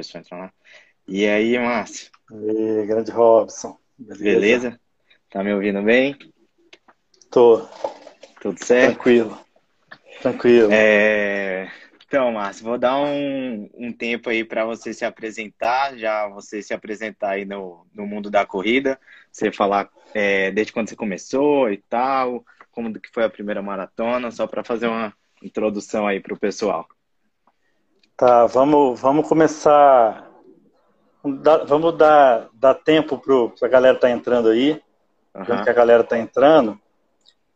pessoa 0.00 0.20
entrar 0.20 0.38
lá. 0.38 0.52
E 1.06 1.26
aí, 1.26 1.58
Márcio? 1.58 2.10
E 2.32 2.86
grande 2.86 3.10
Robson. 3.10 3.76
Beleza? 3.98 4.24
Beleza? 4.24 4.80
Tá 5.30 5.44
me 5.44 5.52
ouvindo 5.52 5.82
bem? 5.82 6.16
Tô. 7.30 7.66
Tudo 8.40 8.64
certo? 8.64 8.94
Tranquilo. 8.94 9.38
Tranquilo. 10.22 10.68
É... 10.72 11.70
Então, 12.06 12.32
Márcio, 12.32 12.64
vou 12.64 12.78
dar 12.78 12.98
um, 12.98 13.70
um 13.74 13.92
tempo 13.92 14.30
aí 14.30 14.42
para 14.42 14.64
você 14.64 14.92
se 14.92 15.04
apresentar, 15.04 15.96
já 15.96 16.26
você 16.26 16.60
se 16.60 16.74
apresentar 16.74 17.30
aí 17.30 17.44
no, 17.44 17.86
no 17.94 18.06
mundo 18.06 18.28
da 18.28 18.44
corrida, 18.44 18.98
você 19.30 19.52
falar 19.52 19.88
é, 20.12 20.50
desde 20.50 20.72
quando 20.72 20.88
você 20.88 20.96
começou 20.96 21.70
e 21.70 21.76
tal, 21.76 22.44
como 22.72 22.92
que 22.98 23.10
foi 23.12 23.24
a 23.24 23.30
primeira 23.30 23.62
maratona, 23.62 24.30
só 24.30 24.46
para 24.46 24.64
fazer 24.64 24.88
uma 24.88 25.14
introdução 25.40 26.06
aí 26.06 26.18
para 26.18 26.34
o 26.34 26.38
pessoal. 26.38 26.88
Tá, 28.20 28.44
vamos, 28.44 29.00
vamos 29.00 29.26
começar. 29.26 30.28
Vamos 31.66 31.96
dar, 31.96 32.50
dar 32.52 32.74
tempo 32.74 33.16
para 33.16 33.66
a 33.66 33.70
galera 33.70 33.96
estar 33.96 34.08
tá 34.08 34.12
entrando 34.12 34.50
aí, 34.50 34.78
uhum. 35.34 35.64
que 35.64 35.70
a 35.70 35.72
galera 35.72 36.02
está 36.02 36.18
entrando, 36.18 36.78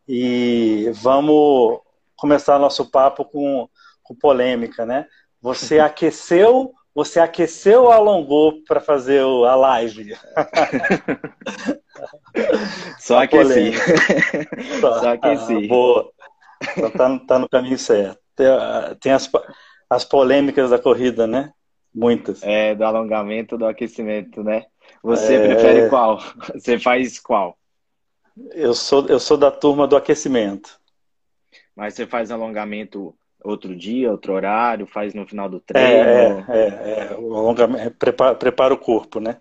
e 0.07 0.89
vamos 0.95 1.81
começar 2.15 2.57
nosso 2.57 2.89
papo 2.89 3.23
com 3.25 3.69
com 4.01 4.15
polêmica, 4.15 4.87
né? 4.87 5.05
Você 5.39 5.77
aqueceu, 5.77 6.73
você 6.95 7.19
aqueceu 7.19 7.83
ou 7.83 7.91
alongou 7.91 8.63
para 8.67 8.79
fazer 8.79 9.21
a 9.21 9.55
live? 9.55 10.17
Só 12.97 13.21
aqueci. 13.21 13.71
Só, 14.81 14.97
Só 14.99 15.09
aqueci. 15.09 15.65
Ah, 15.65 15.67
boa. 15.67 16.11
Então 16.75 16.89
tá, 16.89 17.19
tá, 17.27 17.37
no 17.37 17.47
caminho 17.47 17.77
certo. 17.77 18.17
Tem, 18.35 18.47
tem 18.99 19.11
as, 19.11 19.29
as 19.89 20.03
polêmicas 20.03 20.69
da 20.69 20.79
corrida, 20.79 21.27
né? 21.27 21.51
Muitas. 21.93 22.43
É, 22.43 22.75
do 22.75 22.83
alongamento, 22.83 23.57
do 23.57 23.65
aquecimento, 23.65 24.43
né? 24.43 24.65
Você 25.01 25.35
é... 25.35 25.47
prefere 25.47 25.89
qual? 25.89 26.19
Você 26.53 26.77
faz 26.77 27.19
qual? 27.19 27.57
Eu 28.51 28.73
sou, 28.73 29.07
eu 29.07 29.19
sou 29.19 29.37
da 29.37 29.49
turma 29.49 29.87
do 29.87 29.95
aquecimento. 29.95 30.77
Mas 31.73 31.93
você 31.93 32.05
faz 32.05 32.31
alongamento 32.31 33.15
outro 33.43 33.75
dia, 33.75 34.11
outro 34.11 34.33
horário, 34.33 34.85
faz 34.85 35.13
no 35.13 35.25
final 35.25 35.47
do 35.47 35.59
treino? 35.59 35.89
É, 35.89 36.45
é, 36.49 37.11
é, 37.11 37.17
o 37.17 37.33
alongamento, 37.35 37.81
é, 37.81 37.89
prepara, 37.89 38.35
prepara 38.35 38.73
o 38.73 38.77
corpo, 38.77 39.19
né? 39.19 39.37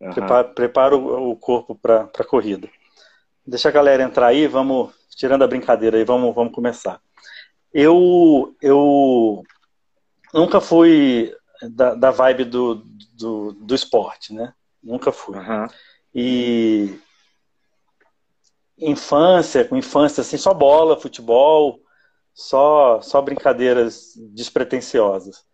Uhum. 0.00 0.10
Prepara, 0.10 0.44
prepara 0.48 0.96
o, 0.96 1.36
corpo 1.36 1.74
para 1.74 2.08
a 2.16 2.24
corrida. 2.24 2.68
Deixa 3.46 3.68
a 3.68 3.72
galera 3.72 4.02
entrar 4.02 4.26
aí, 4.26 4.46
vamos, 4.46 4.92
tirando 5.16 5.42
a 5.42 5.48
brincadeira 5.48 5.96
aí, 5.96 6.04
vamos, 6.04 6.34
vamos 6.34 6.52
começar. 6.52 7.00
Eu, 7.72 8.54
eu 8.60 9.42
nunca 10.32 10.60
fui 10.60 11.34
da, 11.70 11.94
da 11.94 12.10
vibe 12.10 12.44
do, 12.44 12.74
do, 13.14 13.52
do, 13.52 13.74
esporte, 13.74 14.32
né? 14.32 14.52
Nunca 14.82 15.12
fui. 15.12 15.36
Uhum. 15.36 15.66
E 16.14 16.98
infância, 18.78 19.64
com 19.64 19.76
infância, 19.76 20.22
assim, 20.22 20.36
só 20.36 20.52
bola, 20.52 21.00
futebol, 21.00 21.80
só, 22.34 23.00
só 23.00 23.20
brincadeiras 23.22 24.12
despretensiosas. 24.32 25.44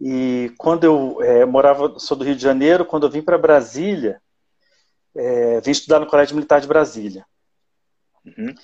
E 0.00 0.52
quando 0.58 0.84
eu 0.84 1.22
é, 1.22 1.44
morava, 1.44 1.98
sou 1.98 2.16
do 2.16 2.24
Rio 2.24 2.36
de 2.36 2.42
Janeiro, 2.42 2.84
quando 2.84 3.06
eu 3.06 3.10
vim 3.10 3.22
para 3.22 3.38
Brasília, 3.38 4.20
é, 5.16 5.60
vim 5.60 5.70
estudar 5.70 6.00
no 6.00 6.06
Colégio 6.06 6.34
Militar 6.34 6.60
de 6.60 6.66
Brasília. 6.66 7.24
Uhum. 8.24 8.54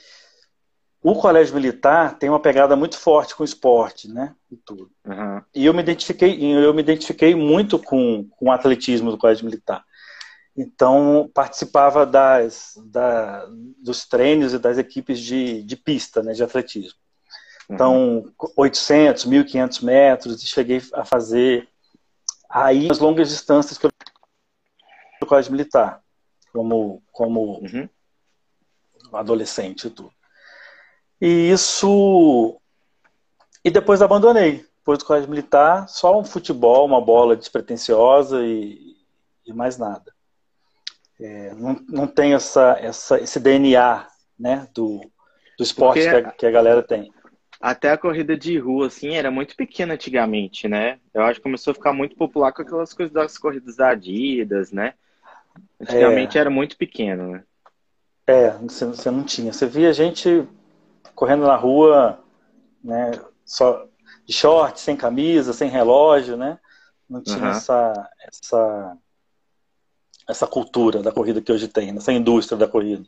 O 1.03 1.15
Colégio 1.15 1.55
Militar 1.55 2.19
tem 2.19 2.29
uma 2.29 2.41
pegada 2.41 2.77
muito 2.77 2.99
forte 2.99 3.35
com 3.35 3.43
o 3.43 3.47
esporte, 3.47 4.07
né? 4.07 4.35
E 4.51 4.57
tudo. 4.57 4.91
Uhum. 5.07 5.43
E 5.55 5.65
eu 5.65 5.73
me 5.73 5.81
identifiquei, 5.81 6.39
eu 6.43 6.75
me 6.75 6.83
identifiquei 6.83 7.35
muito 7.35 7.79
com, 7.79 8.29
com 8.31 8.47
o 8.47 8.53
atletismo 8.53 9.11
do 9.11 9.17
Colégio 9.17 9.47
Militar. 9.47 9.83
Então 10.55 11.31
participava 11.33 12.05
das, 12.05 12.75
da, 12.85 13.47
dos 13.79 14.07
treinos 14.07 14.53
e 14.53 14.59
das 14.59 14.77
equipes 14.77 15.19
de, 15.19 15.63
de 15.63 15.77
pista, 15.77 16.23
né, 16.23 16.33
de 16.33 16.43
atletismo. 16.43 16.99
Então, 17.71 18.33
800, 18.57 19.27
1.500 19.27 19.85
metros, 19.85 20.43
e 20.43 20.47
cheguei 20.47 20.83
a 20.93 21.05
fazer 21.05 21.69
aí 22.49 22.91
as 22.91 22.99
longas 22.99 23.29
distâncias 23.29 23.79
que 23.79 23.87
eu 23.87 23.91
no 25.21 25.27
colégio 25.27 25.53
militar, 25.53 26.03
como, 26.53 27.01
como 27.13 27.61
uhum. 27.61 27.89
adolescente 29.13 29.87
e 29.87 29.91
tudo. 29.91 30.13
E 31.21 31.51
isso. 31.51 32.61
E 33.65 33.71
depois 33.71 34.03
abandonei. 34.03 34.65
Depois 34.79 34.99
do 34.99 35.05
colégio 35.05 35.29
militar, 35.29 35.89
só 35.89 36.19
um 36.19 36.25
futebol, 36.25 36.87
uma 36.87 37.01
bola 37.01 37.37
despretensiosa 37.37 38.43
e, 38.43 38.97
e 39.47 39.53
mais 39.53 39.77
nada. 39.77 40.13
É, 41.21 41.55
não, 41.55 41.79
não 41.89 42.07
tenho 42.07 42.37
essa, 42.37 42.79
essa, 42.81 43.21
esse 43.21 43.39
DNA 43.39 44.07
né, 44.39 44.67
do, 44.75 45.01
do 45.59 45.63
esporte 45.63 46.01
que 46.01 46.09
a, 46.09 46.31
que 46.33 46.47
a 46.47 46.51
galera 46.51 46.83
tem 46.83 47.13
até 47.61 47.91
a 47.91 47.99
corrida 47.99 48.37
de 48.37 48.59
rua, 48.59 48.87
assim, 48.87 49.17
era 49.17 49.31
muito 49.31 49.55
pequena 49.55 49.93
antigamente, 49.93 50.67
né? 50.67 50.99
Eu 51.13 51.23
acho 51.23 51.35
que 51.39 51.43
começou 51.43 51.73
a 51.73 51.75
ficar 51.75 51.93
muito 51.93 52.17
popular 52.17 52.53
com 52.53 52.63
aquelas 52.63 52.95
coisas 52.95 53.13
das 53.13 53.37
corridas 53.37 53.77
da 53.77 53.91
Adidas, 53.91 54.73
né? 54.73 54.95
Antigamente 55.79 56.39
é. 56.39 56.41
era 56.41 56.49
muito 56.49 56.77
pequeno, 56.79 57.33
né? 57.33 57.45
É, 58.27 58.51
você, 58.53 58.87
você 58.87 59.11
não 59.11 59.25
tinha. 59.25 59.53
Você 59.53 59.67
via 59.67 59.93
gente 59.93 60.49
correndo 61.15 61.47
na 61.47 61.57
rua, 61.57 62.19
né? 62.83 63.13
Só 63.45 63.87
de 64.25 64.33
short, 64.33 64.81
sem 64.81 64.97
camisa, 64.97 65.53
sem 65.53 65.69
relógio, 65.69 66.37
né? 66.37 66.59
Não 67.09 67.21
tinha 67.21 67.39
uhum. 67.39 67.49
essa, 67.49 68.11
essa, 68.21 68.97
essa 70.29 70.47
cultura 70.47 71.03
da 71.03 71.11
corrida 71.11 71.43
que 71.43 71.53
hoje 71.53 71.67
tem, 71.67 71.97
essa 71.97 72.13
indústria 72.13 72.57
da 72.57 72.69
corrida. 72.69 73.05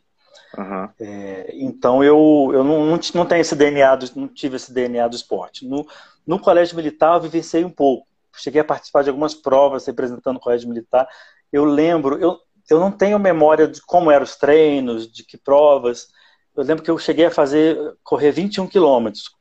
Uhum. 0.57 0.89
É, 0.99 1.49
então 1.55 2.03
eu, 2.03 2.51
eu 2.53 2.63
não, 2.63 2.85
não, 2.85 2.99
não, 3.13 3.25
tenho 3.25 3.41
esse 3.41 3.55
DNA, 3.55 3.95
do, 3.95 4.11
não 4.15 4.27
tive 4.27 4.57
esse 4.57 4.73
DNA 4.73 5.07
do 5.07 5.15
esporte. 5.15 5.65
No, 5.65 5.87
no 6.27 6.39
colégio 6.39 6.75
militar 6.75 7.15
eu 7.15 7.21
vivenciei 7.21 7.63
um 7.63 7.69
pouco. 7.69 8.05
Cheguei 8.35 8.61
a 8.61 8.65
participar 8.65 9.03
de 9.03 9.09
algumas 9.09 9.33
provas 9.33 9.85
representando 9.85 10.37
o 10.37 10.39
colégio 10.39 10.67
militar. 10.67 11.07
Eu 11.51 11.65
lembro, 11.65 12.17
eu, 12.19 12.39
eu 12.69 12.79
não 12.79 12.91
tenho 12.91 13.17
memória 13.19 13.67
de 13.67 13.81
como 13.81 14.11
eram 14.11 14.23
os 14.23 14.35
treinos, 14.35 15.11
de 15.11 15.23
que 15.23 15.37
provas. 15.37 16.07
Eu 16.55 16.63
lembro 16.63 16.83
que 16.83 16.91
eu 16.91 16.97
cheguei 16.97 17.25
a 17.25 17.31
fazer, 17.31 17.77
correr 18.03 18.31
21 18.31 18.67
quilômetros 18.67 19.35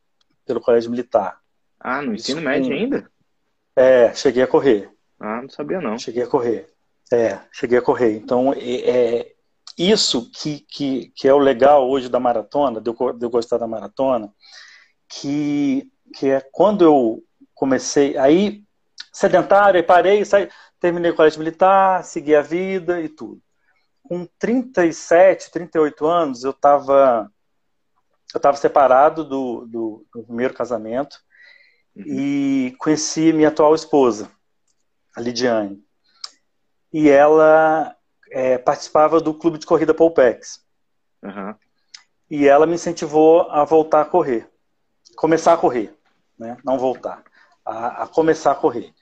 pelo 0.47 0.61
colégio 0.61 0.91
militar. 0.91 1.39
Ah, 1.79 2.01
no 2.01 2.15
ensino 2.15 2.39
Isso, 2.39 2.49
médio 2.49 2.73
ainda? 2.73 3.11
É, 3.77 4.15
cheguei 4.15 4.43
a 4.43 4.47
correr. 4.47 4.91
Ah, 5.19 5.43
não 5.43 5.49
sabia 5.49 5.81
não. 5.81 5.99
Cheguei 5.99 6.23
a 6.23 6.27
correr. 6.27 6.69
É, 7.13 7.39
cheguei 7.53 7.79
a 7.79 7.83
correr. 7.83 8.17
Então, 8.17 8.53
é, 8.55 9.33
isso 9.77 10.31
que, 10.31 10.61
que, 10.61 11.13
que 11.15 11.29
é 11.29 11.35
o 11.35 11.39
legal 11.39 11.89
hoje 11.89 12.09
da 12.09 12.21
maratona, 12.21 12.81
de 12.81 12.91
eu, 12.91 13.13
de 13.13 13.25
eu 13.25 13.31
gostar 13.31 13.59
da 13.59 13.67
maratona, 13.67 14.33
que, 15.09 15.91
que 16.15 16.29
é 16.31 16.41
quando 16.41 16.85
eu 16.85 17.23
comecei, 17.55 18.17
aí 18.17 18.65
sedentário, 19.13 19.79
aí 19.79 19.83
parei, 19.83 20.25
saí, 20.25 20.49
terminei 20.81 21.11
o 21.11 21.15
colégio 21.15 21.39
militar, 21.39 22.03
segui 22.05 22.35
a 22.35 22.43
vida 22.43 23.01
e 23.01 23.09
tudo. 23.09 23.41
Com 24.03 24.27
37, 24.39 25.51
38 25.51 26.07
anos, 26.07 26.45
eu 26.45 26.51
estava 26.51 27.31
eu 28.35 28.41
tava 28.41 28.57
separado 28.57 29.25
do, 29.25 29.67
do, 29.67 30.07
do 30.13 30.23
primeiro 30.25 30.55
casamento 30.55 31.19
uhum. 31.95 32.05
e 32.07 32.77
conheci 32.79 33.33
minha 33.33 33.49
atual 33.49 33.75
esposa, 33.75 34.31
a 35.15 35.21
Lidiane. 35.21 35.85
E 36.93 37.09
ela 37.09 37.95
é, 38.31 38.57
participava 38.59 39.21
do 39.21 39.35
clube 39.35 39.59
de 39.59 39.67
corrida 39.67 39.93
Polpex. 39.93 40.65
Uhum. 41.23 41.55
E 42.31 42.49
ela 42.49 42.67
me 42.67 42.75
incentivou 42.75 43.51
a 43.51 43.65
voltar 43.65 44.01
a 44.01 44.07
correr. 44.07 44.49
Começar 45.17 45.53
a 45.53 45.59
correr, 45.59 45.95
né? 46.39 46.57
não 46.65 46.79
voltar. 46.79 47.23
A, 47.65 48.05
a 48.05 48.07
começar 48.07 48.53
a 48.53 48.57
correr. 48.57 48.95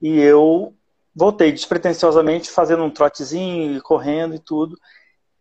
E 0.00 0.18
eu 0.18 0.76
voltei 1.14 1.52
despretensiosamente 1.52 2.50
fazendo 2.50 2.82
um 2.84 2.90
trotezinho, 2.90 3.82
correndo 3.82 4.34
e 4.34 4.38
tudo. 4.38 4.78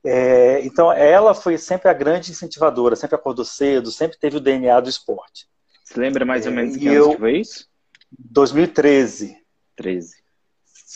É, 0.03 0.65
então, 0.65 0.91
ela 0.91 1.33
foi 1.33 1.57
sempre 1.57 1.89
a 1.89 1.94
grande 1.94 2.31
incentivadora, 2.31 2.95
sempre 2.95 3.15
acordou 3.15 3.45
cedo, 3.45 3.91
sempre 3.91 4.18
teve 4.18 4.38
o 4.38 4.41
DNA 4.41 4.79
do 4.79 4.89
esporte. 4.89 5.47
Você 5.83 6.00
lembra 6.00 6.25
mais 6.25 6.45
ou 6.45 6.51
menos 6.51 6.75
é, 6.75 6.79
que 6.79 6.88
ano 6.88 7.12
que 7.12 7.18
foi 7.18 7.38
isso? 7.39 7.69
2013. 8.12 9.38
13. 9.75 10.15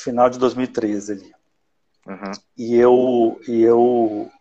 Final 0.03 0.29
de 0.29 0.39
2013 0.39 1.11
ali. 1.11 1.35
Uhum. 2.07 2.31
E 2.57 2.75
eu, 2.75 3.41
e 3.47 3.61
eu 3.61 4.31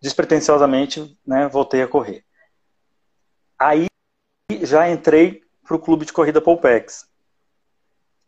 despretensiosamente, 0.00 1.18
né, 1.26 1.48
voltei 1.48 1.82
a 1.82 1.88
correr. 1.88 2.24
Aí 3.58 3.86
já 4.62 4.88
entrei 4.88 5.42
para 5.64 5.76
o 5.76 5.80
clube 5.80 6.04
de 6.04 6.12
corrida 6.12 6.40
Polpex, 6.40 7.08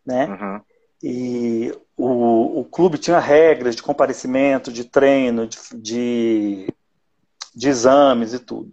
né? 0.05 0.27
Uhum. 0.27 0.61
E 1.03 1.73
o, 1.97 2.61
o 2.61 2.65
clube 2.65 2.99
tinha 2.99 3.19
regras 3.19 3.77
de 3.77 3.83
comparecimento, 3.83 4.73
de 4.73 4.85
treino, 4.85 5.47
de, 5.47 5.59
de, 5.75 6.75
de 7.55 7.69
exames 7.69 8.35
e 8.35 8.39
tudo. 8.39 8.73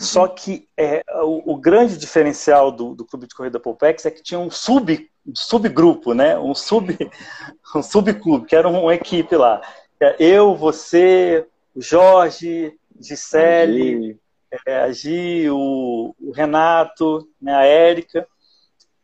Uhum. 0.00 0.06
Só 0.06 0.26
que 0.26 0.68
é, 0.76 1.04
o, 1.22 1.52
o, 1.52 1.56
grande 1.56 1.96
diferencial 1.96 2.72
do, 2.72 2.94
do 2.94 3.04
clube 3.04 3.26
de 3.26 3.34
corrida 3.34 3.60
Polpex 3.60 4.04
é 4.04 4.10
que 4.10 4.22
tinha 4.22 4.40
um 4.40 4.50
sub 4.50 5.08
subgrupo, 5.32 6.12
né? 6.12 6.38
Um 6.38 6.54
sub 6.54 6.96
um 7.74 7.82
subclube, 7.82 8.46
que 8.46 8.56
era 8.56 8.68
uma 8.68 8.94
equipe 8.94 9.36
lá. 9.36 9.62
É, 10.00 10.16
eu, 10.18 10.56
você, 10.56 11.46
o 11.74 11.80
Jorge, 11.80 12.76
Gisele, 13.00 14.18
é, 14.66 14.80
a 14.80 14.92
Gi, 14.92 15.48
o, 15.50 16.14
o 16.20 16.32
Renato, 16.32 17.28
né, 17.40 17.54
a 17.54 17.64
Érica. 17.64 18.26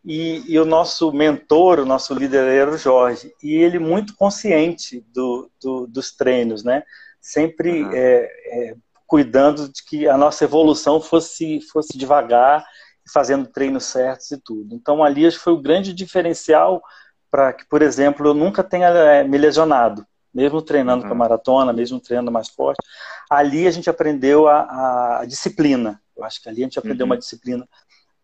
E, 0.05 0.43
e, 0.49 0.58
o 0.58 0.64
nosso 0.64 1.12
mentor, 1.12 1.79
o 1.79 1.85
nosso 1.85 2.14
líder 2.14 2.47
era 2.49 2.70
o 2.70 2.79
Jorge. 2.79 3.35
E 3.43 3.55
ele 3.55 3.79
muito 3.79 4.14
consciente 4.14 5.05
do, 5.12 5.50
do 5.62 5.87
dos 5.87 6.12
treinos, 6.12 6.64
né? 6.64 6.82
Sempre 7.20 7.82
uhum. 7.82 7.93
é, 7.93 8.31
é, 8.47 8.76
cuidando 9.06 9.69
de 9.69 9.85
que 9.85 10.08
a 10.08 10.17
nossa 10.17 10.44
evolução 10.44 11.00
fosse, 11.00 11.61
fosse 11.70 11.99
devagar, 11.99 12.64
fazendo 13.12 13.47
treinos 13.47 13.85
certos 13.85 14.31
e 14.31 14.38
tudo. 14.38 14.75
Então 14.75 15.05
ali 15.05 15.26
acho 15.26 15.37
que 15.37 15.44
foi 15.44 15.52
o 15.52 15.61
grande 15.61 15.93
diferencial 15.93 16.82
para 17.31 17.52
que, 17.52 17.67
por 17.67 17.82
exemplo, 17.82 18.26
eu 18.26 18.35
nunca 18.35 18.64
tenha 18.64 18.88
é, 18.88 19.23
me 19.23 19.37
lesionado, 19.37 20.06
mesmo 20.32 20.62
treinando 20.62 21.02
uhum. 21.02 21.08
para 21.08 21.19
maratona, 21.19 21.75
mesmo 21.75 22.00
treinando 22.00 22.32
mais 22.32 22.49
forte. 22.49 22.82
Ali 23.29 23.67
a 23.67 23.70
gente 23.70 23.91
aprendeu 23.91 24.49
a, 24.49 25.20
a 25.20 25.25
disciplina. 25.26 26.00
Eu 26.17 26.25
acho 26.25 26.43
que 26.43 26.49
ali 26.49 26.62
a 26.62 26.64
gente 26.64 26.79
aprendeu 26.79 27.05
uhum. 27.05 27.12
uma 27.12 27.19
disciplina 27.19 27.69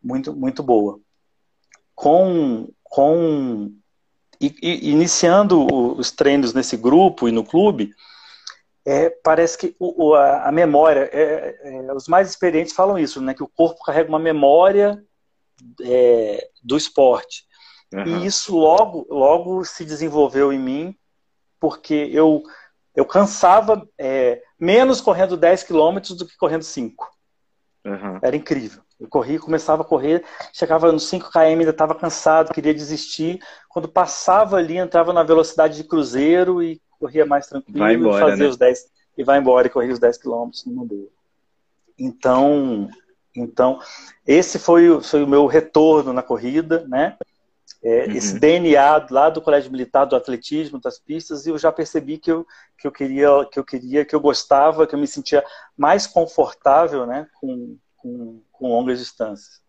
muito, 0.02 0.34
muito 0.34 0.62
boa 0.62 1.00
com, 1.96 2.68
com 2.84 3.72
e, 4.40 4.54
e, 4.62 4.90
iniciando 4.90 5.66
os 5.98 6.12
treinos 6.12 6.52
nesse 6.52 6.76
grupo 6.76 7.26
e 7.26 7.32
no 7.32 7.42
clube, 7.42 7.90
é, 8.84 9.10
parece 9.10 9.58
que 9.58 9.76
o, 9.80 10.14
a, 10.14 10.48
a, 10.48 10.52
memória, 10.52 11.10
é, 11.12 11.56
é, 11.62 11.92
os 11.92 12.06
mais 12.06 12.28
experientes 12.28 12.74
falam 12.74 12.96
isso, 12.96 13.20
né, 13.20 13.34
que 13.34 13.42
o 13.42 13.48
corpo 13.48 13.82
carrega 13.82 14.08
uma 14.08 14.18
memória 14.18 15.02
é, 15.82 16.48
do 16.62 16.76
esporte. 16.76 17.44
Uhum. 17.92 18.04
E 18.04 18.26
isso 18.26 18.56
logo, 18.56 19.06
logo 19.10 19.64
se 19.64 19.84
desenvolveu 19.84 20.52
em 20.52 20.58
mim, 20.58 20.96
porque 21.58 22.10
eu, 22.12 22.42
eu 22.94 23.06
cansava 23.06 23.88
é, 23.98 24.42
menos 24.60 25.00
correndo 25.00 25.36
10 25.36 25.62
quilômetros 25.64 26.16
do 26.16 26.26
que 26.26 26.36
correndo 26.36 26.62
5. 26.62 27.10
Uhum. 27.86 28.18
Era 28.22 28.36
incrível. 28.36 28.82
Eu 28.98 29.08
corria, 29.08 29.38
começava 29.38 29.82
a 29.82 29.84
correr, 29.84 30.24
chegava 30.52 30.90
nos 30.90 31.04
5 31.08 31.30
km, 31.30 31.38
ainda 31.38 31.70
estava 31.70 31.94
cansado, 31.94 32.52
queria 32.52 32.72
desistir. 32.72 33.38
Quando 33.68 33.88
passava 33.88 34.56
ali, 34.56 34.78
entrava 34.78 35.12
na 35.12 35.22
velocidade 35.22 35.76
de 35.76 35.84
cruzeiro 35.84 36.62
e 36.62 36.80
corria 36.98 37.26
mais 37.26 37.46
tranquilo, 37.46 37.78
vai 37.78 37.94
embora, 37.94 38.26
fazia 38.26 38.44
né? 38.44 38.50
os 38.50 38.56
10 38.56 38.86
e 39.18 39.24
vai 39.24 39.38
embora 39.38 39.66
e 39.66 39.70
corria 39.70 39.92
os 39.92 39.98
10 39.98 40.18
km 40.18 40.50
numa 40.66 40.84
boa. 40.84 41.08
Então, 41.98 42.88
então 43.34 43.78
esse 44.26 44.58
foi, 44.58 45.00
foi 45.02 45.22
o 45.22 45.28
meu 45.28 45.46
retorno 45.46 46.12
na 46.12 46.22
corrida, 46.22 46.86
né? 46.88 47.16
É, 47.82 48.06
uhum. 48.06 48.12
Esse 48.12 48.38
DNA 48.38 49.06
lá 49.10 49.30
do 49.30 49.40
Colégio 49.40 49.70
Militar 49.70 50.06
do 50.06 50.16
atletismo, 50.16 50.80
das 50.80 50.98
pistas, 50.98 51.46
e 51.46 51.50
eu 51.50 51.58
já 51.58 51.70
percebi 51.70 52.18
que 52.18 52.32
eu, 52.32 52.46
que 52.78 52.86
eu 52.86 52.92
queria, 52.92 53.28
que 53.50 53.58
eu 53.58 53.64
queria, 53.64 54.04
que 54.04 54.14
eu 54.14 54.20
gostava, 54.20 54.86
que 54.86 54.94
eu 54.94 54.98
me 54.98 55.06
sentia 55.06 55.44
mais 55.76 56.06
confortável, 56.06 57.06
né, 57.06 57.28
com, 57.40 57.76
com, 57.96 58.40
com 58.58 58.68
longas 58.68 58.98
distâncias. 58.98 59.60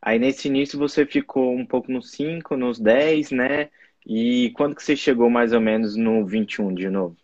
Aí 0.00 0.18
nesse 0.18 0.48
início 0.48 0.78
você 0.78 1.06
ficou 1.06 1.52
um 1.54 1.64
pouco 1.64 1.90
nos 1.90 2.10
5, 2.10 2.56
nos 2.56 2.78
10, 2.78 3.30
né? 3.30 3.70
E 4.06 4.50
quando 4.50 4.74
que 4.74 4.82
você 4.82 4.94
chegou 4.94 5.30
mais 5.30 5.52
ou 5.52 5.60
menos 5.60 5.96
no 5.96 6.26
21 6.26 6.74
de 6.74 6.90
novo? 6.90 7.16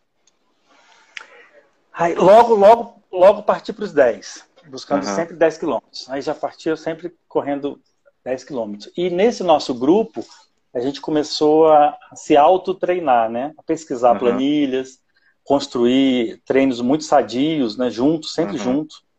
Aí, 1.92 2.14
logo, 2.14 2.54
logo, 2.54 3.02
logo 3.12 3.42
parti 3.42 3.72
para 3.72 3.84
os 3.84 3.92
10, 3.92 4.46
buscando 4.68 5.04
uhum. 5.04 5.14
sempre 5.14 5.36
10 5.36 5.58
quilômetros. 5.58 6.08
Aí 6.08 6.22
já 6.22 6.34
partia 6.34 6.74
sempre 6.76 7.14
correndo 7.28 7.78
10 8.24 8.44
quilômetros. 8.44 8.90
E 8.96 9.10
nesse 9.10 9.42
nosso 9.42 9.74
grupo, 9.74 10.24
a 10.72 10.80
gente 10.80 11.02
começou 11.02 11.70
a 11.70 11.98
se 12.14 12.34
auto-treinar, 12.34 13.30
né? 13.30 13.52
A 13.58 13.62
pesquisar 13.62 14.12
uhum. 14.12 14.18
planilhas, 14.18 15.00
construir 15.44 16.40
treinos 16.46 16.80
muito 16.80 17.04
sadios, 17.04 17.76
né? 17.76 17.90
Juntos, 17.90 18.32
sempre 18.32 18.56
uhum. 18.56 18.62
juntos 18.62 19.09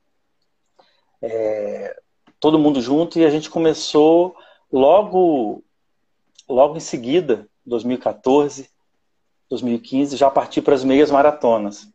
é, 1.22 1.98
todo 2.40 2.60
mundo 2.60 2.82
junto 2.82 3.20
e 3.20 3.26
a 3.26 3.30
gente 3.30 3.50
começou 3.50 4.36
logo, 4.72 5.64
logo 6.50 6.78
em 6.78 6.82
seguida, 6.82 7.48
2014, 7.66 8.70
2015, 9.50 10.18
já 10.18 10.30
partir 10.30 10.62
para 10.62 10.74
as 10.74 10.84
meias 10.84 11.12
maratonas, 11.12 11.90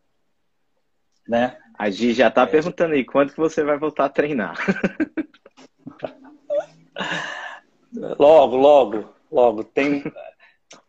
né? 1.26 1.58
A 1.78 1.90
Gi 1.90 2.14
já 2.14 2.28
está 2.28 2.42
é. 2.42 2.46
perguntando 2.46 2.94
aí, 2.94 3.04
quando 3.04 3.32
que 3.32 3.38
você 3.38 3.62
vai 3.62 3.78
voltar 3.78 4.06
a 4.06 4.10
treinar? 4.10 4.56
logo, 8.18 8.56
logo, 8.56 9.14
logo. 9.30 9.64
Tem 9.64 10.02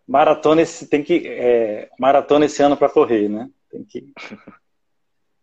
maratona 0.07 0.61
esse, 0.61 0.87
tem 0.87 1.03
que 1.03 1.27
é, 1.27 1.89
maratona 1.99 2.45
esse 2.45 2.61
ano 2.61 2.77
para 2.77 2.89
correr, 2.89 3.27
né? 3.27 3.49
Tem 3.69 3.83
que 3.83 4.13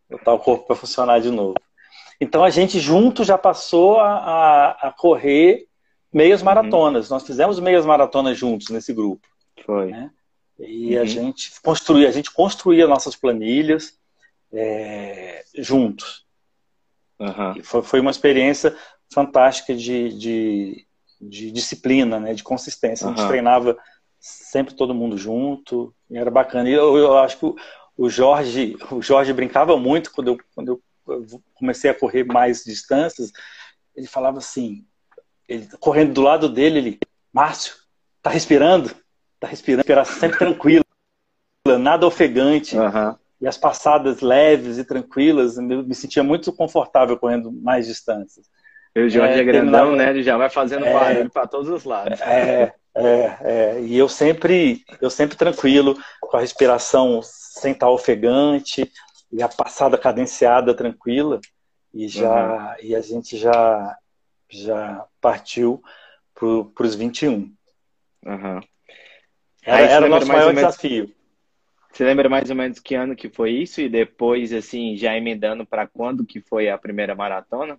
botar 0.08 0.32
o 0.32 0.38
corpo 0.38 0.66
para 0.66 0.76
funcionar 0.76 1.20
de 1.20 1.30
novo. 1.30 1.54
Então 2.20 2.44
a 2.44 2.50
gente 2.50 2.78
junto 2.78 3.24
já 3.24 3.36
passou 3.36 4.00
a, 4.00 4.16
a, 4.16 4.70
a 4.88 4.92
correr 4.92 5.66
meias 6.12 6.40
uhum. 6.40 6.46
maratonas. 6.46 7.10
Nós 7.10 7.26
fizemos 7.26 7.58
meias 7.58 7.84
maratonas 7.84 8.38
juntos 8.38 8.70
nesse 8.70 8.92
grupo. 8.92 9.26
Foi. 9.64 9.90
Né? 9.90 10.10
E 10.58 10.94
uhum. 10.96 11.02
a 11.02 11.04
gente 11.04 11.60
construía, 11.60 12.08
a 12.08 12.12
gente 12.12 12.30
construía 12.30 12.86
nossas 12.86 13.16
planilhas 13.16 13.98
é, 14.52 15.44
juntos. 15.58 16.24
Uhum. 17.18 17.62
Foi, 17.62 17.82
foi 17.82 18.00
uma 18.00 18.10
experiência 18.10 18.76
fantástica 19.12 19.74
de, 19.74 20.16
de, 20.16 20.86
de 21.20 21.50
disciplina, 21.50 22.20
né, 22.20 22.34
de 22.34 22.42
consistência. 22.42 23.06
A 23.06 23.10
gente 23.10 23.26
treinava 23.26 23.76
sempre 24.18 24.74
todo 24.74 24.94
mundo 24.94 25.16
junto, 25.18 25.94
era 26.10 26.30
bacana. 26.30 26.68
E 26.68 26.72
eu, 26.72 26.96
eu 26.96 27.18
acho 27.18 27.38
que 27.38 27.46
o, 27.46 27.56
o 27.96 28.08
Jorge, 28.08 28.76
o 28.90 29.02
Jorge 29.02 29.32
brincava 29.32 29.76
muito 29.76 30.12
quando 30.12 30.28
eu, 30.28 30.38
quando 30.54 30.68
eu 30.68 30.82
comecei 31.54 31.90
a 31.90 31.94
correr 31.94 32.24
mais 32.24 32.64
distâncias, 32.64 33.30
ele 33.94 34.06
falava 34.06 34.38
assim, 34.38 34.84
ele 35.48 35.68
correndo 35.78 36.12
do 36.14 36.22
lado 36.22 36.48
dele, 36.48 36.78
ele, 36.78 36.98
Márcio, 37.32 37.74
tá 38.22 38.30
respirando? 38.30 38.90
Tá 39.38 39.46
respirando, 39.46 39.80
respirar 39.80 40.06
sempre 40.06 40.38
tranquila, 40.38 40.84
nada 41.78 42.06
ofegante. 42.06 42.76
Uhum. 42.76 43.16
E 43.40 43.46
as 43.46 43.58
passadas 43.58 44.20
leves 44.20 44.78
e 44.78 44.84
tranquilas, 44.84 45.58
eu 45.58 45.62
me 45.62 45.94
sentia 45.94 46.22
muito 46.22 46.52
confortável 46.52 47.18
correndo 47.18 47.52
mais 47.52 47.86
distâncias. 47.86 48.46
E 48.94 49.00
o 49.00 49.10
Jorge 49.10 49.38
é, 49.38 49.40
é 49.40 49.44
grandão, 49.44 49.96
né? 49.96 50.10
Ele 50.10 50.22
já 50.22 50.36
vai 50.36 50.48
fazendo 50.48 50.86
é, 50.86 50.92
barulho 50.92 51.30
para 51.30 51.46
todos 51.46 51.68
os 51.68 51.84
lados. 51.84 52.20
É, 52.20 52.72
é, 52.96 53.36
é, 53.42 53.80
e 53.80 53.98
eu 53.98 54.08
sempre, 54.08 54.84
eu 55.00 55.10
sempre 55.10 55.36
tranquilo, 55.36 55.98
com 56.20 56.36
a 56.36 56.40
respiração 56.40 57.20
sem 57.22 57.72
estar 57.72 57.90
ofegante, 57.90 58.90
e 59.32 59.42
a 59.42 59.48
passada 59.48 59.98
cadenciada 59.98 60.74
tranquila 60.74 61.40
e 61.92 62.08
já 62.08 62.76
uhum. 62.80 62.86
e 62.86 62.94
a 62.94 63.00
gente 63.00 63.36
já 63.36 63.96
já 64.50 65.04
partiu 65.20 65.82
para 66.34 66.86
os 66.86 66.94
21. 66.94 67.52
Uhum. 68.26 68.60
Era, 69.62 69.86
era 69.86 70.06
o 70.06 70.08
nosso 70.08 70.26
maior 70.26 70.52
menos, 70.52 70.76
desafio. 70.76 71.12
Você 71.90 72.04
lembra 72.04 72.28
mais 72.28 72.50
ou 72.50 72.56
menos 72.56 72.78
que 72.80 72.94
ano 72.94 73.14
que 73.14 73.28
foi 73.28 73.50
isso 73.52 73.80
e 73.80 73.88
depois 73.88 74.52
assim 74.52 74.96
já 74.96 75.16
emendando 75.16 75.64
para 75.64 75.86
quando 75.86 76.26
que 76.26 76.40
foi 76.40 76.68
a 76.68 76.76
primeira 76.76 77.14
maratona? 77.14 77.78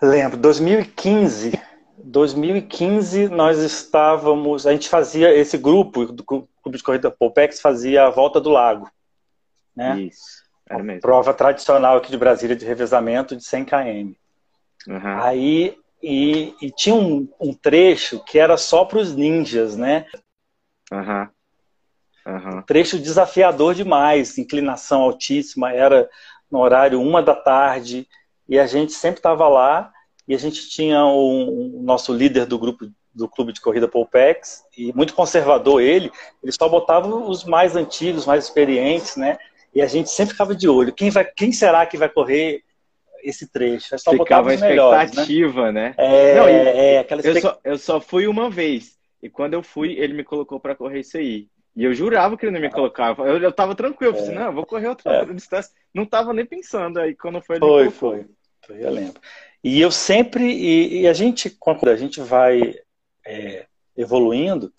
Lembro, 0.00 0.36
2015. 0.38 1.52
2015 1.96 3.28
nós 3.28 3.58
estávamos, 3.58 4.66
a 4.66 4.72
gente 4.72 4.88
fazia 4.88 5.32
esse 5.32 5.56
grupo 5.56 6.06
do 6.06 6.24
Clube 6.24 6.48
de 6.76 6.82
Corrida 6.82 7.10
Popex 7.10 7.60
fazia 7.60 8.04
a 8.04 8.10
volta 8.10 8.40
do 8.40 8.50
lago. 8.50 8.90
Né? 9.76 10.02
Isso, 10.02 10.44
era 10.68 10.82
mesmo. 10.82 11.00
Prova 11.00 11.34
tradicional 11.34 11.96
aqui 11.96 12.10
de 12.10 12.16
Brasília 12.16 12.56
de 12.56 12.64
revezamento 12.64 13.36
de 13.36 13.44
100 13.44 13.64
km. 13.64 14.12
Uhum. 14.86 15.22
Aí, 15.22 15.78
e, 16.02 16.54
e, 16.60 16.70
tinha 16.70 16.94
um, 16.94 17.28
um, 17.40 17.54
trecho 17.54 18.22
que 18.24 18.38
era 18.38 18.56
só 18.56 18.84
para 18.84 18.98
os 18.98 19.14
ninjas, 19.14 19.76
né? 19.76 20.06
Uhum. 20.92 21.28
Uhum. 22.26 22.58
Um 22.58 22.62
trecho 22.62 22.98
desafiador 22.98 23.74
demais, 23.74 24.38
inclinação 24.38 25.02
altíssima, 25.02 25.72
era 25.72 26.08
no 26.50 26.58
horário 26.60 27.00
uma 27.00 27.22
da 27.22 27.34
tarde, 27.34 28.06
e 28.48 28.58
a 28.58 28.66
gente 28.66 28.92
sempre 28.92 29.18
estava 29.18 29.48
lá, 29.48 29.92
e 30.26 30.34
a 30.34 30.38
gente 30.38 30.68
tinha 30.68 31.04
o 31.04 31.78
um, 31.78 31.82
nosso 31.82 32.12
líder 32.12 32.46
do 32.46 32.58
grupo 32.58 32.90
do 33.14 33.28
clube 33.28 33.52
de 33.52 33.60
corrida 33.60 33.86
Polpex, 33.86 34.64
e 34.76 34.92
muito 34.92 35.14
conservador 35.14 35.80
ele, 35.80 36.10
ele 36.42 36.52
só 36.52 36.68
botava 36.68 37.06
os 37.06 37.44
mais 37.44 37.76
antigos, 37.76 38.26
mais 38.26 38.44
experientes, 38.44 39.16
né? 39.16 39.38
E 39.74 39.82
a 39.82 39.86
gente 39.86 40.08
sempre 40.10 40.32
ficava 40.32 40.54
de 40.54 40.68
olho. 40.68 40.92
Quem, 40.92 41.10
vai, 41.10 41.24
quem 41.24 41.50
será 41.52 41.84
que 41.84 41.96
vai 41.96 42.08
correr 42.08 42.62
esse 43.22 43.50
trecho? 43.50 43.94
É 43.94 43.98
só 43.98 44.12
Ficava 44.12 44.50
a 44.50 44.54
expectativa, 44.54 45.72
melhores, 45.72 45.74
né? 45.74 45.88
né? 45.88 45.94
É, 45.98 46.34
Não, 46.36 46.48
é 46.48 46.98
aquela 46.98 47.22
eu, 47.22 47.40
só, 47.40 47.60
eu 47.64 47.78
só 47.78 48.00
fui 48.00 48.26
uma 48.28 48.48
vez. 48.48 48.96
E 49.20 49.28
quando 49.28 49.54
eu 49.54 49.62
fui, 49.62 49.94
ele 49.98 50.14
me 50.14 50.22
colocou 50.22 50.60
para 50.60 50.76
correr 50.76 51.00
isso 51.00 51.16
aí. 51.16 51.48
E 51.74 51.82
eu 51.82 51.92
jurava 51.92 52.36
que 52.36 52.46
ele 52.46 52.52
não 52.52 52.60
me 52.60 52.70
colocava. 52.70 53.26
Eu, 53.26 53.38
eu 53.38 53.50
tava 53.50 53.74
tranquilo. 53.74 54.14
Eu 54.14 54.16
falei, 54.16 54.36
é. 54.36 54.38
não, 54.38 54.46
eu 54.46 54.52
vou 54.52 54.66
correr 54.66 54.86
outra 54.86 55.12
é. 55.12 55.24
distância. 55.32 55.72
Não 55.92 56.06
tava 56.06 56.32
nem 56.32 56.46
pensando. 56.46 57.00
Aí 57.00 57.16
quando 57.16 57.42
foi... 57.42 57.58
Foi, 57.58 57.90
foi. 57.90 58.26
foi. 58.64 58.84
Eu 58.84 58.90
lembro. 58.90 59.20
E 59.62 59.80
eu 59.80 59.90
sempre... 59.90 60.44
E, 60.44 61.00
e, 61.00 61.08
a 61.08 61.12
gente, 61.12 61.50
quando 61.50 61.88
a 61.88 61.96
gente 61.96 62.20
vai 62.20 62.76
é, 63.26 63.66
evoluindo, 63.96 64.72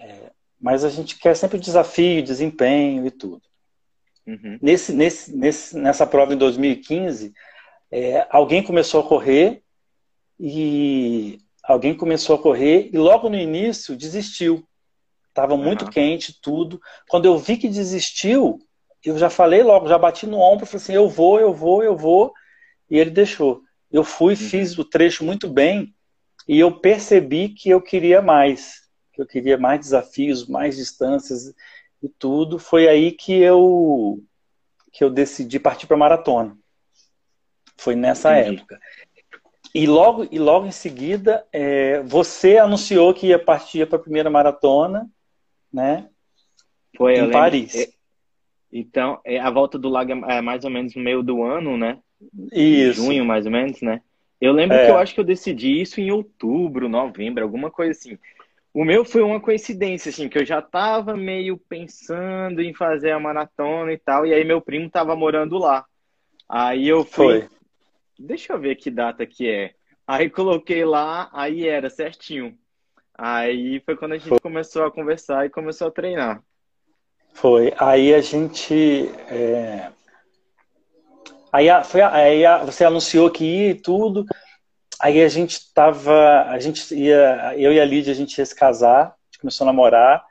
é, 0.00 0.32
mas 0.60 0.84
a 0.84 0.88
gente 0.88 1.16
quer 1.16 1.36
sempre 1.36 1.60
desafio, 1.60 2.24
desempenho 2.24 3.06
e 3.06 3.10
tudo. 3.10 3.42
Uhum. 4.26 4.58
Nesse, 4.60 4.92
nesse, 4.92 5.36
nesse, 5.36 5.76
nessa 5.76 6.06
prova 6.06 6.34
em 6.34 6.36
2015, 6.36 7.32
é, 7.90 8.26
alguém 8.30 8.62
começou 8.62 9.00
a 9.00 9.08
correr 9.08 9.62
e 10.38 11.38
alguém 11.62 11.94
começou 11.94 12.36
a 12.36 12.38
correr 12.38 12.90
e 12.92 12.98
logo 12.98 13.28
no 13.28 13.36
início 13.36 13.96
desistiu. 13.96 14.66
Estava 15.28 15.56
muito 15.56 15.84
uhum. 15.84 15.90
quente, 15.90 16.40
tudo. 16.40 16.80
Quando 17.08 17.26
eu 17.26 17.38
vi 17.38 17.56
que 17.56 17.68
desistiu, 17.68 18.58
eu 19.04 19.16
já 19.18 19.30
falei 19.30 19.62
logo, 19.62 19.88
já 19.88 19.98
bati 19.98 20.26
no 20.26 20.38
ombro, 20.38 20.66
falei 20.66 20.82
assim, 20.82 20.94
eu 20.94 21.08
vou, 21.08 21.38
eu 21.38 21.52
vou, 21.52 21.84
eu 21.84 21.96
vou, 21.96 22.32
e 22.90 22.98
ele 22.98 23.10
deixou. 23.10 23.62
Eu 23.90 24.02
fui, 24.02 24.32
uhum. 24.34 24.40
fiz 24.40 24.76
o 24.78 24.84
trecho 24.84 25.24
muito 25.24 25.48
bem 25.48 25.94
e 26.48 26.58
eu 26.58 26.80
percebi 26.80 27.50
que 27.50 27.68
eu 27.68 27.80
queria 27.80 28.20
mais, 28.20 28.82
que 29.12 29.20
eu 29.20 29.26
queria 29.26 29.56
mais 29.58 29.80
desafios, 29.80 30.46
mais 30.48 30.76
distâncias 30.76 31.54
e 32.02 32.08
tudo. 32.08 32.58
Foi 32.58 32.88
aí 32.88 33.12
que 33.12 33.34
eu 33.34 34.22
que 34.92 35.04
eu 35.04 35.10
decidi 35.10 35.58
partir 35.58 35.86
para 35.86 35.96
maratona. 35.96 36.56
Foi 37.76 37.94
nessa 37.94 38.38
Entendi. 38.38 38.56
época. 38.56 38.80
E 39.74 39.86
logo, 39.86 40.26
e 40.30 40.38
logo 40.38 40.66
em 40.66 40.70
seguida, 40.70 41.46
é, 41.52 42.00
você 42.00 42.56
anunciou 42.56 43.12
que 43.12 43.26
ia 43.26 43.38
partir 43.38 43.86
para 43.86 43.98
a 43.98 44.02
primeira 44.02 44.30
maratona, 44.30 45.06
né? 45.70 46.08
Foi, 46.96 47.18
em 47.18 47.30
Paris. 47.30 47.74
É, 47.74 47.88
então, 48.72 49.20
é, 49.22 49.38
a 49.38 49.50
volta 49.50 49.78
do 49.78 49.90
lago 49.90 50.12
é, 50.12 50.38
é 50.38 50.40
mais 50.40 50.64
ou 50.64 50.70
menos 50.70 50.94
no 50.94 51.02
meio 51.02 51.22
do 51.22 51.42
ano, 51.42 51.76
né? 51.76 51.98
Isso. 52.50 53.04
Junho, 53.04 53.24
mais 53.24 53.44
ou 53.44 53.52
menos, 53.52 53.82
né? 53.82 54.00
Eu 54.40 54.52
lembro 54.52 54.76
é. 54.76 54.86
que 54.86 54.90
eu 54.90 54.98
acho 54.98 55.14
que 55.14 55.20
eu 55.20 55.24
decidi 55.24 55.80
isso 55.80 56.00
em 56.00 56.10
outubro, 56.10 56.88
novembro, 56.88 57.42
alguma 57.42 57.70
coisa 57.70 57.90
assim. 57.90 58.18
O 58.76 58.84
meu 58.84 59.06
foi 59.06 59.22
uma 59.22 59.40
coincidência, 59.40 60.10
assim, 60.10 60.28
que 60.28 60.36
eu 60.36 60.44
já 60.44 60.60
tava 60.60 61.16
meio 61.16 61.56
pensando 61.56 62.60
em 62.60 62.74
fazer 62.74 63.10
a 63.10 63.18
maratona 63.18 63.90
e 63.90 63.96
tal, 63.96 64.26
e 64.26 64.34
aí 64.34 64.44
meu 64.44 64.60
primo 64.60 64.90
tava 64.90 65.16
morando 65.16 65.56
lá. 65.56 65.86
Aí 66.46 66.86
eu 66.86 67.02
fui. 67.02 67.40
Foi. 67.40 67.48
Deixa 68.18 68.52
eu 68.52 68.60
ver 68.60 68.76
que 68.76 68.90
data 68.90 69.24
que 69.24 69.48
é. 69.48 69.72
Aí 70.06 70.28
coloquei 70.28 70.84
lá, 70.84 71.30
aí 71.32 71.66
era 71.66 71.88
certinho. 71.88 72.54
Aí 73.16 73.80
foi 73.80 73.96
quando 73.96 74.12
a 74.12 74.18
gente 74.18 74.28
foi. 74.28 74.40
começou 74.40 74.84
a 74.84 74.92
conversar 74.92 75.46
e 75.46 75.50
começou 75.50 75.88
a 75.88 75.90
treinar. 75.90 76.42
Foi. 77.32 77.72
Aí 77.78 78.12
a 78.12 78.20
gente. 78.20 79.08
É... 79.30 79.90
Aí, 81.50 81.68
foi, 81.84 82.02
aí 82.02 82.42
você 82.66 82.84
anunciou 82.84 83.30
que 83.30 83.42
ia 83.42 83.70
e 83.70 83.74
tudo. 83.74 84.26
Aí 85.00 85.22
a 85.22 85.28
gente 85.28 85.72
tava. 85.72 86.42
A 86.44 86.58
gente 86.58 86.94
ia. 86.94 87.54
Eu 87.56 87.72
e 87.72 87.80
a 87.80 87.84
Lídia, 87.84 88.12
a 88.12 88.16
gente 88.16 88.36
ia 88.38 88.46
se 88.46 88.54
casar. 88.54 89.06
A 89.06 89.14
gente 89.26 89.40
começou 89.40 89.64
a 89.64 89.66
namorar. 89.66 90.24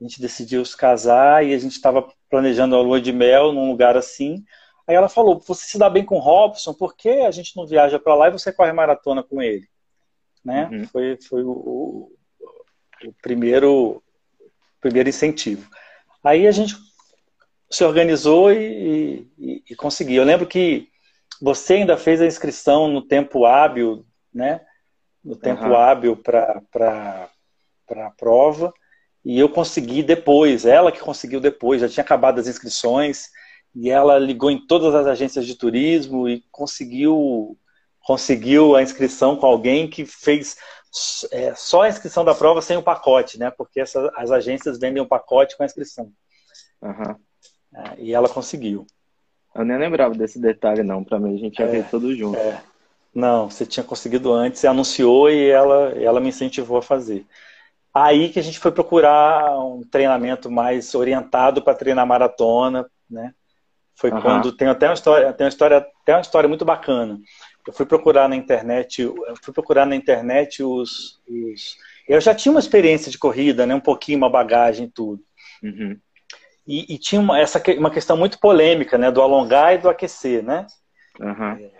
A 0.00 0.04
gente 0.04 0.20
decidiu 0.20 0.64
se 0.64 0.76
casar 0.76 1.44
e 1.44 1.52
a 1.52 1.58
gente 1.58 1.72
estava 1.72 2.08
planejando 2.30 2.76
a 2.76 2.80
lua 2.80 3.00
de 3.00 3.12
mel 3.12 3.52
num 3.52 3.68
lugar 3.68 3.96
assim. 3.96 4.44
Aí 4.86 4.94
ela 4.94 5.08
falou: 5.08 5.38
Você 5.46 5.66
se 5.66 5.78
dá 5.78 5.88
bem 5.90 6.04
com 6.04 6.16
o 6.16 6.20
Robson, 6.20 6.72
por 6.72 6.96
que 6.96 7.08
a 7.08 7.30
gente 7.30 7.56
não 7.56 7.66
viaja 7.66 7.98
para 7.98 8.14
lá 8.14 8.28
e 8.28 8.32
você 8.32 8.52
corre 8.52 8.72
maratona 8.72 9.22
com 9.22 9.42
ele? 9.42 9.68
Né? 10.44 10.68
Uhum. 10.72 10.86
Foi, 10.86 11.18
foi 11.20 11.42
o, 11.42 11.50
o, 11.50 12.12
o 13.04 13.12
primeiro, 13.20 14.02
primeiro 14.80 15.08
incentivo. 15.08 15.68
Aí 16.22 16.46
a 16.46 16.52
gente 16.52 16.74
se 17.70 17.84
organizou 17.84 18.52
e, 18.52 19.28
e, 19.38 19.62
e 19.70 19.76
conseguiu. 19.76 20.22
Eu 20.22 20.26
lembro 20.26 20.46
que 20.46 20.88
você 21.40 21.74
ainda 21.74 21.96
fez 21.96 22.20
a 22.20 22.26
inscrição 22.26 22.88
no 22.88 23.02
tempo 23.02 23.44
hábil, 23.44 24.04
né? 24.32 24.60
No 25.22 25.36
tempo 25.36 25.64
uhum. 25.64 25.76
hábil 25.76 26.16
para 26.16 27.28
a 27.90 28.10
prova. 28.16 28.72
E 29.24 29.38
eu 29.38 29.48
consegui 29.48 30.02
depois, 30.02 30.64
ela 30.64 30.92
que 30.92 31.00
conseguiu 31.00 31.40
depois, 31.40 31.80
já 31.80 31.88
tinha 31.88 32.04
acabado 32.04 32.38
as 32.38 32.46
inscrições, 32.46 33.28
e 33.74 33.90
ela 33.90 34.18
ligou 34.18 34.50
em 34.50 34.66
todas 34.66 34.94
as 34.94 35.06
agências 35.06 35.46
de 35.46 35.54
turismo 35.54 36.28
e 36.28 36.42
conseguiu 36.50 37.56
conseguiu 38.00 38.74
a 38.74 38.82
inscrição 38.82 39.36
com 39.36 39.44
alguém 39.44 39.86
que 39.86 40.06
fez 40.06 40.56
é, 41.30 41.54
só 41.54 41.82
a 41.82 41.88
inscrição 41.88 42.24
da 42.24 42.34
prova 42.34 42.62
sem 42.62 42.76
o 42.76 42.82
pacote, 42.82 43.38
né? 43.38 43.50
Porque 43.50 43.80
essa, 43.80 44.10
as 44.16 44.30
agências 44.30 44.78
vendem 44.78 45.02
um 45.02 45.06
pacote 45.06 45.56
com 45.56 45.62
a 45.62 45.66
inscrição. 45.66 46.10
Uhum. 46.80 47.16
É, 47.74 47.94
e 47.98 48.14
ela 48.14 48.28
conseguiu. 48.28 48.86
Eu 49.54 49.64
nem 49.64 49.78
lembrava 49.78 50.14
desse 50.14 50.40
detalhe, 50.40 50.82
não. 50.82 51.04
Para 51.04 51.18
mim, 51.18 51.34
a 51.34 51.38
gente 51.38 51.58
ia 51.58 51.66
é, 51.66 51.70
ver 51.70 51.88
tudo 51.90 52.14
junto. 52.16 52.38
É. 52.38 52.62
Não, 53.14 53.50
você 53.50 53.66
tinha 53.66 53.84
conseguido 53.84 54.32
antes, 54.32 54.60
você 54.60 54.66
anunciou 54.66 55.30
e 55.30 55.48
ela, 55.48 55.92
ela 55.96 56.20
me 56.20 56.28
incentivou 56.28 56.78
a 56.78 56.82
fazer. 56.82 57.26
Aí 57.92 58.28
que 58.28 58.38
a 58.38 58.42
gente 58.42 58.58
foi 58.58 58.70
procurar 58.70 59.58
um 59.58 59.82
treinamento 59.82 60.50
mais 60.50 60.94
orientado 60.94 61.62
para 61.62 61.74
treinar 61.74 62.06
maratona, 62.06 62.88
né? 63.10 63.32
Foi 63.94 64.12
uhum. 64.12 64.20
quando 64.20 64.52
tem 64.52 64.68
até 64.68 64.86
uma 64.86 64.94
história, 64.94 65.32
tem 65.32 65.44
uma 65.44 65.48
história, 65.48 65.78
até 65.78 66.14
uma 66.14 66.20
história 66.20 66.48
muito 66.48 66.64
bacana. 66.64 67.18
Eu 67.66 67.72
fui 67.72 67.84
procurar 67.84 68.28
na 68.28 68.36
internet, 68.36 69.02
eu 69.02 69.16
fui 69.42 69.52
procurar 69.52 69.84
na 69.84 69.96
internet 69.96 70.62
os, 70.62 71.20
os 71.28 71.76
eu 72.08 72.20
já 72.20 72.34
tinha 72.34 72.50
uma 72.50 72.60
experiência 72.60 73.10
de 73.10 73.18
corrida, 73.18 73.66
né? 73.66 73.74
Um 73.74 73.80
pouquinho, 73.80 74.18
uma 74.18 74.30
bagagem 74.30 74.86
e 74.86 74.90
tudo. 74.90 75.22
Uhum. 75.62 75.98
E, 76.66 76.94
e, 76.94 76.98
tinha 76.98 77.20
uma, 77.20 77.38
essa, 77.38 77.62
uma 77.78 77.90
questão 77.90 78.16
muito 78.16 78.38
polêmica, 78.38 78.96
né? 78.96 79.10
Do 79.10 79.20
alongar 79.20 79.74
e 79.74 79.78
do 79.78 79.88
aquecer, 79.88 80.42
né? 80.42 80.66
Uhum. 81.20 81.52
É, 81.52 81.70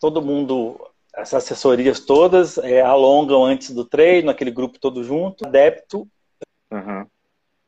todo 0.00 0.22
mundo, 0.22 0.78
as 1.14 1.34
assessorias 1.34 2.00
todas 2.00 2.58
é, 2.58 2.80
alongam 2.80 3.44
antes 3.44 3.70
do 3.70 3.84
treino, 3.84 4.30
aquele 4.30 4.50
grupo 4.50 4.78
todo 4.78 5.02
junto, 5.02 5.46
adepto, 5.46 6.08
uhum. 6.70 7.06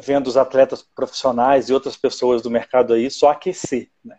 vendo 0.00 0.26
os 0.26 0.36
atletas 0.36 0.82
profissionais 0.94 1.68
e 1.68 1.74
outras 1.74 1.96
pessoas 1.96 2.42
do 2.42 2.50
mercado 2.50 2.94
aí 2.94 3.10
só 3.10 3.30
aquecer, 3.30 3.90
né? 4.04 4.16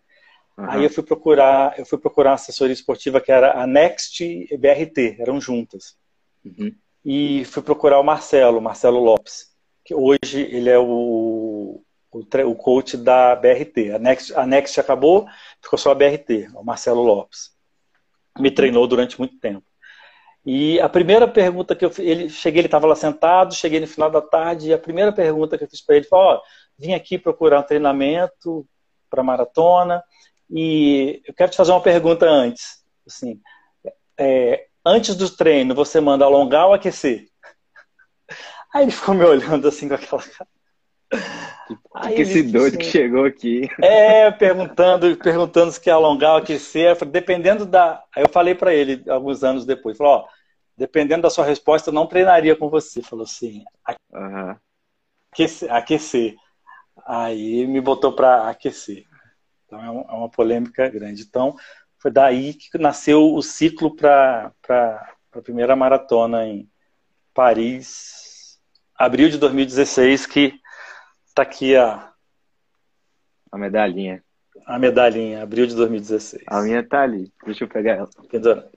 Uhum. 0.58 0.70
Aí 0.70 0.84
eu 0.84 0.89
fui 0.89 1.03
procurar, 1.03 1.80
eu 1.80 1.86
fui 1.86 1.98
procurar 1.98 2.32
uma 2.32 2.36
assessoria 2.36 2.74
esportiva 2.74 3.22
que 3.22 3.32
era 3.32 3.62
a 3.62 3.65
Next 3.65 4.24
e 4.24 4.58
BRT, 4.58 5.18
eram 5.20 5.39
juntas. 5.39 5.96
Uhum. 6.44 6.75
E 7.03 7.46
fui 7.46 7.63
procurar 7.63 8.00
o 8.00 8.03
Marcelo, 8.03 8.62
Marcelo 8.62 9.00
Lopes 9.00 9.51
que 9.84 9.94
hoje 9.94 10.41
ele 10.41 10.70
é 10.70 10.80
o, 10.80 11.84
o, 12.12 12.20
o 12.20 12.56
coach 12.56 12.98
da 12.98 13.36
BRT. 13.36 13.91
A 13.94 14.00
Next, 14.00 14.34
a 14.34 14.46
Next 14.46 14.80
acabou, 14.80 15.27
ficou 15.62 15.77
só 15.77 15.91
a 15.91 15.96
BRT, 15.96 16.50
o 16.56 16.63
Marcelo 16.63 17.01
Lopes. 17.01 17.51
Me 18.39 18.51
treinou 18.51 18.88
durante 18.88 19.19
muito 19.19 19.38
tempo. 19.39 19.63
E 20.45 20.79
a 20.79 20.89
primeira 20.89 21.27
pergunta 21.27 21.75
que 21.75 21.85
eu 21.85 21.91
fiz, 21.91 22.05
ele 22.05 22.29
cheguei, 22.29 22.61
ele 22.61 22.67
estava 22.67 22.88
lá 22.88 22.95
sentado, 22.95 23.53
cheguei 23.53 23.79
no 23.79 23.88
final 23.88 24.09
da 24.09 24.21
tarde, 24.21 24.69
e 24.69 24.73
a 24.73 24.77
primeira 24.77 25.11
pergunta 25.11 25.57
que 25.57 25.63
eu 25.63 25.69
fiz 25.69 25.81
para 25.85 25.97
ele 25.97 26.05
foi: 26.05 26.17
Ó, 26.17 26.35
oh, 26.35 26.41
vim 26.77 26.93
aqui 26.93 27.17
procurar 27.17 27.59
um 27.59 27.63
treinamento 27.63 28.65
para 29.09 29.23
maratona, 29.23 30.03
e 30.50 31.21
eu 31.27 31.33
quero 31.33 31.51
te 31.51 31.57
fazer 31.57 31.71
uma 31.71 31.81
pergunta 31.81 32.27
antes. 32.27 32.83
Assim, 33.05 33.39
é, 34.17 34.67
antes 34.85 35.15
do 35.15 35.29
treino, 35.29 35.75
você 35.75 36.00
manda 36.00 36.25
alongar 36.25 36.67
ou 36.67 36.73
aquecer? 36.73 37.27
Aí 38.73 38.83
ele 38.83 38.91
ficou 38.91 39.13
me 39.13 39.23
olhando 39.23 39.67
assim 39.67 39.88
com 39.88 39.95
aquela 39.95 40.23
cara. 40.23 40.50
Aí 41.94 42.15
que 42.15 42.22
esse 42.22 42.44
doido 42.44 42.77
que 42.77 42.86
chegou 42.86 43.25
aqui. 43.25 43.70
É, 43.82 44.32
perguntando, 44.32 45.15
perguntando 45.18 45.72
se 45.72 45.80
quer 45.80 45.91
alongar 45.91 46.32
ou 46.32 46.38
aquecer. 46.38 46.98
Dependendo 47.06 47.65
da. 47.65 48.03
Aí 48.15 48.24
eu 48.24 48.30
falei 48.30 48.56
para 48.56 48.74
ele 48.74 49.03
alguns 49.10 49.44
anos 49.44 49.65
depois, 49.65 49.98
falou, 49.98 50.13
ó, 50.13 50.27
dependendo 50.77 51.24
da 51.24 51.30
sua 51.30 51.46
resposta, 51.46 51.89
eu 51.89 51.94
não 51.94 52.08
treinaria 52.08 52.56
com 52.56 52.70
você. 52.70 53.01
Falou 53.01 53.24
assim, 53.24 53.63
uhum. 54.13 54.56
aquecer, 55.32 55.72
aquecer. 55.72 56.36
Aí 57.06 57.65
me 57.68 57.82
botou 57.82 58.13
para 58.13 58.50
aquecer. 58.50 59.06
Então 59.65 59.80
é, 59.80 59.86
é 59.86 60.15
uma 60.15 60.30
polêmica 60.30 60.89
grande. 60.89 61.24
Então 61.24 61.56
foi 61.98 62.12
daí 62.12 62.53
que 62.53 62.77
nasceu 62.77 63.34
o 63.34 63.41
ciclo 63.41 63.96
para 63.96 64.51
a 64.68 65.41
primeira 65.41 65.75
maratona 65.75 66.48
em 66.48 66.70
Paris, 67.34 68.60
abril 68.96 69.30
de 69.30 69.38
2016, 69.38 70.25
que 70.25 70.61
está 71.31 71.41
aqui 71.43 71.75
a. 71.75 72.11
A 73.51 73.57
medalhinha. 73.57 74.23
A 74.65 74.77
medalhinha, 74.77 75.41
abril 75.43 75.65
de 75.65 75.75
2016. 75.75 76.43
A 76.47 76.61
minha 76.61 76.88
tá 76.88 77.01
ali. 77.01 77.33
Deixa 77.45 77.63
eu 77.63 77.69
pegar 77.69 77.95
ela. 77.95 78.09
Pendurando. 78.29 78.69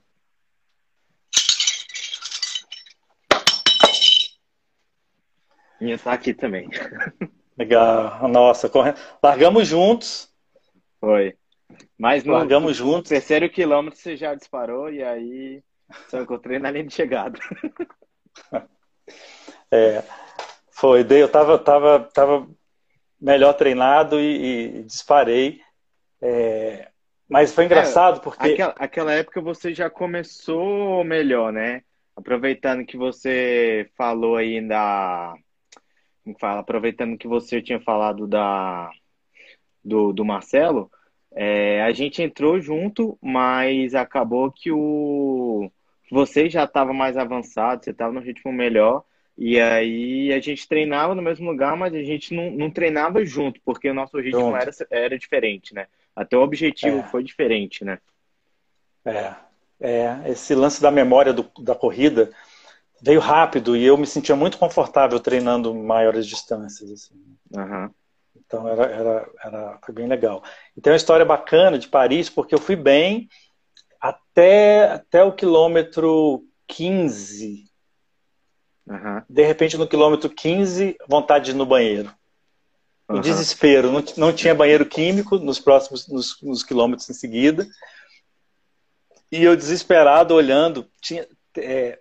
Minha 5.80 5.98
tá 5.98 6.12
aqui 6.12 6.32
também. 6.32 6.68
Legal. 7.58 8.26
Nossa, 8.28 8.68
correndo. 8.68 8.98
Largamos 9.22 9.68
juntos. 9.68 10.32
Foi. 11.00 11.36
Mas 11.98 12.24
no 12.24 12.32
Largamos 12.32 12.76
juntos. 12.76 13.08
terceiro 13.08 13.48
quilômetro 13.50 13.98
você 13.98 14.16
já 14.16 14.34
disparou 14.34 14.90
e 14.90 15.02
aí 15.02 15.62
só 16.08 16.20
encontrei 16.20 16.58
na 16.58 16.70
linha 16.70 16.86
de 16.86 16.94
chegada. 16.94 17.38
É, 19.70 20.04
foi, 20.84 21.06
eu 21.22 21.28
tava, 21.28 21.58
tava, 21.58 22.00
tava 22.12 22.46
melhor 23.18 23.54
treinado 23.54 24.20
e, 24.20 24.80
e 24.80 24.82
disparei. 24.82 25.60
É, 26.20 26.90
mas 27.26 27.54
foi 27.54 27.64
engraçado 27.64 28.18
é, 28.18 28.20
porque. 28.20 28.52
Aquela, 28.52 28.74
aquela, 28.78 29.12
época 29.14 29.40
você 29.40 29.72
já 29.74 29.88
começou 29.88 31.02
melhor, 31.02 31.50
né? 31.52 31.82
aproveitando 32.16 32.84
que 32.84 32.96
você 32.96 33.90
falou 33.96 34.36
aí 34.36 34.60
da. 34.66 35.34
Como 36.22 36.38
fala? 36.38 36.60
Aproveitando 36.60 37.18
que 37.18 37.28
você 37.28 37.60
tinha 37.60 37.80
falado 37.80 38.26
da, 38.26 38.90
do, 39.82 40.12
do 40.12 40.24
Marcelo, 40.24 40.90
é, 41.34 41.82
a 41.82 41.92
gente 41.92 42.22
entrou 42.22 42.60
junto, 42.60 43.18
mas 43.22 43.94
acabou 43.94 44.50
que 44.52 44.70
o 44.70 45.70
você 46.10 46.48
já 46.48 46.64
estava 46.64 46.92
mais 46.92 47.16
avançado, 47.16 47.82
você 47.82 47.90
estava 47.90 48.12
no 48.12 48.20
ritmo 48.20 48.52
melhor, 48.52 49.02
e 49.36 49.60
aí 49.60 50.32
a 50.32 50.40
gente 50.40 50.68
treinava 50.68 51.14
no 51.14 51.22
mesmo 51.22 51.50
lugar, 51.50 51.76
mas 51.76 51.92
a 51.92 52.02
gente 52.02 52.32
não, 52.34 52.50
não 52.50 52.70
treinava 52.70 53.24
junto, 53.24 53.60
porque 53.64 53.90
o 53.90 53.94
nosso 53.94 54.18
ritmo 54.18 54.56
era, 54.56 54.70
era 54.90 55.18
diferente, 55.18 55.74
né? 55.74 55.86
Até 56.14 56.36
o 56.36 56.42
objetivo 56.42 56.98
é. 56.98 57.02
foi 57.04 57.24
diferente, 57.24 57.84
né? 57.84 57.98
É, 59.04 59.34
é, 59.80 60.22
esse 60.26 60.54
lance 60.54 60.80
da 60.80 60.90
memória 60.90 61.32
do, 61.32 61.50
da 61.58 61.74
corrida 61.74 62.30
veio 63.02 63.20
rápido 63.20 63.76
e 63.76 63.84
eu 63.84 63.98
me 63.98 64.06
sentia 64.06 64.36
muito 64.36 64.56
confortável 64.56 65.18
treinando 65.18 65.74
maiores 65.74 66.26
distâncias. 66.26 66.90
Assim. 66.90 67.14
Uhum. 67.54 67.90
Então 68.46 68.68
era, 68.68 68.84
era, 68.84 69.30
era, 69.44 69.78
foi 69.84 69.94
bem 69.94 70.06
legal. 70.06 70.42
E 70.76 70.80
tem 70.80 70.92
uma 70.92 70.96
história 70.96 71.24
bacana 71.24 71.78
de 71.78 71.88
Paris, 71.88 72.30
porque 72.30 72.54
eu 72.54 72.58
fui 72.58 72.76
bem 72.76 73.28
até, 74.00 74.92
até 74.92 75.24
o 75.24 75.32
quilômetro 75.32 76.44
15. 76.68 77.64
Uhum. 78.86 79.22
De 79.28 79.44
repente, 79.44 79.76
no 79.76 79.88
quilômetro 79.88 80.28
15, 80.28 80.96
vontade 81.08 81.46
de 81.46 81.50
ir 81.52 81.54
no 81.54 81.66
banheiro. 81.66 82.12
Um 83.08 83.16
uhum. 83.16 83.20
desespero. 83.20 83.90
Não, 83.90 84.04
não 84.16 84.32
tinha 84.32 84.54
banheiro 84.54 84.86
químico 84.86 85.38
nos 85.38 85.58
próximos 85.58 86.08
nos, 86.08 86.40
nos 86.42 86.62
quilômetros 86.62 87.08
em 87.08 87.14
seguida. 87.14 87.66
E 89.30 89.42
eu 89.42 89.56
desesperado 89.56 90.34
olhando, 90.34 90.88
tinha, 91.00 91.26
é, 91.56 91.98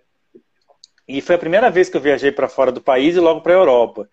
e 1.06 1.20
foi 1.20 1.34
a 1.34 1.38
primeira 1.38 1.70
vez 1.70 1.88
que 1.88 1.96
eu 1.96 2.00
viajei 2.00 2.32
para 2.32 2.48
fora 2.48 2.72
do 2.72 2.80
país 2.80 3.16
e 3.16 3.20
logo 3.20 3.40
para 3.40 3.52
a 3.52 3.56
Europa. 3.56 4.08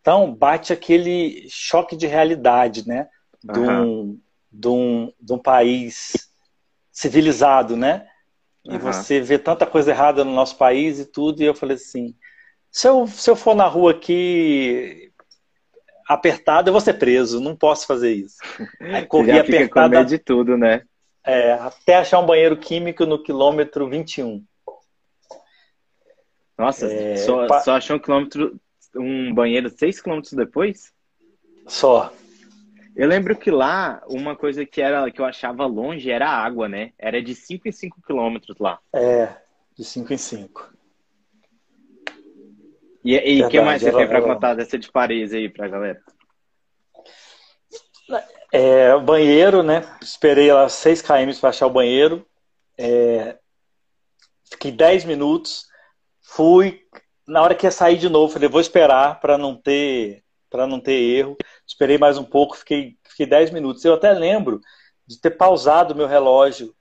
Então 0.00 0.34
bate 0.34 0.72
aquele 0.72 1.46
choque 1.48 1.96
de 1.96 2.06
realidade, 2.06 2.86
né? 2.86 3.08
De 3.42 3.58
um, 3.58 4.20
de 4.50 4.68
um, 4.68 5.12
de 5.20 5.32
um 5.32 5.38
país 5.38 6.28
civilizado, 6.92 7.76
né? 7.76 8.06
E 8.64 8.72
uhum. 8.72 8.78
você 8.78 9.20
vê 9.20 9.38
tanta 9.38 9.66
coisa 9.66 9.90
errada 9.90 10.24
no 10.24 10.32
nosso 10.32 10.56
país 10.56 10.98
e 10.98 11.04
tudo, 11.04 11.42
e 11.42 11.46
eu 11.46 11.54
falei 11.54 11.76
assim: 11.76 12.14
se 12.70 12.88
eu, 12.88 13.06
se 13.06 13.30
eu 13.30 13.36
for 13.36 13.54
na 13.54 13.66
rua 13.66 13.92
aqui 13.92 15.12
apertado, 16.08 16.68
eu 16.68 16.72
vou 16.72 16.80
ser 16.80 16.94
preso, 16.94 17.40
não 17.40 17.54
posso 17.54 17.86
fazer 17.86 18.12
isso. 18.12 18.36
Aí 18.80 19.04
corri 19.06 19.38
apertado. 19.38 20.04
de 20.04 20.18
tudo, 20.18 20.56
né? 20.56 20.82
É, 21.26 21.52
até 21.52 21.96
achar 21.96 22.18
um 22.20 22.26
banheiro 22.26 22.56
químico 22.56 23.06
no 23.06 23.22
quilômetro 23.22 23.88
21. 23.88 24.44
Nossa, 26.58 26.86
é, 26.86 27.16
só, 27.16 27.46
pa... 27.46 27.60
só 27.60 27.76
achou 27.76 27.96
um 27.96 27.98
quilômetro, 27.98 28.60
um 28.94 29.34
banheiro 29.34 29.70
seis 29.70 30.00
quilômetros 30.00 30.34
depois? 30.34 30.92
Só. 31.66 32.12
Eu 32.96 33.08
lembro 33.08 33.36
que 33.36 33.50
lá, 33.50 34.02
uma 34.06 34.36
coisa 34.36 34.64
que 34.64 34.80
era 34.80 35.10
que 35.10 35.20
eu 35.20 35.24
achava 35.24 35.66
longe 35.66 36.10
era 36.10 36.28
a 36.28 36.36
água, 36.36 36.68
né? 36.68 36.92
Era 36.98 37.20
de 37.20 37.34
5 37.34 37.66
em 37.66 37.72
5 37.72 38.00
quilômetros 38.06 38.56
lá. 38.58 38.78
É, 38.92 39.34
de 39.76 39.84
5 39.84 40.12
em 40.12 40.16
5. 40.16 40.74
E 43.04 43.42
o 43.42 43.48
que 43.48 43.60
mais 43.60 43.82
você 43.82 43.92
tem 43.92 44.08
para 44.08 44.22
contar 44.22 44.54
dessa 44.54 44.78
de 44.78 44.90
Paris 44.90 45.32
aí 45.34 45.48
pra 45.48 45.68
galera? 45.68 46.00
É, 48.50 48.96
banheiro, 48.98 49.62
né? 49.62 49.82
Esperei 50.00 50.50
lá 50.52 50.68
6 50.68 51.02
km 51.02 51.38
para 51.40 51.50
achar 51.50 51.66
o 51.66 51.70
banheiro. 51.70 52.24
É, 52.78 53.36
fiquei 54.50 54.70
10 54.70 55.04
minutos. 55.04 55.66
Fui. 56.22 56.80
Na 57.26 57.42
hora 57.42 57.54
que 57.54 57.66
ia 57.66 57.70
sair 57.70 57.98
de 57.98 58.08
novo, 58.08 58.32
falei, 58.32 58.48
vou 58.48 58.60
esperar 58.60 59.20
para 59.20 59.36
não 59.36 59.54
ter 59.56 60.22
para 60.48 60.66
não 60.68 60.78
ter 60.78 60.92
erro. 60.92 61.36
Esperei 61.66 61.98
mais 61.98 62.18
um 62.18 62.24
pouco, 62.24 62.56
fiquei, 62.56 62.96
fiquei 63.04 63.26
10 63.26 63.50
minutos. 63.50 63.84
Eu 63.84 63.94
até 63.94 64.12
lembro 64.12 64.60
de 65.06 65.18
ter 65.20 65.30
pausado 65.30 65.94
meu 65.94 66.06
relógio. 66.06 66.74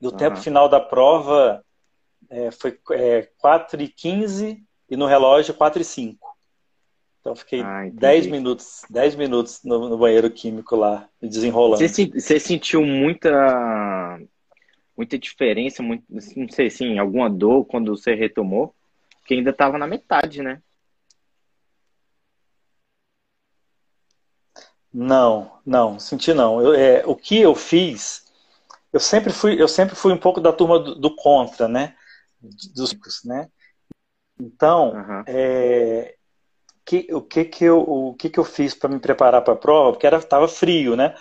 E 0.00 0.06
o 0.06 0.10
uhum. 0.10 0.16
tempo 0.16 0.36
final 0.36 0.68
da 0.68 0.80
prova 0.80 1.64
é, 2.28 2.50
foi 2.50 2.78
é, 2.92 3.28
4 3.38 3.82
e 3.82 3.88
15 3.88 4.64
e 4.88 4.96
no 4.96 5.06
relógio 5.06 5.54
4 5.54 5.82
e 5.82 5.84
5. 5.84 6.30
Então 7.20 7.36
fiquei 7.36 7.60
ah, 7.60 7.90
10 7.92 8.28
minutos, 8.28 8.82
10 8.88 9.14
minutos 9.14 9.60
no, 9.62 9.90
no, 9.90 9.98
banheiro 9.98 10.30
químico 10.30 10.74
lá, 10.74 11.06
desenrolando. 11.20 11.86
Você, 11.86 12.06
você, 12.06 12.40
sentiu 12.40 12.82
muita 12.82 14.18
muita 14.96 15.18
diferença, 15.18 15.82
muito, 15.82 16.04
não 16.08 16.48
sei 16.48 16.66
assim, 16.66 16.98
alguma 16.98 17.28
dor 17.28 17.64
quando 17.66 17.94
você 17.94 18.14
retomou? 18.14 18.74
Porque 19.18 19.34
ainda 19.34 19.50
estava 19.50 19.76
na 19.78 19.86
metade, 19.86 20.42
né? 20.42 20.62
Não, 24.92 25.60
não, 25.64 25.98
senti 25.98 26.34
não. 26.34 26.60
Eu, 26.60 26.74
é, 26.74 27.02
o 27.06 27.14
que 27.14 27.40
eu 27.40 27.54
fiz, 27.54 28.24
eu 28.92 28.98
sempre 28.98 29.32
fui, 29.32 29.60
eu 29.60 29.68
sempre 29.68 29.94
fui 29.94 30.12
um 30.12 30.18
pouco 30.18 30.40
da 30.40 30.52
turma 30.52 30.78
do, 30.78 30.94
do 30.94 31.14
contra, 31.14 31.68
né? 31.68 31.94
Dos, 32.74 33.24
né? 33.24 33.48
Então, 34.38 34.94
uhum. 34.94 35.22
é, 35.26 36.14
que, 36.84 37.06
o 37.12 37.20
que 37.20 37.44
que 37.44 37.64
eu, 37.64 37.78
o 37.80 38.14
que 38.14 38.28
que 38.28 38.40
eu 38.40 38.44
fiz 38.44 38.74
para 38.74 38.88
me 38.88 38.98
preparar 38.98 39.42
para 39.42 39.52
a 39.52 39.56
prova? 39.56 39.92
Porque 39.92 40.06
era 40.06 40.16
estava 40.16 40.48
frio, 40.48 40.96
né? 40.96 41.14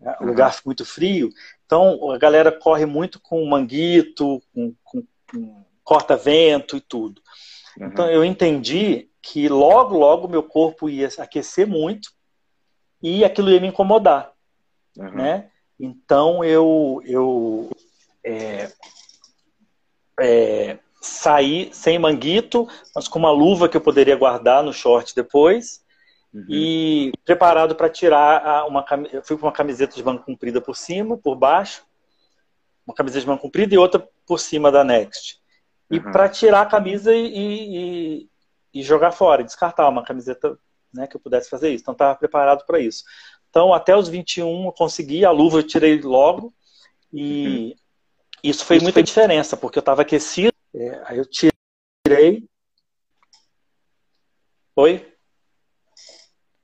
O 0.00 0.22
uhum. 0.22 0.26
lugar 0.28 0.58
muito 0.64 0.84
frio. 0.84 1.30
Então 1.64 2.10
a 2.10 2.18
galera 2.18 2.50
corre 2.50 2.86
muito 2.86 3.20
com 3.20 3.46
manguito, 3.46 4.42
com, 4.52 4.74
com, 4.82 5.04
com 5.30 5.64
corta-vento 5.84 6.76
e 6.76 6.80
tudo. 6.80 7.22
Uhum. 7.78 7.86
Então 7.86 8.10
eu 8.10 8.24
entendi 8.24 9.08
que 9.22 9.48
logo, 9.48 9.96
logo 9.96 10.28
meu 10.28 10.42
corpo 10.42 10.88
ia 10.88 11.08
aquecer 11.18 11.66
muito 11.66 12.10
e 13.06 13.24
aquilo 13.24 13.50
ia 13.50 13.60
me 13.60 13.68
incomodar, 13.68 14.32
uhum. 14.96 15.12
né? 15.12 15.48
Então 15.78 16.44
eu 16.44 17.00
eu 17.04 17.70
é, 18.24 18.68
é, 20.20 20.78
saí 21.00 21.70
sem 21.72 22.00
manguito, 22.00 22.66
mas 22.94 23.06
com 23.06 23.20
uma 23.20 23.30
luva 23.30 23.68
que 23.68 23.76
eu 23.76 23.80
poderia 23.80 24.16
guardar 24.16 24.64
no 24.64 24.72
short 24.72 25.14
depois. 25.14 25.84
Uhum. 26.34 26.44
E 26.48 27.12
preparado 27.24 27.76
para 27.76 27.88
tirar 27.88 28.66
uma 28.66 28.84
eu 29.12 29.22
fui 29.22 29.38
com 29.38 29.46
uma 29.46 29.52
camiseta 29.52 29.94
de 29.94 30.02
manga 30.02 30.22
comprida 30.22 30.60
por 30.60 30.76
cima, 30.76 31.16
por 31.16 31.36
baixo, 31.36 31.86
uma 32.84 32.94
camiseta 32.94 33.20
de 33.20 33.26
manga 33.28 33.40
comprida 33.40 33.72
e 33.72 33.78
outra 33.78 34.06
por 34.26 34.40
cima 34.40 34.72
da 34.72 34.82
Next. 34.82 35.38
E 35.88 35.98
uhum. 35.98 36.10
para 36.10 36.28
tirar 36.28 36.62
a 36.62 36.66
camisa 36.66 37.14
e, 37.14 37.28
e, 37.36 38.28
e, 38.74 38.82
jogar 38.82 39.12
fora, 39.12 39.44
descartar 39.44 39.88
uma 39.88 40.04
camiseta 40.04 40.58
né, 40.96 41.06
que 41.06 41.16
eu 41.16 41.20
pudesse 41.20 41.48
fazer 41.48 41.70
isso. 41.70 41.82
Então 41.82 41.92
estava 41.92 42.14
preparado 42.16 42.64
para 42.66 42.80
isso. 42.80 43.04
Então 43.50 43.72
até 43.72 43.96
os 43.96 44.08
21 44.08 44.66
eu 44.66 44.72
consegui, 44.72 45.24
a 45.24 45.30
luva 45.30 45.58
eu 45.58 45.62
tirei 45.62 46.00
logo 46.00 46.52
e 47.12 47.46
uhum. 47.46 47.74
isso 48.42 48.64
foi 48.64 48.76
isso 48.76 48.84
muita 48.84 48.96
foi... 48.96 49.02
diferença, 49.02 49.56
porque 49.56 49.78
eu 49.78 49.80
estava 49.80 50.02
aquecido 50.02 50.52
é, 50.74 51.02
aí 51.06 51.18
eu 51.18 51.24
tirei. 51.24 52.46
Oi? 54.74 55.16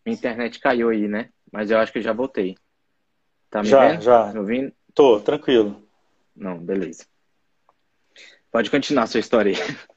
Minha 0.04 0.16
internet 0.16 0.60
caiu 0.60 0.90
aí, 0.90 1.08
né? 1.08 1.30
Mas 1.50 1.70
eu 1.70 1.78
acho 1.78 1.92
que 1.92 2.02
já 2.02 2.12
voltei. 2.12 2.56
Tá 3.48 3.62
me 3.62 3.68
já, 3.68 3.88
vendo? 3.88 4.02
Já, 4.02 4.32
Me 4.32 4.38
ouvindo? 4.38 4.72
Tô, 4.94 5.20
tranquilo. 5.20 5.82
Não, 6.36 6.58
beleza. 6.58 7.06
Pode 8.50 8.70
continuar 8.70 9.04
a 9.04 9.06
sua 9.06 9.20
história 9.20 9.52
aí. 9.52 9.58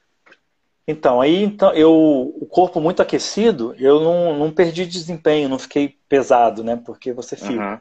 Então, 0.88 1.20
aí 1.20 1.42
então, 1.42 1.72
eu, 1.72 1.92
o 1.92 2.46
corpo 2.46 2.80
muito 2.80 3.02
aquecido, 3.02 3.74
eu 3.76 4.00
não, 4.00 4.38
não 4.38 4.52
perdi 4.52 4.86
desempenho, 4.86 5.48
não 5.48 5.58
fiquei 5.58 5.98
pesado, 6.08 6.62
né? 6.62 6.76
Porque 6.76 7.12
você 7.12 7.36
fica. 7.36 7.72
Uhum. 7.72 7.80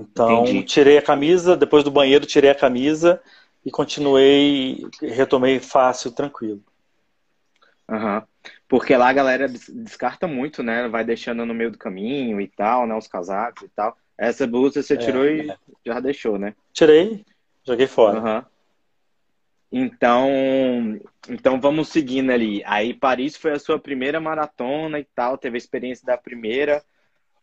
Então, 0.00 0.42
Entendi. 0.42 0.64
tirei 0.64 0.98
a 0.98 1.02
camisa, 1.02 1.56
depois 1.56 1.82
do 1.82 1.90
banheiro 1.90 2.26
tirei 2.26 2.50
a 2.50 2.54
camisa 2.54 3.22
e 3.64 3.70
continuei, 3.70 4.86
retomei 5.00 5.60
fácil, 5.60 6.12
tranquilo. 6.12 6.62
Uhum. 7.88 8.22
Porque 8.68 8.96
lá 8.96 9.08
a 9.08 9.12
galera 9.12 9.48
descarta 9.48 10.26
muito, 10.26 10.62
né? 10.62 10.88
Vai 10.88 11.04
deixando 11.04 11.46
no 11.46 11.54
meio 11.54 11.70
do 11.70 11.78
caminho 11.78 12.40
e 12.40 12.48
tal, 12.48 12.86
né? 12.86 12.94
Os 12.94 13.06
casacos 13.06 13.62
e 13.62 13.68
tal. 13.68 13.96
Essa 14.18 14.46
blusa 14.46 14.82
você 14.82 14.94
é, 14.94 14.96
tirou 14.96 15.24
e 15.24 15.50
é. 15.50 15.56
já 15.86 16.00
deixou, 16.00 16.38
né? 16.38 16.54
Tirei, 16.72 17.24
joguei 17.64 17.86
fora. 17.86 18.20
Uhum. 18.20 18.53
Então, 19.76 21.00
então 21.28 21.60
vamos 21.60 21.88
seguindo 21.88 22.30
ali. 22.30 22.62
Aí 22.64 22.94
Paris 22.94 23.36
foi 23.36 23.50
a 23.50 23.58
sua 23.58 23.76
primeira 23.76 24.20
maratona 24.20 25.00
e 25.00 25.04
tal, 25.04 25.36
teve 25.36 25.56
a 25.56 25.58
experiência 25.58 26.06
da 26.06 26.16
primeira. 26.16 26.80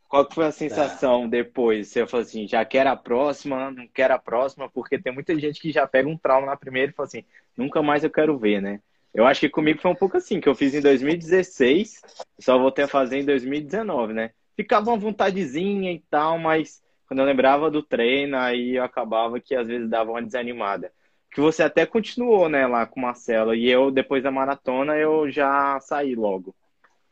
Qual 0.07 0.25
que 0.25 0.35
foi 0.35 0.45
a 0.45 0.51
sensação 0.51 1.25
é. 1.25 1.27
depois? 1.27 1.89
Você 1.89 2.07
falou 2.07 2.23
assim, 2.23 2.47
já 2.47 2.63
quero 2.63 2.89
a 2.89 2.95
próxima, 2.95 3.69
não 3.69 3.85
quero 3.85 4.13
a 4.13 4.17
próxima, 4.17 4.69
porque 4.69 4.97
tem 4.97 5.13
muita 5.13 5.37
gente 5.37 5.59
que 5.59 5.73
já 5.73 5.85
pega 5.85 6.07
um 6.07 6.17
trauma 6.17 6.47
na 6.47 6.55
primeira 6.55 6.89
e 6.89 6.95
fala 6.95 7.07
assim, 7.07 7.25
nunca 7.57 7.81
mais 7.81 8.01
eu 8.05 8.09
quero 8.09 8.37
ver, 8.37 8.61
né? 8.61 8.79
Eu 9.13 9.25
acho 9.25 9.41
que 9.41 9.49
comigo 9.49 9.81
foi 9.81 9.91
um 9.91 9.95
pouco 9.95 10.15
assim, 10.15 10.39
que 10.39 10.47
eu 10.47 10.55
fiz 10.55 10.73
em 10.73 10.79
2016, 10.79 12.01
só 12.39 12.57
voltei 12.57 12.85
a 12.85 12.87
fazer 12.87 13.17
em 13.17 13.25
2019, 13.25 14.13
né? 14.13 14.31
Ficava 14.55 14.89
uma 14.89 14.97
vontadezinha 14.97 15.91
e 15.91 15.99
tal, 16.09 16.39
mas 16.39 16.81
quando 17.07 17.19
eu 17.19 17.25
lembrava 17.25 17.69
do 17.69 17.83
treino, 17.83 18.37
aí 18.37 18.77
eu 18.77 18.85
acabava 18.85 19.37
que 19.37 19.53
às 19.53 19.67
vezes 19.67 19.89
dava 19.89 20.11
uma 20.11 20.23
desanimada. 20.23 20.93
Que 21.31 21.39
você 21.39 21.63
até 21.63 21.85
continuou, 21.85 22.49
né, 22.49 22.67
lá 22.67 22.85
com 22.85 22.99
o 22.99 23.03
Marcelo. 23.03 23.55
E 23.55 23.69
eu, 23.69 23.89
depois 23.89 24.21
da 24.21 24.29
maratona, 24.29 24.95
eu 24.97 25.31
já 25.31 25.79
saí 25.79 26.13
logo. 26.13 26.53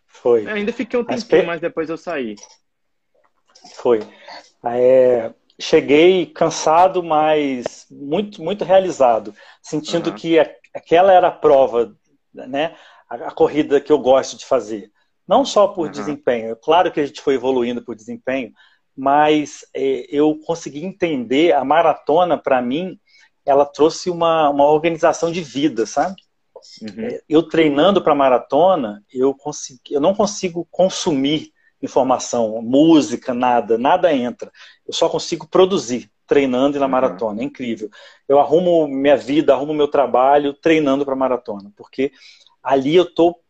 Foi. 0.05 0.43
Eu 0.43 0.49
ainda 0.49 0.73
fiquei 0.73 0.99
um 0.99 1.05
tempinho, 1.05 1.47
mas 1.47 1.61
depois 1.61 1.89
eu 1.89 1.97
saí. 1.97 2.35
Foi. 3.75 3.99
É, 4.65 5.33
cheguei 5.59 6.25
cansado, 6.25 7.03
mas 7.03 7.85
muito, 7.89 8.41
muito 8.41 8.65
realizado, 8.65 9.33
sentindo 9.61 10.09
uhum. 10.09 10.15
que 10.15 10.39
aquela 10.73 11.13
era 11.13 11.27
a 11.27 11.31
prova, 11.31 11.95
né? 12.33 12.75
A, 13.09 13.15
a, 13.15 13.31
corrida 13.31 13.79
que 13.79 13.91
eu 13.91 13.99
gosto 13.99 14.37
de 14.37 14.45
fazer. 14.45 14.91
Não 15.27 15.45
só 15.45 15.67
por 15.67 15.85
uhum. 15.85 15.91
desempenho, 15.91 16.55
claro 16.55 16.91
que 16.91 16.99
a 16.99 17.05
gente 17.05 17.21
foi 17.21 17.35
evoluindo 17.35 17.83
por 17.83 17.95
desempenho, 17.95 18.51
mas 18.97 19.65
é, 19.73 20.05
eu 20.09 20.37
consegui 20.45 20.83
entender 20.83 21.53
a 21.53 21.63
maratona 21.63 22.37
para 22.37 22.61
mim, 22.61 22.99
ela 23.45 23.65
trouxe 23.65 24.09
uma, 24.09 24.49
uma 24.49 24.65
organização 24.65 25.31
de 25.31 25.41
vida, 25.41 25.85
sabe? 25.85 26.21
Uhum. 26.81 27.05
É, 27.05 27.21
eu 27.27 27.43
treinando 27.43 28.01
para 28.01 28.15
maratona, 28.15 29.03
eu, 29.11 29.33
consegui, 29.33 29.93
eu 29.93 30.01
não 30.01 30.13
consigo 30.13 30.67
consumir 30.69 31.51
informação, 31.81 32.61
música, 32.61 33.33
nada, 33.33 33.77
nada 33.77 34.13
entra. 34.13 34.51
Eu 34.85 34.93
só 34.93 35.07
consigo 35.07 35.47
produzir 35.47 36.11
treinando 36.27 36.77
e 36.77 36.79
na 36.79 36.85
uhum. 36.85 36.91
maratona. 36.91 37.41
É 37.41 37.45
incrível. 37.45 37.89
Eu 38.27 38.39
arrumo 38.39 38.87
minha 38.87 39.17
vida, 39.17 39.53
arrumo 39.53 39.73
meu 39.73 39.87
trabalho 39.87 40.53
treinando 40.53 41.05
para 41.05 41.15
maratona, 41.15 41.71
porque 41.75 42.11
ali 42.61 42.95
eu 42.95 43.03
estou 43.03 43.41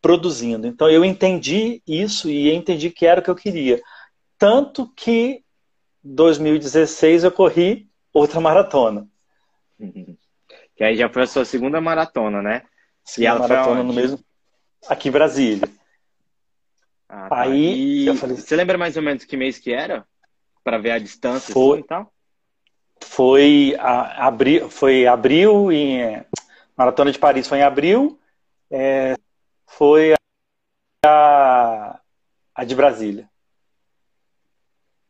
produzindo. 0.00 0.66
Então 0.66 0.88
eu 0.88 1.04
entendi 1.04 1.82
isso 1.86 2.28
e 2.28 2.52
entendi 2.52 2.90
que 2.90 3.06
era 3.06 3.20
o 3.20 3.22
que 3.22 3.30
eu 3.30 3.36
queria. 3.36 3.80
Tanto 4.38 4.90
que 4.96 5.44
2016 6.02 7.24
eu 7.24 7.30
corri 7.30 7.89
outra 8.12 8.40
maratona. 8.40 9.06
Que 10.76 10.84
aí 10.84 10.96
já 10.96 11.08
foi 11.08 11.22
a 11.22 11.26
sua 11.26 11.44
segunda 11.44 11.80
maratona, 11.80 12.42
né? 12.42 12.62
Segunda 13.04 13.24
e 13.24 13.26
ela 13.26 13.40
maratona 13.40 13.82
no 13.82 13.92
mesmo 13.92 14.18
aqui 14.88 15.08
em 15.08 15.12
Brasília. 15.12 15.68
Ah, 17.08 17.28
tá. 17.28 17.40
Aí 17.42 18.08
e... 18.08 18.16
falei... 18.16 18.36
você 18.36 18.56
lembra 18.56 18.78
mais 18.78 18.96
ou 18.96 19.02
menos 19.02 19.24
que 19.24 19.36
mês 19.36 19.58
que 19.58 19.72
era? 19.72 20.06
Para 20.62 20.78
ver 20.78 20.92
a 20.92 20.98
distância 20.98 21.52
foi, 21.52 21.78
assim, 21.78 21.84
e 21.84 21.86
tal? 21.86 22.12
Foi 23.02 23.76
a, 23.78 24.26
abril, 24.26 24.70
foi 24.70 25.06
abril 25.06 25.72
em 25.72 26.24
Maratona 26.76 27.12
de 27.12 27.18
Paris 27.18 27.46
foi 27.46 27.58
em 27.58 27.62
abril. 27.62 28.18
É, 28.70 29.14
foi 29.66 30.14
a, 31.04 32.00
a 32.54 32.64
de 32.64 32.74
Brasília. 32.74 33.28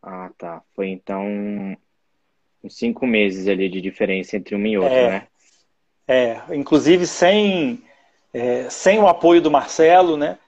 Ah, 0.03 0.31
tá. 0.39 0.63
Foi 0.75 0.89
então 0.89 1.77
uns 2.63 2.77
cinco 2.77 3.07
meses 3.07 3.49
ali 3.49 3.69
de 3.69 3.81
diferença 3.81 4.37
entre 4.37 4.55
uma 4.55 4.69
e 4.69 4.79
outra, 4.79 4.95
é, 4.95 5.11
né? 5.11 5.23
É, 6.07 6.41
inclusive 6.53 7.07
sem, 7.07 7.83
é, 8.35 8.69
sem 8.69 8.99
o 8.99 9.09
apoio 9.09 9.41
do 9.41 9.51
Marcelo, 9.51 10.17
né? 10.17 10.39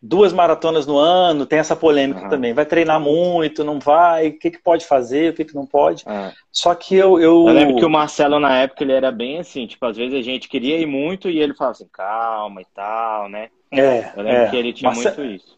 Duas 0.00 0.32
maratonas 0.32 0.86
no 0.86 0.98
ano, 0.98 1.46
tem 1.46 1.58
essa 1.58 1.74
polêmica 1.74 2.24
uhum. 2.24 2.28
também. 2.28 2.52
Vai 2.52 2.66
treinar 2.66 3.00
muito, 3.00 3.64
não 3.64 3.80
vai? 3.80 4.28
O 4.28 4.38
que, 4.38 4.50
que 4.50 4.58
pode 4.58 4.84
fazer, 4.86 5.30
o 5.30 5.34
que, 5.34 5.44
que 5.44 5.54
não 5.54 5.66
pode? 5.66 6.04
Uhum. 6.06 6.30
Só 6.52 6.74
que 6.74 6.94
eu, 6.94 7.18
eu. 7.18 7.48
Eu 7.48 7.54
lembro 7.54 7.76
que 7.76 7.84
o 7.84 7.90
Marcelo, 7.90 8.38
na 8.38 8.58
época, 8.58 8.84
ele 8.84 8.92
era 8.92 9.10
bem 9.10 9.38
assim, 9.38 9.66
tipo, 9.66 9.84
às 9.86 9.96
vezes 9.96 10.14
a 10.14 10.22
gente 10.22 10.48
queria 10.48 10.78
ir 10.78 10.86
muito 10.86 11.30
e 11.30 11.40
ele 11.40 11.54
falava 11.54 11.72
assim, 11.72 11.88
calma 11.90 12.60
e 12.60 12.66
tal, 12.74 13.28
né? 13.28 13.48
É. 13.72 14.12
Eu 14.14 14.22
lembro 14.22 14.42
é. 14.42 14.50
que 14.50 14.56
ele 14.56 14.72
tinha 14.72 14.90
muito 14.92 15.24
isso. 15.24 15.56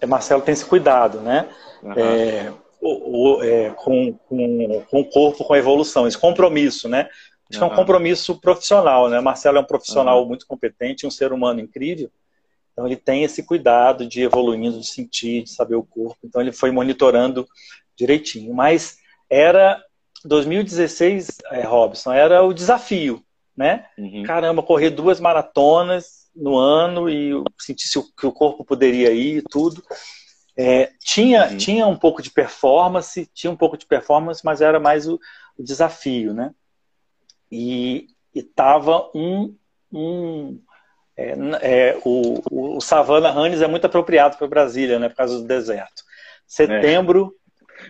É, 0.00 0.06
Marcelo 0.06 0.42
tem 0.42 0.54
esse 0.54 0.64
cuidado, 0.64 1.20
né? 1.20 1.46
Uhum. 1.82 1.92
É, 1.92 2.52
o, 2.84 3.38
o, 3.38 3.42
é, 3.42 3.70
com, 3.70 4.12
com, 4.28 4.84
com 4.90 5.00
o 5.00 5.04
corpo, 5.06 5.42
com 5.42 5.54
a 5.54 5.58
evolução, 5.58 6.06
esse 6.06 6.18
compromisso, 6.18 6.86
né? 6.88 7.08
Acho 7.48 7.58
que 7.58 7.64
é 7.64 7.66
um 7.66 7.74
compromisso 7.74 8.38
profissional, 8.40 9.08
né? 9.08 9.20
Marcelo 9.20 9.58
é 9.58 9.60
um 9.60 9.66
profissional 9.66 10.22
uhum. 10.22 10.28
muito 10.28 10.46
competente, 10.46 11.06
um 11.06 11.10
ser 11.10 11.32
humano 11.32 11.60
incrível. 11.60 12.10
Então 12.72 12.86
ele 12.86 12.96
tem 12.96 13.22
esse 13.22 13.42
cuidado 13.42 14.06
de 14.06 14.22
evoluindo, 14.22 14.80
de 14.80 14.86
sentir, 14.86 15.44
de 15.44 15.50
saber 15.50 15.76
o 15.76 15.82
corpo. 15.82 16.18
Então 16.24 16.42
ele 16.42 16.52
foi 16.52 16.70
monitorando 16.70 17.46
direitinho. 17.96 18.52
Mas 18.52 18.98
era 19.30 19.82
2016, 20.24 21.38
é, 21.52 21.62
Robson, 21.62 22.12
era 22.12 22.42
o 22.42 22.52
desafio, 22.52 23.22
né? 23.56 23.86
Uhum. 23.96 24.24
Caramba, 24.24 24.62
correr 24.62 24.90
duas 24.90 25.20
maratonas 25.20 26.28
no 26.34 26.58
ano 26.58 27.08
e 27.08 27.32
sentir 27.58 27.88
que 28.18 28.26
o 28.26 28.32
corpo 28.32 28.64
poderia 28.64 29.12
ir 29.12 29.38
e 29.38 29.42
tudo. 29.42 29.82
É, 30.56 30.92
tinha, 31.00 31.48
uhum. 31.48 31.56
tinha 31.56 31.86
um 31.86 31.96
pouco 31.96 32.22
de 32.22 32.30
performance, 32.30 33.28
tinha 33.34 33.50
um 33.50 33.56
pouco 33.56 33.76
de 33.76 33.86
performance, 33.86 34.44
mas 34.44 34.60
era 34.60 34.78
mais 34.78 35.08
o, 35.08 35.18
o 35.58 35.62
desafio, 35.62 36.32
né? 36.32 36.54
e 37.54 38.08
estava 38.34 39.08
um, 39.14 39.56
um 39.92 40.60
é, 41.16 41.34
é, 41.62 42.00
o, 42.04 42.42
o, 42.50 42.80
Savannah 42.80 43.30
Hannes 43.30 43.62
é 43.62 43.68
muito 43.68 43.86
apropriado 43.86 44.36
para 44.36 44.48
Brasília, 44.48 44.98
né, 44.98 45.08
por 45.08 45.16
causa 45.16 45.38
do 45.38 45.46
deserto. 45.46 46.02
Setembro. 46.46 47.36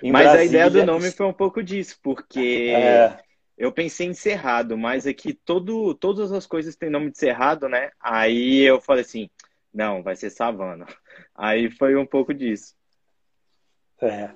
É. 0.02 0.10
mas 0.10 0.24
Brasília, 0.24 0.40
a 0.40 0.44
ideia 0.44 0.70
do 0.70 0.84
nome 0.84 1.10
foi 1.10 1.26
um 1.26 1.32
pouco 1.32 1.62
disso, 1.62 1.98
porque 2.02 2.72
é. 2.76 3.16
eu 3.56 3.72
pensei 3.72 4.06
em 4.06 4.14
Cerrado, 4.14 4.76
mas 4.76 5.06
aqui 5.06 5.32
todo, 5.32 5.94
todas 5.94 6.30
as 6.30 6.46
coisas 6.46 6.76
têm 6.76 6.90
nome 6.90 7.10
de 7.10 7.18
Cerrado, 7.18 7.66
né? 7.66 7.90
Aí 7.98 8.60
eu 8.60 8.80
falei 8.82 9.02
assim, 9.02 9.30
não, 9.72 10.02
vai 10.02 10.14
ser 10.14 10.28
Savana. 10.28 10.86
Aí 11.34 11.70
foi 11.70 11.96
um 11.96 12.06
pouco 12.06 12.32
disso. 12.32 12.74
É. 14.00 14.30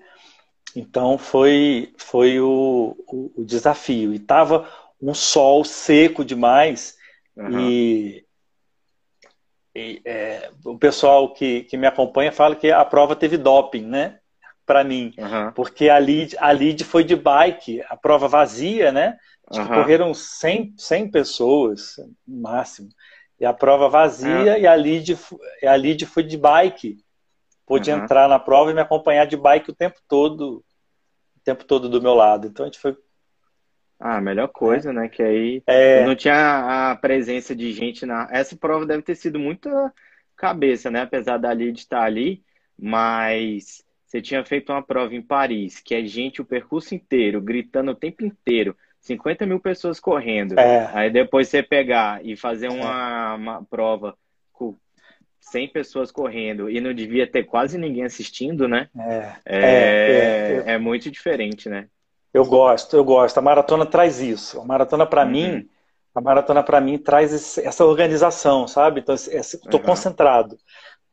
Então 0.75 1.17
foi, 1.19 1.93
foi 1.97 2.41
o, 2.41 2.97
o, 3.07 3.33
o 3.37 3.45
desafio. 3.45 4.13
E 4.13 4.19
tava 4.19 4.69
um 5.01 5.15
sol 5.15 5.65
seco 5.65 6.25
demais 6.25 6.97
uhum. 7.37 7.61
e, 7.71 8.25
e 9.75 10.03
é, 10.05 10.51
o 10.65 10.77
pessoal 10.77 11.33
que, 11.33 11.63
que 11.65 11.77
me 11.77 11.87
acompanha 11.87 12.33
fala 12.33 12.57
que 12.57 12.71
a 12.71 12.85
prova 12.85 13.15
teve 13.15 13.37
doping, 13.37 13.87
né? 13.87 14.19
Para 14.67 14.85
mim, 14.85 15.15
uhum. 15.17 15.51
porque 15.53 15.89
a 15.89 15.97
lead, 15.97 16.37
a 16.39 16.51
lead 16.51 16.85
foi 16.85 17.03
de 17.03 17.17
bike, 17.17 17.83
a 17.89 17.97
prova 17.97 18.29
vazia, 18.29 18.93
né? 18.93 19.17
Acho 19.51 19.61
uhum. 19.61 19.67
que 19.67 19.75
correram 19.75 20.13
100, 20.13 20.75
100 20.77 21.11
pessoas 21.11 21.95
no 22.27 22.43
máximo. 22.43 22.91
E 23.41 23.47
a 23.47 23.53
prova 23.53 23.89
vazia 23.89 24.59
e 24.59 24.67
a 24.67 24.75
lead, 24.75 25.17
a 25.65 25.75
lead 25.75 26.05
foi 26.07 26.23
de 26.23 26.37
bike. 26.37 26.99
Pude 27.67 27.91
entrar 27.91 28.29
na 28.29 28.39
prova 28.39 28.71
e 28.71 28.75
me 28.75 28.81
acompanhar 28.81 29.27
de 29.27 29.37
bike 29.37 29.71
o 29.71 29.75
tempo 29.75 30.01
todo, 30.09 30.65
o 31.37 31.41
tempo 31.45 31.65
todo 31.65 31.89
do 31.89 32.03
meu 32.03 32.15
lado. 32.15 32.47
Então 32.47 32.65
a 32.65 32.69
gente 32.69 32.79
foi 32.79 32.97
ah, 34.01 34.21
melhor 34.21 34.49
coisa, 34.49 34.91
é. 34.91 34.93
né? 34.93 35.09
Que 35.09 35.23
aí 35.23 35.63
é... 35.67 36.07
não 36.07 36.15
tinha 36.15 36.91
a 36.91 36.97
presença 36.97 37.55
de 37.55 37.73
gente 37.73 38.07
na. 38.07 38.29
Essa 38.31 38.57
prova 38.57 38.87
deve 38.87 39.03
ter 39.03 39.17
sido 39.17 39.39
muita 39.39 39.93
cabeça, 40.37 40.91
né? 40.91 41.03
Apesar 41.03 41.37
da 41.37 41.53
de 41.53 41.71
estar 41.71 42.03
ali, 42.03 42.43
mas 42.79 43.85
você 44.07 44.23
tinha 44.23 44.45
feito 44.45 44.73
uma 44.73 44.83
prova 44.83 45.15
em 45.15 45.21
Paris, 45.23 45.81
que 45.81 45.95
é 45.95 46.05
gente 46.05 46.41
o 46.41 46.45
percurso 46.45 46.95
inteiro, 46.95 47.41
gritando 47.41 47.91
o 47.91 47.95
tempo 47.95 48.25
inteiro, 48.25 48.77
50 49.09 49.47
mil 49.47 49.59
pessoas 49.59 49.99
correndo. 49.99 50.59
É. 50.59 50.91
Aí 50.93 51.11
depois 51.11 51.49
você 51.49 51.63
pegar 51.63 52.25
e 52.25 52.37
fazer 52.37 52.69
uma, 52.69 53.35
uma 53.35 53.65
prova 53.65 54.15
com 54.53 54.75
100 55.41 55.69
pessoas 55.69 56.13
correndo 56.13 56.69
e 56.69 56.81
não 56.81 56.93
devia 56.93 57.27
ter 57.27 57.45
quase 57.45 57.79
ninguém 57.79 58.05
assistindo, 58.05 58.69
né? 58.69 58.89
É, 58.99 59.33
é, 59.47 59.59
é, 59.59 60.65
é, 60.67 60.73
é 60.75 60.79
muito 60.79 61.11
diferente, 61.11 61.69
né? 61.69 61.87
Eu 62.33 62.45
gosto, 62.45 62.95
eu 62.95 63.05
gosto. 63.05 63.39
A 63.39 63.43
maratona 63.43 63.87
traz 63.87 64.21
isso. 64.21 64.61
A 64.61 64.65
maratona 64.65 65.07
para 65.07 65.25
uhum. 65.25 65.31
mim, 65.31 65.69
a 66.15 66.21
maratona 66.21 66.63
para 66.63 66.81
mim 66.81 66.99
traz 66.99 67.33
esse, 67.33 67.67
essa 67.67 67.87
organização, 67.87 68.69
sabe? 68.69 69.01
Então, 69.01 69.15
estou 69.15 69.81
uhum. 69.81 69.87
concentrado. 69.87 70.59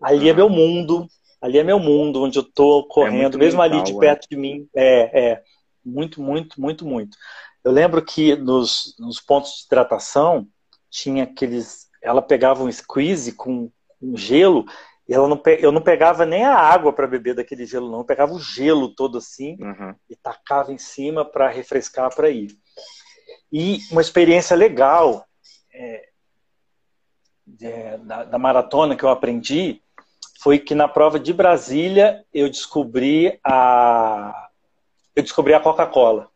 Ali 0.01 0.25
uhum. 0.25 0.31
é 0.31 0.33
meu 0.33 0.49
mundo, 0.49 1.07
ali 1.41 1.57
é 1.57 1.63
meu 1.63 1.79
mundo, 1.79 2.21
onde 2.21 2.37
eu 2.37 2.43
estou 2.43 2.81
é 2.81 2.85
correndo, 2.89 3.37
é 3.37 3.39
mesmo 3.39 3.61
mental, 3.61 3.79
ali 3.79 3.85
de 3.89 3.97
perto 3.97 4.27
de 4.29 4.35
mim. 4.35 4.67
É, 4.75 5.27
é 5.27 5.41
muito, 5.85 6.21
muito, 6.21 6.59
muito, 6.59 6.85
muito. 6.85 7.15
Eu 7.65 7.71
lembro 7.71 8.01
que 8.01 8.35
nos, 8.37 8.95
nos 8.97 9.19
pontos 9.19 9.57
de 9.57 9.65
hidratação 9.65 10.47
tinha 10.89 11.23
aqueles. 11.25 11.89
Ela 12.01 12.21
pegava 12.21 12.63
um 12.63 12.71
squeeze 12.71 13.33
com, 13.33 13.69
com 13.99 14.15
gelo 14.15 14.65
ela 15.13 15.27
não, 15.27 15.39
eu 15.59 15.71
não 15.71 15.81
pegava 15.81 16.25
nem 16.25 16.43
a 16.43 16.55
água 16.55 16.91
para 16.91 17.05
beber 17.05 17.35
daquele 17.35 17.65
gelo, 17.65 17.91
não. 17.91 17.99
Eu 17.99 18.05
pegava 18.05 18.33
o 18.33 18.39
gelo 18.39 18.89
todo 18.89 19.19
assim 19.19 19.55
uhum. 19.59 19.93
e 20.09 20.15
tacava 20.15 20.73
em 20.73 20.79
cima 20.79 21.23
para 21.23 21.47
refrescar 21.47 22.13
para 22.13 22.29
ir. 22.29 22.57
E 23.51 23.81
uma 23.91 24.01
experiência 24.01 24.55
legal 24.55 25.25
é, 25.71 26.09
é, 27.61 27.97
da, 27.99 28.23
da, 28.23 28.39
maratona 28.39 28.95
que 28.95 29.03
eu 29.03 29.09
aprendi 29.09 29.79
foi 30.41 30.57
que 30.57 30.73
na 30.73 30.87
prova 30.87 31.19
de 31.19 31.31
Brasília 31.31 32.25
eu 32.33 32.49
descobri 32.49 33.39
a 33.43 34.49
eu 35.15 35.23
descobri 35.23 35.53
a 35.53 35.59
Coca-Cola. 35.59 36.29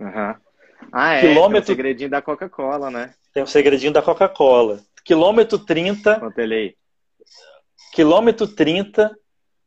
Uhum. 0.00 0.34
Ah, 0.92 1.14
é. 1.14 1.20
Quilômetro... 1.20 1.66
Tem 1.66 1.74
o 1.74 1.76
segredinho 1.76 2.10
da 2.10 2.22
Coca-Cola, 2.22 2.90
né? 2.90 3.14
Tem 3.32 3.42
o 3.42 3.46
segredinho 3.46 3.92
da 3.92 4.02
Coca-Cola. 4.02 4.80
Quilômetro 5.04 5.58
30. 5.58 6.20
Conta 6.20 6.42
ele 6.42 6.54
aí. 6.54 6.76
Quilômetro 7.92 8.48
30, 8.48 9.16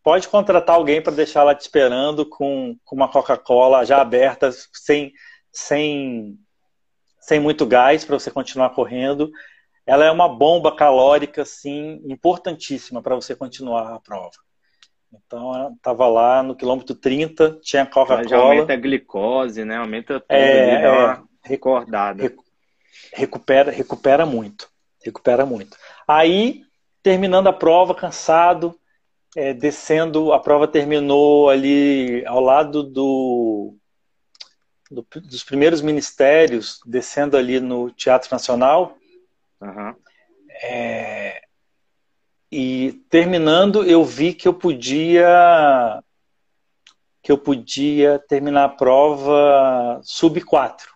pode 0.04 0.28
contratar 0.28 0.76
alguém 0.76 1.02
para 1.02 1.14
deixar 1.14 1.44
lá 1.44 1.56
te 1.56 1.62
esperando 1.62 2.26
com, 2.26 2.78
com 2.84 2.96
uma 2.96 3.10
Coca-Cola 3.10 3.86
já 3.86 4.02
aberta, 4.02 4.52
sem, 4.74 5.14
sem, 5.52 6.38
sem 7.22 7.40
muito 7.40 7.66
gás 7.66 8.04
para 8.04 8.20
você 8.20 8.32
continuar 8.32 8.72
correndo. 8.72 9.32
Ela 9.86 10.06
é 10.06 10.12
uma 10.12 10.28
bomba 10.28 10.76
calórica, 10.76 11.44
assim, 11.44 12.02
importantíssima 12.06 13.02
para 13.02 13.16
você 13.16 13.34
continuar 13.36 13.94
a 13.96 14.00
prova. 14.00 14.32
Então, 15.14 15.74
estava 15.74 16.08
lá 16.08 16.44
no 16.44 16.56
quilômetro 16.56 16.94
30, 16.94 17.60
tinha 17.62 17.86
Coca-Cola. 17.86 18.28
Já 18.28 18.38
aumenta 18.38 18.74
a 18.74 18.76
glicose, 18.78 19.64
né? 19.64 19.78
Aumenta 19.78 20.20
tudo 20.20 20.26
é, 20.30 20.74
ali, 20.74 20.84
dá 20.84 20.92
uma 20.92 21.14
é, 21.14 21.50
recordada. 21.50 22.34
Recupera, 23.14 23.72
recupera 23.72 24.26
muito. 24.26 24.70
Recupera 25.04 25.46
muito. 25.46 25.78
Aí, 26.08 26.64
terminando 27.02 27.48
a 27.48 27.54
prova, 27.54 27.96
cansado, 27.96 28.78
é, 29.36 29.54
descendo, 29.54 30.34
a 30.34 30.40
prova 30.40 30.68
terminou 30.68 31.50
ali 31.50 32.26
ao 32.26 32.42
lado 32.42 32.84
do, 32.84 33.76
do, 34.90 35.06
dos 35.22 35.44
primeiros 35.44 35.82
ministérios, 35.82 36.80
descendo 36.86 37.38
ali 37.38 37.60
no 37.60 37.92
Teatro 37.92 38.30
Nacional. 38.32 38.98
Uhum. 39.62 39.96
É, 40.64 41.27
e 42.52 42.94
terminando, 43.10 43.84
eu 43.84 44.04
vi 44.04 44.34
que 44.34 44.48
eu 44.48 44.54
podia 44.54 46.02
que 47.22 47.32
eu 47.32 47.38
podia 47.38 48.20
terminar 48.20 48.64
a 48.64 48.70
prova 48.70 50.00
sub 50.02 50.40
4. 50.40 50.96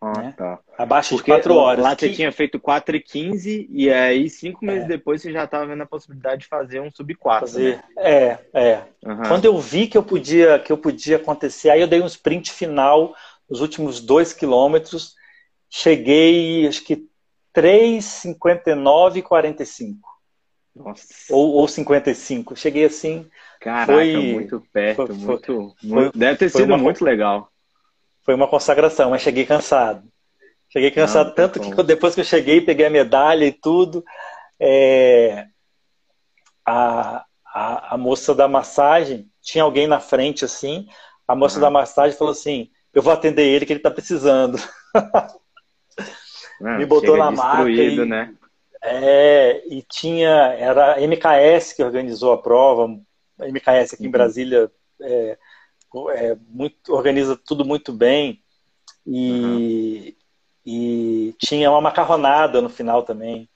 Ah, 0.00 0.12
né? 0.20 0.34
tá. 0.36 0.60
Abaixo 0.78 1.16
Porque 1.16 1.32
de 1.32 1.38
4 1.38 1.54
horas. 1.56 1.82
Lá 1.82 1.96
que... 1.96 2.06
você 2.06 2.14
tinha 2.14 2.30
feito 2.30 2.60
4 2.60 2.94
e 2.94 3.00
15 3.00 3.68
e 3.68 3.90
aí 3.90 4.30
cinco 4.30 4.64
meses 4.64 4.84
é. 4.84 4.88
depois 4.88 5.22
você 5.22 5.32
já 5.32 5.42
estava 5.42 5.66
vendo 5.66 5.82
a 5.82 5.86
possibilidade 5.86 6.42
de 6.42 6.46
fazer 6.46 6.80
um 6.80 6.90
sub 6.90 7.12
4. 7.16 7.48
Fazer... 7.48 7.76
Né? 7.76 7.82
É, 7.98 8.38
é. 8.52 8.82
Uhum. 9.04 9.22
Quando 9.26 9.44
eu 9.46 9.58
vi 9.58 9.88
que 9.88 9.98
eu 9.98 10.04
podia 10.04 10.58
que 10.60 10.70
eu 10.70 10.78
podia 10.78 11.16
acontecer, 11.16 11.70
aí 11.70 11.80
eu 11.80 11.88
dei 11.88 12.00
um 12.00 12.06
sprint 12.06 12.52
final 12.52 13.12
nos 13.50 13.60
últimos 13.60 14.00
2 14.00 14.32
quilômetros, 14.34 15.14
cheguei 15.68 16.68
acho 16.68 16.84
que 16.84 17.08
3,59 17.52 19.16
e 19.16 19.22
45. 19.22 20.13
Nossa. 20.74 21.06
Ou, 21.30 21.52
ou 21.52 21.68
55. 21.68 22.56
Cheguei 22.56 22.84
assim. 22.84 23.28
Caraca, 23.60 23.92
foi, 23.92 24.32
muito 24.32 24.62
perto, 24.72 25.06
foi, 25.06 25.14
muito, 25.14 25.74
foi, 25.80 25.88
muito, 25.88 26.18
Deve 26.18 26.36
ter 26.36 26.50
sido 26.50 26.64
uma, 26.64 26.76
muito 26.76 27.04
legal. 27.04 27.48
Foi 28.22 28.34
uma 28.34 28.48
consagração, 28.48 29.10
mas 29.10 29.22
cheguei 29.22 29.46
cansado. 29.46 30.02
Cheguei 30.68 30.90
cansado 30.90 31.28
Não, 31.28 31.34
tanto 31.34 31.60
que 31.60 31.82
depois 31.82 32.14
que 32.14 32.20
eu 32.20 32.24
cheguei, 32.24 32.60
peguei 32.60 32.86
a 32.86 32.90
medalha 32.90 33.44
e 33.44 33.52
tudo. 33.52 34.04
É, 34.58 35.46
a, 36.66 37.24
a, 37.46 37.94
a, 37.94 37.98
moça 37.98 38.34
da 38.34 38.48
massagem, 38.48 39.30
tinha 39.40 39.62
alguém 39.62 39.86
na 39.86 40.00
frente 40.00 40.44
assim. 40.44 40.88
A 41.28 41.36
moça 41.36 41.60
da 41.60 41.70
massagem 41.70 42.18
falou 42.18 42.32
assim: 42.32 42.70
Eu 42.92 43.02
vou 43.02 43.12
atender 43.12 43.44
ele 43.44 43.64
que 43.64 43.72
ele 43.72 43.78
está 43.78 43.90
precisando. 43.90 44.58
Não, 46.60 46.76
Me 46.78 46.86
botou 46.86 47.16
na 47.16 47.30
maca. 47.30 47.70
E, 47.70 48.04
né? 48.04 48.34
É, 48.86 49.62
e 49.66 49.82
tinha, 49.82 50.54
era 50.58 50.96
a 50.96 51.00
MKS 51.00 51.72
que 51.72 51.82
organizou 51.82 52.32
a 52.32 52.38
prova, 52.38 53.00
a 53.38 53.48
MKS 53.48 53.94
aqui 53.94 54.02
uhum. 54.02 54.08
em 54.08 54.12
Brasília 54.12 54.70
é, 55.00 55.38
é, 56.12 56.36
muito, 56.48 56.92
organiza 56.92 57.34
tudo 57.34 57.64
muito 57.64 57.94
bem, 57.94 58.42
e, 59.06 59.30
uhum. 59.30 60.14
e 60.66 61.34
tinha 61.38 61.70
uma 61.70 61.80
macarronada 61.80 62.60
no 62.60 62.68
final 62.68 63.02
também. 63.02 63.48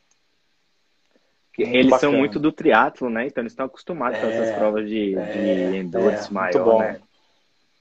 Muito 1.59 1.75
eles 1.75 1.91
bacana. 1.91 2.13
são 2.13 2.19
muito 2.19 2.39
do 2.39 2.53
triatlo, 2.53 3.11
né? 3.11 3.27
Então 3.27 3.43
eles 3.43 3.53
estão 3.53 3.67
acostumados 3.67 4.19
com 4.19 4.27
essas 4.27 4.49
é, 4.49 4.57
provas 4.57 4.89
de, 4.89 5.15
de 5.15 5.19
é, 5.19 5.77
endurance 5.77 6.29
é, 6.29 6.33
maior, 6.33 6.65
bom. 6.65 6.79
né? 6.79 7.01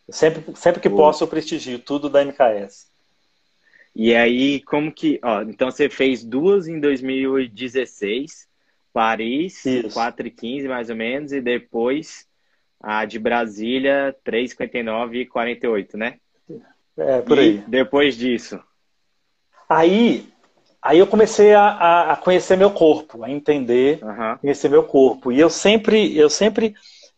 Sempre, 0.09 0.55
sempre 0.55 0.81
que 0.81 0.89
posso 0.89 1.23
eu 1.23 1.27
prestigio 1.27 1.79
tudo 1.79 2.09
da 2.09 2.23
MKS. 2.23 2.87
E 3.99 4.13
aí, 4.13 4.61
como 4.61 4.91
que. 4.91 5.19
Ó, 5.23 5.41
então 5.41 5.71
você 5.71 5.89
fez 5.89 6.23
duas 6.23 6.67
em 6.67 6.79
2016, 6.79 8.47
Paris, 8.93 9.65
Isso. 9.65 9.89
4 9.89 10.27
e 10.27 10.29
15 10.29 10.67
mais 10.67 10.91
ou 10.91 10.95
menos, 10.95 11.31
e 11.31 11.41
depois 11.41 12.27
a 12.79 13.05
de 13.05 13.17
Brasília, 13.17 14.15
3,59 14.23 15.15
e 15.15 15.25
48, 15.25 15.97
né? 15.97 16.19
É, 16.95 17.21
por 17.21 17.39
e 17.39 17.41
aí. 17.41 17.63
Depois 17.67 18.15
disso. 18.15 18.59
Aí, 19.67 20.31
aí 20.79 20.99
eu 20.99 21.07
comecei 21.07 21.55
a, 21.55 22.11
a 22.11 22.15
conhecer 22.17 22.55
meu 22.55 22.69
corpo, 22.69 23.23
a 23.23 23.31
entender, 23.31 23.97
uhum. 24.03 24.37
conhecer 24.37 24.69
meu 24.69 24.83
corpo. 24.83 25.31
E 25.31 25.39
eu 25.39 25.49
sempre, 25.49 26.15
eu 26.15 26.29
sempre, 26.29 26.75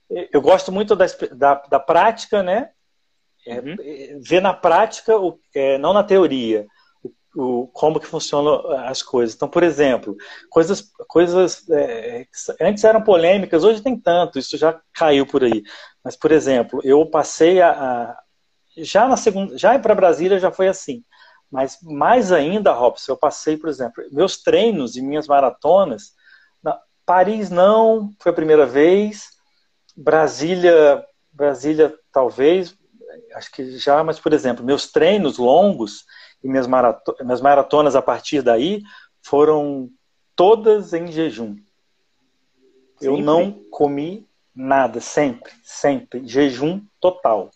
eu 0.10 0.42
gosto 0.42 0.72
muito 0.72 0.96
da, 0.96 1.08
da, 1.34 1.56
da 1.56 1.80
prática, 1.80 2.42
né? 2.42 2.70
É, 3.50 3.60
uhum. 3.60 4.22
ver 4.22 4.42
na 4.42 4.54
prática, 4.54 5.18
o, 5.18 5.40
é, 5.56 5.78
não 5.78 5.94
na 5.94 6.04
teoria, 6.04 6.66
o, 7.04 7.12
o, 7.36 7.68
como 7.68 8.00
que 8.00 8.06
funcionam 8.06 8.70
as 8.86 9.02
coisas. 9.02 9.36
Então, 9.36 9.48
por 9.48 9.64
exemplo, 9.64 10.16
coisas, 10.50 10.92
coisas 11.08 11.68
é, 11.70 12.26
antes 12.62 12.84
eram 12.84 13.02
polêmicas, 13.02 13.64
hoje 13.64 13.82
tem 13.82 14.00
tanto, 14.00 14.38
isso 14.40 14.58
já 14.58 14.80
caiu 14.94 15.26
por 15.26 15.44
aí. 15.44 15.64
Mas, 16.04 16.16
por 16.16 16.32
exemplo, 16.32 16.80
eu 16.84 17.06
passei 17.06 17.62
a, 17.62 17.72
a 17.72 18.20
já 18.78 19.08
na 19.08 19.18
segunda, 19.18 19.58
já 19.58 19.78
para 19.80 19.96
Brasília 19.96 20.40
já 20.40 20.52
foi 20.52 20.68
assim. 20.68 21.04
Mas 21.52 21.80
mais 21.82 22.32
ainda, 22.32 22.72
Robson, 22.72 23.14
eu 23.14 23.18
passei, 23.18 23.58
por 23.58 23.70
exemplo, 23.70 24.04
meus 24.12 24.42
treinos 24.42 24.96
e 24.96 25.02
minhas 25.02 25.28
maratonas, 25.28 26.14
na, 26.62 26.80
Paris 27.06 27.50
não, 27.50 28.14
foi 28.20 28.32
a 28.32 28.36
primeira 28.36 28.66
vez, 28.66 29.30
Brasília, 29.98 31.04
Brasília 31.32 31.94
talvez, 32.12 32.76
acho 33.34 33.52
que 33.52 33.78
já, 33.78 34.04
mas, 34.04 34.20
por 34.20 34.34
exemplo, 34.34 34.66
meus 34.66 34.92
treinos 34.92 35.38
longos 35.38 36.06
e 36.44 36.48
minhas, 36.48 36.68
marato 36.68 37.16
minhas 37.22 37.42
maratonas 37.42 37.96
a 37.96 38.02
partir 38.02 38.42
daí 38.42 38.82
foram 39.22 39.90
todas 40.36 40.94
em 40.94 41.12
jejum. 41.12 41.56
Eu 43.02 43.18
não 43.18 43.52
comi 43.72 44.28
nada, 44.54 45.00
sempre, 45.00 45.52
sempre. 45.64 46.28
Jejum 46.28 46.82
total. 47.00 47.50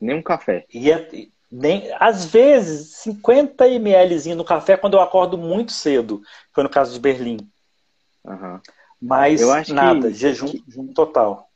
Nem 0.00 0.16
um 0.16 0.22
café. 0.22 0.64
E 0.72 0.90
é, 0.90 1.08
nem, 1.50 1.88
às 2.00 2.24
vezes, 2.24 2.96
50 2.96 3.68
ml 3.68 4.34
no 4.34 4.44
café 4.44 4.76
quando 4.76 4.94
eu 4.94 5.00
acordo 5.00 5.38
muito 5.38 5.72
cedo. 5.72 6.20
Foi 6.52 6.64
no 6.64 6.70
caso 6.70 6.92
de 6.92 7.00
Berlim. 7.00 7.38
Uhum. 8.24 8.60
Mas 9.00 9.40
nada, 9.68 10.08
que, 10.08 10.14
jejum, 10.14 10.46
que, 10.46 10.64
jejum 10.66 10.92
total. 10.92 11.48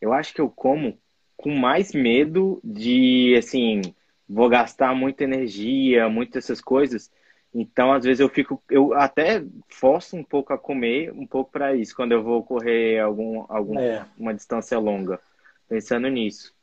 Eu 0.00 0.12
acho 0.12 0.32
que 0.32 0.40
eu 0.40 0.48
como 0.48 0.98
com 1.36 1.50
mais 1.50 1.92
medo 1.92 2.60
de, 2.62 3.34
assim, 3.38 3.82
vou 4.28 4.48
gastar 4.48 4.94
muita 4.94 5.24
energia, 5.24 6.08
muitas 6.08 6.44
essas 6.44 6.60
coisas. 6.60 7.10
Então, 7.54 7.92
às 7.92 8.04
vezes 8.04 8.20
eu 8.20 8.28
fico, 8.28 8.62
eu 8.70 8.94
até 8.94 9.44
forço 9.68 10.16
um 10.16 10.24
pouco 10.24 10.52
a 10.52 10.58
comer, 10.58 11.12
um 11.12 11.26
pouco 11.26 11.50
para 11.50 11.74
isso, 11.74 11.94
quando 11.94 12.12
eu 12.12 12.22
vou 12.22 12.42
correr 12.42 12.98
algum, 12.98 13.44
algum 13.48 13.78
é. 13.78 14.06
uma 14.16 14.32
distância 14.32 14.78
longa, 14.78 15.20
pensando 15.68 16.08
nisso. 16.08 16.54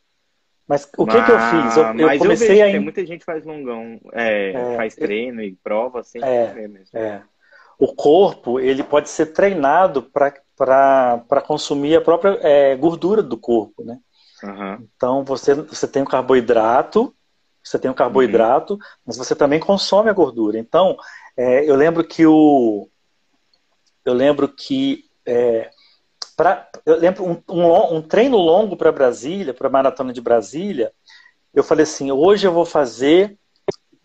Mas 0.67 0.89
o 0.97 1.05
que 1.05 1.15
mas, 1.15 1.25
que 1.25 1.31
eu 1.31 1.39
fiz? 1.39 1.77
Eu, 1.77 1.83
eu 1.83 2.07
mas 2.07 2.19
comecei 2.19 2.47
eu 2.47 2.53
vejo, 2.53 2.63
a... 2.63 2.71
tem 2.71 2.79
muita 2.79 3.05
gente 3.05 3.25
faz 3.25 3.43
longão, 3.43 3.99
é, 4.13 4.51
é, 4.51 4.75
faz 4.75 4.95
treino 4.95 5.41
e 5.41 5.55
prova 5.63 6.03
sem 6.03 6.23
é, 6.23 6.47
comer 6.47 6.69
mesmo. 6.69 6.97
É. 6.97 7.23
O 7.77 7.95
corpo, 7.95 8.59
ele 8.59 8.83
pode 8.83 9.09
ser 9.09 9.27
treinado 9.27 10.03
para 10.03 11.41
consumir 11.45 11.95
a 11.95 12.01
própria 12.01 12.37
é, 12.41 12.75
gordura 12.75 13.23
do 13.23 13.37
corpo, 13.37 13.83
né? 13.83 13.99
Uhum. 14.43 14.87
Então 14.95 15.23
você, 15.23 15.53
você 15.53 15.87
tem 15.87 16.01
o 16.01 16.07
carboidrato, 16.07 17.13
você 17.63 17.77
tem 17.77 17.91
o 17.91 17.95
carboidrato, 17.95 18.73
uhum. 18.73 18.79
mas 19.05 19.17
você 19.17 19.35
também 19.35 19.59
consome 19.59 20.09
a 20.09 20.13
gordura. 20.13 20.57
Então, 20.57 20.97
é, 21.37 21.69
eu 21.69 21.75
lembro 21.75 22.03
que 22.03 22.25
o. 22.25 22.89
Eu 24.03 24.13
lembro 24.13 24.47
que. 24.47 25.05
É, 25.25 25.69
pra, 26.35 26.67
eu 26.85 26.97
lembro 26.97 27.25
um, 27.25 27.41
um, 27.49 27.95
um 27.97 28.01
treino 28.01 28.37
longo 28.37 28.75
para 28.75 28.91
Brasília, 28.91 29.53
para 29.53 29.67
a 29.67 29.71
maratona 29.71 30.13
de 30.13 30.21
Brasília. 30.21 30.91
Eu 31.53 31.63
falei 31.63 31.83
assim: 31.83 32.11
hoje 32.11 32.47
eu 32.47 32.53
vou 32.53 32.65
fazer. 32.65 33.37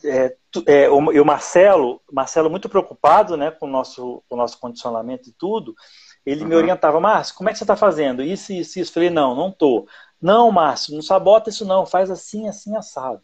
É, 0.04 0.36
é, 0.66 0.90
o, 0.90 1.12
e 1.12 1.18
o 1.18 1.24
Marcelo, 1.24 2.00
Marcelo 2.12 2.50
muito 2.50 2.68
preocupado 2.68 3.36
né, 3.38 3.50
com, 3.50 3.66
o 3.66 3.70
nosso, 3.70 4.22
com 4.28 4.34
o 4.34 4.38
nosso 4.38 4.60
condicionamento 4.60 5.30
e 5.30 5.32
tudo, 5.32 5.74
ele 6.26 6.42
uhum. 6.42 6.48
me 6.48 6.54
orientava, 6.56 7.00
Márcio, 7.00 7.34
como 7.34 7.48
é 7.48 7.52
que 7.52 7.58
você 7.58 7.64
está 7.64 7.74
fazendo? 7.74 8.22
Isso, 8.22 8.52
isso, 8.52 8.78
isso. 8.78 8.90
Eu 8.90 8.94
falei, 8.94 9.10
não, 9.10 9.34
não 9.34 9.48
estou. 9.48 9.86
Não, 10.24 10.50
Márcio, 10.50 10.94
não 10.94 11.02
sabota 11.02 11.50
isso 11.50 11.66
não, 11.66 11.84
faz 11.84 12.10
assim, 12.10 12.48
assim, 12.48 12.74
assado. 12.74 13.20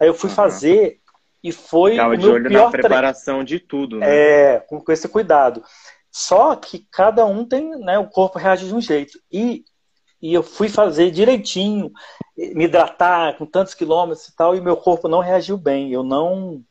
Aí 0.00 0.08
eu 0.08 0.14
fui 0.14 0.30
uhum. 0.30 0.34
fazer 0.34 0.98
e 1.44 1.52
foi 1.52 1.90
Ficava 1.90 2.08
o 2.08 2.10
meu 2.12 2.20
de 2.20 2.28
olho 2.30 2.48
pior 2.48 2.64
na 2.64 2.70
preparação 2.70 3.44
de 3.44 3.60
tudo, 3.60 3.98
né? 3.98 4.06
É, 4.08 4.60
com, 4.60 4.80
com, 4.80 4.90
esse 4.90 5.06
cuidado. 5.10 5.62
Só 6.10 6.56
que 6.56 6.88
cada 6.90 7.26
um 7.26 7.44
tem, 7.44 7.78
né, 7.80 7.98
o 7.98 8.08
corpo 8.08 8.38
reage 8.38 8.66
de 8.66 8.74
um 8.74 8.80
jeito. 8.80 9.20
E, 9.30 9.62
e 10.22 10.32
eu 10.32 10.42
fui 10.42 10.70
fazer 10.70 11.10
direitinho, 11.10 11.92
me 12.34 12.64
hidratar 12.64 13.36
com 13.36 13.44
tantos 13.44 13.74
quilômetros 13.74 14.28
e 14.28 14.34
tal, 14.34 14.56
e 14.56 14.60
meu 14.62 14.78
corpo 14.78 15.06
não 15.06 15.20
reagiu 15.20 15.58
bem. 15.58 15.92
Eu 15.92 16.02
não 16.02 16.64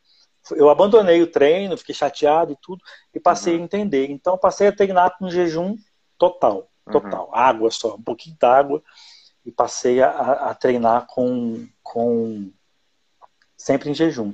eu 0.56 0.70
abandonei 0.70 1.22
o 1.22 1.30
treino, 1.30 1.78
fiquei 1.78 1.94
chateado 1.94 2.52
e 2.52 2.58
tudo, 2.60 2.82
e 3.14 3.20
passei 3.20 3.54
uhum. 3.54 3.62
a 3.62 3.64
entender. 3.66 4.10
Então, 4.10 4.40
passei 4.40 4.70
a 4.70 4.76
treinar 4.76 5.16
com 5.20 5.30
jejum 5.30 5.76
total, 6.18 6.68
total. 6.92 7.28
Uhum. 7.28 7.36
Água 7.36 7.70
só, 7.70 7.94
um 7.94 8.02
pouquinho 8.02 8.36
d'água, 8.40 8.82
e 9.48 9.52
passei 9.52 10.02
a, 10.02 10.10
a, 10.10 10.54
treinar 10.54 11.08
com, 11.08 11.66
com 11.82 12.52
sempre 13.56 13.90
em 13.90 13.94
jejum. 13.94 14.34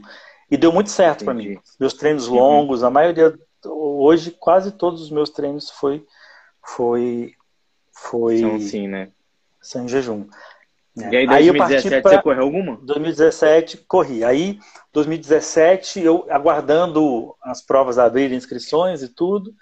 E 0.49 0.57
deu 0.57 0.73
muito 0.73 0.89
certo 0.89 1.23
para 1.23 1.35
mim. 1.35 1.59
Meus 1.79 1.93
treinos 1.93 2.27
uhum. 2.27 2.33
longos, 2.33 2.83
a 2.83 2.89
maioria, 2.89 3.37
hoje 3.63 4.31
quase 4.31 4.71
todos 4.71 5.03
os 5.03 5.11
meus 5.11 5.29
treinos 5.29 5.69
foi 5.69 6.03
foi 6.65 7.35
foi 7.91 8.39
São 8.39 8.59
sim, 8.59 8.87
né? 8.87 9.09
Sem 9.61 9.87
jejum. 9.87 10.25
É. 10.99 11.09
E 11.11 11.17
aí, 11.17 11.27
2017, 11.27 11.93
aí 11.93 12.01
pra... 12.01 12.11
você 12.11 12.21
correu 12.23 12.43
alguma? 12.43 12.75
2017, 12.77 13.77
corri. 13.87 14.23
Aí, 14.23 14.59
2017, 14.91 16.01
eu 16.01 16.25
aguardando 16.29 17.35
as 17.41 17.61
provas 17.61 17.99
abrirem 17.99 18.37
inscrições 18.37 19.03
e 19.03 19.09
tudo, 19.09 19.53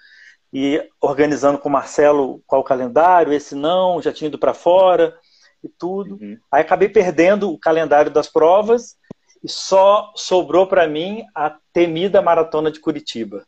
e 0.52 0.82
organizando 1.00 1.58
com 1.58 1.68
o 1.68 1.72
Marcelo 1.72 2.42
qual 2.46 2.62
o 2.62 2.64
calendário, 2.64 3.32
esse 3.32 3.54
não, 3.54 4.00
já 4.00 4.12
tinha 4.12 4.28
ido 4.28 4.38
para 4.38 4.54
fora 4.54 5.14
e 5.62 5.68
tudo. 5.68 6.18
Uhum. 6.20 6.38
Aí 6.50 6.60
acabei 6.60 6.88
perdendo 6.88 7.50
o 7.50 7.58
calendário 7.58 8.10
das 8.10 8.28
provas 8.28 8.96
e 9.42 9.48
só 9.48 10.12
sobrou 10.14 10.66
para 10.66 10.86
mim 10.86 11.24
a 11.34 11.56
temida 11.72 12.22
maratona 12.22 12.70
de 12.70 12.80
Curitiba. 12.80 13.44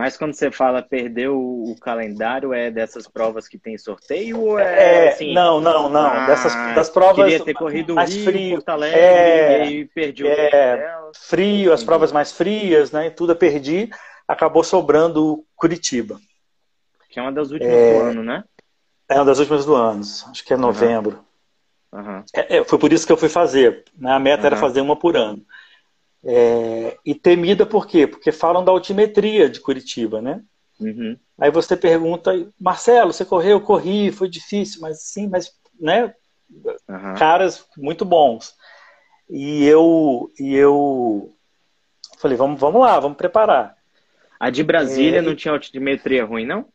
Mas 0.00 0.16
quando 0.16 0.32
você 0.32 0.50
fala 0.50 0.80
perder 0.80 1.28
o, 1.28 1.76
calendário, 1.78 2.54
é 2.54 2.70
dessas 2.70 3.06
provas 3.06 3.46
que 3.46 3.58
tem 3.58 3.76
sorteio 3.76 4.40
ou 4.40 4.58
é, 4.58 5.04
é 5.04 5.08
assim? 5.10 5.34
Não, 5.34 5.60
não, 5.60 5.90
não. 5.90 6.06
Ah, 6.06 6.26
Dessas 6.26 6.54
das 6.74 6.88
provas 6.88 7.16
queria 7.16 7.44
ter 7.44 7.52
corrido 7.52 7.94
mais 7.94 8.14
Rio, 8.14 8.24
frio, 8.24 8.54
Porto 8.54 8.68
Alegre, 8.70 8.98
é, 8.98 9.66
e 9.66 9.84
perdi 9.84 10.24
o 10.24 10.26
é, 10.26 10.96
frio, 11.14 11.72
as 11.72 11.84
provas 11.84 12.12
mais 12.12 12.32
frias, 12.32 12.90
né? 12.92 13.08
E 13.08 13.10
tudo 13.10 13.32
eu 13.32 13.36
perdi. 13.36 13.90
Acabou 14.26 14.64
sobrando 14.64 15.44
Curitiba. 15.54 16.18
Que 17.10 17.18
é 17.18 17.22
uma 17.22 17.32
das 17.32 17.50
últimas 17.50 17.74
é, 17.74 17.92
do 17.92 18.00
ano, 18.00 18.22
né? 18.22 18.44
É 19.06 19.16
uma 19.16 19.24
das 19.24 19.38
últimas 19.38 19.66
do 19.66 19.74
ano. 19.74 20.00
Acho 20.00 20.44
que 20.44 20.54
é 20.54 20.56
novembro. 20.56 21.16
Uhum. 21.16 21.24
É, 22.34 22.64
foi 22.64 22.78
por 22.78 22.92
isso 22.92 23.06
que 23.06 23.12
eu 23.12 23.16
fui 23.16 23.28
fazer. 23.28 23.84
Né? 23.96 24.12
A 24.12 24.18
meta 24.18 24.42
uhum. 24.42 24.46
era 24.46 24.56
fazer 24.56 24.80
uma 24.80 24.96
por 24.96 25.16
ano. 25.16 25.44
É, 26.24 26.98
e 27.04 27.14
temida 27.14 27.64
por 27.64 27.86
quê? 27.86 28.06
Porque 28.06 28.30
falam 28.30 28.64
da 28.64 28.70
altimetria 28.70 29.48
de 29.48 29.60
Curitiba, 29.60 30.20
né? 30.20 30.42
Uhum. 30.78 31.16
Aí 31.38 31.50
você 31.50 31.76
pergunta, 31.76 32.32
Marcelo, 32.58 33.12
você 33.12 33.24
correu? 33.24 33.60
Corri, 33.60 34.12
foi 34.12 34.28
difícil, 34.28 34.80
mas 34.80 35.02
sim, 35.02 35.28
mas, 35.28 35.52
né? 35.78 36.14
Uhum. 36.88 37.14
Caras 37.16 37.66
muito 37.76 38.04
bons. 38.04 38.54
E 39.28 39.64
eu, 39.64 40.30
e 40.38 40.54
eu 40.54 41.32
falei, 42.18 42.36
vamos, 42.36 42.60
vamos 42.60 42.80
lá, 42.80 42.98
vamos 42.98 43.16
preparar. 43.16 43.76
A 44.38 44.50
de 44.50 44.62
Brasília 44.62 45.18
é, 45.18 45.22
não 45.22 45.34
tinha 45.34 45.52
altimetria 45.52 46.24
ruim, 46.24 46.46
não? 46.46 46.66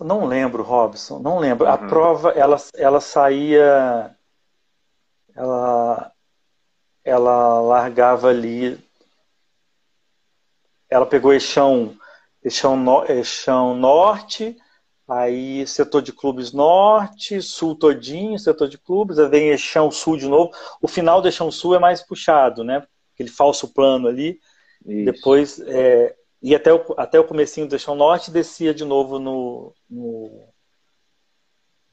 Não 0.00 0.24
lembro, 0.24 0.62
Robson, 0.62 1.18
não 1.18 1.38
lembro. 1.38 1.66
Uhum. 1.66 1.72
A 1.72 1.78
prova, 1.78 2.30
ela, 2.30 2.56
ela 2.74 3.00
saía. 3.00 4.16
Ela, 5.34 6.12
ela 7.04 7.60
largava 7.60 8.28
ali. 8.28 8.78
Ela 10.88 11.06
pegou 11.06 11.32
eixão, 11.32 11.96
eixão, 12.44 12.76
no, 12.76 13.04
eixão 13.06 13.74
norte, 13.74 14.56
aí 15.08 15.66
setor 15.66 16.02
de 16.02 16.12
clubes 16.12 16.52
norte, 16.52 17.40
sul 17.40 17.74
todinho, 17.74 18.38
setor 18.38 18.68
de 18.68 18.76
clubes, 18.76 19.18
aí 19.18 19.26
vem 19.28 19.48
eixão 19.48 19.90
sul 19.90 20.18
de 20.18 20.28
novo. 20.28 20.50
O 20.82 20.88
final 20.88 21.22
do 21.22 21.28
eixão 21.28 21.50
sul 21.50 21.74
é 21.74 21.78
mais 21.78 22.02
puxado, 22.02 22.62
né? 22.62 22.86
Aquele 23.14 23.30
falso 23.30 23.72
plano 23.72 24.06
ali. 24.06 24.38
Isso. 24.84 25.04
Depois 25.12 25.60
é, 25.60 26.14
ia 26.42 26.56
até 26.56 26.72
o, 26.72 26.84
até 26.96 27.20
o 27.20 27.24
comecinho 27.24 27.68
do 27.68 27.74
eixão 27.74 27.94
norte 27.94 28.28
e 28.28 28.32
descia 28.32 28.74
de 28.74 28.84
novo 28.84 29.18
no, 29.18 29.72
no, 29.88 30.48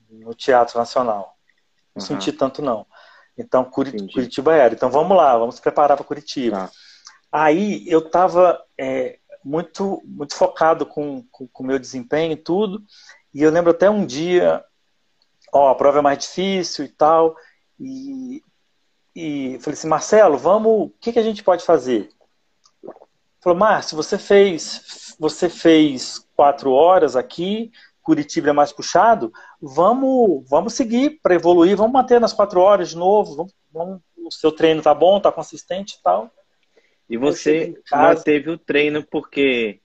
no 0.09 0.33
Teatro 0.33 0.79
Nacional. 0.79 1.37
Não 1.95 2.01
uhum. 2.01 2.07
senti 2.07 2.31
tanto 2.31 2.61
não. 2.61 2.85
Então, 3.37 3.63
Curitiba 3.63 4.53
era. 4.53 4.73
Então, 4.73 4.89
vamos 4.89 5.15
lá, 5.15 5.37
vamos 5.37 5.55
se 5.55 5.61
preparar 5.61 5.95
para 5.95 6.05
Curitiba. 6.05 6.57
Tá. 6.57 6.71
Aí, 7.31 7.87
eu 7.87 7.99
estava 7.99 8.61
é, 8.77 9.19
muito, 9.43 10.01
muito 10.03 10.35
focado 10.35 10.85
com 10.85 11.23
o 11.37 11.63
meu 11.63 11.79
desempenho 11.79 12.33
e 12.33 12.37
tudo. 12.37 12.83
E 13.33 13.43
eu 13.43 13.51
lembro 13.51 13.71
até 13.71 13.89
um 13.89 14.05
dia, 14.05 14.65
ó, 15.53 15.69
a 15.69 15.75
prova 15.75 15.99
é 15.99 16.01
mais 16.01 16.17
difícil 16.19 16.85
e 16.85 16.89
tal. 16.89 17.35
E, 17.79 18.43
e 19.15 19.57
falei 19.61 19.77
assim, 19.77 19.87
Marcelo, 19.87 20.37
vamos, 20.37 20.87
o 20.87 20.93
que, 20.99 21.13
que 21.13 21.19
a 21.19 21.23
gente 21.23 21.43
pode 21.43 21.63
fazer? 21.63 22.09
Falou, 23.41 23.57
Márcio, 23.57 23.95
você 23.95 24.17
fez, 24.17 25.15
você 25.19 25.49
fez 25.49 26.25
quatro 26.35 26.71
horas 26.71 27.15
aqui, 27.15 27.71
Curitiba 28.01 28.49
é 28.49 28.53
mais 28.53 28.71
puxado, 28.71 29.31
vamos, 29.61 30.43
vamos 30.49 30.73
seguir 30.73 31.19
para 31.21 31.35
evoluir, 31.35 31.77
vamos 31.77 31.93
manter 31.93 32.19
nas 32.19 32.33
quatro 32.33 32.59
horas 32.59 32.89
de 32.89 32.97
novo, 32.97 33.35
vamos, 33.35 33.53
vamos, 33.71 34.01
o 34.17 34.31
seu 34.31 34.51
treino 34.51 34.81
tá 34.81 34.93
bom, 34.93 35.19
tá 35.19 35.31
consistente 35.31 35.95
e 35.99 36.01
tal. 36.01 36.31
E 37.09 37.17
você 37.17 37.73
manteve 37.91 38.51
o 38.51 38.57
treino 38.57 39.03
porque 39.03 39.79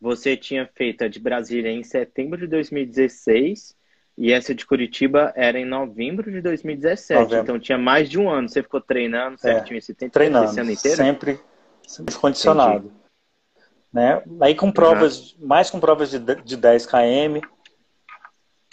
você 0.00 0.36
tinha 0.36 0.68
feito 0.74 1.04
a 1.04 1.08
de 1.08 1.20
Brasília 1.20 1.70
em 1.70 1.82
setembro 1.82 2.38
de 2.38 2.46
2016 2.46 3.76
e 4.16 4.32
essa 4.32 4.54
de 4.54 4.66
Curitiba 4.66 5.32
era 5.36 5.58
em 5.58 5.64
novembro 5.64 6.30
de 6.30 6.40
2017. 6.40 7.20
Novembro. 7.20 7.42
Então 7.42 7.58
tinha 7.58 7.78
mais 7.78 8.08
de 8.08 8.18
um 8.18 8.28
ano. 8.30 8.48
Você 8.48 8.62
ficou 8.62 8.80
treinando 8.80 9.38
certinho 9.38 9.76
é, 9.76 9.78
esse 9.78 9.94
tempo? 9.94 10.12
Treinando, 10.12 10.50
esse 10.50 10.60
ano 10.60 10.70
inteiro? 10.70 10.96
Sempre, 10.96 11.40
sempre 11.86 12.14
condicionado. 12.14 12.92
Né? 13.92 14.22
Aí 14.40 14.54
com 14.54 14.72
provas, 14.72 15.32
uhum. 15.32 15.46
mais 15.46 15.70
com 15.70 15.78
provas 15.78 16.10
de, 16.10 16.18
de 16.18 16.56
10 16.56 16.86
km, 16.86 17.46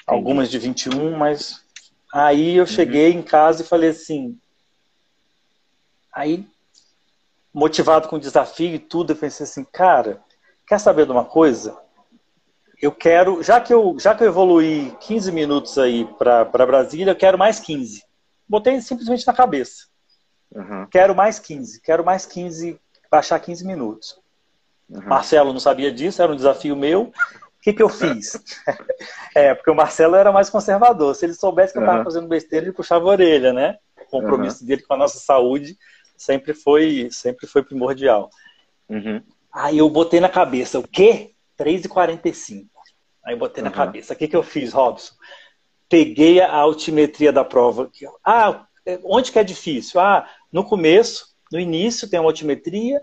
algumas 0.07 0.49
de 0.49 0.57
21, 0.57 1.15
mas 1.15 1.63
aí 2.11 2.55
eu 2.55 2.63
uhum. 2.63 2.67
cheguei 2.67 3.11
em 3.11 3.21
casa 3.21 3.61
e 3.61 3.67
falei 3.67 3.89
assim. 3.91 4.37
Aí, 6.11 6.45
motivado 7.53 8.07
com 8.07 8.17
o 8.17 8.19
desafio 8.19 8.75
e 8.75 8.79
tudo, 8.79 9.13
eu 9.13 9.15
pensei 9.15 9.45
assim, 9.45 9.63
cara, 9.63 10.21
quer 10.67 10.79
saber 10.79 11.05
de 11.05 11.11
uma 11.11 11.23
coisa? 11.23 11.77
Eu 12.81 12.91
quero, 12.91 13.43
já 13.43 13.61
que 13.61 13.71
eu, 13.71 13.95
já 13.99 14.15
que 14.15 14.23
eu 14.23 14.27
evoluí 14.27 14.91
15 15.01 15.31
minutos 15.31 15.77
aí 15.77 16.03
para 16.17 16.65
Brasília, 16.65 17.11
eu 17.11 17.15
quero 17.15 17.37
mais 17.37 17.59
15. 17.59 18.03
Botei 18.49 18.81
simplesmente 18.81 19.25
na 19.25 19.33
cabeça. 19.33 19.85
Uhum. 20.53 20.87
Quero 20.87 21.15
mais 21.15 21.39
15, 21.39 21.79
quero 21.81 22.03
mais 22.03 22.25
15, 22.25 22.79
baixar 23.11 23.39
15 23.39 23.67
minutos. 23.67 24.17
Uhum. 24.89 25.01
Marcelo 25.01 25.51
não 25.51 25.59
sabia 25.59 25.91
disso, 25.91 26.21
era 26.21 26.31
um 26.31 26.35
desafio 26.35 26.75
meu. 26.75 27.03
O 27.03 27.61
que, 27.61 27.73
que 27.73 27.83
eu 27.83 27.89
fiz? 27.89 28.41
é, 29.35 29.53
porque 29.53 29.69
o 29.69 29.75
Marcelo 29.75 30.15
era 30.15 30.31
mais 30.31 30.49
conservador. 30.49 31.13
Se 31.13 31.25
ele 31.25 31.33
soubesse 31.33 31.73
que 31.73 31.79
eu 31.79 31.83
estava 31.83 31.99
uhum. 31.99 32.05
fazendo 32.05 32.27
besteira, 32.27 32.65
ele 32.65 32.73
puxava 32.73 33.05
a 33.05 33.09
orelha, 33.09 33.53
né? 33.53 33.77
O 34.01 34.09
compromisso 34.09 34.61
uhum. 34.61 34.67
dele 34.67 34.81
com 34.81 34.93
a 34.93 34.97
nossa 34.97 35.19
saúde 35.19 35.77
sempre 36.17 36.53
foi, 36.53 37.09
sempre 37.11 37.45
foi 37.45 37.63
primordial. 37.63 38.29
Uhum. 38.89 39.21
Aí 39.53 39.77
eu 39.77 39.89
botei 39.89 40.19
na 40.19 40.29
cabeça, 40.29 40.79
o 40.79 40.87
quê? 40.87 41.33
3,45. 41.59 42.67
Aí 43.23 43.33
eu 43.33 43.37
botei 43.37 43.63
na 43.63 43.69
uhum. 43.69 43.75
cabeça. 43.75 44.13
O 44.13 44.15
que, 44.15 44.27
que 44.27 44.35
eu 44.35 44.43
fiz, 44.43 44.73
Robson? 44.73 45.13
Peguei 45.87 46.41
a 46.41 46.51
altimetria 46.51 47.31
da 47.31 47.43
prova. 47.43 47.91
Ah, 48.23 48.65
onde 49.03 49.31
que 49.31 49.39
é 49.39 49.43
difícil? 49.43 49.99
Ah, 49.99 50.27
no 50.51 50.63
começo, 50.63 51.30
no 51.51 51.59
início 51.59 52.09
tem 52.09 52.19
uma 52.19 52.29
altimetria, 52.29 52.99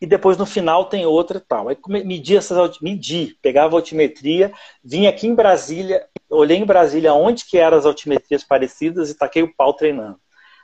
e 0.00 0.06
depois 0.06 0.36
no 0.36 0.46
final 0.46 0.84
tem 0.84 1.06
outra 1.06 1.38
e 1.38 1.40
tal. 1.40 1.68
Aí 1.68 1.76
medi 1.86 2.36
essas 2.36 2.78
medi, 2.80 3.36
pegava 3.42 3.76
a 3.76 3.78
altimetria, 3.78 4.52
vinha 4.82 5.10
aqui 5.10 5.26
em 5.26 5.34
Brasília, 5.34 6.06
olhei 6.30 6.56
em 6.56 6.64
Brasília 6.64 7.12
onde 7.14 7.44
que 7.44 7.58
eram 7.58 7.76
as 7.76 7.86
altimetrias 7.86 8.44
parecidas 8.44 9.10
e 9.10 9.18
taquei 9.18 9.42
o 9.42 9.54
pau 9.54 9.74
treinando. 9.74 10.20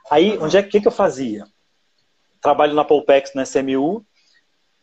Aí, 0.09 0.37
onde 0.37 0.55
é 0.55 0.63
que, 0.63 0.79
que 0.79 0.87
eu 0.87 0.91
fazia? 0.91 1.45
Trabalho 2.41 2.75
na 2.75 2.85
Polpex, 2.85 3.33
na 3.33 3.43
SMU. 3.43 4.05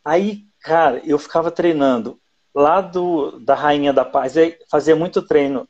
Aí, 0.04 0.44
cara, 0.60 1.00
eu 1.04 1.18
ficava 1.18 1.50
treinando 1.50 2.20
lá 2.54 2.80
do, 2.80 3.38
da 3.38 3.54
Rainha 3.54 3.92
da 3.92 4.04
Paz, 4.04 4.34
fazia 4.68 4.96
muito 4.96 5.22
treino 5.22 5.66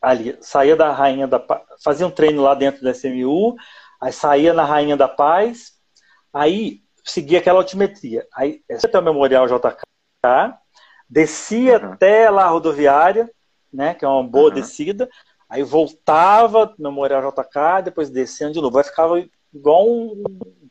ali, 0.00 0.36
saía 0.40 0.76
da 0.76 0.92
Rainha 0.92 1.26
da 1.26 1.40
Paz, 1.40 1.62
fazia 1.82 2.06
um 2.06 2.10
treino 2.10 2.42
lá 2.42 2.54
dentro 2.54 2.82
da 2.82 2.92
SMU, 2.92 3.56
aí 4.00 4.12
saía 4.12 4.52
na 4.52 4.64
Rainha 4.64 4.96
da 4.96 5.08
Paz, 5.08 5.77
aí 6.32 6.80
seguir 7.04 7.36
aquela 7.36 7.58
altimetria. 7.58 8.26
Aí, 8.34 8.60
até 8.70 8.98
o 8.98 9.02
Memorial 9.02 9.46
JK, 9.46 10.54
descia 11.08 11.78
uhum. 11.78 11.92
até 11.92 12.28
lá 12.30 12.44
a 12.44 12.48
rodoviária, 12.48 13.30
né, 13.72 13.94
que 13.94 14.04
é 14.04 14.08
uma 14.08 14.22
boa 14.22 14.48
uhum. 14.48 14.54
descida, 14.54 15.08
aí 15.48 15.62
voltava 15.62 16.74
Memorial 16.78 17.30
JK, 17.30 17.84
depois 17.84 18.10
descendo 18.10 18.52
de 18.52 18.60
novo. 18.60 18.78
Aí 18.78 18.84
ficava 18.84 19.24
igual 19.52 19.88
um 19.88 20.22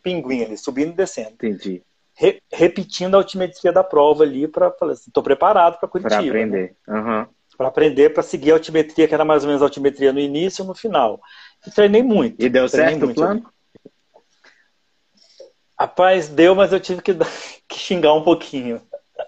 pinguim 0.04 0.44
ali, 0.44 0.58
subindo 0.58 0.92
e 0.92 0.96
descendo. 0.96 1.32
Entendi. 1.32 1.84
Re, 2.14 2.42
repetindo 2.52 3.16
a 3.16 3.18
altimetria 3.18 3.72
da 3.72 3.84
prova 3.84 4.24
ali 4.24 4.48
para 4.48 4.72
falar 4.72 4.94
assim, 4.94 5.10
estou 5.10 5.22
preparado 5.22 5.80
para 5.80 5.90
Curitiba. 5.90 6.16
Para 6.16 6.24
né? 6.24 6.30
aprender. 6.30 6.76
Né? 6.88 7.00
Uhum. 7.00 7.28
Para 7.58 7.68
aprender, 7.68 8.10
para 8.14 8.24
seguir 8.24 8.52
a 8.52 8.56
altimetria, 8.56 9.08
que 9.08 9.14
era 9.14 9.26
mais 9.26 9.44
ou 9.44 9.48
menos 9.48 9.62
a 9.62 9.66
altimetria 9.66 10.14
no 10.14 10.20
início 10.20 10.64
e 10.64 10.68
no 10.68 10.76
final. 10.76 11.20
E 11.66 11.72
treinei 11.72 12.04
muito. 12.04 12.44
E 12.44 12.50
deu 12.50 12.70
certo 12.70 13.00
muito. 13.00 13.12
o 13.12 13.16
plano? 13.16 13.50
Rapaz, 15.80 16.28
deu, 16.28 16.56
mas 16.56 16.74
eu 16.74 16.80
tive 16.80 17.02
que, 17.02 17.14
que 17.68 17.80
xingar 17.80 18.14
um 18.14 18.24
pouquinho 18.24 18.82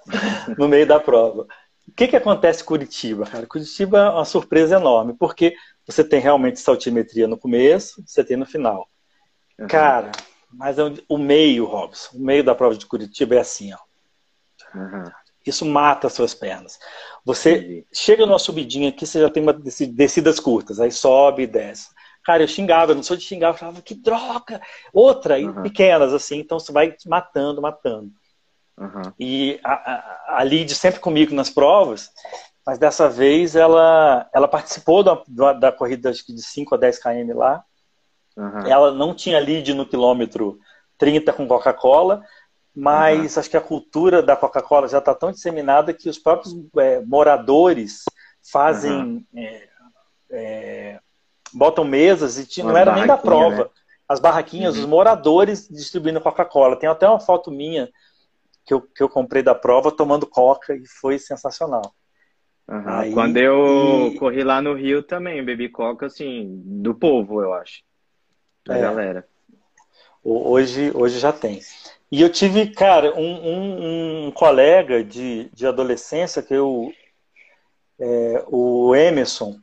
no 0.57 0.67
meio 0.67 0.87
da 0.87 0.99
prova. 0.99 1.47
O 1.87 1.91
que, 1.95 2.07
que 2.07 2.15
acontece 2.15 2.61
em 2.61 2.65
Curitiba, 2.65 3.25
cara? 3.25 3.47
Curitiba 3.47 3.99
é 3.99 4.09
uma 4.09 4.25
surpresa 4.25 4.75
enorme, 4.75 5.13
porque 5.13 5.55
você 5.85 6.03
tem 6.03 6.19
realmente 6.19 6.57
essa 6.57 6.71
altimetria 6.71 7.27
no 7.27 7.37
começo, 7.37 8.03
você 8.05 8.23
tem 8.23 8.37
no 8.37 8.45
final. 8.45 8.87
Uhum. 9.59 9.67
Cara, 9.67 10.11
Mas 10.51 10.77
é 10.79 10.83
o 11.07 11.17
meio, 11.17 11.65
Robson, 11.65 12.17
o 12.17 12.21
meio 12.21 12.43
da 12.43 12.55
prova 12.55 12.75
de 12.75 12.85
Curitiba 12.85 13.35
é 13.35 13.39
assim, 13.39 13.73
ó. 13.73 13.77
Uhum. 14.75 15.11
Isso 15.45 15.65
mata 15.65 16.07
as 16.07 16.13
suas 16.13 16.33
pernas. 16.33 16.79
Você 17.25 17.57
Entendi. 17.57 17.87
chega 17.91 18.25
numa 18.25 18.39
subidinha 18.39 18.89
aqui, 18.89 19.05
você 19.05 19.19
já 19.19 19.29
tem 19.29 19.41
uma 19.41 19.53
descidas 19.53 20.39
curtas, 20.39 20.79
aí 20.79 20.91
sobe 20.91 21.43
e 21.43 21.47
desce. 21.47 21.89
Cara, 22.29 22.43
eu 22.43 22.47
xingava, 22.47 22.91
eu 22.91 22.95
não 22.95 23.01
sou 23.01 23.17
de 23.17 23.23
xingar, 23.23 23.47
eu 23.47 23.53
falava, 23.55 23.81
que 23.81 23.95
droga! 23.95 24.61
Outra, 24.93 25.39
uhum. 25.39 25.61
e 25.61 25.63
pequenas, 25.63 26.13
assim, 26.13 26.37
então 26.37 26.59
você 26.59 26.71
vai 26.71 26.95
matando, 27.07 27.59
matando. 27.59 28.11
Uhum. 28.77 29.01
E 29.19 29.59
a, 29.63 29.73
a, 29.73 30.37
a 30.37 30.43
Lid 30.43 30.75
sempre 30.75 30.99
comigo 30.99 31.33
nas 31.33 31.49
provas, 31.49 32.11
mas 32.63 32.77
dessa 32.77 33.09
vez 33.09 33.55
ela, 33.55 34.29
ela 34.31 34.47
participou 34.47 35.03
da, 35.03 35.53
da 35.53 35.71
corrida 35.71 36.11
acho 36.11 36.23
que 36.23 36.31
de 36.31 36.43
5 36.43 36.75
a 36.75 36.77
10 36.77 36.99
km 37.01 37.33
lá. 37.33 37.63
Uhum. 38.37 38.67
Ela 38.67 38.91
não 38.91 39.15
tinha 39.15 39.39
lead 39.39 39.73
no 39.73 39.87
quilômetro 39.87 40.59
30 40.99 41.33
com 41.33 41.47
Coca-Cola, 41.47 42.23
mas 42.75 43.33
uhum. 43.33 43.39
acho 43.39 43.49
que 43.49 43.57
a 43.57 43.61
cultura 43.61 44.21
da 44.21 44.35
Coca-Cola 44.35 44.87
já 44.87 44.99
está 44.99 45.15
tão 45.15 45.31
disseminada 45.31 45.95
que 45.95 46.07
os 46.07 46.19
próprios 46.19 46.55
é, 46.77 46.99
moradores 46.99 48.03
fazem. 48.51 48.91
Uhum. 48.91 49.25
É, 49.35 49.69
é, 50.31 50.99
botam 51.53 51.83
mesas 51.83 52.37
e 52.37 52.45
tinha, 52.45 52.65
não 52.65 52.77
era 52.77 52.93
nem 52.93 53.07
da 53.07 53.17
prova. 53.17 53.63
Né? 53.63 53.69
As 54.07 54.19
barraquinhas, 54.19 54.75
uhum. 54.75 54.81
os 54.81 54.87
moradores 54.87 55.67
distribuindo 55.69 56.21
Coca-Cola. 56.21 56.75
Tem 56.75 56.89
até 56.89 57.07
uma 57.07 57.19
foto 57.19 57.51
minha 57.51 57.89
que 58.65 58.73
eu, 58.73 58.81
que 58.81 59.03
eu 59.03 59.09
comprei 59.09 59.43
da 59.43 59.53
prova 59.53 59.91
tomando 59.91 60.25
Coca 60.25 60.75
e 60.75 60.87
foi 60.87 61.19
sensacional. 61.19 61.93
Uhum. 62.69 62.83
Aí, 62.85 63.13
Quando 63.13 63.37
eu 63.37 64.11
e... 64.13 64.17
corri 64.19 64.43
lá 64.43 64.61
no 64.61 64.75
Rio 64.75 65.01
também, 65.01 65.43
bebi 65.43 65.69
coca, 65.69 66.05
assim, 66.05 66.61
do 66.63 66.93
povo, 66.93 67.41
eu 67.41 67.51
acho. 67.51 67.81
Da 68.63 68.77
é. 68.77 68.81
galera. 68.81 69.27
Hoje, 70.23 70.91
hoje 70.93 71.17
já 71.17 71.33
tem. 71.33 71.61
E 72.11 72.21
eu 72.21 72.29
tive, 72.29 72.67
cara, 72.67 73.17
um, 73.17 73.21
um, 73.23 74.27
um 74.27 74.31
colega 74.31 75.03
de, 75.03 75.49
de 75.51 75.65
adolescência 75.65 76.43
que 76.43 76.53
eu. 76.53 76.91
É, 77.99 78.43
o 78.47 78.95
Emerson, 78.95 79.59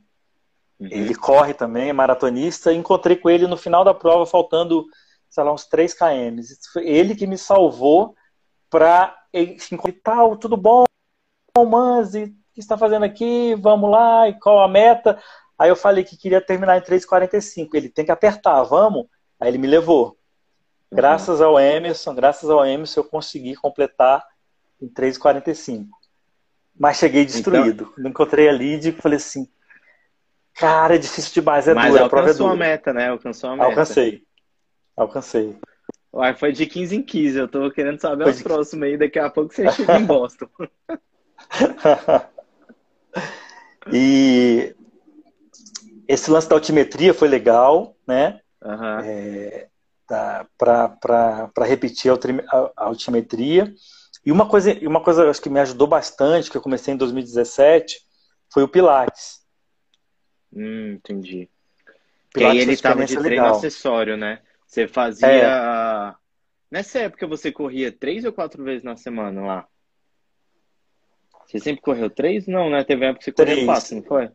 uhum. 0.81 0.89
ele 0.91 1.15
corre 1.15 1.55
também, 1.55 1.89
é 1.89 1.93
maratonista. 1.93 2.73
Encontrei 2.73 3.17
com 3.17 3.31
ele 3.31 3.47
no 3.47 3.57
final 3.57 3.85
da 3.85 3.95
prova, 3.95 4.27
faltando, 4.27 4.85
sei 5.29 5.45
lá, 5.45 5.53
uns 5.53 5.67
3 5.67 5.95
km. 5.95 6.41
Foi 6.73 6.87
ele 6.87 7.15
que 7.15 7.27
me 7.27 7.39
salvou 7.39 8.15
para. 8.71 9.15
Tal, 10.03 10.37
tudo 10.37 10.57
bom, 10.57 10.85
Manzi? 11.59 12.35
que 12.57 12.61
está 12.61 12.79
fazendo 12.79 13.05
aqui? 13.05 13.55
Vamos 13.57 13.91
lá, 13.91 14.31
e 14.31 14.39
qual 14.41 14.63
a 14.63 14.69
meta? 14.69 15.21
Aí 15.59 15.69
eu 15.69 15.77
falei 15.77 16.03
que 16.03 16.17
queria 16.17 16.41
terminar 16.41 16.79
em 16.79 16.81
3,45. 16.81 17.69
Ele 17.75 17.91
tem 17.91 18.07
que 18.07 18.11
apertar, 18.11 18.63
vamos? 18.63 19.07
Aí 19.39 19.49
ele 19.51 19.59
me 19.59 19.67
levou. 19.67 20.17
Graças 20.91 21.43
ao 21.43 21.61
Emerson, 21.61 22.15
graças 22.15 22.49
ao 22.49 22.65
Emerson, 22.65 23.01
eu 23.01 23.05
consegui 23.05 23.55
completar 23.57 24.25
em 24.81 24.89
3,45. 24.89 25.87
Mas 26.75 26.97
cheguei 26.97 27.25
então- 27.25 27.35
destruído. 27.35 27.93
Então... 27.93 28.11
Encontrei 28.11 28.49
a 28.49 28.53
lead 28.53 28.89
e 28.89 28.93
falei 28.93 29.19
assim: 29.19 29.47
cara, 30.59 30.95
é 30.95 30.99
difícil 30.99 31.33
demais, 31.33 31.69
é 31.69 31.75
Mas 31.75 31.97
alcançou 31.97 32.49
a, 32.49 32.53
a 32.53 32.57
meta, 32.57 32.93
né? 32.93 33.09
Alcançou 33.09 33.51
a 33.51 33.57
meta. 33.57 33.69
Alcancei. 33.69 34.23
Alcancei. 34.97 35.57
Uai, 36.13 36.35
foi 36.35 36.53
de 36.53 36.67
15 36.67 36.97
em 36.97 37.03
15. 37.03 37.39
Eu 37.39 37.49
tô 37.49 37.71
querendo 37.71 38.01
saber 38.01 38.25
foi 38.25 38.33
os 38.33 38.39
de... 38.39 38.45
próximos 38.45 38.85
aí. 38.85 38.97
Daqui 38.97 39.19
a 39.19 39.29
pouco 39.29 39.53
você 39.53 39.71
chega 39.71 39.99
em 39.99 40.05
Boston. 40.05 40.49
E 43.93 44.75
esse 46.09 46.31
lance 46.31 46.49
da 46.49 46.57
altimetria 46.57 47.15
foi 47.15 47.29
legal, 47.29 47.97
né? 48.07 48.41
Uhum. 48.63 48.99
É, 49.05 49.69
para 50.59 51.65
repetir 51.65 52.13
a, 52.13 52.17
a 52.77 52.85
altimetria. 52.85 53.73
E 54.25 54.33
uma 54.33 54.49
coisa, 54.49 54.77
uma 54.83 55.01
coisa 55.01 55.29
acho 55.31 55.41
que 55.41 55.51
me 55.51 55.61
ajudou 55.61 55.87
bastante, 55.87 56.51
que 56.51 56.57
eu 56.57 56.63
comecei 56.63 56.95
em 56.95 56.97
2017, 56.97 58.01
foi 58.53 58.63
o 58.63 58.69
Pilates. 58.69 59.41
Hum, 60.57 60.95
entendi. 60.95 61.51
Pilates 62.33 62.57
e 62.57 62.59
aí 62.59 62.65
ele 62.65 62.73
estava 62.73 63.05
de 63.05 63.15
treino 63.15 63.45
legal. 63.45 63.57
acessório, 63.57 64.17
né? 64.17 64.41
Você 64.67 64.89
fazia. 64.89 65.29
É. 65.29 66.15
Nessa 66.71 67.01
época 67.01 67.27
você 67.27 67.53
corria 67.53 67.93
três 67.93 68.25
ou 68.25 68.33
quatro 68.33 68.65
vezes 68.65 68.83
na 68.83 68.97
semana 68.97 69.45
lá? 69.45 69.69
Você 71.47 71.61
sempre 71.61 71.83
correu 71.83 72.11
três? 72.11 72.47
Não, 72.47 72.71
né? 72.71 72.83
Teve 72.83 73.05
uma 73.05 73.11
época 73.11 73.19
que 73.19 73.25
você 73.27 73.33
correu 73.33 73.55
três. 73.55 73.67
quatro, 73.67 73.97
não 73.97 74.03
foi? 74.03 74.31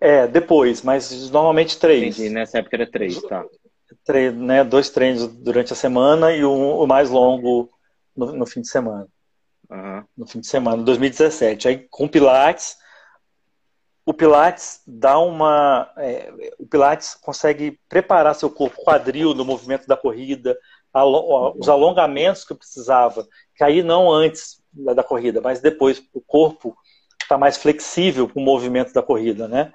É, 0.00 0.26
depois, 0.26 0.82
mas 0.82 1.30
normalmente 1.30 1.78
três. 1.78 2.18
Entendi, 2.18 2.34
nessa 2.34 2.58
época 2.58 2.76
era 2.76 2.90
três, 2.90 3.20
tá. 3.22 3.44
Três, 4.04 4.34
né, 4.34 4.64
dois 4.64 4.88
treinos 4.88 5.26
durante 5.26 5.72
a 5.72 5.76
semana 5.76 6.32
e 6.32 6.44
um, 6.44 6.76
o 6.76 6.86
mais 6.86 7.10
longo 7.10 7.70
no, 8.16 8.32
no 8.32 8.46
fim 8.46 8.60
de 8.60 8.68
semana. 8.68 9.06
Uhum. 9.70 10.04
No 10.16 10.26
fim 10.26 10.40
de 10.40 10.46
semana, 10.46 10.82
2017. 10.82 11.68
Aí 11.68 11.86
com 11.90 12.08
Pilates, 12.08 12.76
o 14.10 14.14
Pilates 14.14 14.82
dá 14.84 15.20
uma. 15.20 15.88
É, 15.96 16.32
o 16.58 16.66
Pilates 16.66 17.14
consegue 17.14 17.78
preparar 17.88 18.34
seu 18.34 18.50
corpo 18.50 18.82
quadril 18.82 19.34
no 19.34 19.44
movimento 19.44 19.86
da 19.86 19.96
corrida, 19.96 20.58
os 21.56 21.68
alongamentos 21.68 22.44
que 22.44 22.52
precisava, 22.52 23.24
que 23.54 23.62
aí 23.62 23.84
não 23.84 24.10
antes 24.10 24.60
da 24.72 25.04
corrida, 25.04 25.40
mas 25.40 25.60
depois 25.60 26.02
o 26.12 26.20
corpo 26.20 26.76
está 27.22 27.38
mais 27.38 27.56
flexível 27.56 28.28
com 28.28 28.40
o 28.40 28.44
movimento 28.44 28.92
da 28.92 29.00
corrida, 29.00 29.46
né? 29.46 29.72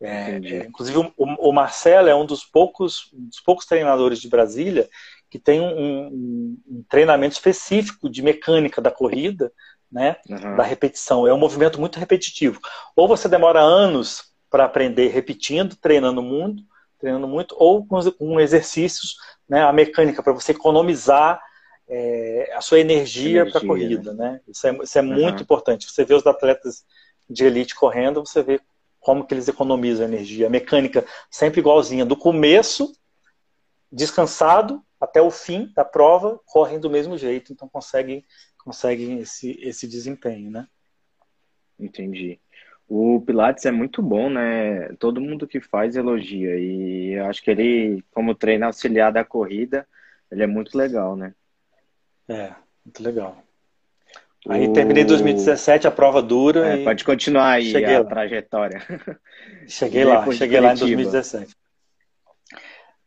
É, 0.00 0.36
inclusive 0.66 0.98
o, 0.98 1.12
o, 1.16 1.52
Marcelo 1.52 2.08
é 2.08 2.14
um 2.14 2.26
dos 2.26 2.44
poucos, 2.44 3.10
um 3.14 3.28
dos 3.28 3.40
poucos 3.40 3.66
treinadores 3.66 4.20
de 4.20 4.28
Brasília 4.28 4.88
que 5.30 5.38
tem 5.38 5.60
um, 5.60 5.78
um, 5.78 6.58
um 6.66 6.84
treinamento 6.88 7.34
específico 7.34 8.08
de 8.08 8.22
mecânica 8.22 8.80
da 8.80 8.90
corrida, 8.90 9.52
né? 9.90 10.16
Uhum. 10.28 10.56
Da 10.56 10.62
repetição. 10.62 11.26
É 11.26 11.32
um 11.32 11.38
movimento 11.38 11.80
muito 11.80 11.98
repetitivo. 11.98 12.60
Ou 12.94 13.06
você 13.08 13.28
demora 13.28 13.60
anos 13.60 14.32
para 14.50 14.64
aprender 14.64 15.08
repetindo, 15.08 15.76
treinando 15.76 16.22
muito, 16.22 16.62
treinando 16.98 17.28
muito, 17.28 17.54
ou 17.58 17.86
com, 17.86 17.98
com 18.12 18.40
exercícios, 18.40 19.16
né? 19.48 19.62
A 19.62 19.72
mecânica 19.72 20.22
para 20.22 20.32
você 20.32 20.52
economizar 20.52 21.40
é, 21.88 22.52
a 22.54 22.60
sua 22.60 22.80
energia, 22.80 23.48
para 23.48 23.60
a 23.60 23.66
corrida, 23.66 24.12
né? 24.12 24.32
né? 24.32 24.40
Isso 24.48 24.66
é, 24.66 24.76
isso 24.82 24.98
é 24.98 25.02
uhum. 25.02 25.08
muito 25.08 25.42
importante. 25.42 25.90
Você 25.90 26.04
vê 26.04 26.14
os 26.14 26.26
atletas 26.26 26.84
de 27.28 27.44
elite 27.44 27.74
correndo, 27.74 28.24
você 28.24 28.42
vê 28.42 28.60
como 29.00 29.24
que 29.24 29.34
eles 29.34 29.46
economizam 29.46 30.06
energia. 30.06 30.48
A 30.48 30.50
mecânica 30.50 31.04
sempre 31.30 31.60
igualzinha, 31.60 32.04
do 32.04 32.16
começo, 32.16 32.92
descansado, 33.90 34.82
até 35.00 35.20
o 35.20 35.30
fim 35.30 35.72
da 35.74 35.84
prova, 35.84 36.40
correm 36.44 36.80
do 36.80 36.90
mesmo 36.90 37.16
jeito, 37.16 37.52
então 37.52 37.68
conseguem, 37.68 38.24
conseguem 38.66 39.20
esse, 39.20 39.56
esse 39.62 39.86
desempenho, 39.86 40.50
né? 40.50 40.66
Entendi. 41.78 42.40
O 42.88 43.20
Pilates 43.20 43.64
é 43.64 43.70
muito 43.70 44.02
bom, 44.02 44.28
né? 44.28 44.88
Todo 44.98 45.20
mundo 45.20 45.46
que 45.46 45.60
faz 45.60 45.94
elogia. 45.94 46.56
E 46.58 47.12
eu 47.12 47.26
acho 47.26 47.40
que 47.42 47.50
ele, 47.50 48.02
como 48.10 48.34
treino 48.34 48.66
auxiliar 48.66 49.12
da 49.12 49.24
corrida, 49.24 49.86
ele 50.32 50.42
é 50.42 50.46
muito 50.48 50.76
legal, 50.76 51.16
né? 51.16 51.32
É, 52.28 52.52
muito 52.84 53.02
legal. 53.04 53.40
Aí 54.48 54.72
terminei 54.72 55.04
em 55.04 55.06
2017 55.06 55.86
a 55.86 55.90
prova 55.90 56.20
dura. 56.20 56.74
É, 56.74 56.80
e... 56.80 56.84
Pode 56.84 57.04
continuar 57.04 57.52
aí 57.52 57.70
cheguei 57.70 57.94
a 57.94 58.00
lá. 58.00 58.04
trajetória. 58.04 58.82
Cheguei 59.68 60.04
lá, 60.04 60.30
cheguei 60.32 60.60
lá 60.60 60.72
em 60.72 60.78
2017. 60.78 61.54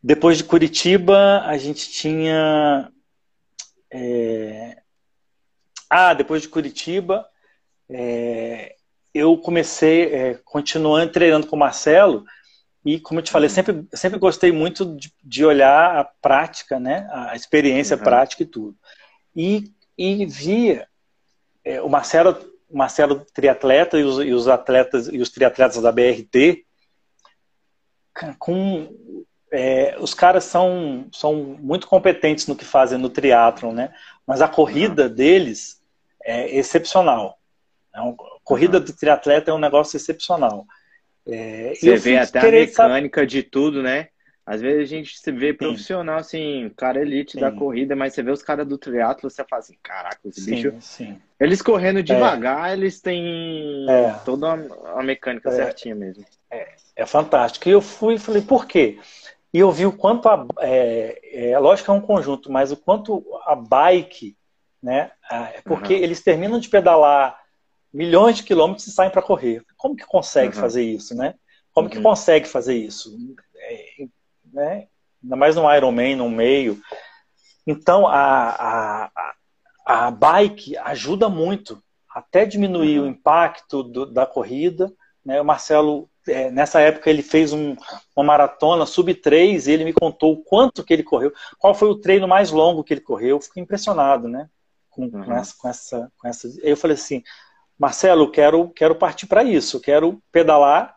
Depois 0.02 0.38
de 0.38 0.44
Curitiba, 0.44 1.42
a 1.44 1.56
gente 1.58 1.90
tinha. 1.90 2.90
É... 3.90 4.79
Ah, 5.90 6.14
depois 6.14 6.42
de 6.42 6.48
Curitiba, 6.48 7.26
é... 7.90 8.76
eu 9.12 9.36
comecei, 9.36 10.14
é, 10.14 10.34
continuando 10.44 11.12
treinando 11.12 11.46
com 11.48 11.56
o 11.56 11.58
Marcelo, 11.58 12.24
e 12.84 12.98
como 12.98 13.20
eu 13.20 13.24
te 13.24 13.30
falei, 13.30 13.48
uhum. 13.48 13.54
sempre, 13.54 13.88
sempre 13.92 14.18
gostei 14.18 14.52
muito 14.52 14.96
de, 14.96 15.12
de 15.22 15.44
olhar 15.44 15.98
a 15.98 16.04
prática, 16.04 16.80
né? 16.80 17.06
A 17.12 17.36
experiência 17.36 17.96
uhum. 17.96 18.02
prática 18.02 18.42
e 18.42 18.46
tudo 18.46 18.76
e, 19.34 19.72
e 19.96 20.26
via 20.26 20.86
é, 21.64 21.80
o 21.80 21.88
Marcelo, 21.88 22.36
o 22.68 22.76
Marcelo 22.76 23.24
triatleta 23.32 23.98
e 23.98 24.04
os, 24.04 24.24
e 24.24 24.32
os, 24.32 24.48
atletas 24.48 25.08
e 25.08 25.18
os 25.18 25.30
triatletas 25.30 25.82
da 25.82 25.92
BRT 25.92 26.64
com 28.38 28.88
é, 29.52 29.96
os 29.98 30.14
caras 30.14 30.44
são, 30.44 31.08
são 31.12 31.34
muito 31.34 31.86
competentes 31.86 32.46
no 32.46 32.56
que 32.56 32.64
fazem 32.64 32.98
no 32.98 33.08
triatlon, 33.08 33.72
né? 33.72 33.94
Mas 34.26 34.40
a 34.42 34.48
corrida 34.48 35.04
uhum. 35.04 35.14
deles 35.14 35.79
é 36.24 36.56
excepcional. 36.56 37.38
É 37.94 37.98
a 37.98 38.14
corrida 38.44 38.78
uhum. 38.78 38.84
do 38.84 38.92
triatleta 38.92 39.50
é 39.50 39.54
um 39.54 39.58
negócio 39.58 39.96
excepcional. 39.96 40.66
É, 41.26 41.74
Você 41.74 41.96
vê 41.96 42.16
até 42.16 42.38
a 42.40 42.50
mecânica 42.50 43.20
saber... 43.20 43.26
de 43.26 43.42
tudo, 43.42 43.82
né? 43.82 44.08
Às 44.44 44.60
vezes 44.60 44.82
a 44.82 44.86
gente 44.86 45.18
se 45.18 45.30
vê 45.30 45.52
profissional, 45.52 46.18
assim, 46.18 46.72
cara 46.76 47.00
elite 47.00 47.32
sim. 47.32 47.40
da 47.40 47.52
corrida, 47.52 47.94
mas 47.94 48.14
você 48.14 48.22
vê 48.22 48.32
os 48.32 48.42
caras 48.42 48.66
do 48.66 48.76
triatlo, 48.76 49.30
você 49.30 49.44
fala 49.44 49.60
assim, 49.60 49.76
caraca, 49.80 50.18
esse 50.24 50.40
sim, 50.40 50.50
bicho... 50.50 50.74
Sim. 50.80 51.20
Eles 51.38 51.62
correndo 51.62 52.02
devagar, 52.02 52.70
é. 52.70 52.72
eles 52.72 53.00
têm 53.00 53.86
é. 53.88 54.12
toda 54.24 54.52
a 54.96 55.02
mecânica 55.02 55.50
é. 55.50 55.52
certinha 55.52 55.94
mesmo. 55.94 56.24
É, 56.50 56.68
é 56.96 57.06
fantástico. 57.06 57.68
E 57.68 57.72
eu 57.72 57.80
fui 57.80 58.14
e 58.14 58.18
falei, 58.18 58.42
por 58.42 58.66
quê? 58.66 58.98
E 59.52 59.58
eu 59.58 59.70
vi 59.70 59.86
o 59.86 59.92
quanto 59.92 60.28
a. 60.28 60.46
É, 60.60 61.50
é, 61.52 61.58
lógico 61.58 61.86
que 61.86 61.90
é 61.90 61.94
um 61.94 62.00
conjunto, 62.00 62.50
mas 62.50 62.70
o 62.70 62.76
quanto 62.76 63.24
a 63.46 63.54
bike, 63.54 64.36
né? 64.82 65.10
Porque 65.64 65.94
uhum. 65.94 66.00
eles 66.00 66.20
terminam 66.22 66.58
de 66.58 66.68
pedalar 66.68 67.38
milhões 67.92 68.36
de 68.36 68.44
quilômetros 68.44 68.86
e 68.86 68.92
saem 68.92 69.10
para 69.10 69.22
correr. 69.22 69.64
Como 69.76 69.96
que 69.96 70.06
consegue 70.06 70.54
uhum. 70.54 70.60
fazer 70.60 70.82
isso, 70.82 71.14
né? 71.14 71.34
Como 71.72 71.88
uhum. 71.88 71.94
que 71.94 72.02
consegue 72.02 72.48
fazer 72.48 72.74
isso? 72.74 73.16
É, 73.56 74.06
né? 74.52 74.86
Ainda 75.22 75.36
mais 75.36 75.56
no 75.56 75.72
Ironman, 75.72 76.16
no 76.16 76.30
meio. 76.30 76.80
Então, 77.66 78.06
a, 78.06 79.10
a, 79.14 79.32
a 79.84 80.10
bike 80.10 80.76
ajuda 80.78 81.28
muito, 81.28 81.82
até 82.14 82.46
diminuir 82.46 83.00
uhum. 83.00 83.06
o 83.06 83.08
impacto 83.08 83.82
do, 83.82 84.06
da 84.06 84.24
corrida. 84.24 84.92
Né? 85.24 85.40
O 85.40 85.44
Marcelo, 85.44 86.08
é, 86.26 86.50
nessa 86.50 86.80
época, 86.80 87.10
ele 87.10 87.22
fez 87.22 87.52
um, 87.52 87.76
uma 88.16 88.24
maratona 88.24 88.86
sub 88.86 89.14
3 89.14 89.66
e 89.66 89.72
ele 89.72 89.84
me 89.84 89.92
contou 89.92 90.32
o 90.32 90.42
quanto 90.42 90.82
que 90.82 90.92
ele 90.92 91.02
correu, 91.02 91.32
qual 91.58 91.74
foi 91.74 91.88
o 91.88 92.00
treino 92.00 92.26
mais 92.26 92.50
longo 92.50 92.82
que 92.82 92.94
ele 92.94 93.00
correu. 93.00 93.36
Eu 93.36 93.40
fiquei 93.40 93.62
impressionado, 93.62 94.26
né? 94.26 94.48
Com, 95.08 95.18
uhum. 95.18 95.24
com, 95.24 95.32
essa, 95.32 95.54
com, 95.56 95.68
essa, 95.68 96.12
com 96.18 96.28
essa. 96.28 96.48
Eu 96.62 96.76
falei 96.76 96.96
assim, 96.96 97.22
Marcelo, 97.78 98.30
quero, 98.30 98.68
quero 98.70 98.94
partir 98.94 99.26
para 99.26 99.44
isso, 99.44 99.80
quero 99.80 100.20
pedalar 100.32 100.96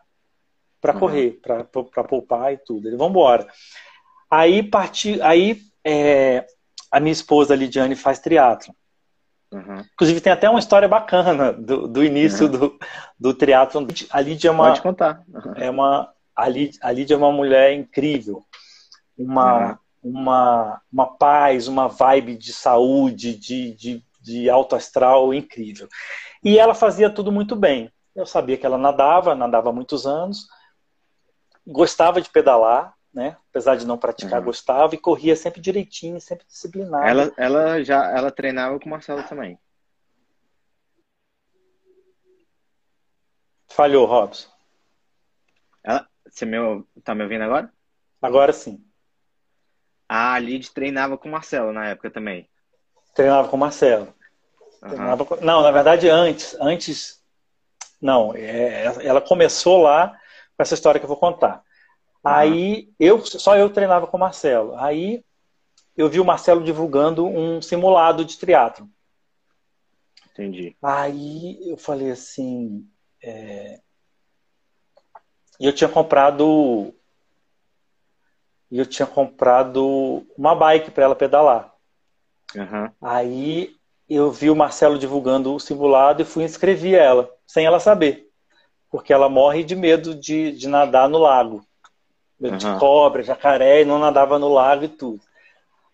para 0.80 0.92
uhum. 0.92 1.00
correr, 1.00 1.40
para 1.40 2.04
poupar 2.04 2.52
e 2.52 2.58
tudo. 2.58 2.88
Ele, 2.88 2.96
vamos 2.96 3.12
embora. 3.12 3.46
Aí 4.30 4.62
parti, 4.62 5.20
aí 5.22 5.62
é, 5.84 6.46
a 6.90 7.00
minha 7.00 7.12
esposa 7.12 7.54
Lidiane 7.54 7.96
faz 7.96 8.18
triatlo. 8.18 8.74
Uhum. 9.50 9.84
Inclusive 9.94 10.20
tem 10.20 10.32
até 10.32 10.50
uma 10.50 10.58
história 10.58 10.88
bacana 10.88 11.52
do, 11.52 11.86
do 11.86 12.04
início 12.04 12.48
do, 12.48 12.78
do 13.18 13.32
triatlo. 13.32 13.86
A 14.10 14.20
Lídia 14.20 14.48
é 14.48 14.50
uma, 14.50 14.68
Pode 14.68 14.82
contar. 14.82 15.22
É 15.56 15.70
uma, 15.70 16.12
a, 16.34 16.48
Lídia, 16.48 16.80
a 16.82 16.92
é 16.92 17.16
uma 17.16 17.32
mulher 17.32 17.72
incrível. 17.72 18.44
Uma, 19.16 19.78
uma, 20.04 20.82
uma 20.92 21.16
paz, 21.16 21.66
uma 21.66 21.88
vibe 21.88 22.36
de 22.36 22.52
saúde, 22.52 23.34
de, 23.34 23.74
de, 23.74 24.04
de 24.20 24.50
alto 24.50 24.76
astral 24.76 25.32
incrível. 25.32 25.88
E 26.44 26.58
ela 26.58 26.74
fazia 26.74 27.08
tudo 27.08 27.32
muito 27.32 27.56
bem. 27.56 27.90
Eu 28.14 28.26
sabia 28.26 28.58
que 28.58 28.66
ela 28.66 28.76
nadava, 28.76 29.34
nadava 29.34 29.70
há 29.70 29.72
muitos 29.72 30.06
anos, 30.06 30.46
gostava 31.66 32.20
de 32.20 32.28
pedalar, 32.28 32.94
né? 33.12 33.36
Apesar 33.50 33.76
de 33.76 33.86
não 33.86 33.96
praticar, 33.96 34.40
uhum. 34.40 34.44
gostava 34.44 34.94
e 34.94 34.98
corria 34.98 35.34
sempre 35.34 35.60
direitinho, 35.60 36.20
sempre 36.20 36.46
disciplinado. 36.46 37.06
Ela, 37.06 37.32
ela 37.36 37.82
já 37.82 38.10
ela 38.10 38.30
treinava 38.30 38.78
com 38.78 38.86
o 38.86 38.90
Marcelo 38.90 39.22
também. 39.22 39.58
Falhou, 43.68 44.06
Robson. 44.06 44.48
Ela, 45.82 46.06
você 46.28 46.44
me, 46.44 46.56
tá 47.02 47.14
me 47.14 47.22
ouvindo 47.22 47.42
agora? 47.42 47.72
Agora 48.20 48.52
sim. 48.52 48.84
A 50.16 50.38
Lid 50.38 50.70
treinava 50.70 51.18
com 51.18 51.28
o 51.28 51.32
Marcelo 51.32 51.72
na 51.72 51.88
época 51.88 52.08
também. 52.08 52.48
Treinava 53.16 53.48
com 53.48 53.56
o 53.56 53.58
Marcelo. 53.58 54.14
Uhum. 54.80 55.24
Com... 55.24 55.36
Não, 55.44 55.60
na 55.60 55.72
verdade, 55.72 56.08
antes. 56.08 56.56
Antes. 56.60 57.20
Não, 58.00 58.32
é, 58.32 58.84
ela 59.04 59.20
começou 59.20 59.82
lá 59.82 60.16
com 60.56 60.62
essa 60.62 60.74
história 60.74 61.00
que 61.00 61.04
eu 61.04 61.08
vou 61.08 61.16
contar. 61.16 61.56
Uhum. 61.56 62.30
Aí 62.30 62.88
eu 63.00 63.26
só 63.26 63.56
eu 63.56 63.68
treinava 63.70 64.06
com 64.06 64.16
o 64.16 64.20
Marcelo. 64.20 64.76
Aí 64.76 65.24
eu 65.96 66.08
vi 66.08 66.20
o 66.20 66.24
Marcelo 66.24 66.62
divulgando 66.62 67.26
um 67.26 67.60
simulado 67.60 68.24
de 68.24 68.38
triatlo. 68.38 68.88
Entendi. 70.30 70.76
Aí 70.80 71.58
eu 71.68 71.76
falei 71.76 72.12
assim. 72.12 72.88
É... 73.20 73.80
E 75.58 75.66
eu 75.66 75.72
tinha 75.72 75.90
comprado. 75.90 76.94
E 78.74 78.78
eu 78.80 78.84
tinha 78.84 79.06
comprado 79.06 80.26
uma 80.36 80.52
bike 80.52 80.90
para 80.90 81.04
ela 81.04 81.14
pedalar. 81.14 81.72
Uhum. 82.56 82.90
Aí 83.00 83.70
eu 84.10 84.32
vi 84.32 84.50
o 84.50 84.56
Marcelo 84.56 84.98
divulgando 84.98 85.54
o 85.54 85.60
simulado 85.60 86.22
e 86.22 86.24
fui 86.24 86.42
inscrever 86.42 86.94
ela, 87.00 87.30
sem 87.46 87.64
ela 87.64 87.78
saber. 87.78 88.26
Porque 88.90 89.12
ela 89.12 89.28
morre 89.28 89.62
de 89.62 89.76
medo 89.76 90.12
de, 90.12 90.50
de 90.50 90.66
nadar 90.66 91.08
no 91.08 91.18
lago. 91.18 91.64
Uhum. 92.40 92.56
de 92.56 92.66
cobra, 92.80 93.22
jacaré, 93.22 93.82
e 93.82 93.84
não 93.84 94.00
nadava 94.00 94.40
no 94.40 94.52
lago 94.52 94.86
e 94.86 94.88
tudo. 94.88 95.20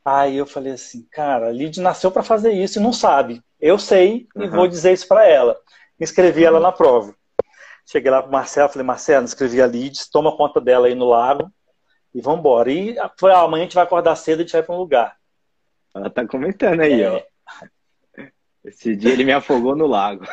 Aí 0.03 0.39
eu 0.39 0.47
falei 0.47 0.73
assim, 0.73 1.07
cara, 1.13 1.49
a 1.49 1.53
Lid 1.53 1.79
nasceu 1.83 2.11
para 2.11 2.23
fazer 2.23 2.53
isso 2.53 2.79
e 2.79 2.83
não 2.83 2.95
sabe. 2.95 3.43
Eu 3.61 3.79
sei 3.79 4.27
e 4.35 4.49
vou 4.49 4.67
dizer 4.67 4.95
isso 4.95 5.07
para 5.07 5.29
ela. 5.29 5.55
Inscrevi 6.01 6.41
uhum. 6.41 6.47
ela 6.47 6.61
na 6.61 6.73
prova. 6.73 7.15
Cheguei 7.85 8.11
lá 8.11 8.23
pro 8.23 8.33
Marcelo, 8.33 8.71
falei, 8.71 8.87
Marcelo, 8.87 9.25
inscrevi 9.25 9.61
a 9.61 9.67
Lid, 9.67 9.99
toma 10.11 10.35
conta 10.35 10.63
dela 10.63 10.87
aí 10.87 10.95
no 10.95 11.11
lago 11.11 11.53
e 12.15 12.21
vamos 12.21 12.41
embora. 12.41 12.71
E 12.71 12.97
foi, 13.19 13.33
ah, 13.33 13.41
amanhã 13.41 13.63
a 13.63 13.65
gente 13.65 13.75
vai 13.75 13.85
acordar 13.85 14.17
cedo 14.17 14.41
e 14.41 14.43
a 14.43 14.45
gente 14.45 14.53
vai 14.53 14.63
para 14.63 14.75
um 14.75 14.79
lugar. 14.79 15.17
Ela 15.95 16.11
tá 16.11 16.27
comentando 16.27 16.81
aí, 16.81 17.03
é, 17.03 17.11
ó. 17.11 17.23
Esse 18.65 18.95
dia 18.95 19.13
ele 19.13 19.25
me 19.25 19.33
afogou 19.33 19.75
no 19.75 19.87
lago. 19.87 20.25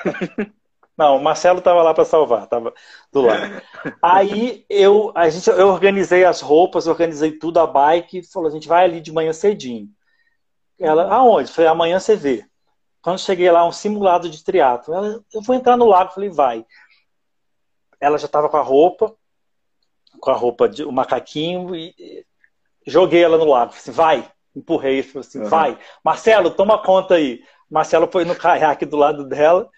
Não, 0.97 1.17
o 1.17 1.23
Marcelo 1.23 1.59
estava 1.59 1.83
lá 1.83 1.93
para 1.93 2.03
salvar, 2.05 2.45
estava 2.45 2.73
do 3.11 3.21
lado. 3.21 3.61
Aí 4.01 4.65
eu, 4.67 5.11
a 5.15 5.29
gente, 5.29 5.47
eu 5.47 5.67
organizei 5.67 6.25
as 6.25 6.41
roupas, 6.41 6.87
organizei 6.87 7.33
tudo, 7.33 7.59
a 7.59 7.67
bike, 7.67 8.23
falou, 8.23 8.49
a 8.49 8.51
gente 8.51 8.67
vai 8.67 8.83
ali 8.83 8.99
de 8.99 9.13
manhã 9.13 9.31
cedinho. 9.31 9.87
Ela, 10.79 11.13
aonde? 11.13 11.51
Falei, 11.51 11.69
amanhã 11.69 11.99
você 11.99 12.15
vê. 12.15 12.45
Quando 12.99 13.19
cheguei 13.19 13.49
lá, 13.51 13.65
um 13.65 13.71
simulado 13.71 14.27
de 14.27 14.43
triatlo. 14.43 14.93
Ela, 14.93 15.23
eu 15.31 15.41
vou 15.41 15.55
entrar 15.55 15.77
no 15.77 15.85
lago, 15.85 16.13
falei, 16.13 16.29
vai. 16.29 16.65
Ela 17.99 18.17
já 18.17 18.25
estava 18.25 18.49
com 18.49 18.57
a 18.57 18.61
roupa, 18.61 19.15
com 20.19 20.31
a 20.31 20.35
roupa 20.35 20.67
de 20.67 20.83
o 20.83 20.91
macaquinho 20.91 21.75
e 21.75 22.25
joguei 22.85 23.23
ela 23.23 23.37
no 23.37 23.45
lago. 23.45 23.71
Falei 23.71 23.81
assim, 23.81 23.91
vai. 23.91 24.31
Empurrei, 24.55 24.99
assim, 25.15 25.39
uhum. 25.39 25.49
vai. 25.49 25.77
Marcelo, 26.03 26.49
toma 26.51 26.81
conta 26.81 27.15
aí. 27.15 27.43
Marcelo 27.69 28.07
foi 28.11 28.25
no 28.25 28.35
caiaque 28.35 28.85
do 28.85 28.97
lado 28.97 29.27
dela. 29.27 29.69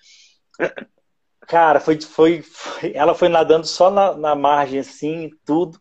Cara, 1.42 1.80
foi, 1.80 2.00
foi, 2.00 2.42
foi 2.44 2.94
ela 2.94 3.16
foi 3.16 3.28
nadando 3.28 3.66
só 3.66 3.90
na, 3.90 4.16
na 4.16 4.36
margem 4.36 4.80
assim, 4.80 5.32
tudo. 5.44 5.80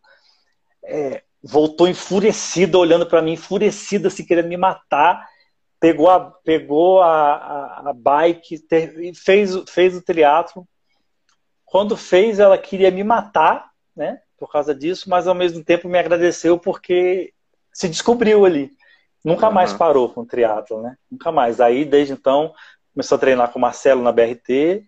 É, 0.83 1.23
voltou 1.43 1.87
enfurecida, 1.87 2.79
olhando 2.79 3.07
para 3.07 3.23
mim, 3.23 3.33
enfurecida, 3.33 4.09
se 4.09 4.23
assim, 4.23 4.27
querendo 4.27 4.49
me 4.49 4.57
matar. 4.57 5.29
Pegou 5.79 6.11
a, 6.11 6.19
pegou 6.43 7.03
a, 7.03 7.35
a, 7.35 7.91
a 7.91 7.93
bike 7.93 8.65
e 8.71 9.15
fez, 9.15 9.51
fez 9.69 9.97
o 9.97 10.03
triatlo. 10.03 10.67
Quando 11.65 11.97
fez, 11.97 12.41
ela 12.41 12.59
queria 12.59 12.91
me 12.91 13.05
matar, 13.05 13.71
né? 13.95 14.21
Por 14.39 14.51
causa 14.51 14.75
disso, 14.75 15.11
mas 15.11 15.27
ao 15.27 15.35
mesmo 15.35 15.65
tempo 15.65 15.89
me 15.89 15.99
agradeceu 15.99 16.59
porque 16.59 17.33
se 17.73 17.89
descobriu 17.89 18.45
ali. 18.45 18.71
Nunca 19.25 19.49
uhum. 19.49 19.55
mais 19.55 19.73
parou 19.73 20.09
com 20.09 20.21
o 20.21 20.27
triatlo, 20.27 20.81
né? 20.81 20.97
Nunca 21.11 21.33
mais. 21.33 21.61
Aí, 21.61 21.85
desde 21.85 22.13
então, 22.13 22.55
começou 22.95 23.17
a 23.17 23.19
treinar 23.19 23.51
com 23.51 23.59
o 23.59 23.63
Marcelo 23.63 24.03
na 24.03 24.13
BRT 24.13 24.85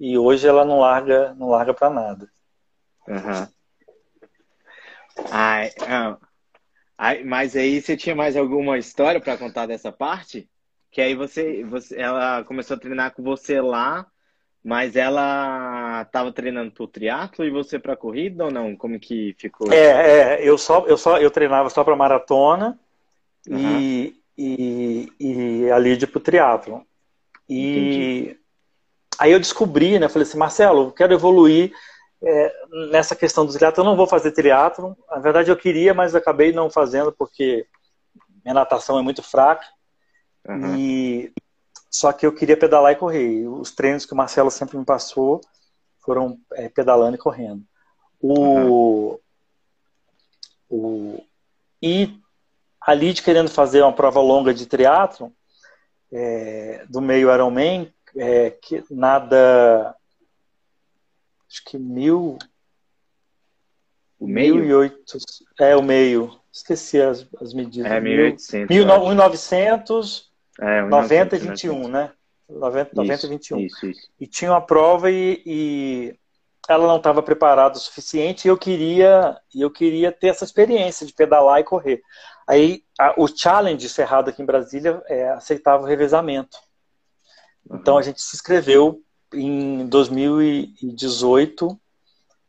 e 0.00 0.18
hoje 0.18 0.48
ela 0.48 0.64
não 0.64 0.80
larga, 0.80 1.34
não 1.34 1.48
larga 1.48 1.74
para 1.74 1.90
nada. 1.90 2.28
Uhum. 3.06 3.46
Ai, 5.30 5.70
ai, 6.98 7.22
mas 7.24 7.54
aí 7.54 7.80
você 7.80 7.96
tinha 7.96 8.16
mais 8.16 8.36
alguma 8.36 8.78
história 8.78 9.20
para 9.20 9.38
contar 9.38 9.66
dessa 9.66 9.92
parte? 9.92 10.48
Que 10.90 11.00
aí 11.00 11.14
você, 11.14 11.64
você, 11.64 12.00
ela 12.00 12.42
começou 12.44 12.76
a 12.76 12.80
treinar 12.80 13.14
com 13.14 13.22
você 13.22 13.60
lá, 13.60 14.06
mas 14.64 14.96
ela 14.96 16.02
estava 16.02 16.32
treinando 16.32 16.70
pro 16.70 16.88
triatlo 16.88 17.44
e 17.44 17.50
você 17.50 17.78
para 17.78 17.94
corrida 17.94 18.46
ou 18.46 18.50
não? 18.50 18.74
Como 18.74 18.98
que 18.98 19.36
ficou? 19.38 19.70
É, 19.70 20.38
é, 20.38 20.48
eu 20.48 20.56
só, 20.56 20.86
eu 20.86 20.96
só, 20.96 21.18
eu 21.18 21.30
treinava 21.30 21.68
só 21.68 21.84
para 21.84 21.94
maratona 21.94 22.78
uhum. 23.46 23.78
e, 23.78 24.16
e, 24.38 25.12
e 25.20 25.70
a 25.70 25.78
Lídia 25.78 26.08
pro 26.08 26.18
triatlon. 26.18 26.80
E 27.46 27.68
Entendi. 27.68 28.40
aí 29.18 29.32
eu 29.32 29.38
descobri, 29.38 29.98
né? 29.98 30.08
Falei 30.08 30.26
assim, 30.26 30.38
Marcelo, 30.38 30.84
eu 30.84 30.92
quero 30.92 31.12
evoluir 31.12 31.70
é, 32.22 32.52
nessa 32.90 33.14
questão 33.14 33.44
do 33.44 33.52
triatlo. 33.52 33.82
Eu 33.82 33.86
não 33.86 33.96
vou 33.96 34.06
fazer 34.06 34.32
triatlo. 34.32 34.96
Na 35.10 35.18
verdade, 35.18 35.50
eu 35.50 35.56
queria, 35.56 35.92
mas 35.92 36.14
acabei 36.14 36.52
não 36.52 36.70
fazendo 36.70 37.12
porque 37.12 37.66
minha 38.42 38.54
natação 38.54 38.98
é 38.98 39.02
muito 39.02 39.22
fraca. 39.22 39.66
Uhum. 40.48 40.74
E 40.78 41.32
só 41.94 42.12
que 42.12 42.26
eu 42.26 42.34
queria 42.34 42.56
pedalar 42.56 42.90
e 42.90 42.96
correr. 42.96 43.46
Os 43.46 43.70
treinos 43.70 44.04
que 44.04 44.12
o 44.12 44.16
Marcelo 44.16 44.50
sempre 44.50 44.76
me 44.76 44.84
passou 44.84 45.40
foram 46.00 46.36
é, 46.54 46.68
pedalando 46.68 47.14
e 47.14 47.18
correndo. 47.18 47.64
O, 48.20 49.20
uhum. 50.68 51.16
o, 51.16 51.24
e 51.80 52.18
a 52.80 52.92
Lid 52.92 53.22
querendo 53.22 53.48
fazer 53.48 53.80
uma 53.80 53.92
prova 53.92 54.20
longa 54.20 54.52
de 54.52 54.66
triatlon, 54.66 55.30
é, 56.10 56.84
do 56.88 57.00
meio 57.00 57.32
Ironman, 57.32 57.94
é, 58.16 58.50
que 58.50 58.82
nada, 58.90 59.94
acho 61.48 61.64
que 61.64 61.78
mil, 61.78 62.38
o 64.18 64.26
meio? 64.26 64.56
Mil 64.56 64.64
e 64.64 64.74
oito, 64.74 65.16
é 65.60 65.76
o 65.76 65.82
meio, 65.82 66.40
esqueci 66.52 67.00
as, 67.00 67.24
as 67.40 67.54
medidas. 67.54 67.92
É, 67.92 68.00
1800. 68.00 68.76
1900, 68.76 70.33
é, 70.60 70.82
90 70.82 71.36
e 71.36 71.38
21, 71.38 71.88
né? 71.88 72.12
90, 72.48 72.90
90 72.94 73.26
e 73.26 73.28
21. 73.28 73.58
Isso, 73.60 73.86
isso. 73.86 74.08
E 74.20 74.26
tinha 74.26 74.50
uma 74.50 74.60
prova 74.60 75.10
e, 75.10 75.42
e, 75.46 76.18
ela 76.68 76.86
não 76.86 76.96
estava 76.96 77.22
preparada 77.22 77.76
o 77.76 77.80
suficiente 77.80 78.46
e 78.46 78.48
eu 78.48 78.56
queria, 78.56 79.38
eu 79.54 79.70
queria 79.70 80.12
ter 80.12 80.28
essa 80.28 80.44
experiência 80.44 81.06
de 81.06 81.12
pedalar 81.12 81.60
e 81.60 81.64
correr. 81.64 82.02
Aí 82.46 82.84
a, 82.98 83.14
o 83.16 83.26
challenge 83.26 83.88
cerrado 83.88 84.28
aqui 84.28 84.42
em 84.42 84.46
Brasília 84.46 85.02
é, 85.06 85.30
aceitava 85.30 85.82
o 85.82 85.86
revezamento. 85.86 86.58
Então 87.70 87.96
a 87.96 88.02
gente 88.02 88.20
se 88.20 88.36
inscreveu 88.36 89.02
em 89.32 89.86
2018 89.86 91.80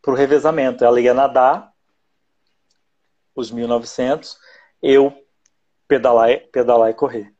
para 0.01 0.11
o 0.11 0.15
revezamento. 0.15 0.83
Ela 0.83 0.99
ia 0.99 1.13
nadar 1.13 1.71
os 3.33 3.51
1900, 3.51 4.37
eu 4.81 5.13
pedalar, 5.87 6.29
pedalar 6.51 6.89
e 6.89 6.93
correr. 6.93 7.34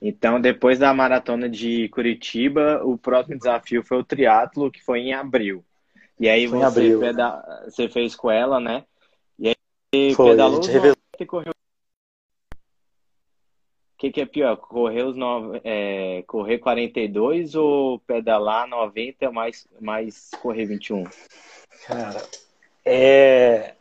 Então, 0.00 0.40
depois 0.40 0.78
da 0.78 0.94
maratona 0.94 1.48
de 1.48 1.88
Curitiba, 1.90 2.80
o 2.84 2.96
próximo 2.96 3.36
desafio 3.36 3.82
foi 3.82 3.98
o 3.98 4.04
triatlo, 4.04 4.70
que 4.70 4.82
foi 4.82 5.00
em 5.00 5.12
abril. 5.12 5.64
E 6.18 6.28
aí 6.28 6.48
foi 6.48 6.58
você, 6.58 6.98
peda... 6.98 7.64
você 7.64 7.88
fez 7.88 8.16
com 8.16 8.30
ela, 8.30 8.58
né? 8.58 8.84
E 9.38 9.48
aí 9.48 10.14
foi, 10.14 10.30
pedalou 10.30 10.60
revez... 10.60 10.96
e 11.18 11.26
correu. 11.26 11.52
O 11.52 11.56
que, 13.98 14.10
que 14.10 14.22
é 14.22 14.26
pior? 14.26 14.56
Correr 14.56 15.02
os 15.02 15.16
nove... 15.16 15.60
é... 15.64 16.22
correr 16.26 16.58
42 16.58 17.54
ou 17.54 17.98
pedalar 18.00 18.66
90 18.66 19.30
mais, 19.30 19.68
mais 19.78 20.30
correr 20.40 20.64
21? 20.64 21.04
Cara, 21.86 22.22
é, 22.84 23.74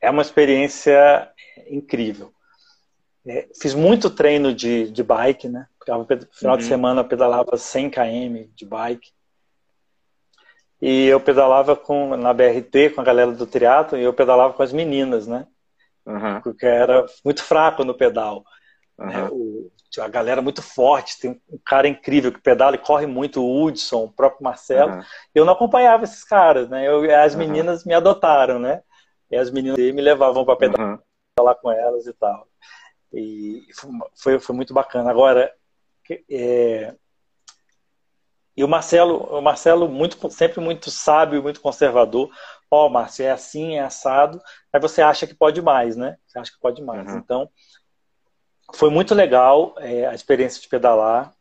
é 0.00 0.10
uma 0.10 0.22
experiência 0.22 1.30
incrível. 1.68 2.32
É, 3.26 3.48
fiz 3.60 3.74
muito 3.74 4.10
treino 4.10 4.52
de, 4.54 4.90
de 4.90 5.02
bike, 5.02 5.48
né? 5.48 5.66
No 5.86 6.06
final 6.06 6.54
uhum. 6.54 6.56
de 6.56 6.64
semana 6.64 7.00
eu 7.00 7.04
pedalava 7.04 7.56
100 7.56 7.90
km 7.90 8.48
de 8.54 8.66
bike. 8.66 9.10
E 10.80 11.06
eu 11.06 11.20
pedalava 11.20 11.76
com, 11.76 12.16
na 12.16 12.32
BRT 12.32 12.90
com 12.94 13.00
a 13.00 13.04
galera 13.04 13.30
do 13.30 13.46
triatlo 13.46 13.96
e 13.96 14.02
eu 14.02 14.12
pedalava 14.12 14.52
com 14.52 14.62
as 14.62 14.72
meninas, 14.72 15.28
né? 15.28 15.46
Uhum. 16.04 16.40
Porque 16.40 16.66
era 16.66 17.06
muito 17.24 17.42
fraco 17.44 17.84
no 17.84 17.94
pedal. 17.94 18.44
Uhum. 18.98 19.06
Né? 19.06 19.28
O, 19.30 19.70
a 20.00 20.08
galera 20.08 20.42
muito 20.42 20.62
forte, 20.62 21.20
tem 21.20 21.40
um 21.50 21.58
cara 21.64 21.86
incrível 21.86 22.32
que 22.32 22.40
pedala 22.40 22.76
e 22.76 22.78
corre 22.78 23.06
muito, 23.06 23.42
o 23.42 23.64
Hudson, 23.64 24.04
o 24.04 24.12
próprio 24.12 24.42
Marcelo. 24.42 25.04
Eu 25.34 25.44
não 25.44 25.52
acompanhava 25.52 26.04
esses 26.04 26.24
caras, 26.24 26.68
né? 26.68 26.88
Eu, 26.88 27.04
as 27.16 27.34
meninas 27.34 27.84
me 27.84 27.94
adotaram, 27.94 28.58
né? 28.58 28.82
E 29.30 29.36
as 29.36 29.50
meninas 29.50 29.78
me 29.78 30.00
levavam 30.00 30.44
para 30.44 30.56
pedalar 30.56 31.56
com 31.60 31.70
elas 31.70 32.06
e 32.06 32.12
tal. 32.14 32.48
E 33.12 33.66
foi, 34.14 34.38
foi 34.38 34.54
muito 34.54 34.72
bacana. 34.72 35.10
Agora, 35.10 35.52
é, 36.30 36.94
e 38.56 38.62
o 38.62 38.68
Marcelo, 38.68 39.16
o 39.16 39.40
Marcelo 39.40 39.88
muito, 39.88 40.30
sempre 40.30 40.60
muito 40.60 40.90
sábio, 40.90 41.42
muito 41.42 41.60
conservador. 41.60 42.30
Ó, 42.70 42.86
oh, 42.86 42.88
Márcio, 42.88 43.24
é 43.24 43.30
assim, 43.30 43.76
é 43.76 43.80
assado. 43.80 44.40
Aí 44.72 44.80
você 44.80 45.00
acha 45.00 45.26
que 45.26 45.34
pode 45.34 45.62
mais, 45.62 45.96
né? 45.96 46.16
Você 46.26 46.38
acha 46.38 46.52
que 46.52 46.60
pode 46.60 46.82
mais. 46.82 47.10
Uhum. 47.10 47.18
Então, 47.18 47.50
foi 48.74 48.90
muito 48.90 49.14
legal 49.14 49.74
é, 49.78 50.06
a 50.06 50.14
experiência 50.14 50.60
de 50.60 50.68
pedalar. 50.68 51.32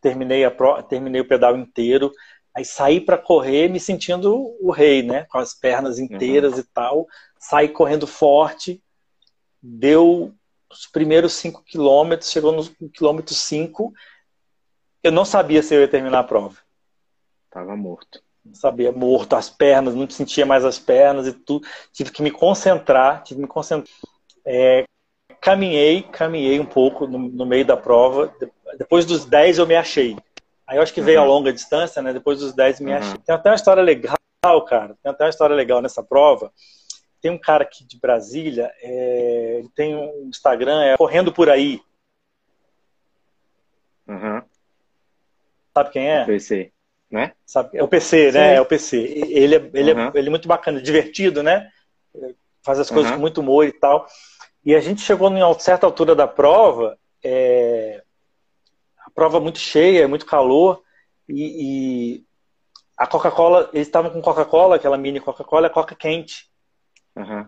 Terminei, 0.00 0.44
a 0.44 0.50
pro, 0.50 0.80
terminei 0.84 1.20
o 1.20 1.28
pedal 1.28 1.56
inteiro. 1.56 2.12
Aí 2.56 2.64
saí 2.64 3.00
para 3.00 3.18
correr 3.18 3.68
me 3.68 3.78
sentindo 3.78 4.56
o 4.60 4.70
rei, 4.70 5.02
né? 5.02 5.24
Com 5.24 5.38
as 5.38 5.54
pernas 5.54 5.98
inteiras 5.98 6.54
uhum. 6.54 6.60
e 6.60 6.64
tal. 6.72 7.06
Saí 7.38 7.68
correndo 7.68 8.06
forte. 8.06 8.82
Deu 9.62 10.32
os 10.70 10.86
primeiros 10.86 11.32
cinco 11.32 11.62
quilômetros, 11.64 12.30
chegou 12.30 12.52
no 12.52 12.64
quilômetro 12.90 13.34
cinco, 13.34 13.92
eu 15.02 15.10
não 15.10 15.24
sabia 15.24 15.62
se 15.62 15.74
eu 15.74 15.80
ia 15.80 15.88
terminar 15.88 16.20
a 16.20 16.24
prova. 16.24 16.56
Tava 17.50 17.76
morto. 17.76 18.22
Não 18.44 18.54
sabia, 18.54 18.92
morto, 18.92 19.34
as 19.34 19.50
pernas, 19.50 19.94
não 19.94 20.08
sentia 20.08 20.46
mais 20.46 20.64
as 20.64 20.78
pernas 20.78 21.26
e 21.26 21.32
tudo. 21.32 21.66
Tive 21.92 22.10
que 22.10 22.22
me 22.22 22.30
concentrar, 22.30 23.22
tive 23.22 23.38
que 23.38 23.42
me 23.42 23.48
concentrar. 23.48 23.92
É, 24.44 24.84
caminhei, 25.40 26.02
caminhei 26.02 26.58
um 26.60 26.64
pouco 26.64 27.06
no, 27.06 27.18
no, 27.18 27.44
meio 27.44 27.64
da 27.64 27.76
prova. 27.76 28.32
Depois 28.78 29.04
dos 29.04 29.24
10 29.24 29.58
eu 29.58 29.66
me 29.66 29.74
achei. 29.74 30.16
Aí 30.66 30.78
eu 30.78 30.82
acho 30.82 30.94
que 30.94 31.00
veio 31.00 31.18
uhum. 31.18 31.24
a 31.24 31.28
longa 31.28 31.52
distância, 31.52 32.00
né? 32.00 32.12
Depois 32.12 32.38
dos 32.38 32.54
10 32.54 32.80
me 32.80 32.92
uhum. 32.92 32.98
achei. 32.98 33.18
Tem 33.18 33.34
até 33.34 33.50
uma 33.50 33.56
história 33.56 33.82
legal, 33.82 34.16
cara. 34.66 34.96
Tem 35.02 35.10
até 35.10 35.24
uma 35.24 35.30
história 35.30 35.54
legal 35.54 35.82
nessa 35.82 36.02
prova 36.02 36.52
tem 37.20 37.30
um 37.30 37.38
cara 37.38 37.62
aqui 37.62 37.84
de 37.84 37.98
Brasília, 37.98 38.72
é, 38.80 39.56
ele 39.58 39.68
tem 39.74 39.94
um 39.94 40.28
Instagram, 40.28 40.82
é 40.82 40.96
Correndo 40.96 41.32
Por 41.32 41.48
Aí. 41.48 41.80
Uhum. 44.06 44.42
Sabe 45.74 45.90
quem 45.90 46.08
é? 46.08 46.22
O 46.22 46.26
PC, 46.26 46.72
né? 47.10 47.32
Sabe, 47.46 47.78
é 47.78 47.82
o 47.82 47.88
PC, 47.88 48.32
né? 48.32 48.54
É 48.56 48.60
o 48.60 48.66
PC. 48.66 48.96
Ele 48.96 49.54
é, 49.54 49.70
ele, 49.74 49.92
uhum. 49.92 50.06
é, 50.06 50.12
ele 50.14 50.26
é 50.26 50.30
muito 50.30 50.48
bacana, 50.48 50.80
divertido, 50.80 51.42
né? 51.42 51.70
Faz 52.62 52.78
as 52.78 52.90
coisas 52.90 53.10
uhum. 53.10 53.16
com 53.16 53.20
muito 53.20 53.40
humor 53.40 53.66
e 53.66 53.72
tal. 53.72 54.06
E 54.64 54.74
a 54.74 54.80
gente 54.80 55.00
chegou 55.00 55.30
em 55.30 55.58
certa 55.58 55.86
altura 55.86 56.14
da 56.14 56.26
prova, 56.26 56.98
é, 57.22 58.02
a 58.98 59.10
prova 59.10 59.40
muito 59.40 59.58
cheia, 59.58 60.08
muito 60.08 60.26
calor, 60.26 60.82
e, 61.28 62.16
e 62.18 62.24
a 62.96 63.06
Coca-Cola, 63.06 63.70
eles 63.72 63.86
estavam 63.86 64.10
com 64.10 64.20
Coca-Cola, 64.20 64.76
aquela 64.76 64.98
mini 64.98 65.20
Coca-Cola, 65.20 65.68
é 65.68 65.70
Coca 65.70 65.94
quente. 65.94 66.49
Uhum. 67.20 67.46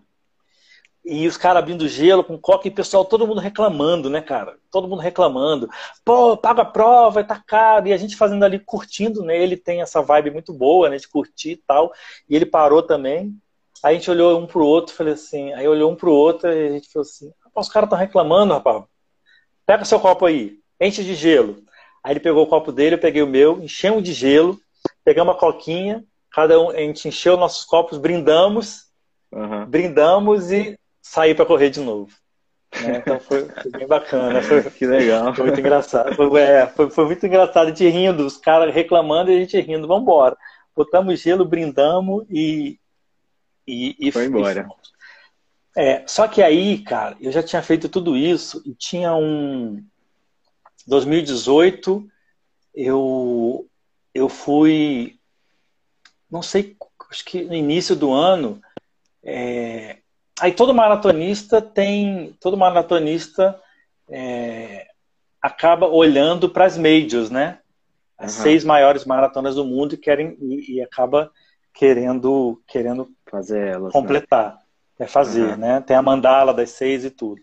E 1.05 1.27
os 1.27 1.37
caras 1.37 1.61
abrindo 1.61 1.89
gelo 1.89 2.23
com 2.23 2.39
coca 2.39 2.69
e 2.69 2.71
o 2.71 2.75
pessoal, 2.75 3.05
todo 3.05 3.27
mundo 3.27 3.41
reclamando, 3.41 4.09
né, 4.09 4.21
cara? 4.21 4.57
Todo 4.71 4.87
mundo 4.87 5.01
reclamando. 5.01 5.69
Pô, 6.05 6.37
paga 6.37 6.63
a 6.63 6.65
prova, 6.65 7.25
tá 7.25 7.43
caro. 7.45 7.89
E 7.89 7.93
a 7.93 7.97
gente 7.97 8.17
fazendo 8.17 8.45
ali, 8.45 8.59
curtindo, 8.61 9.25
né? 9.25 9.37
Ele 9.37 9.57
tem 9.57 9.83
essa 9.83 10.01
vibe 10.01 10.31
muito 10.31 10.53
boa, 10.53 10.89
né, 10.89 10.97
de 10.97 11.09
curtir 11.09 11.53
e 11.53 11.57
tal. 11.57 11.93
E 12.29 12.37
ele 12.37 12.47
parou 12.47 12.83
também. 12.83 13.37
Aí 13.83 13.97
a 13.97 13.99
gente 13.99 14.11
olhou 14.11 14.39
um 14.39 14.47
pro 14.47 14.65
outro, 14.65 14.95
falei 14.95 15.15
assim. 15.15 15.53
Aí 15.55 15.67
olhou 15.67 15.91
um 15.91 15.97
pro 15.97 16.13
outro 16.13 16.49
e 16.53 16.69
a 16.69 16.71
gente 16.71 16.89
falou 16.93 17.03
assim: 17.03 17.33
os 17.55 17.69
caras 17.69 17.89
estão 17.89 17.99
reclamando, 17.99 18.55
rapaz. 18.55 18.85
Pega 19.67 19.85
seu 19.85 19.99
copo 19.99 20.27
aí, 20.27 20.59
enche 20.81 21.03
de 21.03 21.17
gelo. 21.17 21.65
Aí 22.05 22.13
ele 22.13 22.21
pegou 22.21 22.45
o 22.45 22.49
copo 22.49 22.71
dele, 22.71 22.95
eu 22.95 23.01
peguei 23.01 23.23
o 23.23 23.27
meu, 23.27 23.61
enchemos 23.61 24.03
de 24.03 24.13
gelo, 24.13 24.59
pegamos 25.05 25.33
uma 25.33 25.39
coquinha, 25.39 26.05
cada 26.31 26.61
um, 26.61 26.71
a 26.71 26.79
gente 26.79 27.07
encheu 27.09 27.37
nossos 27.37 27.65
copos, 27.65 27.99
brindamos 27.99 28.92
Uhum. 29.33 29.67
Brindamos 29.67 30.53
e 30.53 30.79
saí 31.01 31.35
para 31.35 31.47
correr 31.47 31.71
de 31.71 31.81
novo. 31.81 32.13
Né? 32.81 32.99
Então 32.99 33.19
foi, 33.19 33.47
foi, 33.49 33.71
bem 33.71 33.87
bacana. 33.87 34.43
Foi, 34.43 34.63
que 34.71 34.87
legal. 34.87 35.35
Foi 35.35 35.47
muito 35.47 35.61
engraçado. 35.61 36.15
Foi, 36.15 36.41
é, 36.41 36.67
foi, 36.67 36.91
foi 36.91 37.05
muito 37.07 37.27
engraçado. 37.27 37.67
A 37.67 37.69
gente 37.69 37.89
rindo, 37.89 38.27
os 38.27 38.37
caras 38.37 38.75
reclamando 38.75 39.31
e 39.31 39.37
a 39.37 39.39
gente 39.39 39.61
rindo. 39.61 39.89
Vamos 39.89 40.03
embora. 40.03 40.37
Botamos 40.75 41.21
gelo, 41.21 41.45
brindamos 41.45 42.25
e. 42.31 42.79
E, 43.67 43.97
e 43.99 44.11
foi 44.11 44.27
embora. 44.27 44.69
E 45.77 45.81
é, 45.81 46.05
só 46.07 46.29
que 46.29 46.43
aí, 46.43 46.79
cara, 46.83 47.17
eu 47.21 47.33
já 47.33 47.43
tinha 47.43 47.63
feito 47.63 47.89
tudo 47.89 48.17
isso 48.17 48.63
e 48.67 48.75
tinha 48.75 49.15
um. 49.15 49.83
2018, 50.87 52.07
eu, 52.75 53.67
eu 54.15 54.29
fui. 54.29 55.19
Não 56.31 56.43
sei, 56.43 56.77
acho 57.11 57.25
que 57.25 57.45
no 57.45 57.55
início 57.55 57.95
do 57.95 58.13
ano, 58.13 58.61
é, 59.25 59.99
aí 60.41 60.53
todo 60.53 60.75
maratonista 60.75 61.63
tem, 61.63 62.37
todo 62.41 62.57
maratonista 62.57 63.61
é, 64.09 64.87
acaba 65.41 65.87
olhando 65.87 66.49
para 66.49 66.65
as 66.65 66.77
majors, 66.77 67.31
né? 67.31 67.59
As 68.19 68.37
uhum. 68.37 68.43
seis 68.43 68.65
maiores 68.65 69.05
maratonas 69.05 69.55
do 69.55 69.65
mundo 69.65 69.95
e 69.95 69.99
querem 69.99 70.37
e, 70.41 70.77
e 70.77 70.83
acaba 70.83 71.31
querendo 71.75 72.63
querendo 72.67 73.09
fazer 73.31 73.69
elas, 73.69 73.87
né? 73.87 73.91
completar, 73.93 74.55
né? 74.99 75.07
é 75.07 75.07
fazer, 75.07 75.51
uhum. 75.51 75.57
né? 75.57 75.81
Tem 75.81 75.97
a 75.97 76.03
mandala 76.03 76.53
das 76.53 76.71
seis 76.71 77.05
e 77.05 77.11
tudo. 77.11 77.41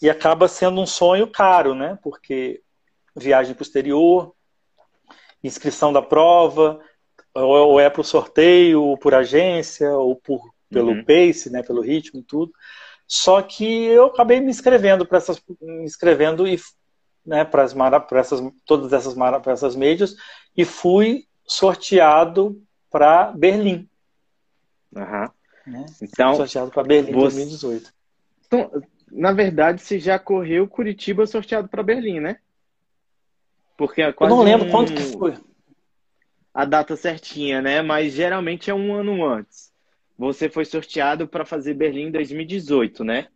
E 0.00 0.10
acaba 0.10 0.48
sendo 0.48 0.80
um 0.80 0.86
sonho 0.86 1.26
caro, 1.26 1.74
né? 1.74 1.98
Porque 2.02 2.60
viagem 3.14 3.54
para 3.54 3.62
o 3.62 3.66
exterior, 3.66 4.34
inscrição 5.42 5.92
da 5.92 6.02
prova, 6.02 6.80
ou 7.34 7.80
é 7.80 7.88
para 7.88 8.00
o 8.00 8.04
sorteio, 8.04 8.82
ou 8.82 8.98
por 8.98 9.14
agência, 9.14 9.90
ou 9.90 10.16
por 10.16 10.55
pelo 10.70 10.92
uhum. 10.92 11.04
pace, 11.04 11.50
né, 11.50 11.62
pelo 11.62 11.80
ritmo 11.80 12.20
e 12.20 12.22
tudo. 12.22 12.52
Só 13.06 13.40
que 13.40 13.64
eu 13.64 14.06
acabei 14.06 14.40
me 14.40 14.50
inscrevendo 14.50 15.06
para 15.06 15.18
essas, 15.18 15.40
me 15.60 15.84
inscrevendo 15.84 16.46
e 16.46 16.58
né, 17.24 17.44
para 17.44 17.64
essas 18.12 18.40
todas 18.64 18.92
essas 18.92 19.14
para 19.14 19.52
essas 19.52 19.76
médias 19.76 20.16
e 20.56 20.64
fui 20.64 21.26
sorteado 21.44 22.60
para 22.90 23.32
Berlim. 23.32 23.88
Uhum. 24.94 25.28
Né? 25.66 25.86
Então, 26.02 26.34
sorteado 26.34 26.70
para 26.70 26.82
Berlim 26.82 27.10
em 27.10 27.14
você... 27.14 27.36
2018. 27.36 27.92
Então, 28.46 28.70
na 29.10 29.32
verdade, 29.32 29.82
você 29.82 29.98
já 29.98 30.18
correu 30.18 30.68
Curitiba 30.68 31.26
sorteado 31.26 31.68
para 31.68 31.82
Berlim, 31.82 32.20
né? 32.20 32.38
Porque 33.76 34.02
é 34.02 34.12
quase 34.12 34.32
eu 34.32 34.36
não 34.36 34.44
lembro 34.44 34.66
um... 34.66 34.70
quanto 34.70 34.92
que 34.94 35.02
foi. 35.02 35.36
A 36.52 36.64
data 36.64 36.96
certinha, 36.96 37.60
né? 37.60 37.82
Mas 37.82 38.14
geralmente 38.14 38.70
é 38.70 38.74
um 38.74 38.94
ano 38.94 39.24
antes 39.24 39.75
você 40.18 40.48
foi 40.48 40.64
sorteado 40.64 41.28
para 41.28 41.44
fazer 41.44 41.74
Berlim 41.74 42.10
2018, 42.10 43.04
né? 43.04 43.28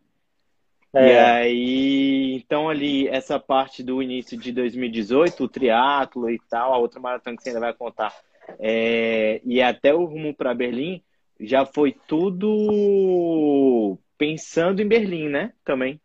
É. 0.93 1.07
E 1.07 1.19
aí, 1.19 2.35
então 2.35 2.69
ali, 2.69 3.07
essa 3.09 3.39
parte 3.39 3.83
do 3.83 4.03
início 4.03 4.37
de 4.37 4.51
2018, 4.51 5.45
o 5.45 5.49
triatlo 5.49 6.29
e 6.29 6.41
tal, 6.51 6.73
a 6.73 6.79
outra 6.79 6.99
maratona 7.01 7.37
que 7.37 7.43
você 7.43 7.51
ainda 7.51 7.61
vai 7.61 7.73
contar, 7.73 8.13
É, 8.59 9.41
e 9.45 9.63
até 9.63 9.95
o 9.95 10.05
rumo 10.05 10.35
para 10.35 10.53
Berlim 10.53 11.01
já 11.39 11.65
foi 11.65 11.95
tudo 12.09 13.97
pensando 14.19 14.83
em 14.83 14.89
Berlim, 14.89 15.29
né? 15.29 15.53
Também. 15.65 16.01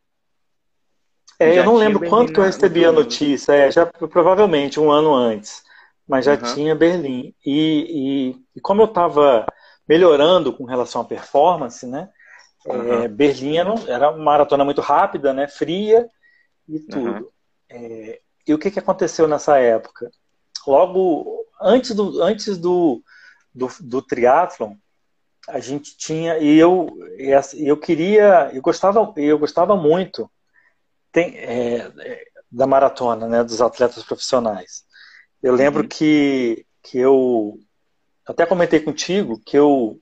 É, 1.39 1.57
eu 1.57 1.65
não 1.65 1.75
lembro 1.75 1.99
Berlim 1.99 2.15
quanto 2.15 2.31
que 2.31 2.39
eu 2.39 2.43
recebi 2.43 2.85
a 2.85 2.91
notícia, 2.91 3.53
é, 3.53 3.71
já 3.71 3.85
provavelmente 3.87 4.79
um 4.79 4.91
ano 4.91 5.13
antes, 5.15 5.63
mas 6.07 6.25
já 6.25 6.33
uhum. 6.33 6.53
tinha 6.53 6.75
Berlim. 6.75 7.33
E, 7.43 8.35
e, 8.35 8.57
e 8.57 8.61
como 8.61 8.83
eu 8.83 8.85
estava 8.85 9.47
melhorando 9.87 10.53
com 10.53 10.65
relação 10.65 11.01
à 11.01 11.05
performance, 11.05 11.85
né? 11.85 12.09
Uhum. 12.65 13.03
É, 13.03 13.07
Berlim 13.07 13.57
era, 13.57 14.09
uma 14.09 14.23
maratona 14.23 14.65
muito 14.65 14.81
rápida, 14.81 15.33
né? 15.33 15.47
Fria 15.47 16.09
e 16.67 16.79
tudo. 16.79 17.11
Uhum. 17.11 17.29
É, 17.69 18.21
e 18.47 18.53
o 18.53 18.59
que, 18.59 18.71
que 18.71 18.79
aconteceu 18.79 19.27
nessa 19.27 19.57
época? 19.59 20.09
Logo 20.65 21.45
antes 21.61 21.93
do, 21.95 22.21
antes 22.21 22.57
do, 22.57 23.03
do, 23.53 23.69
do 23.81 24.01
triatlon, 24.01 24.75
a 25.47 25.59
gente 25.59 25.95
tinha 25.95 26.37
e 26.39 26.57
eu 26.57 26.87
eu 27.53 27.77
queria 27.77 28.49
eu 28.53 28.61
gostava 28.61 29.13
eu 29.15 29.37
gostava 29.37 29.75
muito 29.75 30.29
tem, 31.11 31.37
é, 31.37 31.91
é, 31.99 32.25
da 32.51 32.65
maratona 32.65 33.27
né 33.27 33.43
dos 33.43 33.61
atletas 33.61 34.03
profissionais 34.03 34.83
eu 35.43 35.53
lembro 35.53 35.83
uhum. 35.83 35.87
que 35.87 36.65
que 36.81 36.97
eu 36.97 37.59
até 38.25 38.45
comentei 38.45 38.79
contigo 38.79 39.39
que 39.45 39.57
eu 39.57 39.99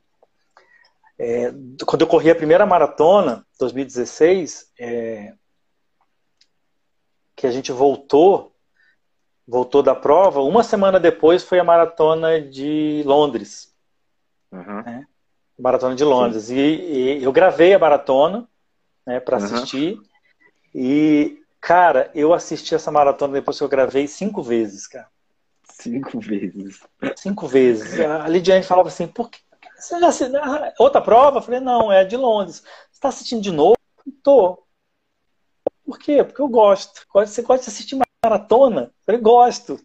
é, 1.17 1.51
quando 1.85 2.01
eu 2.01 2.07
corri 2.07 2.29
a 2.29 2.35
primeira 2.35 2.65
maratona 2.65 3.45
2016 3.59 4.71
é, 4.79 5.33
que 7.35 7.45
a 7.45 7.51
gente 7.51 7.71
voltou 7.71 8.55
voltou 9.47 9.83
da 9.83 9.93
prova 9.93 10.41
uma 10.41 10.63
semana 10.63 10.99
depois 10.99 11.43
foi 11.43 11.59
a 11.59 11.63
maratona 11.63 12.41
de 12.41 13.03
Londres 13.05 13.73
uhum. 14.51 14.81
né? 14.83 15.07
Maratona 15.57 15.95
de 15.95 16.03
Londres. 16.03 16.49
E, 16.49 16.55
e, 16.59 17.23
eu 17.23 17.31
gravei 17.31 17.73
a 17.73 17.79
maratona 17.79 18.47
né, 19.05 19.19
para 19.19 19.37
uhum. 19.37 19.45
assistir. 19.45 19.99
E, 20.73 21.39
cara, 21.61 22.09
eu 22.15 22.33
assisti 22.33 22.73
essa 22.73 22.91
maratona 22.91 23.33
depois 23.33 23.57
que 23.57 23.63
eu 23.63 23.69
gravei 23.69 24.07
cinco 24.07 24.41
vezes, 24.41 24.87
cara. 24.87 25.07
Cinco 25.79 26.19
vezes. 26.19 26.79
Cinco 27.15 27.47
vezes. 27.47 27.99
A 27.99 28.27
Lidiane 28.27 28.63
falava 28.63 28.89
assim, 28.89 29.07
por 29.07 29.29
que 29.29 29.39
você 29.75 29.99
já 29.99 30.07
assistiu? 30.07 30.39
Outra 30.79 31.01
prova? 31.01 31.39
Eu 31.39 31.41
falei, 31.41 31.59
não, 31.59 31.91
é 31.91 32.05
de 32.05 32.15
Londres. 32.15 32.61
Você 32.61 32.93
está 32.93 33.09
assistindo 33.09 33.41
de 33.41 33.51
novo? 33.51 33.77
Tô. 34.23 34.63
Por 35.85 35.99
quê? 35.99 36.23
Porque 36.23 36.41
eu 36.41 36.47
gosto. 36.47 37.05
Você 37.13 37.41
gosta 37.41 37.65
de 37.65 37.71
assistir 37.71 37.99
maratona? 38.23 38.83
Eu 38.83 38.91
falei, 39.05 39.21
gosto 39.21 39.79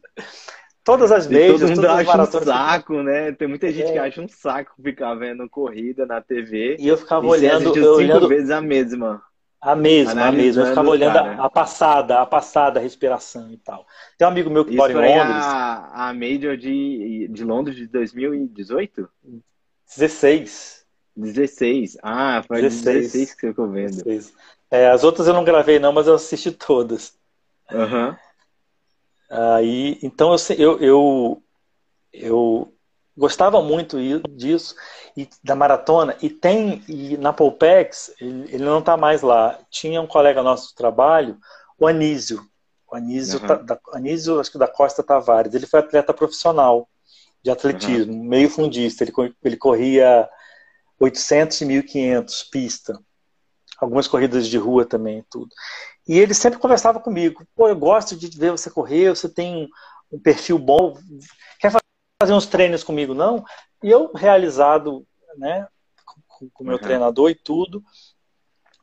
todas 0.88 1.12
as 1.12 1.26
vezes. 1.26 1.60
Todo 1.60 1.68
mundo 1.68 1.86
acha 1.86 2.22
um 2.22 2.44
saco, 2.44 3.02
né? 3.02 3.32
Tem 3.32 3.46
muita 3.46 3.70
gente 3.70 3.90
é. 3.90 3.92
que 3.92 3.98
acha 3.98 4.22
um 4.22 4.28
saco 4.28 4.72
ficar 4.82 5.14
vendo 5.16 5.46
corrida 5.50 6.06
na 6.06 6.22
TV. 6.22 6.76
E 6.78 6.88
eu 6.88 6.96
ficava 6.96 7.26
e 7.26 7.28
olhando. 7.28 7.76
Eu 7.76 7.94
olhando 7.94 8.26
vezes 8.26 8.50
a 8.50 8.62
mesma. 8.62 9.22
A 9.60 9.74
mesma, 9.74 10.26
a 10.26 10.32
mesma. 10.32 10.62
Eu 10.62 10.66
ficava 10.68 10.88
olhando 10.88 11.14
cara. 11.14 11.42
a 11.42 11.50
passada, 11.50 12.20
a 12.20 12.26
passada, 12.26 12.78
a 12.78 12.82
respiração 12.82 13.52
e 13.52 13.56
tal. 13.56 13.84
Tem 14.16 14.26
um 14.26 14.30
amigo 14.30 14.48
meu 14.48 14.64
que 14.64 14.70
Isso 14.70 14.78
mora 14.78 14.92
em 14.92 14.96
Londres. 14.96 15.44
A, 15.44 16.08
a 16.08 16.14
Major 16.14 16.56
de, 16.56 17.28
de 17.28 17.44
Londres 17.44 17.76
de 17.76 17.86
2018? 17.88 19.08
16. 19.96 20.86
16. 21.16 21.98
Ah, 22.02 22.44
foi 22.46 22.62
16, 22.62 23.12
16 23.12 23.34
que 23.34 23.46
eu 23.46 23.54
tô 23.54 23.66
vendo. 23.66 24.04
16. 24.04 24.32
É, 24.70 24.88
as 24.88 25.02
outras 25.02 25.26
eu 25.26 25.34
não 25.34 25.44
gravei, 25.44 25.80
não, 25.80 25.92
mas 25.92 26.06
eu 26.06 26.14
assisti 26.14 26.52
todas. 26.52 27.18
Uhum. 27.72 28.14
Aí, 29.30 29.98
então 30.02 30.34
eu, 30.56 30.78
eu, 30.80 31.42
eu 32.12 32.74
gostava 33.18 33.60
muito 33.60 33.98
disso 34.30 34.74
e 35.16 35.28
da 35.42 35.54
maratona 35.54 36.16
e 36.22 36.30
tem 36.30 36.82
e 36.88 37.16
na 37.16 37.32
Polpex 37.32 38.12
ele, 38.20 38.54
ele 38.54 38.64
não 38.64 38.78
está 38.78 38.96
mais 38.96 39.22
lá 39.22 39.58
tinha 39.70 40.00
um 40.00 40.06
colega 40.06 40.42
nosso 40.42 40.68
de 40.68 40.74
trabalho 40.74 41.36
o 41.78 41.86
Anísio 41.86 42.40
o 42.90 42.96
Anísio, 42.96 43.40
uhum. 43.40 43.64
da, 43.64 43.78
Anísio 43.92 44.40
acho 44.40 44.52
que 44.52 44.58
da 44.58 44.68
Costa 44.68 45.02
Tavares 45.02 45.54
ele 45.54 45.66
foi 45.66 45.80
atleta 45.80 46.14
profissional 46.14 46.88
de 47.42 47.50
atletismo 47.50 48.12
uhum. 48.12 48.24
meio 48.24 48.48
fundista 48.48 49.04
ele, 49.04 49.12
ele 49.44 49.56
corria 49.56 50.28
800 51.00 51.60
e 51.60 51.64
1500 51.66 52.42
pista 52.44 52.98
algumas 53.78 54.08
corridas 54.08 54.48
de 54.48 54.56
rua 54.56 54.84
também 54.84 55.24
tudo 55.28 55.50
e 56.08 56.18
ele 56.18 56.32
sempre 56.32 56.58
conversava 56.58 56.98
comigo. 56.98 57.46
Pô, 57.54 57.68
eu 57.68 57.76
gosto 57.76 58.16
de 58.16 58.28
ver 58.28 58.50
você 58.50 58.70
correr, 58.70 59.10
você 59.10 59.28
tem 59.28 59.68
um 60.10 60.18
perfil 60.18 60.58
bom. 60.58 60.94
Quer 61.60 61.70
fazer 61.70 61.84
uns 62.22 62.46
treinos 62.46 62.82
comigo, 62.82 63.14
não? 63.14 63.44
E 63.82 63.90
eu, 63.90 64.12
realizado, 64.14 65.06
né, 65.36 65.66
com 66.26 66.64
o 66.64 66.66
meu 66.66 66.76
uhum. 66.76 66.82
treinador 66.82 67.30
e 67.30 67.34
tudo. 67.34 67.82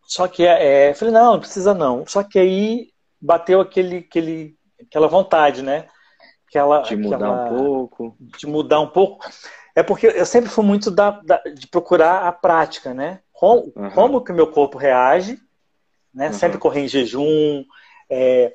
Só 0.08 0.28
que 0.28 0.46
é, 0.46 0.90
é, 0.90 0.94
falei, 0.94 1.14
não, 1.14 1.34
não 1.34 1.40
precisa 1.40 1.74
não. 1.74 2.06
Só 2.08 2.24
que 2.24 2.40
aí 2.40 2.90
bateu 3.20 3.60
aquele, 3.60 3.98
aquele, 3.98 4.58
aquela 4.82 5.08
vontade, 5.08 5.62
né? 5.62 5.88
Aquela, 6.48 6.82
de 6.82 6.96
mudar 6.96 7.16
aquela, 7.18 7.32
um 7.32 7.58
pouco. 7.58 8.18
De 8.20 8.48
mudar 8.48 8.80
um 8.80 8.90
pouco. 8.90 9.28
É 9.76 9.84
porque 9.84 10.08
eu 10.08 10.26
sempre 10.26 10.50
fui 10.50 10.64
muito 10.64 10.90
da, 10.90 11.12
da 11.22 11.42
de 11.44 11.68
procurar 11.68 12.28
a 12.28 12.32
prática, 12.32 12.94
né? 12.94 13.20
Como, 13.34 13.74
uhum. 13.76 13.90
como 13.92 14.24
que 14.24 14.32
o 14.32 14.36
meu 14.36 14.52
corpo 14.52 14.78
reage 14.78 15.38
né? 16.16 16.28
Uhum. 16.28 16.34
Sempre 16.34 16.58
correr 16.58 16.86
em 16.86 16.88
jejum, 16.88 17.66
é, 18.10 18.54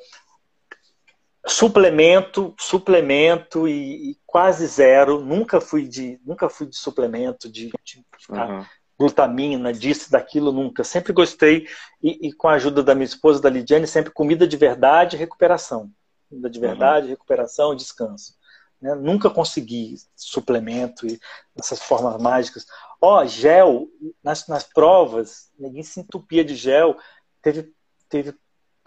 suplemento, 1.46 2.54
suplemento 2.58 3.66
e, 3.66 4.10
e, 4.10 4.18
quase 4.26 4.66
zero. 4.66 5.20
Nunca 5.20 5.60
fui 5.60 5.86
de, 5.86 6.20
nunca 6.24 6.48
fui 6.48 6.66
de 6.66 6.76
suplemento, 6.76 7.50
de, 7.50 7.70
de 7.84 8.04
uhum. 8.28 8.64
glutamina, 8.98 9.72
disso, 9.72 10.10
daquilo, 10.10 10.52
nunca. 10.52 10.84
Sempre 10.84 11.12
gostei 11.12 11.66
e, 12.02 12.28
e, 12.28 12.32
com 12.32 12.48
a 12.48 12.54
ajuda 12.54 12.82
da 12.82 12.94
minha 12.94 13.06
esposa, 13.06 13.40
da 13.40 13.50
Lidiane, 13.50 13.86
sempre 13.86 14.12
comida 14.12 14.46
de 14.46 14.56
verdade, 14.56 15.16
recuperação, 15.16 15.90
comida 16.28 16.50
de 16.50 16.60
verdade, 16.60 17.06
uhum. 17.06 17.10
recuperação, 17.12 17.74
descanso. 17.74 18.34
Né? 18.80 18.94
Nunca 18.94 19.28
consegui 19.30 19.96
suplemento 20.16 21.06
e 21.06 21.18
essas 21.58 21.82
formas 21.82 22.20
mágicas. 22.20 22.66
Ó, 23.00 23.20
oh, 23.20 23.26
gel, 23.26 23.88
nas, 24.22 24.46
nas 24.46 24.64
provas, 24.64 25.50
ninguém 25.58 25.82
se 25.82 26.00
entupia 26.00 26.44
de 26.44 26.54
gel 26.54 26.96
teve, 27.42 27.74
teve 28.08 28.34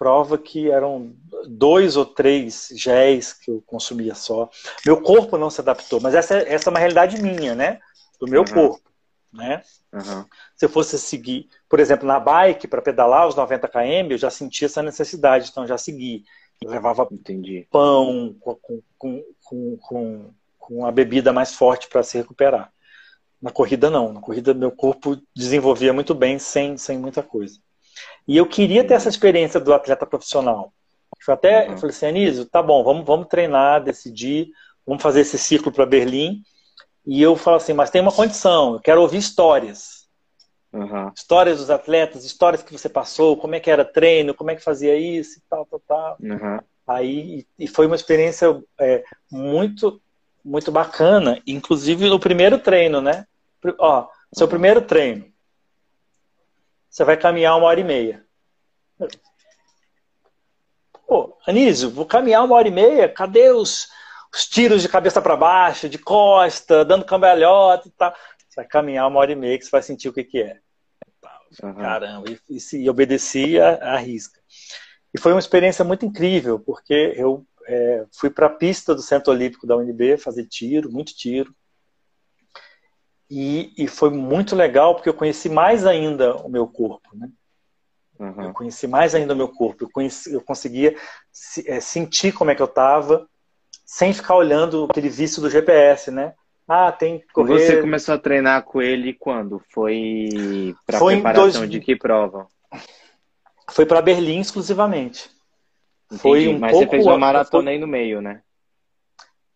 prova 0.04 0.38
que 0.38 0.70
eram 0.70 1.16
dois 1.48 1.96
ou 1.96 2.06
três 2.06 2.68
géis 2.76 3.32
que 3.32 3.50
eu 3.50 3.64
consumia 3.66 4.14
só. 4.14 4.50
Meu 4.86 5.02
corpo 5.02 5.38
não 5.38 5.50
se 5.50 5.62
adaptou, 5.62 6.02
mas 6.02 6.14
essa, 6.14 6.36
essa 6.40 6.70
é 6.70 6.72
uma 6.72 6.80
realidade 6.80 7.22
minha, 7.22 7.56
né? 7.56 7.80
Do 8.20 8.28
meu 8.28 8.42
uhum. 8.42 8.54
corpo, 8.54 8.92
né? 9.32 9.64
Uhum. 9.94 10.26
Se 10.58 10.66
eu 10.66 10.70
fosse 10.70 11.00
seguir, 11.00 11.48
por 11.70 11.80
exemplo, 11.80 12.06
na 12.06 12.20
bike 12.20 12.68
para 12.68 12.82
pedalar 12.82 13.30
os 13.30 13.36
90 13.36 13.66
km, 13.70 14.12
eu 14.12 14.18
já 14.18 14.30
sentia 14.30 14.66
essa 14.66 14.84
necessidade, 14.84 15.50
então 15.50 15.66
já 15.66 15.78
segui. 15.78 16.26
Eu 16.62 16.70
levava 16.70 17.08
Entendi. 17.10 17.66
pão 17.72 18.36
com, 18.42 18.56
com, 18.98 19.24
com, 19.42 19.78
com, 19.78 20.34
com 20.60 20.86
a 20.86 20.92
bebida 20.92 21.32
mais 21.32 21.56
forte 21.56 21.88
para 21.88 22.04
se 22.04 22.18
recuperar. 22.18 22.74
Na 23.42 23.52
corrida 23.52 23.90
não, 23.90 24.12
na 24.12 24.20
corrida 24.20 24.54
meu 24.54 24.72
corpo 24.72 25.18
desenvolvia 25.34 25.94
muito 25.94 26.14
bem 26.14 26.38
sem, 26.40 26.76
sem 26.78 26.98
muita 26.98 27.24
coisa. 27.24 27.58
E 28.28 28.38
eu 28.38 28.46
queria 28.46 28.84
ter 28.84 28.94
essa 28.94 29.10
experiência 29.10 29.60
do 29.60 29.74
atleta 29.74 30.06
profissional. 30.06 30.74
Eu 31.28 31.34
até 31.34 31.70
uhum. 31.70 31.78
falei 31.78 31.96
assim, 31.96 32.06
Anísio, 32.06 32.46
tá 32.46 32.62
bom, 32.62 32.84
vamos, 32.84 33.06
vamos 33.06 33.28
treinar, 33.28 33.84
decidir, 33.84 34.50
vamos 34.86 35.02
fazer 35.02 35.22
esse 35.22 35.38
ciclo 35.38 35.72
para 35.72 35.86
Berlim. 35.86 36.42
E 37.06 37.22
eu 37.22 37.36
falo 37.36 37.58
assim, 37.58 37.74
mas 37.74 37.90
tem 37.90 38.02
uma 38.02 38.12
condição, 38.12 38.74
eu 38.74 38.80
quero 38.80 39.02
ouvir 39.02 39.18
histórias. 39.18 40.08
Uhum. 40.72 41.12
Histórias 41.16 41.60
dos 41.60 41.70
atletas, 41.70 42.26
histórias 42.26 42.64
que 42.64 42.72
você 42.74 42.90
passou, 42.90 43.38
como 43.38 43.56
é 43.56 43.60
que 43.60 43.70
era 43.70 43.86
treino, 43.86 44.34
como 44.34 44.52
é 44.52 44.56
que 44.56 44.64
fazia 44.64 44.96
isso 44.96 45.38
e 45.38 45.42
tal, 45.50 45.66
tal, 45.66 45.82
tal. 45.88 46.18
Uhum. 46.20 46.60
Aí, 46.88 47.46
e 47.58 47.68
foi 47.68 47.86
uma 47.86 47.96
experiência 47.96 48.62
é, 48.80 49.04
muito, 49.32 50.02
muito 50.44 50.72
bacana, 50.72 51.42
inclusive 51.46 52.10
no 52.10 52.20
primeiro 52.20 52.58
treino, 52.58 53.00
né? 53.00 53.26
Ó, 53.80 54.08
seu 54.34 54.48
primeiro 54.48 54.82
treino 54.82 55.33
você 56.94 57.04
vai 57.04 57.18
caminhar 57.18 57.58
uma 57.58 57.66
hora 57.66 57.80
e 57.80 57.84
meia. 57.84 58.24
Pô, 61.08 61.36
Anísio, 61.48 61.90
vou 61.90 62.06
caminhar 62.06 62.44
uma 62.44 62.54
hora 62.54 62.68
e 62.68 62.72
meia, 62.72 63.10
cadê 63.10 63.50
os, 63.50 63.88
os 64.32 64.48
tiros 64.48 64.84
de 64.84 64.88
cabeça 64.88 65.20
para 65.20 65.36
baixo, 65.36 65.90
de 65.90 65.98
costa, 65.98 66.86
dando 66.86 67.04
cambalhota 67.04 67.88
e 67.88 67.92
tal? 67.92 68.14
Você 68.38 68.58
vai 68.58 68.68
caminhar 68.68 69.08
uma 69.08 69.20
hora 69.20 69.32
e 69.32 69.36
meia 69.36 69.58
que 69.58 69.66
você 69.66 69.72
vai 69.72 69.82
sentir 69.82 70.08
o 70.08 70.14
que, 70.14 70.24
que 70.24 70.40
é. 70.44 70.60
Uhum. 71.64 71.74
Caramba, 71.74 72.30
e, 72.30 72.40
e, 72.48 72.78
e 72.84 72.90
obedeci 72.90 73.60
a, 73.60 73.96
a 73.96 73.98
risca. 73.98 74.40
E 75.12 75.20
foi 75.20 75.34
uma 75.34 75.40
experiência 75.40 75.84
muito 75.84 76.06
incrível, 76.06 76.60
porque 76.60 77.14
eu 77.16 77.44
é, 77.66 78.06
fui 78.12 78.30
para 78.30 78.46
a 78.46 78.52
pista 78.52 78.94
do 78.94 79.02
Centro 79.02 79.34
Olímpico 79.34 79.66
da 79.66 79.76
UNB 79.76 80.16
fazer 80.20 80.46
tiro, 80.46 80.92
muito 80.92 81.16
tiro. 81.16 81.56
E, 83.30 83.74
e, 83.78 83.88
foi 83.88 84.10
muito 84.10 84.56
legal 84.56 84.96
porque 84.96 85.10
eu 85.10 85.14
conheci 85.14 85.50
mais 85.50 85.86
ainda 85.86 86.36
o 86.38 86.50
meu 86.50 86.68
corpo, 86.68 87.10
né? 87.16 87.30
Uhum. 88.20 88.44
Eu 88.44 88.54
conheci 88.54 88.88
mais 88.88 89.16
ainda 89.16 89.34
o 89.34 89.38
meu 89.38 89.48
corpo. 89.48 89.86
Eu, 89.86 89.90
conheci, 89.90 90.34
eu 90.34 90.42
conseguia 90.42 90.96
é, 91.66 91.80
sentir 91.80 92.32
como 92.32 92.52
é 92.52 92.56
que 92.56 92.62
eu 92.62 92.68
estava, 92.68 93.28
sem 93.86 94.14
ficar 94.14 94.36
olhando 94.36 94.88
aquele 94.90 95.10
vício 95.10 95.42
do 95.42 95.50
GPS, 95.50 96.12
né? 96.12 96.34
Ah, 96.68 96.92
tem 96.92 97.20
que 97.20 97.28
correr. 97.34 97.60
Você 97.60 97.82
começou 97.82 98.16
a 98.16 98.20
treinar 98.20 98.64
com 98.64 98.82
ele 98.82 99.14
quando? 99.14 99.62
Foi 99.70 100.76
para 100.86 101.00
preparação 101.00 101.62
dois... 101.62 101.70
de 101.70 101.80
que 101.80 101.96
prova? 101.96 102.48
Foi 103.72 103.86
para 103.86 104.02
Berlim 104.02 104.40
exclusivamente. 104.40 105.30
Entendi, 106.06 106.22
foi 106.22 106.48
um 106.48 106.60
mas 106.60 106.72
pouco... 106.72 106.86
você 106.86 106.92
fez 106.92 107.06
uma 107.06 107.18
maratona 107.18 107.72
aí 107.72 107.80
no 107.80 107.88
meio, 107.88 108.22
né? 108.22 108.42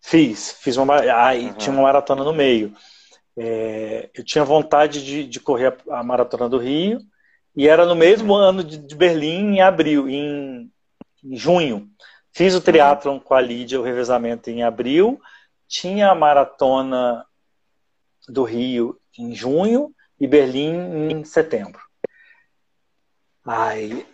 Fiz, 0.01 0.53
fiz 0.61 0.78
uma. 0.78 0.99
Aí 0.99 1.47
uhum. 1.47 1.53
tinha 1.53 1.74
uma 1.74 1.84
maratona 1.84 2.24
no 2.24 2.34
meio. 2.34 2.74
É, 3.38 4.09
eu 4.15 4.23
tinha 4.23 4.43
vontade 4.43 5.05
de, 5.05 5.23
de 5.23 5.39
correr 5.39 5.77
a, 5.89 5.99
a, 5.99 6.03
maratona 6.03 6.49
do 6.49 6.57
Rio 6.57 6.99
e 7.55 7.67
era 7.67 7.85
no 7.85 7.95
mesmo 7.95 8.33
ano 8.33 8.63
de, 8.63 8.79
de, 8.79 8.95
Berlim, 8.95 9.55
em 9.55 9.61
abril, 9.61 10.09
em, 10.09 10.71
em 11.23 11.38
junho. 11.38 11.88
Fiz 12.31 12.55
o 12.55 12.61
triatlon 12.61 13.19
com 13.19 13.35
a 13.35 13.41
Lídia, 13.41 13.79
o 13.79 13.83
revezamento 13.83 14.49
em 14.49 14.63
abril. 14.63 15.21
Tinha 15.67 16.09
a 16.09 16.15
maratona 16.15 17.23
do 18.27 18.43
Rio 18.43 18.99
em 19.17 19.35
junho 19.35 19.93
e 20.19 20.25
Berlim 20.25 21.11
em 21.11 21.23
setembro. 21.23 21.81
Aí, 23.45 24.05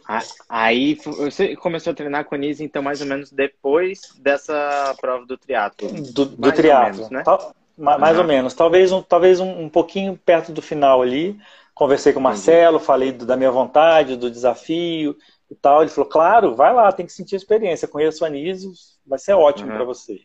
aí 0.47 0.93
você 0.95 1.55
começou 1.55 1.91
a 1.91 1.95
treinar 1.95 2.25
com 2.25 2.35
a 2.35 2.37
Nise, 2.37 2.63
então, 2.63 2.83
mais 2.83 3.01
ou 3.01 3.07
menos 3.07 3.31
depois 3.31 4.13
dessa 4.19 4.95
prova 5.01 5.25
do 5.25 5.35
triatlo. 5.37 5.89
Do, 6.13 6.25
do 6.25 6.51
triatlo, 6.51 7.09
né? 7.09 7.23
Tal, 7.23 7.55
mais 7.77 8.15
uhum. 8.15 8.21
ou 8.21 8.27
menos. 8.27 8.53
Talvez, 8.53 8.91
um, 8.91 9.01
talvez 9.01 9.39
um, 9.39 9.63
um, 9.63 9.69
pouquinho 9.69 10.17
perto 10.17 10.51
do 10.51 10.61
final 10.61 11.01
ali. 11.01 11.39
Conversei 11.73 12.13
com 12.13 12.19
o 12.19 12.23
Marcelo, 12.23 12.75
Entendi. 12.75 12.85
falei 12.85 13.11
do, 13.11 13.25
da 13.25 13.35
minha 13.35 13.51
vontade, 13.51 14.15
do 14.15 14.29
desafio 14.29 15.15
e 15.49 15.55
tal. 15.55 15.81
Ele 15.81 15.89
falou, 15.89 16.09
claro, 16.09 16.55
vai 16.55 16.73
lá, 16.73 16.91
tem 16.91 17.05
que 17.05 17.11
sentir 17.11 17.35
a 17.35 17.37
experiência. 17.37 17.87
Conheço 17.87 18.23
a 18.23 18.29
Nise, 18.29 18.71
vai 19.05 19.17
ser 19.17 19.33
ótimo 19.33 19.71
uhum. 19.71 19.75
para 19.75 19.85
você. 19.85 20.21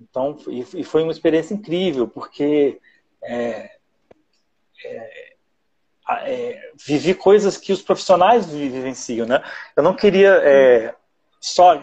Então, 0.00 0.36
e, 0.46 0.60
e, 0.74 0.84
foi 0.84 1.02
uma 1.02 1.12
experiência 1.12 1.54
incrível, 1.54 2.06
porque 2.06 2.78
é, 3.22 3.70
é, 4.84 5.32
é, 6.22 6.70
vivi 6.86 7.14
coisas 7.14 7.56
que 7.56 7.72
os 7.72 7.82
profissionais 7.82 8.46
vivenciam, 8.46 9.26
né? 9.26 9.42
Eu 9.74 9.82
não 9.82 9.94
queria 9.94 10.40
é, 10.44 10.94
só 11.40 11.74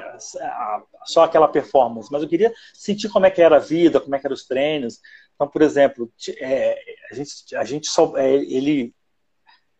só 1.06 1.24
aquela 1.24 1.48
performance, 1.48 2.10
mas 2.12 2.22
eu 2.22 2.30
queria 2.30 2.54
sentir 2.74 3.10
como 3.10 3.26
é 3.26 3.32
que 3.32 3.42
era 3.42 3.58
a 3.58 3.60
vida, 3.60 4.00
como 4.00 4.16
é 4.16 4.20
que 4.20 4.28
eram 4.28 4.34
os 4.34 4.46
treinos. 4.46 5.00
Então, 5.36 5.48
por 5.48 5.62
exemplo, 5.62 6.12
é, 6.40 6.78
a 7.12 7.16
gente 7.16 7.56
a 7.56 7.64
gente 7.64 7.88
só 7.88 8.18
é, 8.18 8.36
ele 8.36 8.94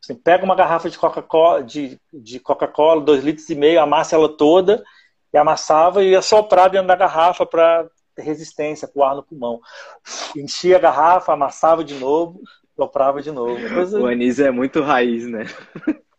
assim, 0.04 0.16
pega 0.16 0.44
uma 0.44 0.56
garrafa 0.56 0.90
de 0.90 0.98
Coca-Cola 0.98 1.64
de, 1.64 2.00
de 2.12 2.40
Coca-Cola, 2.40 3.02
dois 3.02 3.24
litros 3.24 3.50
e 3.50 3.56
meio, 3.56 3.82
amassa 3.82 4.16
ela 4.16 4.30
toda 4.30 4.84
e 5.34 5.38
amassava 5.38 6.04
e 6.04 6.12
ia 6.12 6.22
soprar 6.22 6.70
dentro 6.70 6.88
da 6.88 6.96
garrafa 6.96 7.46
para 7.46 7.90
resistência, 8.18 8.88
para 8.88 9.00
o 9.00 9.04
ar 9.04 9.16
no 9.16 9.24
pulmão. 9.24 9.60
Enchia 10.36 10.78
a 10.78 10.80
garrafa, 10.80 11.34
amassava 11.34 11.84
de 11.84 11.96
novo, 11.96 12.42
soprava 12.76 13.22
de 13.22 13.32
novo. 13.32 13.58
Coisa... 13.74 14.00
O 14.00 14.06
anísio 14.06 14.46
é 14.46 14.52
muito 14.52 14.82
raiz, 14.82 15.28
né? 15.28 15.46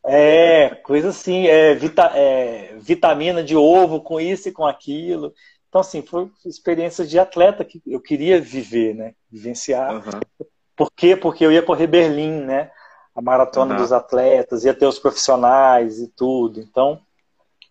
É, 0.07 0.69
coisa 0.83 1.09
assim, 1.09 1.47
é, 1.47 1.75
vita, 1.75 2.11
é, 2.15 2.77
vitamina 2.79 3.43
de 3.43 3.57
ovo 3.57 4.03
com 4.03 4.21
isso 4.21 4.49
e 4.49 4.53
com 4.53 4.67
aquilo. 4.67 5.33
Então, 5.69 5.81
assim, 5.81 6.03
foi 6.03 6.31
experiência 6.45 7.07
de 7.07 7.19
atleta 7.19 7.65
que 7.65 7.83
eu 7.87 8.01
queria 8.01 8.41
viver, 8.41 8.95
né? 8.95 9.15
Vivenciar. 9.31 9.95
Uhum. 9.95 10.47
Por 10.77 10.91
quê? 10.95 11.17
Porque 11.17 11.45
eu 11.45 11.51
ia 11.51 11.63
correr 11.63 11.87
Berlim, 11.87 12.43
né? 12.43 12.71
A 13.15 13.23
maratona 13.23 13.75
uhum. 13.75 13.81
dos 13.81 13.93
atletas, 13.93 14.65
ia 14.65 14.75
ter 14.75 14.87
os 14.87 14.99
profissionais 14.99 15.99
e 15.99 16.09
tudo. 16.09 16.61
Então, 16.61 17.01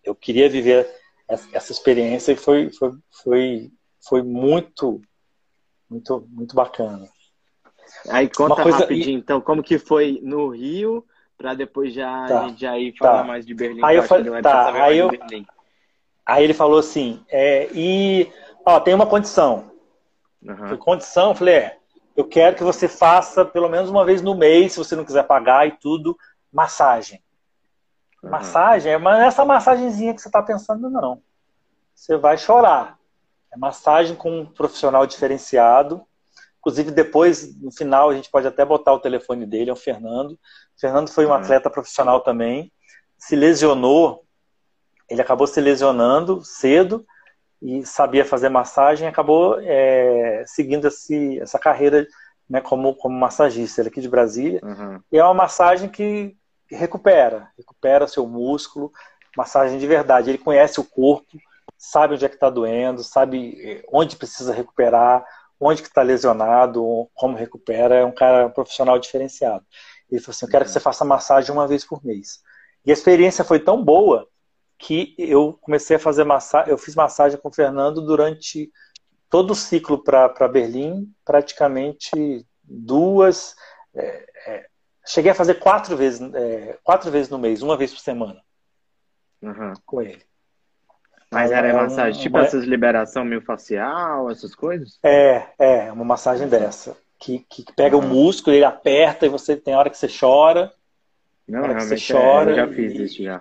eu 0.02 0.14
queria 0.14 0.48
viver 0.48 0.86
essa 1.52 1.72
experiência 1.72 2.32
e 2.32 2.36
foi, 2.36 2.70
foi, 2.70 2.92
foi, 3.22 3.70
foi 4.06 4.22
muito, 4.22 5.00
muito, 5.88 6.26
muito 6.28 6.54
bacana. 6.54 7.08
Aí 8.08 8.28
conta 8.28 8.62
coisa... 8.62 8.78
rapidinho, 8.78 9.18
então, 9.18 9.40
como 9.40 9.62
que 9.62 9.78
foi 9.78 10.20
no 10.22 10.48
Rio, 10.48 11.04
para 11.44 11.52
depois 11.52 11.92
já, 11.92 12.26
tá. 12.26 12.40
a 12.40 12.48
gente 12.48 12.60
já 12.62 12.78
ir 12.78 12.96
falar 12.96 13.18
tá. 13.18 13.24
mais 13.24 13.44
de 13.44 13.54
Berlim. 13.54 13.84
Aí 13.84 13.96
eu 13.96 14.02
falei, 14.04 14.40
tá, 14.40 14.84
aí, 14.84 14.96
eu... 14.96 15.10
aí 16.24 16.42
ele 16.42 16.54
falou 16.54 16.78
assim, 16.78 17.22
é, 17.28 17.68
e 17.74 18.32
ó, 18.64 18.80
tem 18.80 18.94
uma 18.94 19.06
condição. 19.06 19.70
Uhum. 20.42 20.74
Condição, 20.78 21.30
eu 21.30 21.34
falei, 21.34 21.54
é, 21.54 21.78
eu 22.16 22.24
quero 22.24 22.56
que 22.56 22.64
você 22.64 22.88
faça 22.88 23.44
pelo 23.44 23.68
menos 23.68 23.90
uma 23.90 24.06
vez 24.06 24.22
no 24.22 24.34
mês, 24.34 24.72
se 24.72 24.78
você 24.78 24.96
não 24.96 25.04
quiser 25.04 25.24
pagar 25.24 25.68
e 25.68 25.72
tudo, 25.72 26.16
massagem. 26.50 27.22
Uhum. 28.22 28.30
Massagem, 28.30 28.96
mas 28.96 29.18
não 29.18 29.24
é 29.24 29.26
essa 29.26 29.44
massagenzinha 29.44 30.14
que 30.14 30.22
você 30.22 30.28
está 30.28 30.42
pensando, 30.42 30.88
não. 30.88 31.20
Você 31.94 32.16
vai 32.16 32.38
chorar. 32.38 32.98
É 33.52 33.58
massagem 33.58 34.16
com 34.16 34.40
um 34.40 34.46
profissional 34.46 35.06
diferenciado, 35.06 36.06
Inclusive, 36.64 36.90
depois, 36.92 37.60
no 37.60 37.70
final, 37.70 38.08
a 38.08 38.14
gente 38.14 38.30
pode 38.30 38.46
até 38.46 38.64
botar 38.64 38.94
o 38.94 38.98
telefone 38.98 39.44
dele, 39.44 39.68
é 39.68 39.72
o 39.74 39.76
Fernando. 39.76 40.38
Fernando 40.80 41.08
foi 41.08 41.26
um 41.26 41.28
uhum. 41.28 41.34
atleta 41.34 41.70
profissional 41.70 42.20
também, 42.20 42.72
se 43.18 43.36
lesionou, 43.36 44.24
ele 45.08 45.20
acabou 45.20 45.46
se 45.46 45.60
lesionando 45.60 46.42
cedo 46.44 47.04
e 47.60 47.84
sabia 47.86 48.24
fazer 48.24 48.48
massagem, 48.48 49.08
acabou 49.08 49.58
é, 49.60 50.44
seguindo 50.46 50.88
esse, 50.88 51.40
essa 51.40 51.58
carreira 51.58 52.06
né, 52.48 52.60
como, 52.60 52.94
como 52.94 53.18
massagista. 53.18 53.80
Ele 53.80 53.88
é 53.88 53.90
aqui 53.90 54.00
de 54.00 54.08
Brasília. 54.08 54.60
Uhum. 54.62 55.00
E 55.10 55.18
é 55.18 55.24
uma 55.24 55.34
massagem 55.34 55.88
que 55.88 56.36
recupera, 56.70 57.48
recupera 57.56 58.06
seu 58.06 58.26
músculo, 58.26 58.92
massagem 59.36 59.78
de 59.78 59.86
verdade. 59.86 60.30
Ele 60.30 60.38
conhece 60.38 60.80
o 60.80 60.84
corpo, 60.84 61.38
sabe 61.78 62.14
onde 62.14 62.24
é 62.24 62.28
que 62.28 62.36
está 62.36 62.50
doendo, 62.50 63.02
sabe 63.02 63.58
é, 63.62 63.84
onde 63.90 64.16
precisa 64.16 64.52
recuperar, 64.52 65.24
onde 65.58 65.82
que 65.82 65.88
está 65.88 66.02
lesionado, 66.02 67.08
como 67.14 67.36
recupera, 67.36 67.94
é 67.94 68.04
um 68.04 68.12
cara 68.12 68.50
profissional 68.50 68.98
diferenciado. 68.98 69.64
Ele 70.10 70.20
falou 70.20 70.34
assim, 70.34 70.46
eu 70.46 70.50
quero 70.50 70.64
que 70.64 70.70
você 70.70 70.80
faça 70.80 71.04
massagem 71.04 71.50
uma 71.50 71.66
vez 71.66 71.84
por 71.84 72.04
mês. 72.04 72.42
E 72.84 72.90
a 72.90 72.94
experiência 72.94 73.44
foi 73.44 73.58
tão 73.58 73.82
boa 73.82 74.28
que 74.78 75.14
eu 75.18 75.58
comecei 75.60 75.96
a 75.96 76.00
fazer 76.00 76.24
massagem, 76.24 76.70
eu 76.70 76.78
fiz 76.78 76.94
massagem 76.94 77.38
com 77.38 77.48
o 77.48 77.54
Fernando 77.54 78.04
durante 78.04 78.70
todo 79.30 79.52
o 79.52 79.54
ciclo 79.54 80.02
para 80.02 80.48
Berlim, 80.48 81.12
praticamente 81.24 82.46
duas, 82.62 83.54
é, 83.94 84.26
é, 84.46 84.66
cheguei 85.06 85.30
a 85.30 85.34
fazer 85.34 85.54
quatro 85.54 85.96
vezes, 85.96 86.20
é, 86.34 86.78
quatro 86.82 87.10
vezes 87.10 87.30
no 87.30 87.38
mês, 87.38 87.62
uma 87.62 87.76
vez 87.76 87.92
por 87.92 88.00
semana 88.00 88.40
uhum. 89.42 89.72
com 89.84 90.02
ele. 90.02 90.22
Mas 91.30 91.50
era 91.50 91.68
é 91.68 91.72
massagem, 91.72 92.22
tipo 92.22 92.36
uma... 92.36 92.44
essas 92.44 92.64
liberação 92.64 93.24
miofascial, 93.24 94.30
essas 94.30 94.54
coisas? 94.54 94.98
É, 95.02 95.48
é, 95.58 95.92
uma 95.92 96.04
massagem 96.04 96.48
dessa. 96.48 96.96
Que, 97.18 97.44
que 97.48 97.64
pega 97.74 97.96
uhum. 97.96 98.04
o 98.04 98.08
músculo, 98.08 98.54
ele 98.54 98.64
aperta 98.64 99.24
e 99.24 99.30
você 99.30 99.56
tem 99.56 99.74
hora 99.74 99.88
que 99.88 99.96
você 99.96 100.08
chora. 100.08 100.72
Não, 101.48 101.62
que 101.74 101.84
você 101.84 102.12
chora. 102.12 102.50
É, 102.50 102.52
eu 102.52 102.56
já 102.56 102.68
fiz 102.68 102.92
e... 102.92 103.04
isso 103.04 103.22
já. 103.22 103.40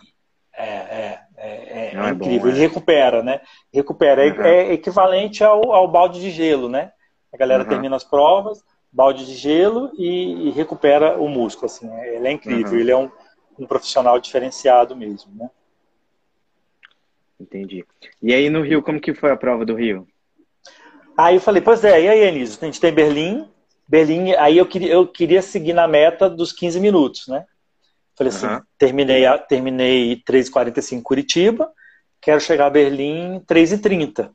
É, 0.56 0.66
é, 0.66 1.20
é, 1.38 1.90
é, 1.90 1.96
Não, 1.96 2.06
é 2.06 2.12
incrível. 2.12 2.42
Bom, 2.42 2.48
ele 2.50 2.60
recupera, 2.60 3.24
né? 3.24 3.42
Recupera. 3.74 4.24
Uhum. 4.24 4.42
É, 4.44 4.74
equivalente 4.74 5.44
ao, 5.44 5.74
ao 5.74 5.88
balde 5.88 6.20
de 6.22 6.30
gelo, 6.30 6.70
né? 6.70 6.92
A 7.34 7.38
galera 7.38 7.64
uhum. 7.64 7.70
termina 7.70 7.96
as 7.96 8.04
provas, 8.04 8.64
balde 8.92 9.26
de 9.26 9.34
gelo 9.34 9.92
e, 9.98 10.50
e 10.50 10.52
recupera 10.52 11.18
o 11.20 11.28
músculo. 11.28 11.66
Assim, 11.66 11.92
ele 12.02 12.28
é 12.28 12.32
incrível. 12.32 12.80
Ele 12.80 12.92
é 12.92 12.98
um, 12.98 13.10
um 13.58 13.66
profissional 13.66 14.20
diferenciado 14.20 14.96
mesmo, 14.96 15.34
né? 15.36 15.50
Entendi. 17.40 17.84
E 18.22 18.34
aí 18.34 18.50
no 18.50 18.62
Rio, 18.62 18.82
como 18.82 19.02
que 19.02 19.14
foi 19.14 19.32
a 19.32 19.38
prova 19.38 19.66
do 19.66 19.76
Rio? 19.76 20.08
Aí 21.18 21.36
eu 21.36 21.42
falei, 21.42 21.62
pois 21.62 21.84
é, 21.84 22.02
e 22.02 22.08
aí, 22.08 22.28
Anísio? 22.28 22.58
A 22.62 22.66
gente 22.66 22.80
tem 22.80 22.94
Berlim, 22.94 23.48
Berlim, 23.94 24.34
aí 24.34 24.58
eu 24.58 24.66
queria, 24.66 24.92
eu 24.92 25.06
queria 25.06 25.40
seguir 25.40 25.72
na 25.72 25.88
meta 25.88 26.28
dos 26.28 26.52
15 26.52 26.80
minutos, 26.80 27.28
né? 27.28 27.46
Falei 28.16 28.34
assim, 28.34 28.48
uhum. 28.48 28.60
terminei, 28.76 29.24
terminei 29.48 30.16
3h45 30.28 31.04
Curitiba, 31.04 31.72
quero 32.20 32.42
chegar 32.42 32.66
a 32.66 32.70
Berlim 32.72 33.40
3h30. 33.42 34.32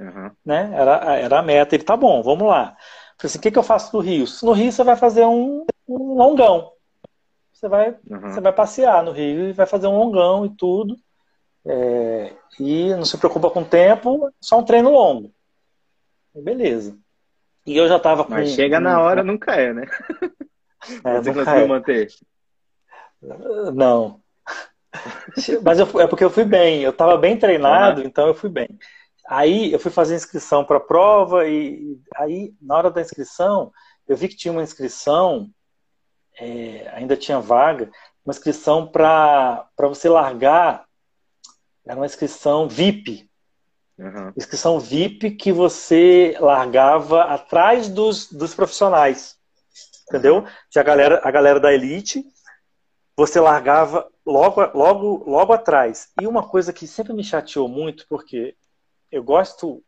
Uhum. 0.00 0.30
Né? 0.42 0.70
Era, 0.72 1.16
era 1.16 1.38
a 1.38 1.42
meta. 1.42 1.74
Ele, 1.74 1.84
tá 1.84 1.98
bom, 1.98 2.22
vamos 2.22 2.48
lá. 2.48 2.74
Falei 3.18 3.26
assim, 3.26 3.38
o 3.38 3.42
que, 3.42 3.50
que 3.50 3.58
eu 3.58 3.62
faço 3.62 3.94
no 3.94 4.02
Rio? 4.02 4.24
No 4.42 4.52
Rio 4.52 4.72
você 4.72 4.82
vai 4.82 4.96
fazer 4.96 5.26
um, 5.26 5.66
um 5.86 6.14
longão. 6.14 6.72
Você 7.52 7.68
vai, 7.68 7.90
uhum. 8.08 8.32
você 8.32 8.40
vai 8.40 8.54
passear 8.54 9.04
no 9.04 9.12
Rio 9.12 9.50
e 9.50 9.52
vai 9.52 9.66
fazer 9.66 9.86
um 9.86 9.98
longão 9.98 10.46
e 10.46 10.56
tudo. 10.56 10.96
É, 11.66 12.32
e 12.58 12.88
não 12.94 13.04
se 13.04 13.18
preocupa 13.18 13.50
com 13.50 13.60
o 13.60 13.66
tempo, 13.66 14.32
só 14.40 14.58
um 14.58 14.64
treino 14.64 14.90
longo. 14.90 15.30
Beleza. 16.34 17.03
E 17.66 17.76
eu 17.76 17.88
já 17.88 17.96
estava 17.96 18.24
com. 18.24 18.30
Mas 18.30 18.50
chega 18.50 18.78
na 18.78 19.00
hora, 19.00 19.22
um... 19.22 19.26
nunca 19.26 19.54
é, 19.54 19.72
né? 19.72 19.86
É, 21.02 21.16
Você 21.16 21.32
conseguiu 21.32 21.62
é. 21.62 21.66
manter? 21.66 22.08
Não. 23.74 24.20
Mas 25.62 25.78
eu, 25.78 26.00
é 26.00 26.06
porque 26.06 26.24
eu 26.24 26.30
fui 26.30 26.44
bem. 26.44 26.82
Eu 26.82 26.90
estava 26.90 27.16
bem 27.16 27.38
treinado, 27.38 28.02
uhum. 28.02 28.06
então 28.06 28.26
eu 28.26 28.34
fui 28.34 28.50
bem. 28.50 28.68
Aí 29.26 29.72
eu 29.72 29.78
fui 29.78 29.90
fazer 29.90 30.14
inscrição 30.14 30.64
para 30.64 30.76
a 30.76 30.80
prova 30.80 31.48
e 31.48 31.98
aí 32.16 32.52
na 32.60 32.76
hora 32.76 32.90
da 32.90 33.00
inscrição 33.00 33.72
eu 34.06 34.16
vi 34.16 34.28
que 34.28 34.36
tinha 34.36 34.52
uma 34.52 34.62
inscrição, 34.62 35.48
é, 36.38 36.92
ainda 36.94 37.16
tinha 37.16 37.40
vaga, 37.40 37.90
uma 38.24 38.32
inscrição 38.32 38.86
para 38.86 39.66
você 39.78 40.08
largar 40.08 40.84
era 41.86 41.96
uma 41.96 42.06
inscrição 42.06 42.68
VIP. 42.68 43.28
Uhum. 43.98 44.32
Inscrição 44.36 44.80
VIP 44.80 45.32
que 45.32 45.52
você 45.52 46.36
largava 46.40 47.24
atrás 47.24 47.88
dos, 47.88 48.30
dos 48.30 48.54
profissionais. 48.54 49.36
Entendeu? 50.08 50.44
Tinha 50.70 50.82
a 50.82 50.84
galera, 50.84 51.20
a 51.24 51.30
galera 51.30 51.60
da 51.60 51.72
elite, 51.72 52.24
você 53.16 53.40
largava 53.40 54.06
logo, 54.26 54.60
logo, 54.74 55.24
logo 55.26 55.52
atrás. 55.52 56.08
E 56.20 56.26
uma 56.26 56.42
coisa 56.42 56.72
que 56.72 56.86
sempre 56.86 57.12
me 57.12 57.24
chateou 57.24 57.68
muito, 57.68 58.06
porque 58.08 58.54
eu 59.10 59.22
gosto. 59.22 59.82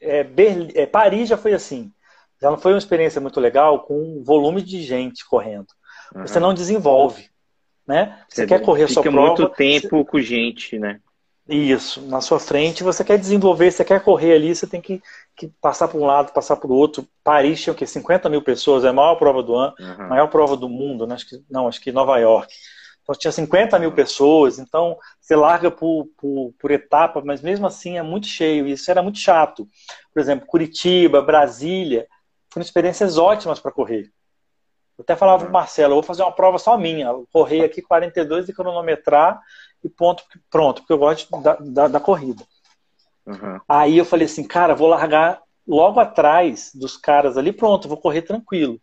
É, 0.00 0.24
Berlim, 0.24 0.72
é, 0.74 0.86
Paris 0.86 1.28
já 1.28 1.36
foi 1.36 1.52
assim. 1.52 1.92
Já 2.40 2.50
não 2.50 2.58
foi 2.58 2.72
uma 2.72 2.78
experiência 2.78 3.20
muito 3.20 3.38
legal 3.38 3.84
com 3.84 3.94
um 3.94 4.22
volume 4.22 4.62
de 4.62 4.82
gente 4.82 5.24
correndo. 5.26 5.68
Uhum. 6.14 6.26
Você 6.26 6.40
não 6.40 6.54
desenvolve. 6.54 7.30
Né? 7.86 8.24
Você, 8.28 8.42
você 8.42 8.46
quer 8.46 8.62
correr 8.62 8.88
sua 8.88 9.02
prova. 9.02 9.26
muito 9.28 9.48
tempo 9.50 9.98
você... 9.98 10.04
com 10.04 10.20
gente, 10.20 10.78
né? 10.78 11.00
Isso, 11.48 12.00
na 12.02 12.20
sua 12.20 12.38
frente, 12.38 12.84
você 12.84 13.02
quer 13.02 13.18
desenvolver, 13.18 13.72
você 13.72 13.84
quer 13.84 14.02
correr 14.02 14.34
ali, 14.34 14.54
você 14.54 14.66
tem 14.66 14.80
que, 14.80 15.02
que 15.36 15.48
passar 15.60 15.88
para 15.88 15.98
um 15.98 16.06
lado, 16.06 16.32
passar 16.32 16.56
para 16.56 16.70
o 16.70 16.74
outro. 16.74 17.06
Paris 17.24 17.60
tinha 17.60 17.72
o 17.72 17.76
quê? 17.76 17.84
50 17.84 18.28
mil 18.28 18.42
pessoas, 18.42 18.84
é 18.84 18.88
a 18.88 18.92
maior 18.92 19.16
prova 19.16 19.42
do 19.42 19.54
ano, 19.54 19.74
uhum. 19.78 20.08
maior 20.08 20.28
prova 20.28 20.56
do 20.56 20.68
mundo, 20.68 21.04
né? 21.04 21.14
acho 21.14 21.28
que, 21.28 21.42
não, 21.50 21.66
acho 21.66 21.80
que 21.80 21.90
Nova 21.90 22.16
York. 22.18 22.54
Então 23.02 23.16
tinha 23.16 23.32
50 23.32 23.76
mil 23.80 23.90
pessoas, 23.90 24.60
então 24.60 24.96
você 25.20 25.34
larga 25.34 25.68
por, 25.68 26.06
por, 26.16 26.54
por 26.56 26.70
etapa, 26.70 27.20
mas 27.24 27.42
mesmo 27.42 27.66
assim 27.66 27.98
é 27.98 28.02
muito 28.02 28.28
cheio, 28.28 28.68
e 28.68 28.72
isso 28.72 28.88
era 28.88 29.02
muito 29.02 29.18
chato. 29.18 29.68
Por 30.14 30.20
exemplo, 30.20 30.46
Curitiba, 30.46 31.20
Brasília, 31.20 32.06
foram 32.52 32.62
experiências 32.64 33.18
ótimas 33.18 33.58
para 33.58 33.72
correr. 33.72 34.12
Eu 34.96 35.02
até 35.02 35.16
falava 35.16 35.38
uhum. 35.38 35.46
pro 35.46 35.52
Marcelo, 35.52 35.92
eu 35.92 35.96
vou 35.96 36.02
fazer 36.04 36.22
uma 36.22 36.30
prova 36.30 36.58
só 36.58 36.78
minha, 36.78 37.12
correr 37.32 37.64
aqui 37.64 37.82
42 37.82 38.48
e 38.48 38.54
cronometrar 38.54 39.40
e 39.82 39.88
ponto, 39.88 40.22
pronto, 40.50 40.82
porque 40.82 40.92
eu 40.92 40.98
gosto 40.98 41.28
da, 41.40 41.56
da, 41.56 41.88
da 41.88 42.00
corrida. 42.00 42.44
Uhum. 43.26 43.60
Aí 43.68 43.98
eu 43.98 44.04
falei 44.04 44.26
assim, 44.26 44.44
cara, 44.44 44.74
vou 44.74 44.88
largar 44.88 45.42
logo 45.66 46.00
atrás 46.00 46.72
dos 46.74 46.96
caras 46.96 47.36
ali, 47.36 47.52
pronto, 47.52 47.88
vou 47.88 47.96
correr 47.96 48.22
tranquilo, 48.22 48.80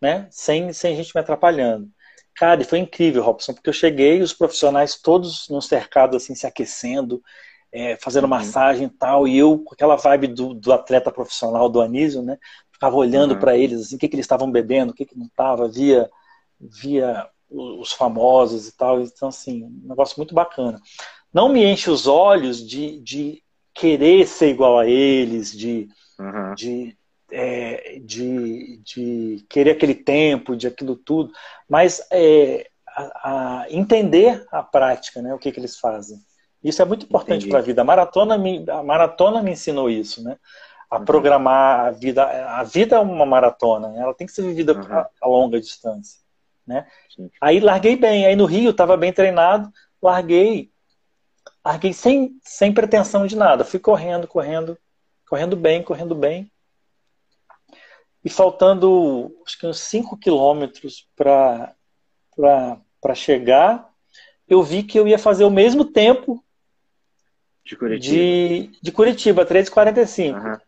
né? 0.00 0.26
Sem, 0.30 0.72
sem 0.72 0.96
gente 0.96 1.14
me 1.14 1.20
atrapalhando. 1.20 1.88
Cara, 2.34 2.62
e 2.62 2.64
foi 2.64 2.78
incrível, 2.78 3.22
Robson, 3.22 3.52
porque 3.52 3.68
eu 3.68 3.74
cheguei, 3.74 4.22
os 4.22 4.32
profissionais 4.32 4.96
todos 4.96 5.48
no 5.48 5.60
cercado, 5.60 6.16
assim, 6.16 6.34
se 6.34 6.46
aquecendo, 6.46 7.22
é, 7.72 7.96
fazendo 7.96 8.24
uhum. 8.24 8.30
massagem 8.30 8.86
e 8.86 8.90
tal, 8.90 9.26
e 9.26 9.36
eu 9.36 9.58
com 9.58 9.74
aquela 9.74 9.96
vibe 9.96 10.28
do, 10.28 10.54
do 10.54 10.72
atleta 10.72 11.10
profissional 11.10 11.68
do 11.68 11.80
Anísio, 11.80 12.22
né? 12.22 12.38
Ficava 12.72 12.94
olhando 12.94 13.34
uhum. 13.34 13.40
para 13.40 13.56
eles, 13.56 13.80
assim, 13.80 13.96
o 13.96 13.98
que, 13.98 14.08
que 14.08 14.14
eles 14.14 14.24
estavam 14.24 14.50
bebendo, 14.50 14.92
o 14.92 14.94
que, 14.94 15.04
que 15.04 15.18
não 15.18 15.26
estava, 15.26 15.68
via, 15.68 16.08
via 16.60 17.28
os 17.50 17.92
famosos 17.92 18.68
e 18.68 18.76
tal. 18.76 19.00
Então, 19.00 19.28
assim, 19.28 19.64
um 19.64 19.88
negócio 19.88 20.14
muito 20.18 20.34
bacana. 20.34 20.80
Não 21.32 21.48
me 21.48 21.64
enche 21.64 21.90
os 21.90 22.06
olhos 22.06 22.66
de, 22.66 23.00
de 23.00 23.42
querer 23.74 24.26
ser 24.26 24.50
igual 24.50 24.78
a 24.78 24.86
eles, 24.86 25.56
de, 25.56 25.88
uhum. 26.18 26.54
de, 26.54 26.96
é, 27.30 28.00
de, 28.02 28.80
de 28.82 29.46
querer 29.48 29.72
aquele 29.72 29.94
tempo, 29.94 30.56
de 30.56 30.66
aquilo 30.66 30.96
tudo, 30.96 31.32
mas 31.68 32.00
é, 32.10 32.68
a, 32.86 33.62
a 33.62 33.66
entender 33.70 34.44
a 34.50 34.62
prática, 34.62 35.22
né, 35.22 35.32
o 35.34 35.38
que, 35.38 35.52
que 35.52 35.60
eles 35.60 35.78
fazem. 35.78 36.18
Isso 36.62 36.82
é 36.82 36.84
muito 36.84 37.06
importante 37.06 37.48
para 37.48 37.60
a 37.60 37.62
vida. 37.62 37.82
A 37.82 37.84
maratona, 37.84 38.36
me, 38.36 38.64
a 38.68 38.82
maratona 38.82 39.42
me 39.42 39.52
ensinou 39.52 39.88
isso, 39.88 40.22
né? 40.24 40.36
A 40.90 40.98
uhum. 40.98 41.04
programar 41.04 41.86
a 41.86 41.90
vida. 41.92 42.24
A 42.24 42.64
vida 42.64 42.96
é 42.96 42.98
uma 42.98 43.26
maratona, 43.26 43.88
né? 43.88 44.00
ela 44.00 44.14
tem 44.14 44.26
que 44.26 44.32
ser 44.32 44.42
vivida 44.42 44.72
uhum. 44.72 44.92
a, 44.92 45.08
a 45.22 45.28
longa 45.28 45.60
distância. 45.60 46.18
Né? 46.68 46.86
Aí 47.40 47.60
larguei 47.60 47.96
bem, 47.96 48.26
aí 48.26 48.36
no 48.36 48.44
Rio 48.44 48.70
estava 48.70 48.94
bem 48.94 49.10
treinado, 49.10 49.72
larguei, 50.02 50.70
larguei 51.64 51.94
sem, 51.94 52.38
sem 52.42 52.74
pretensão 52.74 53.26
de 53.26 53.34
nada, 53.34 53.64
fui 53.64 53.80
correndo, 53.80 54.28
correndo, 54.28 54.78
correndo 55.26 55.56
bem, 55.56 55.82
correndo 55.82 56.14
bem. 56.14 56.52
E 58.22 58.28
faltando 58.28 59.34
acho 59.46 59.58
que 59.58 59.66
uns 59.66 59.80
5 59.80 60.18
quilômetros 60.18 61.08
para 61.16 61.74
chegar, 63.14 63.88
eu 64.46 64.62
vi 64.62 64.82
que 64.82 64.98
eu 64.98 65.08
ia 65.08 65.18
fazer 65.18 65.44
o 65.44 65.50
mesmo 65.50 65.86
tempo 65.86 66.44
de 67.64 67.76
Curitiba, 67.76 68.14
de, 68.14 68.70
de 68.82 68.92
Curitiba 68.92 69.46
3,45. 69.46 70.34
Uhum. 70.34 70.58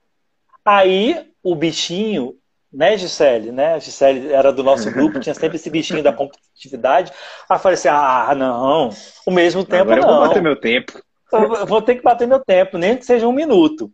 Aí 0.65 1.31
o 1.43 1.55
bichinho 1.55 2.40
né, 2.73 2.97
Gisele, 2.97 3.51
né? 3.51 3.75
A 3.75 3.79
Gisele 3.79 4.33
era 4.33 4.53
do 4.53 4.63
nosso 4.63 4.91
grupo, 4.91 5.19
tinha 5.19 5.35
sempre 5.35 5.57
esse 5.57 5.69
bichinho 5.69 6.03
da 6.03 6.13
competitividade. 6.13 7.13
Aí 7.49 7.59
falei 7.59 7.75
assim: 7.75 7.89
ah, 7.89 8.33
não, 8.37 8.91
o 9.27 9.31
mesmo 9.31 9.65
tempo 9.65 9.91
Agora 9.91 10.01
não. 10.01 10.09
Eu 10.09 10.17
vou 10.17 10.29
bater 10.29 10.43
meu 10.43 10.61
tempo. 10.61 11.03
Eu 11.33 11.67
vou 11.67 11.83
ter 11.83 11.97
que 11.97 12.03
bater 12.03 12.27
meu 12.27 12.41
tempo, 12.41 12.79
nem 12.79 12.97
que 12.97 13.05
seja 13.05 13.27
um 13.27 13.33
minuto. 13.33 13.91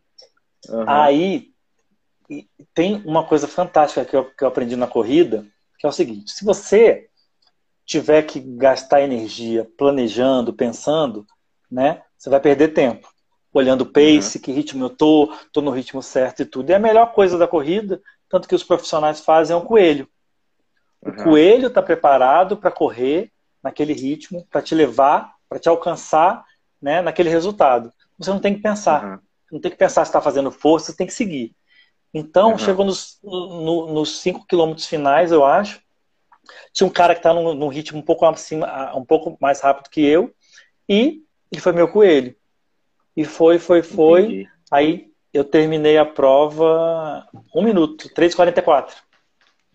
Uhum. 0.68 0.84
Aí 0.86 1.50
tem 2.74 3.02
uma 3.04 3.24
coisa 3.24 3.46
fantástica 3.46 4.04
que 4.04 4.16
eu, 4.16 4.24
que 4.24 4.42
eu 4.42 4.48
aprendi 4.48 4.76
na 4.76 4.86
corrida, 4.86 5.46
que 5.78 5.86
é 5.86 5.88
o 5.88 5.92
seguinte: 5.92 6.32
se 6.32 6.44
você 6.44 7.08
tiver 7.84 8.22
que 8.22 8.40
gastar 8.40 9.00
energia 9.00 9.66
planejando, 9.78 10.52
pensando, 10.52 11.26
né, 11.70 12.02
você 12.18 12.28
vai 12.28 12.40
perder 12.40 12.68
tempo. 12.68 13.08
Olhando 13.52 13.82
o 13.82 13.86
pace, 13.86 14.36
uhum. 14.36 14.42
que 14.42 14.52
ritmo 14.52 14.84
eu 14.84 14.90
tô, 14.90 15.32
tô 15.50 15.62
no 15.62 15.70
ritmo 15.70 16.02
certo 16.02 16.42
e 16.42 16.44
tudo. 16.44 16.68
E 16.68 16.74
a 16.74 16.78
melhor 16.78 17.12
coisa 17.12 17.38
da 17.38 17.48
corrida 17.48 18.02
tanto 18.28 18.48
que 18.48 18.54
os 18.54 18.64
profissionais 18.64 19.20
fazem 19.20 19.54
é 19.54 19.56
um 19.58 19.64
coelho. 19.64 20.08
O 21.00 21.10
uhum. 21.10 21.16
coelho 21.16 21.68
está 21.68 21.82
preparado 21.82 22.56
para 22.56 22.70
correr 22.70 23.30
naquele 23.62 23.92
ritmo, 23.92 24.46
para 24.50 24.62
te 24.62 24.74
levar, 24.74 25.34
para 25.48 25.58
te 25.58 25.68
alcançar 25.68 26.44
né, 26.80 27.00
naquele 27.00 27.28
resultado. 27.28 27.92
Você 28.18 28.30
não 28.30 28.40
tem 28.40 28.54
que 28.54 28.62
pensar. 28.62 29.04
Uhum. 29.04 29.18
Não 29.52 29.60
tem 29.60 29.70
que 29.70 29.76
pensar 29.76 30.04
se 30.04 30.08
está 30.08 30.20
fazendo 30.20 30.50
força, 30.50 30.86
você 30.86 30.96
tem 30.96 31.06
que 31.06 31.12
seguir. 31.12 31.54
Então, 32.12 32.52
uhum. 32.52 32.58
chegou 32.58 32.84
nos, 32.84 33.18
no, 33.22 33.92
nos 33.92 34.20
cinco 34.20 34.46
quilômetros 34.46 34.86
finais, 34.86 35.30
eu 35.30 35.44
acho. 35.44 35.80
Tinha 36.72 36.86
um 36.86 36.90
cara 36.90 37.14
que 37.14 37.20
está 37.20 37.34
num, 37.34 37.54
num, 37.54 37.68
ritmo 37.68 37.98
um 37.98 38.02
pouco 38.02 38.24
acima, 38.24 38.96
um 38.96 39.04
pouco 39.04 39.36
mais 39.40 39.60
rápido 39.60 39.90
que 39.90 40.04
eu, 40.04 40.32
e 40.88 41.22
ele 41.52 41.60
foi 41.60 41.72
meu 41.72 41.88
coelho. 41.88 42.34
E 43.16 43.24
foi, 43.24 43.58
foi, 43.58 43.82
foi. 43.82 44.22
Entendi. 44.22 44.48
Aí 44.70 45.10
eu 45.36 45.44
terminei 45.44 45.98
a 45.98 46.04
prova 46.04 47.26
um 47.54 47.62
minuto, 47.62 48.08
3,44. 48.14 48.92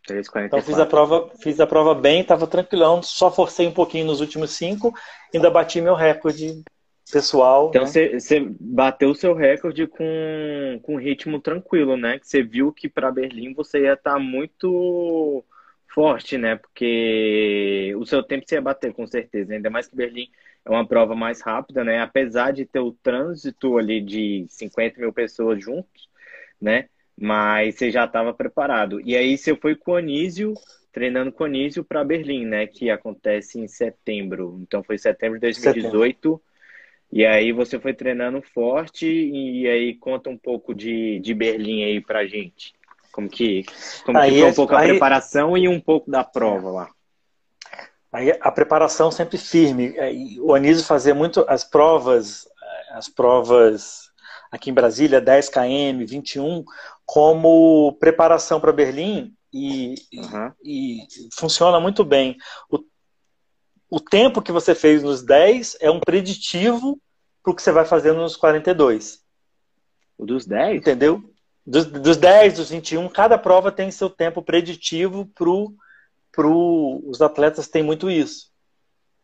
3,44. 0.07 0.45
Então 0.45 0.61
fiz 0.61 0.79
a 0.79 0.85
prova, 0.85 1.29
fiz 1.39 1.59
a 1.59 1.67
prova 1.67 1.93
bem, 1.93 2.21
estava 2.21 2.47
tranquilão, 2.47 3.03
só 3.03 3.31
forcei 3.31 3.67
um 3.67 3.71
pouquinho 3.71 4.05
nos 4.05 4.19
últimos 4.19 4.51
cinco, 4.51 4.93
ainda 5.33 5.49
bati 5.49 5.79
meu 5.79 5.93
recorde 5.93 6.63
pessoal. 7.11 7.69
Então 7.69 7.83
né? 7.83 7.87
você 7.87 8.39
né? 8.39 8.55
bateu 8.59 9.11
o 9.11 9.15
seu 9.15 9.33
recorde 9.33 9.85
com, 9.87 10.79
com 10.81 10.97
ritmo 10.97 11.39
tranquilo, 11.39 11.95
né? 11.95 12.17
Que 12.17 12.27
você 12.27 12.41
viu 12.41 12.71
que 12.71 12.89
para 12.89 13.11
Berlim 13.11 13.53
você 13.53 13.81
ia 13.81 13.93
estar 13.93 14.13
tá 14.13 14.19
muito 14.19 15.43
forte, 15.87 16.37
né? 16.37 16.55
Porque 16.55 17.93
o 17.97 18.05
seu 18.05 18.23
tempo 18.23 18.45
você 18.47 18.55
ia 18.55 18.61
bater 18.61 18.93
com 18.93 19.05
certeza, 19.05 19.53
ainda 19.53 19.69
mais 19.69 19.87
que 19.87 19.95
Berlim 19.95 20.29
é 20.65 20.69
uma 20.69 20.87
prova 20.87 21.15
mais 21.15 21.41
rápida, 21.41 21.83
né? 21.83 22.01
Apesar 22.01 22.51
de 22.51 22.65
ter 22.65 22.79
o 22.79 22.91
trânsito 22.91 23.77
ali 23.77 24.01
de 24.01 24.45
50 24.49 24.99
mil 24.99 25.11
pessoas 25.11 25.63
juntos, 25.63 26.09
né? 26.59 26.87
Mas 27.19 27.75
você 27.75 27.91
já 27.91 28.05
estava 28.05 28.33
preparado. 28.33 29.01
E 29.01 29.15
aí 29.15 29.37
você 29.37 29.55
foi 29.55 29.75
com 29.75 29.91
o 29.91 29.95
Anísio, 29.95 30.53
treinando 30.91 31.31
com 31.31 31.43
o 31.43 31.47
Anísio 31.47 31.83
para 31.83 32.03
Berlim, 32.03 32.45
né? 32.45 32.67
Que 32.67 32.89
acontece 32.89 33.59
em 33.59 33.67
setembro. 33.67 34.59
Então 34.61 34.83
foi 34.83 34.97
setembro 34.97 35.37
de 35.37 35.41
2018. 35.41 36.17
Setembro. 36.17 36.41
E 37.11 37.25
aí 37.25 37.51
você 37.51 37.77
foi 37.77 37.93
treinando 37.93 38.41
forte 38.41 39.05
e 39.05 39.67
aí 39.67 39.95
conta 39.95 40.29
um 40.29 40.37
pouco 40.37 40.73
de, 40.73 41.19
de 41.19 41.33
Berlim 41.33 41.83
aí 41.83 41.99
pra 41.99 42.25
gente. 42.25 42.73
Como 43.11 43.27
que, 43.27 43.65
como 44.05 44.17
aí, 44.17 44.31
que 44.31 44.39
foi 44.39 44.49
um 44.49 44.53
pouco 44.53 44.75
aí, 44.75 44.85
a 44.85 44.89
preparação 44.91 45.57
e 45.57 45.67
um 45.67 45.79
pouco 45.79 46.09
da 46.09 46.23
prova 46.23 46.69
lá. 46.69 46.89
Aí 48.11 48.37
a 48.41 48.51
preparação 48.51 49.09
sempre 49.09 49.37
firme. 49.37 49.95
O 50.41 50.53
Anísio 50.53 50.83
fazia 50.83 51.15
muito 51.15 51.45
as 51.47 51.63
provas, 51.63 52.45
as 52.91 53.07
provas 53.07 54.11
aqui 54.51 54.69
em 54.69 54.73
Brasília, 54.73 55.21
10 55.21 55.47
km, 55.47 56.05
21, 56.05 56.65
como 57.05 57.93
preparação 57.99 58.59
para 58.59 58.73
Berlim 58.73 59.33
e, 59.53 59.95
uhum. 60.13 60.51
e, 60.61 61.03
e, 61.03 61.07
funciona 61.33 61.79
muito 61.79 62.03
bem. 62.03 62.37
O, 62.69 62.79
o 63.89 63.99
tempo 63.99 64.41
que 64.41 64.51
você 64.51 64.75
fez 64.75 65.01
nos 65.01 65.23
10 65.23 65.77
é 65.79 65.89
um 65.89 66.01
preditivo 66.01 66.99
para 67.41 67.51
o 67.51 67.55
que 67.55 67.61
você 67.61 67.71
vai 67.71 67.85
fazer 67.85 68.11
nos 68.11 68.35
42. 68.35 69.21
O 70.17 70.25
dos 70.25 70.45
10? 70.45 70.77
Entendeu? 70.77 71.23
Dos, 71.65 71.85
dos 71.85 72.17
10, 72.17 72.55
dos 72.55 72.69
21, 72.69 73.07
cada 73.07 73.37
prova 73.37 73.71
tem 73.71 73.89
seu 73.89 74.09
tempo 74.09 74.41
preditivo 74.41 75.25
para 75.33 75.49
o 75.49 75.73
pro 76.31 77.01
os 77.05 77.21
atletas 77.21 77.67
tem 77.67 77.83
muito 77.83 78.09
isso. 78.09 78.51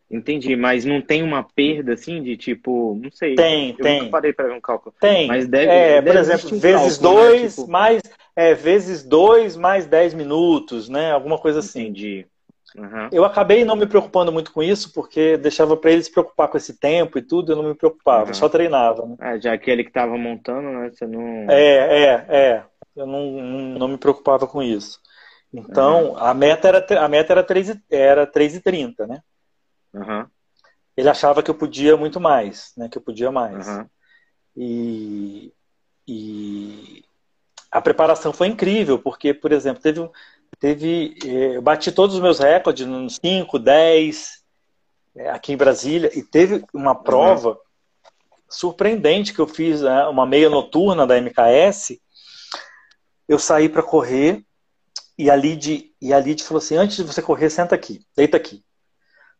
Entendi, 0.09 0.55
mas 0.55 0.85
não 0.85 1.01
tem 1.01 1.21
uma 1.21 1.43
perda 1.43 1.93
assim 1.93 2.23
de 2.23 2.37
tipo, 2.37 2.97
não 3.01 3.11
sei. 3.11 3.35
Tem, 3.35 3.71
eu 3.71 3.83
tem. 3.83 4.09
parei 4.09 4.31
para 4.31 4.47
ver 4.47 4.53
um 4.53 4.61
cálculo. 4.61 4.95
Tem. 5.01 5.27
Mas 5.27 5.47
deve, 5.47 5.69
é, 5.69 6.01
deve 6.01 6.07
por 6.07 6.17
exemplo, 6.17 6.55
um 6.55 6.59
vezes 6.59 6.97
cálculo, 6.97 7.23
né, 7.23 7.29
dois 7.29 7.55
tipo... 7.55 7.67
mais 7.67 8.01
é, 8.33 8.53
vezes 8.53 9.03
dois 9.03 9.57
mais 9.57 9.85
dez 9.85 10.13
minutos, 10.13 10.87
né? 10.87 11.11
Alguma 11.11 11.37
coisa 11.37 11.59
assim. 11.59 11.81
Entendi. 11.81 12.25
Uhum. 12.77 13.09
Eu 13.11 13.25
acabei 13.25 13.65
não 13.65 13.75
me 13.75 13.87
preocupando 13.87 14.31
muito 14.31 14.53
com 14.53 14.61
isso, 14.61 14.93
porque 14.93 15.35
deixava 15.35 15.75
para 15.75 15.91
ele 15.91 16.03
se 16.03 16.11
preocupar 16.11 16.47
com 16.47 16.57
esse 16.57 16.79
tempo 16.79 17.17
e 17.17 17.21
tudo, 17.21 17.51
eu 17.51 17.55
não 17.55 17.63
me 17.63 17.73
preocupava, 17.73 18.27
uhum. 18.27 18.33
só 18.33 18.47
treinava. 18.47 19.05
Né? 19.05 19.15
É, 19.19 19.41
já 19.41 19.57
que 19.57 19.69
ele 19.69 19.83
que 19.83 19.89
estava 19.89 20.17
montando, 20.17 20.69
né? 20.69 20.89
Você 20.89 21.05
não. 21.05 21.47
É, 21.49 22.03
é, 22.03 22.25
é. 22.29 22.63
Eu 22.95 23.05
não, 23.05 23.31
não 23.77 23.87
me 23.87 23.97
preocupava 23.97 24.47
com 24.47 24.61
isso. 24.61 24.99
Então, 25.53 26.11
uhum. 26.11 26.17
a 26.17 26.33
meta 26.33 26.67
era, 26.67 27.03
a 27.03 27.07
meta 27.07 27.33
era 27.33 27.43
3,30, 27.43 27.81
era 27.89 28.27
3,30 28.27 29.07
né? 29.07 29.21
Ele 30.95 31.09
achava 31.09 31.41
que 31.41 31.49
eu 31.49 31.55
podia 31.55 31.95
muito 31.95 32.19
mais, 32.19 32.73
né? 32.75 32.89
Que 32.89 32.97
eu 32.97 33.01
podia 33.01 33.31
mais. 33.31 33.67
E, 34.55 35.53
e 36.07 37.03
a 37.71 37.81
preparação 37.81 38.33
foi 38.33 38.47
incrível, 38.47 38.99
porque, 38.99 39.33
por 39.33 39.51
exemplo, 39.51 39.81
teve 39.81 40.09
Teve, 40.59 41.15
eh, 41.23 41.57
eu 41.57 41.61
bati 41.61 41.91
todos 41.91 42.15
os 42.15 42.21
meus 42.21 42.39
recordes, 42.39 42.87
nos 42.87 43.19
5, 43.23 43.59
10, 43.59 44.43
aqui 45.31 45.53
em 45.53 45.57
Brasília, 45.57 46.09
e 46.17 46.23
teve 46.23 46.65
uma 46.73 46.95
prova 46.95 47.49
uhum. 47.49 47.57
surpreendente 48.49 49.33
que 49.33 49.39
eu 49.39 49.47
fiz, 49.47 49.81
né, 49.81 50.05
uma 50.07 50.25
meia 50.25 50.49
noturna 50.49 51.05
da 51.05 51.17
MKS. 51.17 51.99
Eu 53.27 53.37
saí 53.37 53.69
para 53.69 53.83
correr 53.83 54.43
e 55.17 55.29
a, 55.29 55.35
Lid, 55.35 55.93
e 55.99 56.13
a 56.13 56.19
Lid 56.19 56.43
falou 56.43 56.59
assim: 56.59 56.75
antes 56.75 56.97
de 56.97 57.03
você 57.03 57.21
correr, 57.21 57.49
senta 57.49 57.73
aqui, 57.75 58.05
deita 58.15 58.37
aqui. 58.37 58.63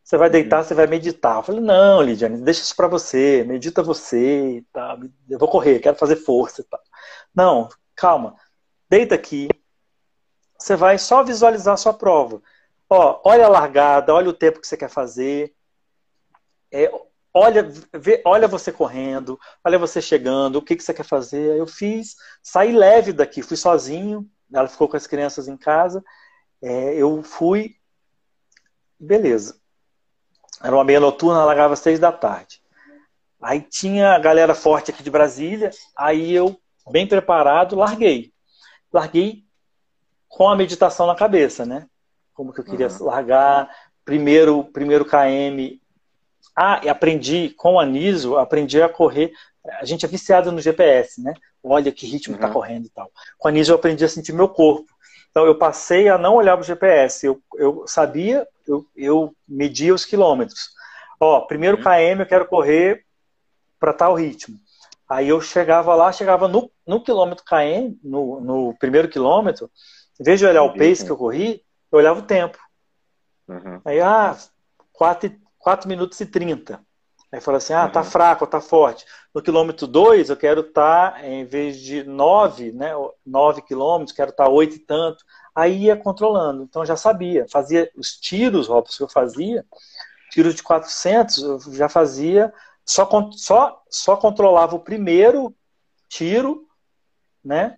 Você 0.04 0.18
vai 0.18 0.30
deitar, 0.30 0.60
uhum. 0.60 0.64
você 0.64 0.74
vai 0.74 0.88
meditar. 0.88 1.38
Eu 1.38 1.44
falei: 1.44 1.62
não, 1.62 2.02
Lidiane, 2.02 2.42
deixa 2.42 2.62
isso 2.62 2.76
para 2.76 2.88
você, 2.88 3.44
medita 3.46 3.84
você, 3.84 4.64
tá? 4.72 4.98
eu 5.30 5.38
vou 5.38 5.50
correr, 5.50 5.80
quero 5.80 5.98
fazer 5.98 6.16
força. 6.16 6.64
Tá? 6.64 6.80
Não, 7.36 7.70
calma, 7.96 8.36
deita 8.90 9.16
aqui, 9.16 9.50
você 10.58 10.76
vai 10.76 10.98
só 10.98 11.24
visualizar 11.24 11.74
a 11.76 11.78
sua 11.78 11.94
prova. 11.94 12.42
Ó, 12.90 13.22
olha 13.26 13.46
a 13.46 13.50
largada, 13.50 14.14
olha 14.14 14.30
o 14.30 14.34
tempo 14.34 14.60
que 14.62 14.68
você 14.68 14.78
quer 14.78 14.90
fazer. 14.90 15.54
É, 16.72 16.92
olha, 17.34 17.64
vê, 17.94 18.22
olha 18.26 18.48
você 18.48 18.72
correndo, 18.72 19.40
olha 19.64 19.78
você 19.78 20.02
chegando, 20.02 20.56
o 20.58 20.62
que, 20.62 20.76
que 20.76 20.84
você 20.84 20.94
quer 20.94 21.04
fazer. 21.04 21.58
Eu 21.58 21.68
fiz, 21.68 22.16
saí 22.42 22.72
leve 22.72 23.14
daqui, 23.14 23.42
fui 23.42 23.58
sozinho, 23.58 24.28
ela 24.52 24.68
ficou 24.68 24.88
com 24.88 24.98
as 24.98 25.08
crianças 25.08 25.48
em 25.48 25.58
casa. 25.58 26.04
É, 26.62 26.96
eu 26.96 27.22
fui, 27.24 27.76
beleza. 29.00 29.60
Era 30.64 30.76
uma 30.76 30.84
meia 30.84 31.00
noturna, 31.00 31.46
largava 31.46 31.74
às 31.74 31.80
seis 31.80 32.00
da 32.00 32.12
tarde. 32.12 32.62
Aí 33.42 33.62
tinha 33.62 34.14
a 34.14 34.20
galera 34.20 34.56
forte 34.56 34.90
aqui 34.90 35.04
de 35.04 35.12
Brasília, 35.12 35.70
aí 35.96 36.34
eu, 36.34 36.60
bem 36.90 37.08
preparado, 37.08 37.76
larguei. 37.76 38.34
Larguei 38.92 39.44
com 40.28 40.50
a 40.50 40.56
meditação 40.56 41.06
na 41.06 41.16
cabeça, 41.16 41.66
né? 41.66 41.88
Como 42.34 42.52
que 42.52 42.60
eu 42.60 42.66
queria 42.66 42.88
uhum. 42.88 43.06
largar 43.06 43.70
primeiro, 44.04 44.64
primeiro 44.66 45.06
KM. 45.06 45.80
Ah, 46.56 46.82
e 46.84 46.90
aprendi 46.90 47.50
com 47.52 47.76
o 47.76 47.80
Aniso, 47.80 48.38
aprendi 48.38 48.82
a 48.82 48.90
correr. 48.90 49.32
A 49.80 49.86
gente 49.86 50.06
é 50.06 50.08
viciado 50.08 50.52
no 50.52 50.62
GPS, 50.62 51.22
né? 51.22 51.34
Olha 51.64 51.92
que 51.92 52.06
ritmo 52.06 52.36
está 52.36 52.48
uhum. 52.48 52.54
correndo 52.54 52.86
e 52.86 52.90
tal. 52.90 53.12
Com 53.38 53.48
o 53.48 53.50
Aniso 53.50 53.72
eu 53.72 53.76
aprendi 53.76 54.04
a 54.04 54.10
sentir 54.10 54.34
meu 54.34 54.50
corpo. 54.50 54.92
Então 55.30 55.46
eu 55.46 55.58
passei 55.58 56.10
a 56.10 56.18
não 56.18 56.36
olhar 56.36 56.56
para 56.56 56.64
o 56.64 56.66
GPS. 56.66 57.26
Eu, 57.26 57.42
eu 57.56 57.84
sabia, 57.88 58.48
eu, 58.68 58.86
eu 58.96 59.36
media 59.48 59.94
os 59.94 60.06
quilômetros. 60.06 60.70
Ó, 61.20 61.42
primeiro 61.42 61.78
uhum. 61.78 61.84
KM 61.84 62.22
eu 62.22 62.26
quero 62.26 62.48
correr 62.48 63.06
para 63.80 63.94
tal 63.94 64.16
ritmo. 64.16 64.60
Aí 65.10 65.30
eu 65.30 65.40
chegava 65.40 65.96
lá, 65.96 66.12
chegava 66.12 66.48
no, 66.48 66.70
no 66.86 67.02
quilômetro 67.02 67.46
KM, 67.46 67.98
no, 68.04 68.42
no 68.42 68.74
primeiro 68.78 69.08
quilômetro, 69.08 69.72
em 70.20 70.24
vez 70.24 70.40
de 70.40 70.46
olhar 70.46 70.64
o 70.64 70.74
pace 70.74 71.06
que 71.06 71.12
eu 71.12 71.18
corri, 71.18 71.64
eu 71.92 72.00
olhava 72.00 72.20
o 72.20 72.24
tempo. 72.24 72.58
Uhum. 73.48 73.82
Aí, 73.86 74.02
ah, 74.02 74.36
4, 74.92 75.32
4 75.60 75.88
minutos 75.88 76.20
e 76.20 76.26
30. 76.26 76.82
Aí 77.32 77.42
fala 77.42 77.58
assim, 77.58 77.74
ah, 77.74 77.86
uhum. 77.86 77.92
tá 77.92 78.04
fraco, 78.04 78.48
tá 78.48 78.62
forte. 78.62 79.06
No 79.34 79.42
quilômetro 79.42 79.86
2, 79.86 80.30
eu 80.30 80.38
quero 80.38 80.62
estar, 80.62 81.14
tá, 81.14 81.28
em 81.28 81.46
vez 81.46 81.78
de 81.80 82.04
9, 82.04 82.72
né, 82.72 82.92
9 83.26 83.62
quilômetros, 83.62 84.16
quero 84.16 84.32
estar 84.32 84.46
tá 84.46 84.50
8 84.50 84.76
e 84.76 84.80
tanto. 84.80 85.24
Aí 85.54 85.84
ia 85.86 85.98
controlando. 85.98 86.64
Então 86.64 86.82
eu 86.82 86.86
já 86.86 86.96
sabia. 86.96 87.46
Fazia 87.50 87.92
os 87.96 88.12
tiros, 88.12 88.68
Robson, 88.68 88.98
que 88.98 89.04
eu 89.04 89.10
fazia, 89.10 89.66
tiros 90.32 90.56
de 90.56 90.64
400, 90.64 91.38
eu 91.44 91.60
já 91.74 91.90
fazia, 91.90 92.54
só, 92.86 93.08
só, 93.34 93.84
só 93.90 94.16
controlava 94.16 94.76
o 94.76 94.80
primeiro 94.80 95.54
tiro, 96.08 96.68
né, 97.44 97.78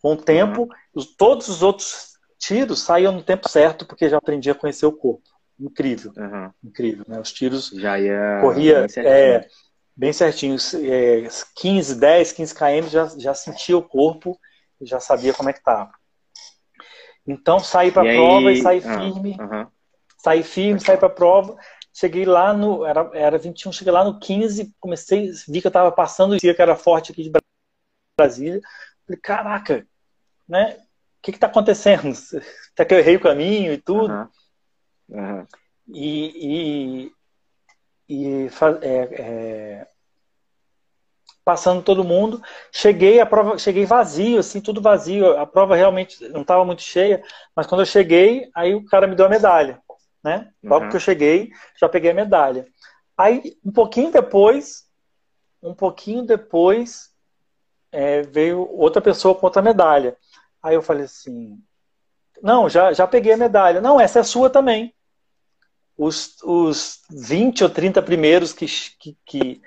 com 0.00 0.12
o 0.12 0.16
tempo, 0.16 0.62
uhum 0.62 0.68
todos 1.16 1.48
os 1.48 1.62
outros 1.62 2.14
tiros 2.38 2.82
saíam 2.82 3.12
no 3.12 3.22
tempo 3.22 3.48
certo, 3.48 3.86
porque 3.86 4.08
já 4.08 4.18
aprendi 4.18 4.50
a 4.50 4.54
conhecer 4.54 4.86
o 4.86 4.92
corpo. 4.92 5.33
Incrível. 5.64 6.12
Uhum. 6.16 6.50
Incrível, 6.62 7.04
né? 7.08 7.18
Os 7.18 7.32
tiros 7.32 7.70
já 7.70 7.98
ia 7.98 8.38
corria 8.40 8.80
bem 8.80 8.88
certinho, 8.88 9.14
é, 9.14 9.48
bem 9.96 10.12
certinho 10.12 10.56
é, 10.84 11.28
15, 11.56 11.94
10, 11.94 12.32
15 12.32 12.54
km 12.54 12.88
já, 12.88 13.06
já 13.16 13.34
sentia 13.34 13.76
o 13.76 13.82
corpo 13.82 14.38
já 14.80 15.00
sabia 15.00 15.32
como 15.32 15.48
é 15.48 15.52
que 15.52 15.60
estava. 15.60 15.90
Então 17.26 17.58
saí 17.58 17.90
para 17.90 18.02
a 18.02 18.14
prova 18.14 18.52
e 18.52 18.60
saí 18.60 18.82
ah, 18.84 18.98
firme. 18.98 19.36
Uhum. 19.40 19.66
Saí 20.18 20.42
firme, 20.42 20.80
saí 20.80 20.98
para 20.98 21.06
a 21.06 21.10
prova. 21.10 21.56
Cheguei 21.92 22.26
lá 22.26 22.52
no. 22.52 22.84
Era, 22.84 23.10
era 23.14 23.38
21, 23.38 23.72
cheguei 23.72 23.92
lá 23.92 24.04
no 24.04 24.18
15, 24.18 24.74
comecei, 24.78 25.30
vi 25.48 25.62
que 25.62 25.66
eu 25.66 25.70
estava 25.70 25.90
passando 25.90 26.32
o 26.32 26.36
dia 26.36 26.54
que 26.54 26.60
era 26.60 26.76
forte 26.76 27.12
aqui 27.12 27.22
de 27.22 27.32
Brasília. 28.18 28.60
Falei, 29.06 29.20
caraca, 29.22 29.86
né? 30.46 30.84
que 31.22 31.30
está 31.30 31.46
acontecendo? 31.46 32.12
Até 32.72 32.84
que 32.84 32.94
eu 32.94 32.98
errei 32.98 33.16
o 33.16 33.20
caminho 33.20 33.72
e 33.72 33.78
tudo. 33.78 34.12
Uhum. 34.12 34.28
Uhum. 35.14 35.46
E, 35.88 37.12
e, 38.08 38.46
e 38.46 38.48
é, 38.82 38.98
é, 39.22 39.88
passando 41.44 41.82
todo 41.82 42.02
mundo, 42.02 42.42
cheguei 42.72 43.20
a 43.20 43.26
prova, 43.26 43.58
cheguei 43.58 43.84
vazio, 43.84 44.38
assim, 44.38 44.60
tudo 44.60 44.80
vazio. 44.80 45.38
A 45.38 45.46
prova 45.46 45.76
realmente 45.76 46.26
não 46.28 46.42
estava 46.42 46.64
muito 46.64 46.82
cheia, 46.82 47.22
mas 47.54 47.66
quando 47.66 47.82
eu 47.82 47.86
cheguei, 47.86 48.50
aí 48.54 48.74
o 48.74 48.84
cara 48.84 49.06
me 49.06 49.14
deu 49.14 49.26
a 49.26 49.28
medalha, 49.28 49.80
né? 50.22 50.50
Logo 50.62 50.86
uhum. 50.86 50.90
que 50.90 50.96
eu 50.96 51.00
cheguei, 51.00 51.50
já 51.78 51.88
peguei 51.88 52.10
a 52.10 52.14
medalha. 52.14 52.66
Aí, 53.16 53.56
um 53.64 53.70
pouquinho 53.70 54.10
depois, 54.10 54.84
um 55.62 55.74
pouquinho 55.74 56.24
depois, 56.24 57.10
é, 57.92 58.22
veio 58.22 58.68
outra 58.72 59.00
pessoa 59.00 59.34
com 59.34 59.46
outra 59.46 59.62
medalha. 59.62 60.16
Aí 60.60 60.74
eu 60.74 60.82
falei 60.82 61.04
assim: 61.04 61.62
não, 62.42 62.68
já, 62.68 62.92
já 62.92 63.06
peguei 63.06 63.34
a 63.34 63.36
medalha. 63.36 63.80
Não, 63.80 64.00
essa 64.00 64.20
é 64.20 64.22
sua 64.22 64.50
também. 64.50 64.94
Os, 65.96 66.36
os 66.42 67.02
20 67.10 67.64
ou 67.64 67.70
30 67.70 68.02
primeiros 68.02 68.52
que, 68.52 68.66
que, 68.98 69.60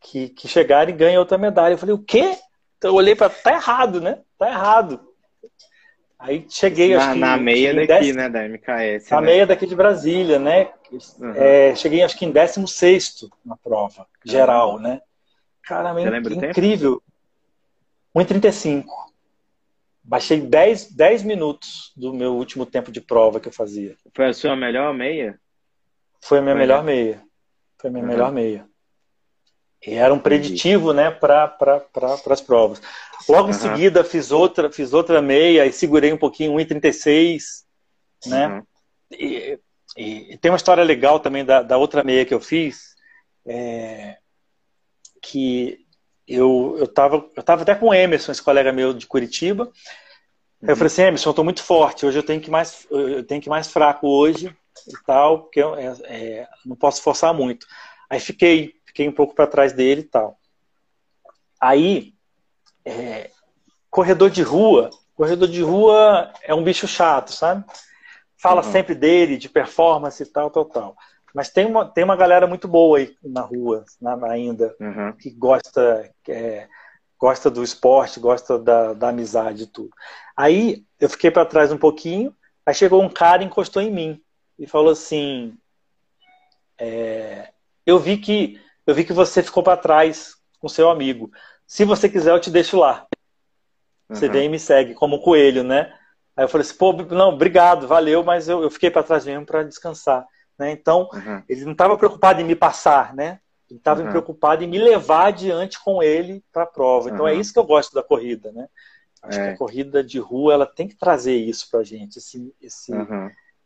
que, 0.00 0.28
que 0.30 0.48
chegarem 0.48 0.96
ganham 0.96 1.20
outra 1.20 1.38
medalha. 1.38 1.74
Eu 1.74 1.78
falei: 1.78 1.94
o 1.94 2.02
quê? 2.02 2.36
Então 2.76 2.90
eu 2.90 2.94
olhei 2.94 3.14
para. 3.14 3.30
Tá 3.30 3.52
errado, 3.52 4.00
né? 4.00 4.20
Tá 4.38 4.48
errado. 4.48 5.00
Aí 6.18 6.46
cheguei, 6.48 6.94
na, 6.94 6.98
acho 6.98 7.12
que. 7.12 7.18
Na 7.18 7.36
meia 7.36 7.74
daqui, 7.74 7.86
dez... 7.86 8.16
né? 8.16 8.28
Da 8.28 8.48
MKS. 8.48 9.10
Na 9.10 9.20
né? 9.20 9.26
meia 9.26 9.46
daqui 9.46 9.66
de 9.66 9.76
Brasília, 9.76 10.38
né? 10.38 10.70
Uhum. 11.20 11.32
É, 11.34 11.74
cheguei, 11.76 12.02
acho 12.02 12.18
que 12.18 12.24
em 12.24 12.30
16 12.30 13.28
na 13.44 13.56
prova 13.56 14.06
geral, 14.24 14.74
uhum. 14.74 14.80
né? 14.80 15.00
Caramba, 15.62 16.00
incrível. 16.00 17.02
1,35. 18.16 18.84
Baixei 20.02 20.40
10, 20.40 20.92
10 20.92 21.22
minutos 21.22 21.92
do 21.94 22.14
meu 22.14 22.34
último 22.34 22.64
tempo 22.64 22.90
de 22.90 23.00
prova 23.00 23.38
que 23.38 23.48
eu 23.48 23.52
fazia. 23.52 23.94
Foi 24.14 24.26
a 24.26 24.32
sua 24.32 24.56
melhor 24.56 24.94
meia? 24.94 25.38
Foi 26.20 26.38
a 26.38 26.42
minha 26.42 26.54
Foi 26.54 26.60
melhor 26.60 26.82
meia. 26.84 27.22
Foi 27.78 27.90
a 27.90 27.92
minha 27.92 28.04
uhum. 28.04 28.10
melhor 28.10 28.32
meia. 28.32 28.66
E 29.86 29.94
era 29.94 30.12
um 30.12 30.18
preditivo, 30.18 30.92
né, 30.92 31.10
para 31.10 31.46
pra, 31.46 31.80
pra, 31.80 32.16
as 32.32 32.40
provas. 32.40 32.82
Logo 33.28 33.44
uhum. 33.44 33.50
em 33.50 33.52
seguida 33.52 34.02
fiz 34.02 34.32
outra, 34.32 34.70
fiz 34.72 34.92
outra 34.92 35.22
meia 35.22 35.66
e 35.66 35.72
segurei 35.72 36.12
um 36.12 36.18
pouquinho, 36.18 36.54
1,36, 36.54 37.64
né? 38.26 38.48
Uhum. 38.48 38.62
E, 39.12 39.58
e, 39.96 40.32
e, 40.32 40.38
tem 40.38 40.50
uma 40.50 40.56
história 40.56 40.82
legal 40.82 41.20
também 41.20 41.44
da, 41.44 41.62
da 41.62 41.76
outra 41.76 42.02
meia 42.02 42.24
que 42.24 42.34
eu 42.34 42.40
fiz, 42.40 42.96
é, 43.46 44.16
que 45.22 45.78
eu, 46.26 46.76
eu, 46.78 46.88
tava, 46.88 47.30
eu 47.36 47.42
tava 47.42 47.62
até 47.62 47.74
com 47.74 47.86
o 47.86 47.94
Emerson, 47.94 48.32
esse 48.32 48.42
colega 48.42 48.72
meu 48.72 48.92
de 48.92 49.06
Curitiba. 49.06 49.64
Uhum. 50.60 50.70
Eu 50.70 50.76
falei 50.76 50.88
assim, 50.88 51.02
Emerson, 51.02 51.30
eu 51.30 51.34
tô 51.34 51.44
muito 51.44 51.62
forte, 51.62 52.04
hoje 52.04 52.18
eu 52.18 52.22
tenho 52.24 52.40
que 52.40 52.50
mais, 52.50 52.86
eu 52.90 53.22
tenho 53.24 53.40
que 53.40 53.48
ir 53.48 53.50
mais 53.50 53.68
fraco 53.68 54.08
hoje 54.08 54.54
e 54.86 55.04
tal, 55.04 55.42
porque 55.42 55.60
eu 55.60 55.74
é, 55.74 55.86
é, 56.04 56.48
não 56.64 56.76
posso 56.76 57.02
forçar 57.02 57.32
muito. 57.34 57.66
Aí 58.08 58.20
fiquei, 58.20 58.74
fiquei 58.86 59.08
um 59.08 59.12
pouco 59.12 59.34
para 59.34 59.46
trás 59.46 59.72
dele 59.72 60.02
e 60.02 60.04
tal. 60.04 60.38
Aí, 61.60 62.14
é, 62.84 63.30
corredor 63.90 64.30
de 64.30 64.42
rua, 64.42 64.90
corredor 65.14 65.48
de 65.48 65.62
rua 65.62 66.32
é 66.42 66.54
um 66.54 66.62
bicho 66.62 66.86
chato, 66.86 67.32
sabe? 67.32 67.64
Fala 68.36 68.64
uhum. 68.64 68.72
sempre 68.72 68.94
dele, 68.94 69.36
de 69.36 69.48
performance 69.48 70.22
e 70.22 70.26
tal, 70.26 70.50
tal, 70.50 70.64
tal. 70.64 70.96
Mas 71.34 71.50
tem 71.50 71.66
uma, 71.66 71.84
tem 71.84 72.04
uma 72.04 72.16
galera 72.16 72.46
muito 72.46 72.68
boa 72.68 72.98
aí 72.98 73.16
na 73.22 73.40
rua 73.40 73.84
na, 74.00 74.16
ainda, 74.30 74.74
uhum. 74.80 75.12
que 75.12 75.30
gosta, 75.30 76.10
é, 76.28 76.68
gosta 77.18 77.50
do 77.50 77.62
esporte, 77.62 78.20
gosta 78.20 78.58
da, 78.58 78.94
da 78.94 79.08
amizade 79.08 79.64
e 79.64 79.66
tudo. 79.66 79.90
Aí 80.36 80.84
eu 81.00 81.08
fiquei 81.08 81.30
para 81.30 81.44
trás 81.44 81.72
um 81.72 81.78
pouquinho, 81.78 82.34
aí 82.64 82.74
chegou 82.74 83.02
um 83.02 83.08
cara 83.08 83.42
e 83.42 83.46
encostou 83.46 83.82
em 83.82 83.90
mim. 83.90 84.22
E 84.58 84.66
falou 84.66 84.92
assim: 84.92 85.56
é, 86.78 87.50
eu 87.86 87.98
vi 87.98 88.16
que 88.16 88.60
eu 88.86 88.94
vi 88.94 89.04
que 89.04 89.12
você 89.12 89.42
ficou 89.42 89.62
para 89.62 89.76
trás 89.76 90.34
com 90.58 90.68
seu 90.68 90.90
amigo. 90.90 91.30
Se 91.66 91.84
você 91.84 92.08
quiser, 92.08 92.32
eu 92.32 92.40
te 92.40 92.50
deixo 92.50 92.78
lá. 92.78 93.06
Você 94.08 94.26
uhum. 94.26 94.32
vem 94.32 94.46
e 94.46 94.48
me 94.48 94.58
segue, 94.58 94.94
como 94.94 95.16
um 95.16 95.20
coelho, 95.20 95.62
né? 95.62 95.92
Aí 96.34 96.44
eu 96.44 96.48
falei 96.48 96.66
assim, 96.66 96.78
pô, 96.78 96.92
não, 96.92 97.30
obrigado, 97.30 97.86
valeu, 97.86 98.24
mas 98.24 98.48
eu, 98.48 98.62
eu 98.62 98.70
fiquei 98.70 98.90
para 98.90 99.02
trás 99.02 99.26
mesmo 99.26 99.44
para 99.44 99.64
descansar. 99.64 100.26
Né? 100.58 100.70
Então, 100.70 101.08
uhum. 101.12 101.42
ele 101.48 101.64
não 101.64 101.72
estava 101.72 101.98
preocupado 101.98 102.40
em 102.40 102.44
me 102.44 102.56
passar, 102.56 103.14
né? 103.14 103.40
Ele 103.68 103.78
estava 103.78 104.02
uhum. 104.02 104.08
preocupado 104.08 104.64
em 104.64 104.66
me 104.66 104.78
levar 104.78 105.26
adiante 105.26 105.78
com 105.82 106.02
ele 106.02 106.42
para 106.50 106.62
a 106.62 106.66
prova. 106.66 107.10
Então, 107.10 107.28
é 107.28 107.34
isso 107.34 107.52
que 107.52 107.58
eu 107.58 107.64
gosto 107.64 107.92
da 107.92 108.02
corrida, 108.02 108.50
né? 108.52 108.66
Acho 109.22 109.38
é. 109.38 109.48
que 109.48 109.50
a 109.50 109.58
corrida 109.58 110.02
de 110.02 110.18
rua 110.18 110.54
ela 110.54 110.66
tem 110.66 110.88
que 110.88 110.94
trazer 110.94 111.36
isso 111.36 111.68
para 111.70 111.82
gente, 111.82 112.18
esse, 112.18 112.54
esse, 112.62 112.92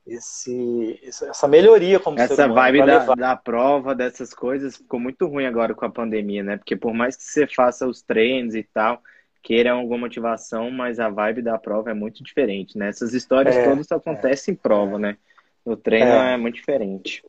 esse, 0.07 0.99
essa 1.05 1.47
melhoria 1.47 2.01
como 2.01 2.19
essa 2.19 2.49
vibe 2.49 2.85
da, 2.85 3.15
da, 3.15 3.37
prova 3.37 3.95
dessas 3.95 4.35
coisas 4.35 4.77
ficou 4.77 4.99
muito 4.99 5.27
ruim 5.27 5.47
agora 5.47 5.75
com 5.75 5.85
a 5.85 5.91
pandemia 5.91 6.43
né? 6.43 6.57
Porque 6.57 6.75
por 6.75 6.93
mais 6.93 7.17
que 7.17 7.23
você 7.23 7.47
faça 7.47 7.87
os 7.87 8.03
treinos 8.03 8.55
e 8.55 8.63
tal 8.65 9.01
queira 9.43 9.73
alguma 9.73 9.99
motivação 9.99 10.71
mas 10.71 10.99
a 10.99 11.09
vibe 11.09 11.43
da 11.43 11.57
prova 11.57 11.91
é 11.91 11.95
muito 11.95 12.23
diferente 12.25 12.77
né? 12.77 12.89
Essas 12.89 13.15
histórias 13.15 13.55
é, 13.55 13.69
todas 13.69 13.91
acontecem 13.93 14.53
é, 14.53 14.55
em 14.55 14.59
prova 14.59 14.99
né? 14.99 15.17
No 15.65 15.77
treino 15.77 16.11
é. 16.11 16.35
é, 16.35 16.37
muito 16.37 16.57
diferente. 16.57 17.23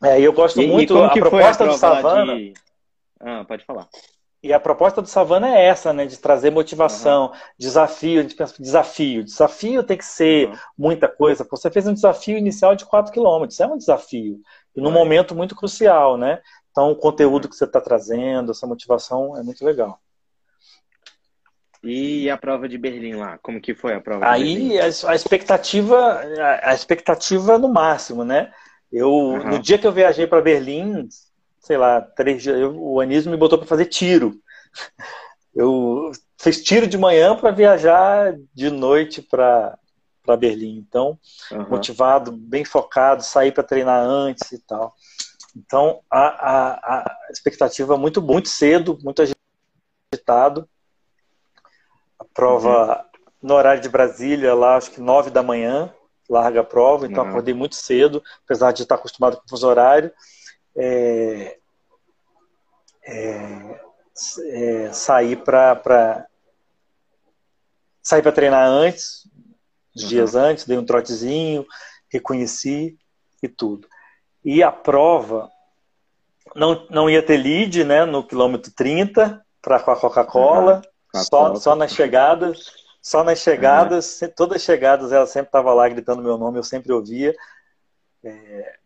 É, 0.00 0.20
eu 0.20 0.32
gosto 0.32 0.62
e, 0.62 0.68
muito 0.68 0.94
e 0.96 1.02
a 1.02 1.10
proposta 1.10 1.64
a 1.64 1.66
do 1.66 1.72
Savana 1.72 2.36
de... 2.36 2.54
ah, 3.18 3.44
pode 3.44 3.64
falar 3.64 3.88
e 4.46 4.52
a 4.52 4.60
proposta 4.60 5.02
do 5.02 5.08
Savana 5.08 5.56
é 5.56 5.66
essa, 5.66 5.92
né? 5.92 6.06
De 6.06 6.16
trazer 6.18 6.50
motivação, 6.50 7.26
uhum. 7.26 7.32
desafio. 7.58 8.20
A 8.20 8.22
gente 8.22 8.36
pensa 8.36 8.62
desafio. 8.62 9.24
Desafio 9.24 9.82
tem 9.82 9.96
que 9.96 10.04
ser 10.04 10.48
uhum. 10.48 10.56
muita 10.78 11.08
coisa. 11.08 11.46
Você 11.50 11.70
fez 11.70 11.86
um 11.86 11.94
desafio 11.94 12.38
inicial 12.38 12.76
de 12.76 12.84
4 12.84 13.12
quilômetros. 13.12 13.58
É 13.58 13.66
um 13.66 13.76
desafio. 13.76 14.40
E 14.74 14.80
num 14.80 14.92
momento 14.92 15.34
muito 15.34 15.56
crucial, 15.56 16.16
né? 16.16 16.40
Então, 16.70 16.90
o 16.90 16.96
conteúdo 16.96 17.48
que 17.48 17.56
você 17.56 17.64
está 17.64 17.80
trazendo, 17.80 18.52
essa 18.52 18.66
motivação 18.66 19.36
é 19.36 19.42
muito 19.42 19.64
legal. 19.64 19.98
E 21.82 22.28
a 22.28 22.36
prova 22.36 22.68
de 22.68 22.76
Berlim 22.78 23.14
lá? 23.14 23.38
Como 23.38 23.60
que 23.60 23.74
foi 23.74 23.94
a 23.94 24.00
prova 24.00 24.28
Aí 24.28 24.78
a, 24.78 24.84
a, 24.84 25.14
expectativa, 25.14 25.96
a, 25.96 26.70
a, 26.70 26.74
expectativa 26.74 27.58
no 27.58 27.68
máximo, 27.68 28.24
né? 28.24 28.52
Eu, 28.92 29.10
uhum. 29.10 29.50
No 29.50 29.58
dia 29.58 29.78
que 29.78 29.86
eu 29.86 29.92
viajei 29.92 30.26
para 30.26 30.40
Berlim, 30.40 31.08
sei 31.66 31.76
lá, 31.76 32.00
três 32.00 32.44
dias, 32.44 32.56
eu, 32.56 32.80
o 32.80 33.00
Anísio 33.00 33.28
me 33.28 33.36
botou 33.36 33.58
para 33.58 33.66
fazer 33.66 33.86
tiro. 33.86 34.40
Eu 35.52 36.12
fiz 36.38 36.62
tiro 36.62 36.86
de 36.86 36.96
manhã 36.96 37.34
para 37.34 37.50
viajar 37.50 38.36
de 38.54 38.70
noite 38.70 39.20
para 39.20 39.76
Berlim. 40.38 40.76
Então, 40.76 41.18
uhum. 41.50 41.68
motivado, 41.68 42.30
bem 42.30 42.64
focado, 42.64 43.24
sair 43.24 43.50
para 43.50 43.64
treinar 43.64 44.00
antes 44.00 44.52
e 44.52 44.60
tal. 44.60 44.94
Então, 45.56 46.02
a, 46.08 46.20
a, 46.20 46.98
a 46.98 47.16
expectativa 47.32 47.94
é 47.94 47.98
muito, 47.98 48.22
muito 48.22 48.48
cedo, 48.48 48.96
muito 49.02 49.22
agitado. 50.14 50.68
A 52.16 52.24
prova 52.32 52.98
uhum. 52.98 53.22
no 53.42 53.54
horário 53.54 53.82
de 53.82 53.88
Brasília, 53.88 54.54
lá 54.54 54.76
acho 54.76 54.92
que 54.92 55.00
nove 55.00 55.30
da 55.30 55.42
manhã, 55.42 55.92
larga 56.30 56.60
a 56.60 56.64
prova, 56.64 57.06
então 57.06 57.24
uhum. 57.24 57.30
acordei 57.30 57.54
muito 57.54 57.74
cedo, 57.74 58.22
apesar 58.44 58.70
de 58.70 58.82
estar 58.82 58.94
acostumado 58.94 59.36
com 59.38 59.42
o 59.46 59.48
fuso 59.48 59.66
horário 59.66 60.12
é, 60.76 61.58
é, 63.04 63.80
é, 64.50 64.92
sair 64.92 65.36
para 65.36 66.26
sair 68.02 68.22
para 68.22 68.32
treinar 68.32 68.68
antes, 68.68 69.24
uhum. 69.96 70.08
dias 70.08 70.34
antes, 70.36 70.64
dei 70.64 70.78
um 70.78 70.84
trotezinho, 70.84 71.66
reconheci 72.08 72.96
e 73.42 73.48
tudo. 73.48 73.88
E 74.44 74.62
a 74.62 74.70
prova 74.70 75.50
não, 76.54 76.86
não 76.88 77.10
ia 77.10 77.22
ter 77.22 77.36
lead 77.36 77.82
né, 77.82 78.04
no 78.04 78.24
quilômetro 78.24 78.72
30 78.72 79.44
para 79.60 79.80
com 79.80 79.90
a 79.90 79.96
Coca-Cola, 79.96 80.82
uhum. 81.12 81.22
só, 81.22 81.54
só 81.56 81.74
nas 81.74 81.92
chegadas, 81.92 82.72
só 83.02 83.24
nas 83.24 83.40
chegadas, 83.40 84.20
uhum. 84.22 84.30
todas 84.36 84.56
as 84.56 84.62
chegadas 84.62 85.10
ela 85.10 85.26
sempre 85.26 85.48
estava 85.48 85.74
lá 85.74 85.88
gritando 85.88 86.22
meu 86.22 86.38
nome, 86.38 86.58
eu 86.58 86.64
sempre 86.64 86.92
ouvia. 86.92 87.34
É, 88.22 88.78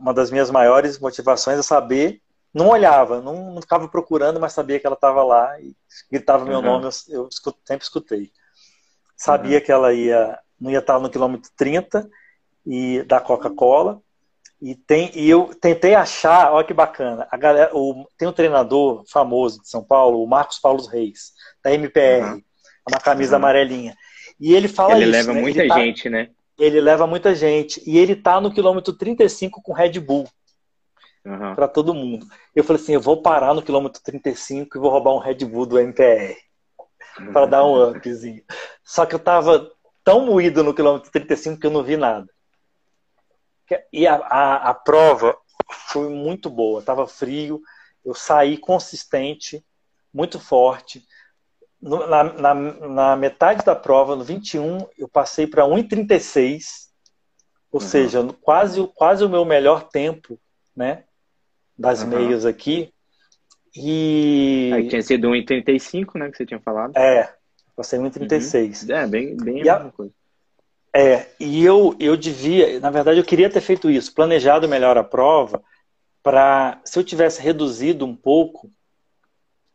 uma 0.00 0.12
das 0.12 0.30
minhas 0.30 0.50
maiores 0.50 0.98
motivações 0.98 1.58
é 1.58 1.62
saber, 1.62 2.20
não 2.52 2.68
olhava, 2.68 3.20
não, 3.20 3.54
não 3.54 3.60
ficava 3.60 3.86
procurando, 3.88 4.40
mas 4.40 4.52
sabia 4.52 4.80
que 4.80 4.86
ela 4.86 4.94
estava 4.94 5.22
lá 5.22 5.60
e 5.60 5.74
gritava 6.10 6.44
meu 6.44 6.58
uhum. 6.58 6.62
nome, 6.62 6.86
eu, 7.08 7.22
eu 7.22 7.28
sempre 7.64 7.84
escutei. 7.84 8.32
Sabia 9.16 9.58
uhum. 9.58 9.64
que 9.64 9.70
ela 9.70 9.92
ia, 9.92 10.38
não 10.60 10.70
ia 10.70 10.78
estar 10.78 10.98
no 10.98 11.10
quilômetro 11.10 11.50
30 11.56 12.08
e 12.66 13.02
da 13.04 13.20
Coca-Cola. 13.20 14.00
E, 14.60 14.74
tem, 14.74 15.10
e 15.14 15.30
eu 15.30 15.54
tentei 15.54 15.94
achar, 15.94 16.52
olha 16.52 16.66
que 16.66 16.74
bacana, 16.74 17.26
a 17.30 17.36
galera, 17.36 17.70
o, 17.74 18.06
tem 18.18 18.28
um 18.28 18.32
treinador 18.32 19.04
famoso 19.10 19.62
de 19.62 19.68
São 19.68 19.82
Paulo, 19.82 20.22
o 20.22 20.26
Marcos 20.26 20.58
Paulo 20.58 20.84
Reis, 20.86 21.32
da 21.64 21.72
MPR, 21.72 22.32
uhum. 22.32 22.42
uma 22.90 23.00
camisa 23.00 23.36
amarelinha. 23.36 23.96
E 24.38 24.54
ele 24.54 24.68
fala 24.68 24.92
ele 24.92 25.04
isso. 25.04 25.10
Ele 25.10 25.16
leva 25.16 25.32
né? 25.32 25.40
muita 25.40 25.60
ele 25.60 25.68
tá 25.68 25.78
gente, 25.78 26.04
tá, 26.04 26.10
né? 26.10 26.30
Ele 26.62 26.80
leva 26.80 27.06
muita 27.06 27.34
gente. 27.34 27.82
E 27.88 27.98
ele 27.98 28.14
tá 28.14 28.40
no 28.40 28.52
quilômetro 28.52 28.92
35 28.92 29.62
com 29.62 29.72
Red 29.72 29.98
Bull. 30.00 30.28
Uhum. 31.22 31.54
para 31.54 31.68
todo 31.68 31.92
mundo. 31.92 32.26
Eu 32.54 32.64
falei 32.64 32.80
assim: 32.80 32.94
eu 32.94 33.00
vou 33.00 33.20
parar 33.20 33.52
no 33.52 33.62
quilômetro 33.62 34.02
35 34.02 34.76
e 34.76 34.80
vou 34.80 34.90
roubar 34.90 35.12
um 35.12 35.18
Red 35.18 35.44
Bull 35.44 35.66
do 35.66 35.78
MPR. 35.78 36.34
Uhum. 37.18 37.32
para 37.32 37.46
dar 37.46 37.64
um 37.64 37.90
upzinho. 37.90 38.42
Só 38.82 39.04
que 39.04 39.14
eu 39.14 39.18
tava 39.18 39.70
tão 40.02 40.24
moído 40.24 40.62
no 40.62 40.72
quilômetro 40.72 41.10
35 41.10 41.60
que 41.60 41.66
eu 41.66 41.70
não 41.70 41.82
vi 41.82 41.96
nada. 41.96 42.26
E 43.92 44.06
a, 44.06 44.14
a, 44.14 44.70
a 44.70 44.74
prova 44.74 45.36
foi 45.88 46.08
muito 46.08 46.48
boa. 46.48 46.82
Tava 46.82 47.06
frio, 47.06 47.60
eu 48.04 48.14
saí 48.14 48.56
consistente, 48.56 49.64
muito 50.12 50.40
forte 50.40 51.04
no, 51.80 52.06
na, 52.06 52.24
na, 52.24 52.54
na, 52.54 53.16
metade 53.16 53.64
da 53.64 53.74
prova, 53.74 54.14
no 54.14 54.24
21, 54.24 54.86
eu 54.98 55.08
passei 55.08 55.46
para 55.46 55.64
1,36, 55.64 56.88
ou 57.72 57.80
uhum. 57.80 57.86
seja, 57.86 58.22
quase, 58.40 58.86
quase 58.94 59.24
o 59.24 59.28
meu 59.28 59.44
melhor 59.44 59.88
tempo, 59.88 60.38
né? 60.76 61.04
Das 61.78 62.02
uhum. 62.02 62.08
meias 62.08 62.44
aqui. 62.44 62.92
E. 63.74 64.70
Aí 64.74 64.88
tinha 64.88 65.02
sido 65.02 65.28
1,35, 65.28 66.18
né? 66.18 66.30
Que 66.30 66.36
você 66.36 66.46
tinha 66.46 66.60
falado. 66.60 66.96
É, 66.96 67.32
passei 67.74 67.98
1,36. 67.98 68.88
Uhum. 68.88 68.96
É, 68.96 69.06
bem, 69.06 69.36
bem 69.36 69.68
a, 69.68 69.76
mesma 69.76 69.92
coisa. 69.92 70.12
É, 70.94 71.28
e 71.38 71.64
eu, 71.64 71.94
eu 72.00 72.16
devia, 72.16 72.80
na 72.80 72.90
verdade, 72.90 73.18
eu 73.20 73.24
queria 73.24 73.48
ter 73.48 73.60
feito 73.60 73.88
isso, 73.88 74.12
planejado 74.12 74.68
melhor 74.68 74.98
a 74.98 75.04
prova, 75.04 75.62
para, 76.22 76.80
se 76.84 76.98
eu 76.98 77.04
tivesse 77.04 77.40
reduzido 77.40 78.04
um 78.04 78.14
pouco, 78.14 78.70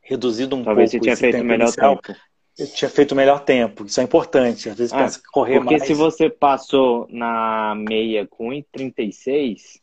reduzido 0.05 0.55
um 0.55 0.63
Talvez 0.63 0.91
pouco. 0.91 1.05
Talvez 1.05 1.19
você 1.19 1.25
tinha 1.25 1.31
feito 1.31 1.45
melhor 1.45 1.65
inicial, 1.65 1.97
tempo. 1.97 2.19
Eu 2.57 2.67
tinha 2.67 2.89
feito 2.89 3.11
o 3.11 3.15
melhor 3.15 3.39
tempo, 3.41 3.85
isso 3.85 3.99
é 3.99 4.03
importante. 4.03 4.69
Às 4.69 4.77
vezes 4.77 4.93
ah, 4.93 4.97
pensa 4.97 5.19
que 5.19 5.25
correr 5.25 5.55
porque 5.55 5.71
mais. 5.71 5.81
Porque 5.81 5.93
se 5.93 5.99
você 5.99 6.29
passou 6.29 7.05
na 7.09 7.75
meia 7.75 8.25
com 8.25 8.49
1,36, 8.49 9.81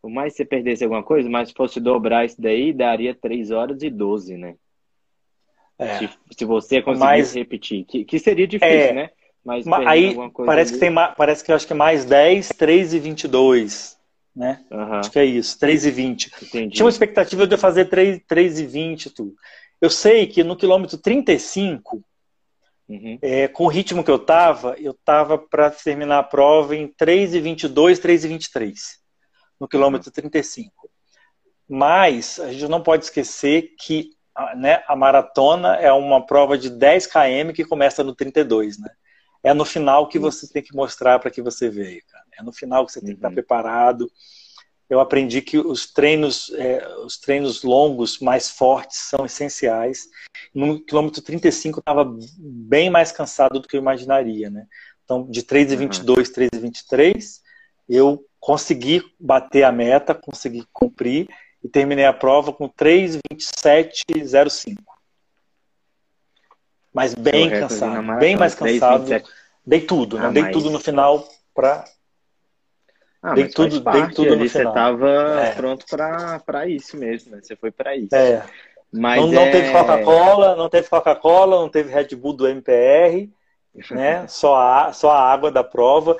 por 0.00 0.10
mais 0.10 0.32
que 0.32 0.38
você 0.38 0.44
perdesse 0.44 0.84
alguma 0.84 1.02
coisa, 1.02 1.28
mas 1.28 1.48
se 1.48 1.54
fosse 1.54 1.80
dobrar 1.80 2.24
isso 2.24 2.40
daí, 2.40 2.72
daria 2.72 3.14
3 3.14 3.50
horas 3.50 3.82
e 3.82 3.90
12, 3.90 4.36
né? 4.38 4.54
É. 5.78 5.98
Se, 5.98 6.10
se, 6.38 6.44
você 6.44 6.80
conseguisse 6.80 7.04
mas, 7.04 7.34
repetir. 7.34 7.84
Que, 7.84 8.04
que 8.04 8.18
seria 8.18 8.46
difícil, 8.46 8.74
é, 8.74 8.92
né? 8.92 9.10
Mas 9.44 9.66
aí 9.66 10.16
parece 10.46 10.72
ali... 10.72 10.80
que 10.80 10.86
tem 10.86 10.94
parece 11.16 11.44
que 11.44 11.50
eu 11.50 11.56
acho 11.56 11.66
que 11.66 11.72
é 11.72 11.76
mais 11.76 12.04
10, 12.04 12.48
3 12.50 12.94
e 12.94 12.98
22 13.00 13.94
né? 14.34 14.60
Uhum. 14.70 14.94
Acho 14.94 15.10
que 15.10 15.18
é 15.18 15.24
isso, 15.24 15.58
3 15.58 15.86
e 15.86 15.90
20. 15.90 16.32
Entendi. 16.42 16.74
Tinha 16.74 16.84
uma 16.84 16.90
expectativa 16.90 17.46
de 17.46 17.54
eu 17.54 17.58
fazer 17.58 17.84
3, 17.84 18.20
3 18.26 18.60
e 18.60 18.66
20 18.66 19.10
tudo. 19.10 19.34
Eu 19.84 19.90
sei 19.90 20.26
que 20.26 20.42
no 20.42 20.56
quilômetro 20.56 20.96
35, 20.96 22.02
uhum. 22.88 23.18
é, 23.20 23.46
com 23.48 23.64
o 23.64 23.68
ritmo 23.68 24.02
que 24.02 24.10
eu 24.10 24.18
tava, 24.18 24.74
eu 24.78 24.94
tava 24.94 25.36
para 25.36 25.70
terminar 25.70 26.20
a 26.20 26.22
prova 26.22 26.74
em 26.74 26.88
3 26.88 27.34
e 27.34 27.40
22, 27.40 27.98
3 27.98 28.24
e 28.24 28.28
23, 28.28 28.80
no 29.60 29.68
quilômetro 29.68 30.08
uhum. 30.08 30.14
35. 30.14 30.72
Mas 31.68 32.40
a 32.40 32.50
gente 32.50 32.66
não 32.66 32.82
pode 32.82 33.04
esquecer 33.04 33.74
que 33.78 34.08
né, 34.56 34.82
a 34.88 34.96
maratona 34.96 35.76
é 35.76 35.92
uma 35.92 36.24
prova 36.24 36.56
de 36.56 36.70
10 36.70 37.06
km 37.06 37.52
que 37.54 37.66
começa 37.66 38.02
no 38.02 38.14
32, 38.14 38.78
né? 38.78 38.88
É 39.42 39.52
no 39.52 39.66
final 39.66 40.08
que 40.08 40.18
você 40.18 40.50
tem 40.50 40.62
que 40.62 40.74
mostrar 40.74 41.18
para 41.18 41.30
que 41.30 41.42
você 41.42 41.68
veio, 41.68 42.00
cara. 42.10 42.24
É 42.38 42.42
no 42.42 42.54
final 42.54 42.86
que 42.86 42.92
você 42.92 43.00
tem 43.00 43.10
que 43.10 43.16
estar 43.16 43.28
uhum. 43.28 43.34
preparado. 43.34 44.10
Eu 44.88 45.00
aprendi 45.00 45.40
que 45.40 45.58
os 45.58 45.90
treinos, 45.90 46.52
é, 46.54 46.86
os 47.04 47.18
treinos 47.18 47.62
longos, 47.62 48.18
mais 48.18 48.50
fortes, 48.50 48.98
são 48.98 49.24
essenciais. 49.24 50.08
No 50.54 50.78
quilômetro 50.80 51.22
35 51.22 51.78
eu 51.78 51.80
estava 51.80 52.04
bem 52.38 52.90
mais 52.90 53.10
cansado 53.10 53.60
do 53.60 53.66
que 53.66 53.76
eu 53.76 53.80
imaginaria, 53.80 54.50
né? 54.50 54.66
Então, 55.04 55.26
de 55.28 55.42
3,22, 55.42 56.08
uhum. 56.08 56.14
3,23, 56.70 57.40
eu 57.88 58.24
consegui 58.38 59.02
bater 59.18 59.64
a 59.64 59.72
meta, 59.72 60.14
consegui 60.14 60.64
cumprir 60.72 61.28
e 61.62 61.68
terminei 61.68 62.04
a 62.04 62.12
prova 62.12 62.52
com 62.52 62.68
3,27,05 62.68 64.76
mas 66.94 67.12
bem 67.12 67.50
cansado, 67.50 68.18
bem 68.20 68.36
mais 68.36 68.54
cansado. 68.54 69.04
Dei 69.66 69.80
tudo, 69.80 70.16
né? 70.16 70.30
Dei 70.30 70.52
tudo 70.52 70.70
no 70.70 70.78
final 70.78 71.28
para 71.52 71.84
Ah, 73.24 73.32
dei 73.32 73.48
tudo, 73.48 73.80
dei 73.80 74.08
tudo 74.08 74.34
ali. 74.34 74.50
Você 74.50 74.58
estava 74.58 75.08
é. 75.08 75.54
pronto 75.54 75.86
para 75.88 76.68
isso 76.68 76.94
mesmo, 76.94 77.34
né? 77.34 77.40
Você 77.42 77.56
foi 77.56 77.70
para 77.70 77.96
isso. 77.96 78.14
É. 78.14 78.44
Mas 78.92 79.18
não, 79.18 79.32
não 79.32 79.42
é... 79.42 79.50
teve 79.50 79.72
Coca-Cola, 79.72 80.54
não 80.54 80.68
teve 80.68 80.90
Coca-Cola, 80.90 81.56
não 81.56 81.70
teve 81.70 81.90
Red 81.90 82.14
Bull 82.14 82.34
do 82.34 82.46
MPR, 82.46 83.32
né? 83.90 84.26
só, 84.28 84.56
a, 84.56 84.92
só 84.92 85.10
a 85.10 85.32
água 85.32 85.50
da 85.50 85.64
prova. 85.64 86.18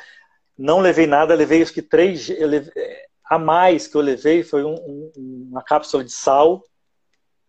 Não 0.57 0.81
levei 0.81 1.07
nada, 1.07 1.35
levei 1.35 1.63
os 1.63 1.71
que 1.71 1.83
três. 1.83 2.27
Levei, 2.27 2.73
a 3.27 3.39
mais 3.39 3.87
que 3.87 3.97
eu 3.99 4.01
levei 4.01 4.43
foi 4.43 4.65
um, 4.65 4.75
um, 4.75 5.13
uma 5.51 5.63
cápsula 5.63 6.03
de 6.03 6.11
sal, 6.11 6.65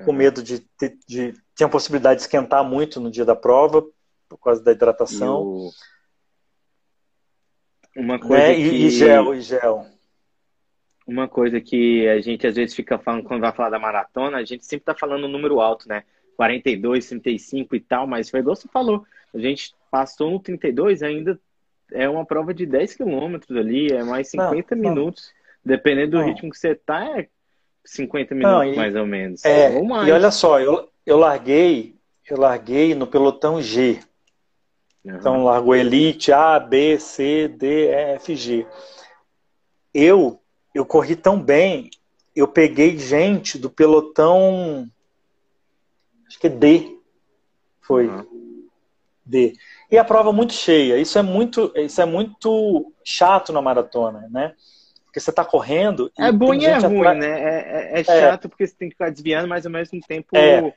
com 0.04 0.12
medo 0.12 0.44
de, 0.44 0.60
de, 0.78 1.00
de. 1.08 1.34
Tinha 1.56 1.68
a 1.68 1.70
possibilidade 1.70 2.18
de 2.18 2.24
esquentar 2.24 2.62
muito 2.66 3.00
no 3.00 3.10
dia 3.10 3.24
da 3.24 3.38
prova, 3.38 3.82
por 4.28 4.38
causa 4.38 4.62
da 4.62 4.74
hidratação. 4.74 5.44
O... 5.44 5.72
Uma 7.96 8.20
coisa 8.20 8.48
né? 8.48 8.56
que... 8.56 8.62
e, 8.62 8.86
e 8.86 8.90
gel, 8.90 9.34
e 9.34 9.42
gel. 9.42 9.86
Uma 11.08 11.28
coisa 11.28 11.62
que 11.62 12.08
a 12.08 12.20
gente 12.20 12.46
às 12.46 12.56
vezes 12.56 12.76
fica 12.76 12.98
falando 12.98 13.24
quando 13.24 13.42
vai 13.42 13.52
falar 13.52 13.70
da 13.70 13.80
maratona, 13.80 14.38
a 14.38 14.44
gente 14.44 14.66
sempre 14.66 14.82
está 14.82 14.96
falando 14.96 15.26
um 15.26 15.32
número 15.32 15.60
alto, 15.62 15.88
né? 15.88 16.04
42, 16.36 17.08
35 17.08 17.76
e 17.76 17.80
tal, 17.80 18.08
mas 18.08 18.30
foi 18.30 18.40
igual 18.40 18.56
você 18.56 18.68
falou. 18.68 19.06
A 19.34 19.40
gente 19.40 19.74
passou 19.90 20.32
no 20.32 20.40
32, 20.40 21.04
ainda 21.04 21.40
é 21.92 22.10
uma 22.10 22.26
prova 22.26 22.54
de 22.54 22.66
10 22.66 22.96
quilômetros 22.96 23.58
ali, 23.58 23.88
é 23.88 24.04
mais 24.04 24.30
50 24.30 24.76
não, 24.76 24.82
minutos. 24.82 25.32
Não. 25.64 25.76
Dependendo 25.76 26.12
do 26.12 26.18
não. 26.18 26.26
ritmo 26.26 26.50
que 26.50 26.58
você 26.58 26.76
tá, 26.76 27.20
é 27.20 27.28
50 27.84 28.36
minutos 28.36 28.74
e, 28.74 28.76
mais 28.76 28.96
ou 28.96 29.06
menos. 29.06 29.46
É, 29.46 29.70
ou 29.70 29.86
mais. 29.86 30.08
E 30.08 30.12
olha 30.12 30.32
só, 30.32 30.60
eu, 30.60 30.90
eu 31.06 31.18
larguei, 31.18 31.96
eu 32.30 32.38
larguei 32.38 32.94
no 32.94 33.08
pelotão 33.08 33.62
G. 33.62 34.00
Uhum. 35.06 35.16
Então 35.16 35.44
largou 35.44 35.76
Elite 35.76 36.32
A, 36.32 36.60
B, 36.60 37.00
C, 37.00 37.48
D, 37.48 37.86
E, 37.86 38.16
F, 38.16 38.36
G. 38.36 38.66
Eu 39.94 40.42
eu 40.74 40.86
corri 40.86 41.16
tão 41.16 41.40
bem, 41.40 41.90
eu 42.36 42.50
peguei 42.50 42.98
gente 42.98 43.58
do 43.58 43.70
pelotão, 43.70 44.86
acho 46.28 46.38
que 46.38 46.50
D, 46.50 47.00
foi 47.80 48.08
uhum. 48.08 48.68
D. 49.26 49.54
E 49.90 49.98
a 49.98 50.04
prova 50.04 50.34
muito 50.34 50.52
cheia. 50.52 50.98
Isso 50.98 51.18
é 51.18 51.22
muito, 51.22 51.72
isso 51.76 52.02
é 52.02 52.06
muito 52.06 52.92
chato 53.06 53.54
na 53.54 53.62
maratona, 53.62 54.28
né? 54.30 54.54
Porque 55.06 55.20
você 55.22 55.30
está 55.30 55.46
correndo. 55.46 56.12
É 56.18 56.30
bom 56.32 56.54
e 56.54 56.66
é 56.66 56.78
ruim, 56.78 57.00
atra... 57.00 57.14
né? 57.14 57.28
É, 57.30 57.44
é, 57.46 57.92
é, 57.94 58.00
é, 58.02 58.04
chato 58.04 58.50
porque 58.50 58.68
você 58.68 58.76
tem 58.76 58.90
que 58.90 58.96
ficar 58.96 59.10
desviando, 59.12 59.48
mas 59.48 59.66
ao 59.66 59.72
mesmo 59.72 60.00
tempo 60.06 60.36
é. 60.36 60.74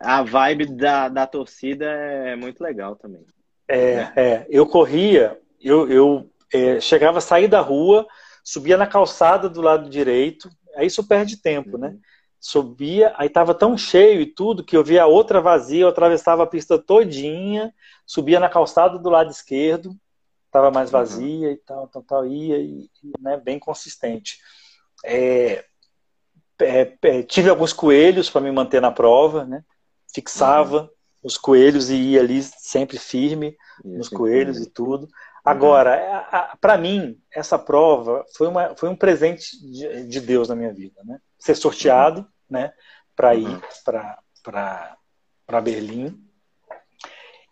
a 0.00 0.22
vibe 0.22 0.74
da, 0.74 1.10
da 1.10 1.26
torcida 1.26 1.84
é 1.84 2.34
muito 2.34 2.62
legal 2.62 2.96
também. 2.96 3.26
É, 3.68 4.12
é. 4.16 4.46
Eu 4.48 4.66
corria, 4.66 5.40
eu, 5.60 5.88
eu 5.90 6.30
é, 6.52 6.80
chegava 6.80 7.18
a 7.18 7.22
sair 7.22 7.48
da 7.48 7.60
rua, 7.60 8.06
subia 8.42 8.76
na 8.76 8.86
calçada 8.86 9.48
do 9.48 9.60
lado 9.60 9.88
direito, 9.88 10.50
aí 10.76 10.86
isso 10.86 11.06
perde 11.06 11.36
tempo, 11.36 11.78
né? 11.78 11.88
uhum. 11.88 12.00
Subia, 12.38 13.14
aí 13.16 13.30
tava 13.30 13.54
tão 13.54 13.76
cheio 13.76 14.20
e 14.20 14.26
tudo 14.26 14.62
que 14.62 14.76
eu 14.76 14.84
via 14.84 15.04
a 15.04 15.06
outra 15.06 15.40
vazia, 15.40 15.82
eu 15.82 15.88
atravessava 15.88 16.42
a 16.42 16.46
pista 16.46 16.78
todinha, 16.78 17.72
subia 18.04 18.38
na 18.38 18.50
calçada 18.50 18.98
do 18.98 19.08
lado 19.08 19.30
esquerdo, 19.30 19.96
tava 20.50 20.70
mais 20.70 20.92
uhum. 20.92 20.98
vazia 20.98 21.50
e 21.50 21.56
tal, 21.56 21.88
tal, 21.88 22.02
tal, 22.02 22.26
ia, 22.26 22.58
e, 22.58 22.88
né, 23.18 23.38
bem 23.38 23.58
consistente. 23.58 24.38
É, 25.02 25.64
é, 26.60 26.96
é, 27.02 27.22
tive 27.22 27.48
alguns 27.48 27.72
coelhos 27.72 28.30
para 28.30 28.40
me 28.40 28.52
manter 28.52 28.80
na 28.80 28.90
prova, 28.90 29.44
né? 29.44 29.64
Fixava 30.14 30.82
uhum. 30.82 30.88
Os 31.24 31.38
coelhos 31.38 31.88
e 31.88 31.96
ia 31.96 32.20
ali 32.20 32.42
sempre 32.42 32.98
firme 32.98 33.56
nos 33.82 34.10
coelhos 34.10 34.60
e 34.60 34.70
tudo. 34.70 35.08
Agora, 35.42 36.22
uhum. 36.32 36.58
para 36.60 36.76
mim, 36.76 37.18
essa 37.32 37.58
prova 37.58 38.24
foi, 38.36 38.46
uma, 38.46 38.76
foi 38.76 38.90
um 38.90 38.96
presente 38.96 39.58
de, 39.60 40.06
de 40.06 40.20
Deus 40.20 40.48
na 40.48 40.54
minha 40.54 40.72
vida, 40.72 41.02
né? 41.04 41.18
Ser 41.38 41.54
sorteado, 41.54 42.20
uhum. 42.20 42.26
né? 42.50 42.72
Para 43.16 43.34
ir 43.34 43.46
uhum. 43.46 43.60
para 44.42 45.60
Berlim 45.62 46.22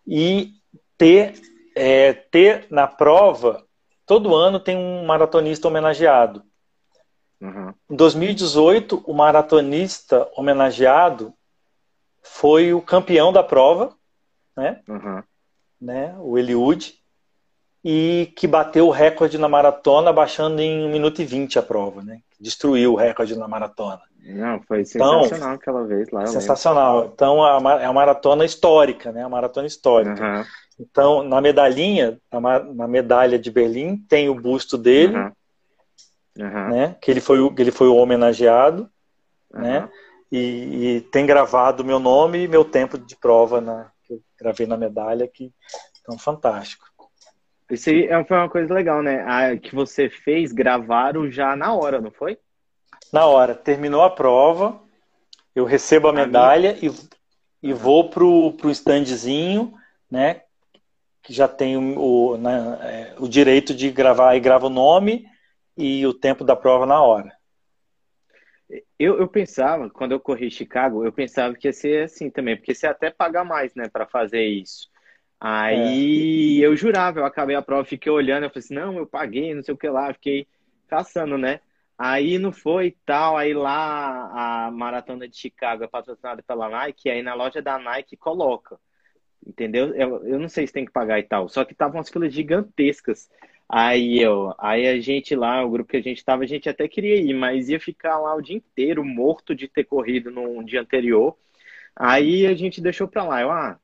e 0.05 0.53
ter, 0.97 1.33
é, 1.75 2.13
ter 2.13 2.67
na 2.69 2.87
prova, 2.87 3.65
todo 4.05 4.35
ano 4.35 4.59
tem 4.59 4.77
um 4.77 5.05
maratonista 5.05 5.67
homenageado. 5.67 6.43
Uhum. 7.41 7.73
Em 7.89 7.95
2018, 7.95 9.03
o 9.05 9.13
maratonista 9.13 10.29
homenageado 10.35 11.33
foi 12.23 12.73
o 12.73 12.81
campeão 12.81 13.31
da 13.31 13.43
prova, 13.43 13.93
né? 14.55 14.79
Uhum. 14.87 15.21
né? 15.79 16.15
O 16.19 16.37
Eliud 16.37 16.95
e 17.83 18.31
que 18.37 18.47
bateu 18.47 18.87
o 18.87 18.91
recorde 18.91 19.37
na 19.37 19.49
maratona, 19.49 20.13
baixando 20.13 20.61
em 20.61 20.85
1 20.85 20.89
minuto 20.89 21.21
e 21.21 21.25
20 21.25 21.59
a 21.59 21.61
prova, 21.61 22.01
né? 22.01 22.21
Destruiu 22.39 22.93
o 22.93 22.95
recorde 22.95 23.35
na 23.35 23.47
maratona. 23.47 24.01
Não, 24.25 24.61
foi 24.63 24.83
então, 24.83 25.23
sensacional 25.23 25.55
aquela 25.55 25.83
vez 25.85 26.09
lá. 26.09 26.25
Sensacional. 26.25 27.11
Então, 27.13 27.45
é 27.45 27.89
uma 27.89 27.93
maratona 27.93 28.45
histórica, 28.45 29.11
né? 29.11 29.23
A 29.23 29.29
maratona 29.29 29.67
histórica. 29.67 30.23
Uhum. 30.23 30.45
Então, 30.79 31.23
na 31.23 31.41
medalhinha, 31.41 32.17
na 32.73 32.87
medalha 32.87 33.37
de 33.37 33.51
Berlim, 33.51 33.97
tem 33.97 34.29
o 34.29 34.35
busto 34.35 34.77
dele, 34.77 35.17
uhum. 35.17 35.31
Uhum. 36.39 36.69
né? 36.69 36.95
Que 37.01 37.11
ele 37.11 37.19
foi, 37.19 37.39
ele 37.57 37.71
foi 37.71 37.89
o 37.89 37.97
homenageado, 37.97 38.89
né? 39.53 39.89
E, 40.35 40.95
e, 40.95 41.01
tem 41.01 41.27
gravado 41.27 41.85
meu 41.85 41.99
nome 41.99 42.39
e 42.39 42.47
meu 42.47 42.65
tempo 42.65 42.97
de 42.97 43.15
prova, 43.15 43.61
na, 43.61 43.91
que 44.03 44.13
eu 44.13 44.21
gravei 44.35 44.65
na 44.65 44.75
medalha, 44.75 45.27
que 45.27 45.53
então 46.01 46.17
fantástico. 46.17 46.87
Isso 47.69 47.91
aí 47.91 48.07
é, 48.07 48.23
foi 48.23 48.37
uma 48.37 48.49
coisa 48.49 48.73
legal, 48.73 49.03
né? 49.03 49.23
A 49.27 49.55
que 49.55 49.75
você 49.75 50.09
fez, 50.09 50.51
gravaram 50.51 51.29
já 51.29 51.55
na 51.55 51.75
hora, 51.75 52.01
não 52.01 52.09
foi? 52.09 52.39
Na 53.11 53.27
hora. 53.27 53.53
Terminou 53.53 54.01
a 54.01 54.09
prova, 54.09 54.81
eu 55.53 55.65
recebo 55.65 56.07
a 56.07 56.13
medalha 56.13 56.79
e, 56.81 56.91
e 57.61 57.71
vou 57.71 58.09
pro, 58.09 58.53
pro 58.53 58.71
standzinho, 58.71 59.75
né? 60.09 60.41
Que 61.21 61.31
já 61.31 61.47
tem 61.47 61.77
o, 61.77 61.99
o, 61.99 62.37
né, 62.37 63.13
o 63.19 63.27
direito 63.27 63.71
de 63.71 63.91
gravar 63.91 64.35
e 64.35 64.39
grava 64.39 64.65
o 64.65 64.71
nome 64.71 65.27
e 65.77 66.07
o 66.07 66.13
tempo 66.13 66.43
da 66.43 66.55
prova 66.55 66.87
na 66.87 67.03
hora. 67.03 67.31
Eu, 68.97 69.19
eu 69.19 69.27
pensava, 69.27 69.89
quando 69.89 70.13
eu 70.13 70.19
corri 70.19 70.49
Chicago, 70.49 71.05
eu 71.05 71.11
pensava 71.11 71.53
que 71.53 71.67
ia 71.67 71.73
ser 71.73 72.05
assim 72.05 72.29
também, 72.29 72.55
porque 72.55 72.73
você 72.73 72.87
até 72.87 73.09
paga 73.11 73.43
mais, 73.43 73.75
né, 73.75 73.87
para 73.89 74.07
fazer 74.07 74.43
isso. 74.43 74.89
Aí 75.39 76.61
é. 76.63 76.65
eu 76.65 76.75
jurava, 76.75 77.19
eu 77.19 77.25
acabei 77.25 77.55
a 77.55 77.61
prova, 77.61 77.83
fiquei 77.83 78.11
olhando, 78.11 78.43
eu 78.43 78.49
falei 78.49 78.63
assim, 78.63 78.73
não, 78.73 78.97
eu 78.97 79.05
paguei, 79.05 79.53
não 79.53 79.61
sei 79.61 79.73
o 79.73 79.77
que 79.77 79.89
lá, 79.89 80.13
fiquei 80.13 80.47
caçando, 80.87 81.37
né? 81.37 81.59
Aí 81.97 82.39
não 82.39 82.51
foi 82.51 82.87
e 82.87 82.97
tal, 83.05 83.37
aí 83.37 83.53
lá 83.53 84.65
a 84.67 84.71
maratona 84.71 85.27
de 85.27 85.37
Chicago 85.37 85.83
é 85.83 85.87
patrocinada 85.87 86.41
pela 86.41 86.69
Nike, 86.69 87.09
aí 87.09 87.21
na 87.21 87.33
loja 87.33 87.61
da 87.61 87.77
Nike 87.77 88.17
coloca, 88.17 88.79
entendeu? 89.45 89.93
Eu, 89.93 90.25
eu 90.25 90.39
não 90.39 90.49
sei 90.49 90.65
se 90.65 90.73
tem 90.73 90.85
que 90.85 90.91
pagar 90.91 91.19
e 91.19 91.23
tal, 91.23 91.47
só 91.49 91.63
que 91.65 91.73
estavam 91.73 91.97
umas 91.97 92.09
filas 92.09 92.33
gigantescas. 92.33 93.29
Aí 93.67 94.19
eu, 94.19 94.53
aí 94.59 94.87
a 94.87 94.99
gente 94.99 95.35
lá, 95.35 95.63
o 95.63 95.69
grupo 95.69 95.89
que 95.89 95.97
a 95.97 96.01
gente 96.01 96.23
tava, 96.23 96.43
a 96.43 96.47
gente 96.47 96.69
até 96.69 96.87
queria 96.87 97.15
ir, 97.15 97.33
mas 97.33 97.69
ia 97.69 97.79
ficar 97.79 98.19
lá 98.19 98.35
o 98.35 98.41
dia 98.41 98.55
inteiro 98.55 99.03
morto 99.03 99.55
de 99.55 99.67
ter 99.67 99.85
corrido 99.85 100.29
no 100.29 100.63
dia 100.63 100.81
anterior. 100.81 101.35
Aí 101.95 102.45
a 102.45 102.53
gente 102.53 102.81
deixou 102.81 103.07
pra 103.07 103.23
lá. 103.23 103.41
Eu, 103.41 103.51
ah, 103.51 103.79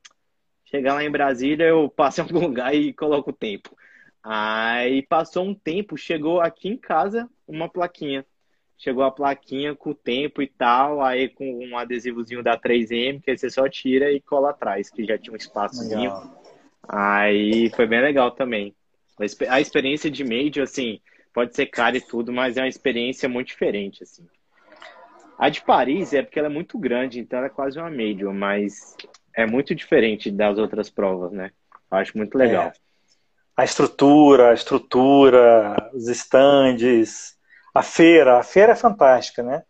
Chegar 0.70 0.94
lá 0.94 1.04
em 1.04 1.10
Brasília, 1.10 1.66
eu 1.66 1.90
passo 1.90 2.22
em 2.22 2.24
algum 2.24 2.42
lugar 2.42 2.76
e 2.76 2.94
coloco 2.94 3.32
o 3.32 3.34
tempo. 3.34 3.76
Aí 4.24 5.02
passou 5.02 5.44
um 5.44 5.56
tempo, 5.56 5.98
chegou 5.98 6.42
aqui 6.42 6.70
em 6.70 6.78
casa 6.78 7.28
uma 7.48 7.68
plaquinha. 7.68 8.24
Chegou 8.78 9.04
a 9.04 9.12
plaquinha 9.12 9.76
com 9.76 9.90
o 9.90 9.96
tempo 9.96 10.44
e 10.44 10.48
tal, 10.48 11.02
aí 11.02 11.28
com 11.28 11.66
um 11.66 11.76
adesivozinho 11.76 12.44
da 12.44 12.56
3M, 12.56 13.20
que 13.20 13.36
você 13.36 13.50
só 13.50 13.68
tira 13.68 14.12
e 14.12 14.22
cola 14.22 14.52
atrás, 14.52 14.92
que 14.92 15.04
já 15.04 15.18
tinha 15.18 15.34
um 15.34 15.38
espaçozinho. 15.38 16.02
Legal. 16.02 16.44
Aí 16.88 17.72
foi 17.72 17.88
bem 17.88 18.02
legal 18.02 18.32
também. 18.32 18.74
A 19.50 19.60
experiência 19.60 20.10
de 20.10 20.24
Major, 20.24 20.64
assim, 20.64 21.00
pode 21.34 21.56
ser 21.56 21.66
cara 21.68 21.98
e 21.98 22.02
tudo, 22.02 22.32
mas 22.32 22.58
é 22.58 22.62
uma 22.62 22.68
experiência 22.68 23.28
muito 23.28 23.48
diferente, 23.48 24.04
assim. 24.04 24.26
A 25.38 25.50
de 25.50 25.62
Paris 25.62 26.14
é 26.14 26.22
porque 26.22 26.38
ela 26.38 26.48
é 26.48 26.52
muito 26.52 26.78
grande, 26.78 27.20
então 27.20 27.38
ela 27.38 27.48
é 27.48 27.52
quase 27.52 27.80
uma 27.80 27.90
Major, 27.90 28.34
mas 28.34 28.96
é 29.36 29.46
muito 29.46 29.74
diferente 29.74 30.30
das 30.32 30.58
outras 30.58 30.90
provas, 30.90 31.32
né? 31.32 31.52
Eu 31.92 31.98
acho 31.98 32.18
muito 32.18 32.38
legal. 32.38 32.66
É. 32.66 32.74
A 33.56 33.64
estrutura, 33.64 34.52
a 34.52 34.54
estrutura, 34.54 35.90
os 35.94 36.08
estandes, 36.08 37.38
a 37.74 37.82
feira. 37.82 38.38
A 38.38 38.44
feira 38.44 38.74
é 38.74 38.76
fantástica, 38.76 39.44
né? 39.44 39.64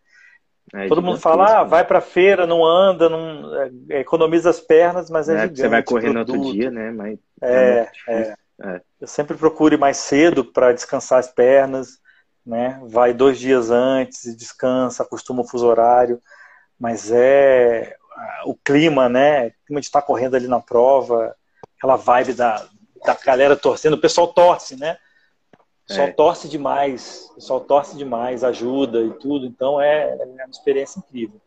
É 0.72 0.86
Todo 0.86 1.02
mundo 1.02 1.18
fala, 1.18 1.60
ah, 1.60 1.64
vai 1.64 1.84
pra 1.84 2.00
feira, 2.00 2.46
não 2.46 2.64
anda, 2.64 3.08
não 3.08 3.62
é, 3.90 4.00
economiza 4.00 4.50
as 4.50 4.60
pernas, 4.60 5.10
mas 5.10 5.28
é, 5.28 5.34
é 5.34 5.38
gigante. 5.40 5.60
Você 5.60 5.68
vai 5.68 5.82
correr 5.82 6.12
no 6.12 6.20
outro 6.20 6.52
dia, 6.52 6.70
né? 6.70 6.92
Mas 6.92 7.18
é, 7.42 7.88
é, 8.08 8.34
é. 8.62 8.80
Eu 9.00 9.06
sempre 9.06 9.36
procuro 9.36 9.74
ir 9.74 9.78
mais 9.78 9.96
cedo 9.96 10.44
para 10.44 10.72
descansar 10.72 11.18
as 11.18 11.28
pernas, 11.28 11.98
né? 12.44 12.80
Vai 12.84 13.14
dois 13.14 13.38
dias 13.38 13.70
antes 13.70 14.24
e 14.24 14.36
descansa, 14.36 15.02
acostuma 15.02 15.42
o 15.42 15.46
fuso 15.46 15.66
horário, 15.66 16.20
mas 16.78 17.10
é 17.10 17.96
o 18.44 18.54
clima, 18.54 19.08
né? 19.08 19.48
O 19.48 19.52
clima 19.66 19.80
de 19.80 19.86
estar 19.86 20.02
correndo 20.02 20.34
ali 20.34 20.46
na 20.46 20.60
prova, 20.60 21.34
aquela 21.76 21.96
vibe 21.96 22.34
da, 22.34 22.66
da 23.04 23.14
galera 23.14 23.56
torcendo, 23.56 23.94
o 23.94 24.00
pessoal 24.00 24.28
torce, 24.28 24.76
né? 24.76 24.98
O 25.88 25.92
sol 25.92 26.04
é. 26.04 26.12
torce 26.12 26.48
demais, 26.48 27.30
o 27.36 27.40
sol 27.40 27.60
torce 27.60 27.96
demais, 27.96 28.44
ajuda 28.44 29.00
e 29.02 29.12
tudo, 29.14 29.46
então 29.46 29.80
é, 29.80 30.10
é 30.10 30.24
uma 30.24 30.50
experiência 30.50 30.98
incrível. 30.98 31.40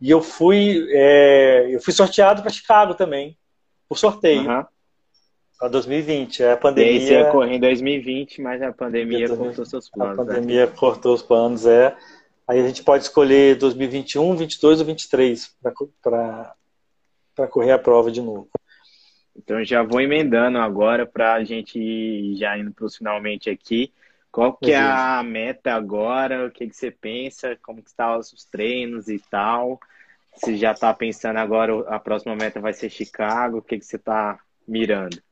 E 0.00 0.10
eu 0.10 0.20
fui, 0.20 0.88
é, 0.90 1.68
eu 1.70 1.80
fui 1.80 1.92
sorteado 1.92 2.42
para 2.42 2.50
Chicago 2.50 2.94
também, 2.94 3.38
por 3.88 3.96
sorteio. 3.96 4.50
Uhum. 4.50 4.64
Para 5.62 5.68
2020. 5.68 6.42
É 6.42 6.52
a 6.54 6.56
pandemia. 6.56 6.90
E 6.90 6.94
aí 6.96 7.06
você 7.06 7.12
ia 7.12 7.30
correr 7.30 7.54
em 7.54 7.60
2020, 7.60 8.42
mas 8.42 8.60
a 8.60 8.72
pandemia 8.72 9.28
cortou 9.28 9.64
seus 9.64 9.88
planos. 9.88 10.18
A 10.18 10.24
né? 10.24 10.34
pandemia 10.34 10.66
né? 10.66 10.72
cortou 10.76 11.14
os 11.14 11.22
planos, 11.22 11.66
é. 11.66 11.96
Aí 12.48 12.58
a 12.58 12.66
gente 12.66 12.82
pode 12.82 13.04
escolher 13.04 13.54
2021, 13.58 14.34
22 14.38 14.80
ou 14.80 14.86
23 14.86 15.56
para 15.62 17.46
correr 17.46 17.70
a 17.70 17.78
prova 17.78 18.10
de 18.10 18.20
novo. 18.20 18.48
Então 19.36 19.62
já 19.62 19.84
vou 19.84 20.00
emendando 20.00 20.58
agora 20.58 21.06
para 21.06 21.34
a 21.34 21.44
gente 21.44 21.78
ir 21.78 22.34
já 22.34 22.58
indo 22.58 22.72
para 22.72 22.84
os 22.84 22.96
finalmente 22.96 23.48
aqui. 23.48 23.92
Qual 24.32 24.54
que 24.54 24.72
é 24.72 24.80
a 24.80 25.22
meta 25.22 25.74
agora? 25.74 26.44
O 26.44 26.50
que, 26.50 26.66
que 26.66 26.74
você 26.74 26.90
pensa? 26.90 27.56
Como 27.62 27.80
que 27.80 27.88
estão 27.88 28.18
os 28.18 28.44
treinos 28.50 29.06
e 29.06 29.20
tal? 29.30 29.78
Você 30.34 30.56
já 30.56 30.72
está 30.72 30.92
pensando 30.92 31.36
agora, 31.36 31.88
a 31.88 32.00
próxima 32.00 32.34
meta 32.34 32.58
vai 32.58 32.72
ser 32.72 32.90
Chicago, 32.90 33.58
o 33.58 33.62
que, 33.62 33.78
que 33.78 33.84
você 33.84 33.94
está 33.94 34.40
mirando? 34.66 35.22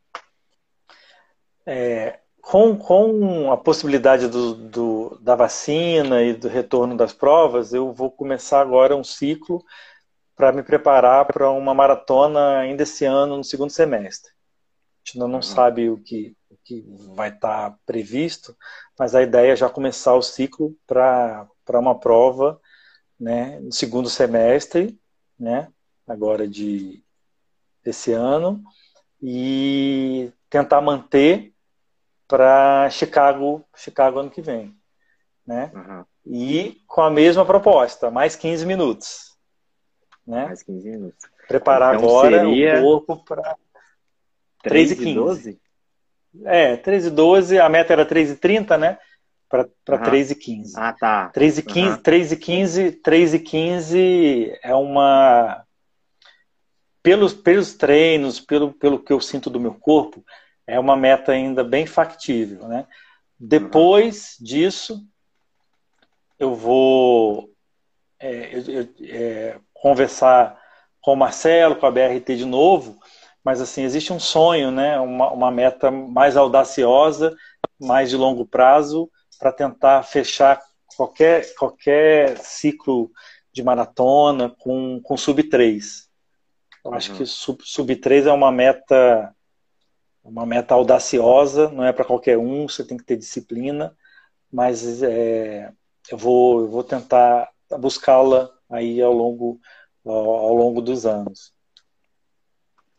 É, 1.67 2.19
com, 2.41 2.77
com 2.77 3.53
a 3.53 3.57
possibilidade 3.57 4.27
do, 4.29 4.55
do, 4.55 5.19
da 5.21 5.35
vacina 5.35 6.23
e 6.23 6.33
do 6.35 6.49
retorno 6.49 6.97
das 6.97 7.13
provas, 7.13 7.73
eu 7.73 7.93
vou 7.93 8.11
começar 8.11 8.61
agora 8.61 8.97
um 8.97 9.05
ciclo 9.05 9.65
para 10.35 10.53
me 10.53 10.63
preparar 10.63 11.27
para 11.27 11.51
uma 11.51 11.75
maratona 11.75 12.59
ainda 12.59 12.83
esse 12.83 13.05
ano, 13.05 13.37
no 13.37 13.45
segundo 13.45 13.71
semestre. 13.71 14.31
A 14.31 14.99
gente 15.05 15.17
ainda 15.17 15.29
não 15.29 15.37
uhum. 15.37 15.43
sabe 15.43 15.91
o 15.91 15.99
que, 15.99 16.35
o 16.51 16.57
que 16.65 16.85
vai 17.15 17.29
estar 17.29 17.71
tá 17.71 17.79
previsto, 17.85 18.57
mas 18.99 19.15
a 19.15 19.23
ideia 19.23 19.53
é 19.53 19.57
já 19.57 19.69
começar 19.69 20.15
o 20.15 20.23
ciclo 20.23 20.75
para 20.87 21.47
uma 21.69 21.99
prova 21.99 22.61
né, 23.19 23.61
no 23.61 23.73
segundo 23.73 24.09
semestre, 24.09 24.99
né, 25.39 25.69
agora 26.09 26.49
de 26.49 27.05
desse 27.85 28.13
ano, 28.13 28.63
e 29.23 30.33
tentar 30.51 30.81
manter 30.81 31.55
para 32.29 32.91
Chicago, 32.91 33.65
Chicago 33.75 34.19
ano 34.19 34.31
que 34.31 34.43
vem, 34.43 34.77
né? 35.47 35.71
Uhum. 35.75 36.05
E 36.27 36.83
com 36.87 37.01
a 37.01 37.11
mesma 37.11 37.47
proposta, 37.47 38.11
mais 38.11 38.37
15 38.37 38.67
minutos, 38.67 39.39
né? 40.27 40.47
Mais 40.47 40.63
15 40.63 40.91
minutos. 40.91 41.31
Preparar 41.49 41.95
então, 41.95 42.09
agora 42.09 42.47
o 42.47 42.83
corpo 42.83 43.25
para 43.25 43.57
3 44.63 44.91
e 44.93 44.97
15. 44.97 45.15
12? 45.15 45.61
É, 46.45 46.77
3 46.77 47.07
e 47.07 47.11
12, 47.11 47.59
a 47.59 47.69
meta 47.69 47.93
era 47.93 48.05
3 48.05 48.33
e 48.33 48.37
30, 48.37 48.77
né? 48.77 48.99
para 49.51 49.97
uhum. 49.97 50.03
3 50.05 50.31
e 50.31 50.35
15. 50.37 50.73
Ah, 50.77 50.93
tá. 50.93 51.29
3 51.31 51.59
e 51.59 51.63
15, 51.63 51.91
uhum. 51.91 51.97
3 51.97 52.33
e 52.33 52.37
15, 52.37 52.93
3 52.93 53.35
e 53.35 53.39
15 53.41 54.59
é 54.63 54.75
uma 54.75 55.65
pelos 57.03 57.33
pelos 57.35 57.75
treinos, 57.75 58.41
pelo 58.41 58.73
pelo 58.73 58.99
que 58.99 59.13
eu 59.13 59.21
sinto 59.21 59.51
do 59.51 59.61
meu 59.61 59.75
corpo, 59.75 60.25
é 60.67 60.79
uma 60.79 60.97
meta 60.97 61.33
ainda 61.33 61.65
bem 61.65 61.87
factível, 61.87 62.69
né? 62.69 62.87
Depois 63.39 64.37
uhum. 64.39 64.47
disso, 64.47 65.07
eu 66.39 66.55
vou 66.55 67.51
é, 68.21 68.51
eu, 68.55 68.89
é, 69.09 69.59
conversar 69.73 70.61
com 71.01 71.15
o 71.15 71.17
Marcelo, 71.17 71.77
com 71.77 71.87
a 71.87 71.91
BRT 71.91 72.37
de 72.37 72.45
novo, 72.45 72.99
mas 73.43 73.61
assim 73.61 73.83
existe 73.83 74.13
um 74.13 74.21
sonho, 74.21 74.71
né? 74.71 75.01
Uma, 75.01 75.33
uma 75.33 75.51
meta 75.51 75.91
mais 75.91 76.37
audaciosa, 76.37 77.35
mais 77.81 78.11
de 78.11 78.17
longo 78.17 78.45
prazo, 78.45 79.11
para 79.39 79.51
tentar 79.51 80.03
fechar 80.03 80.61
qualquer, 80.95 81.55
qualquer 81.55 82.37
ciclo 82.39 83.11
de 83.53 83.63
maratona 83.63 84.55
com, 84.59 85.01
com 85.03 85.17
sub 85.17 85.43
3. 85.43 86.10
Eu 86.85 86.91
uhum. 86.91 86.97
acho 86.97 87.15
que 87.15 87.27
sub, 87.27 87.63
sub 87.65 87.95
3 87.97 88.27
é 88.27 88.33
uma 88.33 88.51
meta 88.51 89.35
uma 90.23 90.45
meta 90.45 90.75
audaciosa, 90.75 91.71
não 91.71 91.85
é 91.85 91.93
para 91.93 92.05
qualquer 92.05 92.37
um, 92.37 92.69
você 92.69 92.85
tem 92.85 92.97
que 92.97 93.05
ter 93.05 93.17
disciplina, 93.17 93.97
mas 94.53 95.03
é, 95.03 95.73
eu, 96.11 96.19
vou, 96.19 96.61
eu 96.61 96.69
vou 96.69 96.85
tentar 96.85 97.51
buscá-la 97.79 98.51
aí 98.69 99.01
ao 99.01 99.13
longo, 99.13 99.61
ao, 100.05 100.13
ao 100.13 100.55
longo 100.55 100.83
dos 100.83 101.07
anos. 101.07 101.55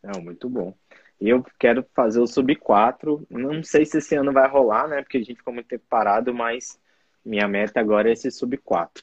É, 0.02 0.18
muito 0.18 0.48
bom. 0.48 0.74
E 1.20 1.28
eu 1.28 1.44
quero 1.58 1.86
fazer 1.94 2.20
o 2.20 2.26
sub 2.26 2.54
4. 2.56 3.24
Não 3.30 3.62
sei 3.62 3.86
se 3.86 3.98
esse 3.98 4.16
ano 4.16 4.32
vai 4.32 4.48
rolar, 4.48 4.88
né? 4.88 5.02
Porque 5.02 5.18
a 5.18 5.20
gente 5.20 5.36
ficou 5.36 5.54
muito 5.54 5.68
tempo 5.68 5.84
parado, 5.88 6.34
mas 6.34 6.80
minha 7.24 7.46
meta 7.46 7.78
agora 7.78 8.08
é 8.08 8.12
esse 8.12 8.28
sub 8.32 8.56
4. 8.56 9.02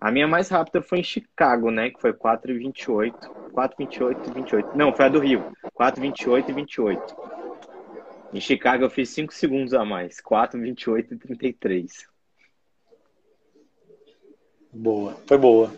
A 0.00 0.10
minha 0.10 0.26
mais 0.26 0.48
rápida 0.48 0.80
foi 0.80 1.00
em 1.00 1.04
Chicago, 1.04 1.70
né? 1.70 1.90
Que 1.90 2.00
foi 2.00 2.12
4,28. 2.12 3.12
4,28 3.52 4.28
e 4.28 4.34
28. 4.34 4.76
Não, 4.76 4.92
foi 4.92 5.04
a 5.04 5.08
do 5.08 5.18
Rio. 5.18 5.52
4,28 5.78 6.48
e 6.48 6.52
28. 6.52 7.16
Em 8.32 8.40
Chicago 8.40 8.84
eu 8.84 8.90
fiz 8.90 9.10
5 9.10 9.34
segundos 9.34 9.74
a 9.74 9.84
mais. 9.84 10.20
4,28 10.20 11.12
e 11.12 11.16
33. 11.16 12.08
Boa. 14.72 15.16
Foi 15.26 15.36
boa. 15.36 15.72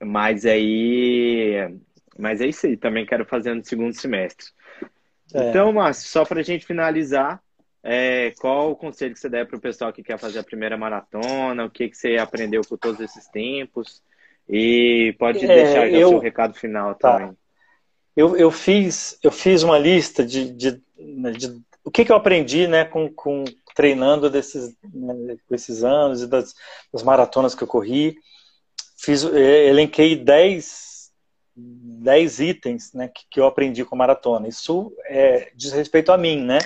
Mas 0.00 0.44
aí 0.44 1.80
mas 2.18 2.40
é 2.40 2.48
isso 2.48 2.66
aí, 2.66 2.76
também 2.76 3.06
quero 3.06 3.24
fazer 3.24 3.54
no 3.54 3.64
segundo 3.64 3.94
semestre. 3.94 4.48
É. 5.32 5.50
Então, 5.50 5.72
Márcio, 5.72 6.08
só 6.08 6.24
para 6.24 6.40
a 6.40 6.42
gente 6.42 6.66
finalizar, 6.66 7.40
é, 7.90 8.34
qual 8.38 8.70
o 8.70 8.76
conselho 8.76 9.14
que 9.14 9.18
você 9.18 9.30
der 9.30 9.46
para 9.46 9.56
o 9.56 9.60
pessoal 9.60 9.90
que 9.90 10.02
quer 10.02 10.18
fazer 10.18 10.38
a 10.38 10.44
primeira 10.44 10.76
maratona? 10.76 11.64
O 11.64 11.70
que, 11.70 11.88
que 11.88 11.96
você 11.96 12.18
aprendeu 12.18 12.60
com 12.68 12.76
todos 12.76 13.00
esses 13.00 13.26
tempos? 13.28 14.02
E 14.46 15.16
pode 15.18 15.42
é, 15.42 15.46
deixar 15.46 15.88
eu, 15.88 16.08
o 16.08 16.10
seu 16.10 16.18
recado 16.18 16.52
final 16.52 16.94
tá. 16.94 17.12
também. 17.12 17.36
Eu, 18.14 18.36
eu, 18.36 18.50
fiz, 18.50 19.18
eu 19.22 19.32
fiz 19.32 19.62
uma 19.62 19.78
lista 19.78 20.22
de, 20.22 20.50
de, 20.52 20.72
de 20.72 21.62
o 21.82 21.90
que, 21.90 22.04
que 22.04 22.12
eu 22.12 22.16
aprendi 22.16 22.66
né, 22.66 22.84
com, 22.84 23.10
com 23.10 23.44
treinando 23.74 24.28
desses, 24.28 24.76
né, 24.92 25.38
esses 25.50 25.82
anos 25.82 26.20
e 26.20 26.26
das, 26.26 26.54
das 26.92 27.02
maratonas 27.02 27.54
que 27.54 27.62
eu 27.62 27.68
corri. 27.68 28.16
Fiz, 28.98 29.24
elenquei 29.24 30.14
10 30.14 30.88
10 31.56 32.40
itens 32.40 32.92
né, 32.92 33.08
que, 33.08 33.24
que 33.30 33.40
eu 33.40 33.46
aprendi 33.46 33.82
com 33.82 33.94
a 33.94 33.98
maratona. 33.98 34.46
Isso 34.46 34.92
é, 35.06 35.50
diz 35.56 35.72
respeito 35.72 36.12
a 36.12 36.18
mim, 36.18 36.44
né? 36.44 36.58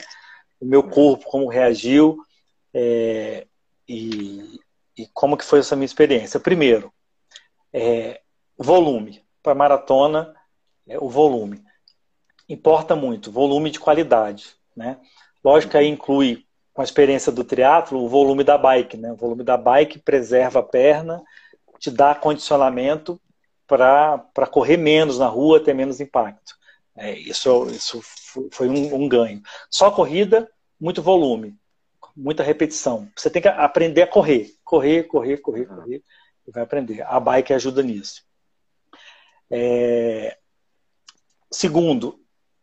O 0.63 0.65
meu 0.65 0.85
corpo, 0.85 1.25
como 1.25 1.49
reagiu 1.49 2.25
é, 2.73 3.49
e, 3.89 4.61
e, 4.97 5.09
como 5.13 5.37
que 5.37 5.45
foi 5.45 5.59
essa 5.59 5.75
minha 5.75 5.85
experiência. 5.85 6.39
Primeiro, 6.39 6.93
é, 7.73 8.21
volume. 8.57 9.25
Para 9.43 9.57
maratona, 9.57 10.33
é, 10.87 10.97
o 11.01 11.09
volume. 11.09 11.65
Importa 12.49 12.95
muito, 12.95 13.33
volume 13.33 13.71
de 13.71 13.81
qualidade. 13.81 14.55
Né? 14.77 15.01
Lógico 15.45 15.73
que 15.73 15.79
aí 15.79 15.89
inclui, 15.89 16.47
com 16.73 16.81
a 16.81 16.85
experiência 16.85 17.33
do 17.33 17.43
triatlo, 17.43 18.01
o 18.01 18.09
volume 18.09 18.45
da 18.45 18.57
bike. 18.57 18.97
Né? 18.97 19.11
O 19.11 19.17
volume 19.17 19.43
da 19.43 19.57
bike 19.57 19.99
preserva 19.99 20.61
a 20.61 20.63
perna, 20.63 21.21
te 21.81 21.91
dá 21.91 22.15
condicionamento 22.15 23.21
para 23.67 24.47
correr 24.49 24.77
menos 24.77 25.19
na 25.19 25.27
rua, 25.27 25.59
ter 25.59 25.75
menos 25.75 26.01
impacto. 26.01 26.55
É, 26.97 27.13
isso, 27.19 27.67
isso 27.71 28.01
foi 28.51 28.69
um, 28.69 28.95
um, 28.95 29.09
ganho. 29.09 29.43
Só 29.71 29.91
corrida, 29.91 30.51
muito 30.79 31.03
volume, 31.03 31.57
muita 32.15 32.43
repetição. 32.43 33.09
Você 33.17 33.31
tem 33.31 33.41
que 33.41 33.49
aprender 33.49 34.03
a 34.03 34.07
correr. 34.07 34.51
Correr, 34.65 35.05
correr, 35.05 35.39
correr, 35.39 35.69
uhum. 35.69 35.77
correr. 35.77 36.03
E 36.47 36.51
vai 36.51 36.63
aprender. 36.63 37.03
A 37.03 37.19
bike 37.19 37.55
ajuda 37.55 37.83
nisso. 37.83 38.23
É... 39.51 40.37
Segundo, 41.51 42.19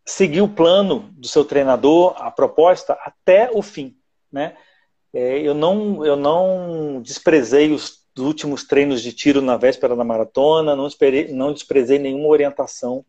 seguir 0.06 0.42
o 0.42 0.50
plano 0.50 1.12
do 1.14 1.28
seu 1.28 1.46
treinador, 1.46 2.16
a 2.18 2.32
proposta, 2.32 2.94
até 3.04 3.50
o 3.52 3.62
fim. 3.62 3.96
Né? 4.32 4.56
É, 5.14 5.40
eu, 5.40 5.54
não, 5.54 6.06
eu 6.06 6.16
não 6.16 7.02
desprezei 7.02 7.72
os 7.72 8.00
últimos 8.18 8.64
treinos 8.64 9.02
de 9.02 9.14
tiro 9.14 9.42
na 9.42 9.58
véspera 9.58 9.96
da 9.96 10.04
maratona, 10.04 10.76
não, 10.76 10.88
esperei, 10.88 11.32
não 11.32 11.54
desprezei 11.54 11.98
nenhuma 11.98 12.28
orientação, 12.28 13.06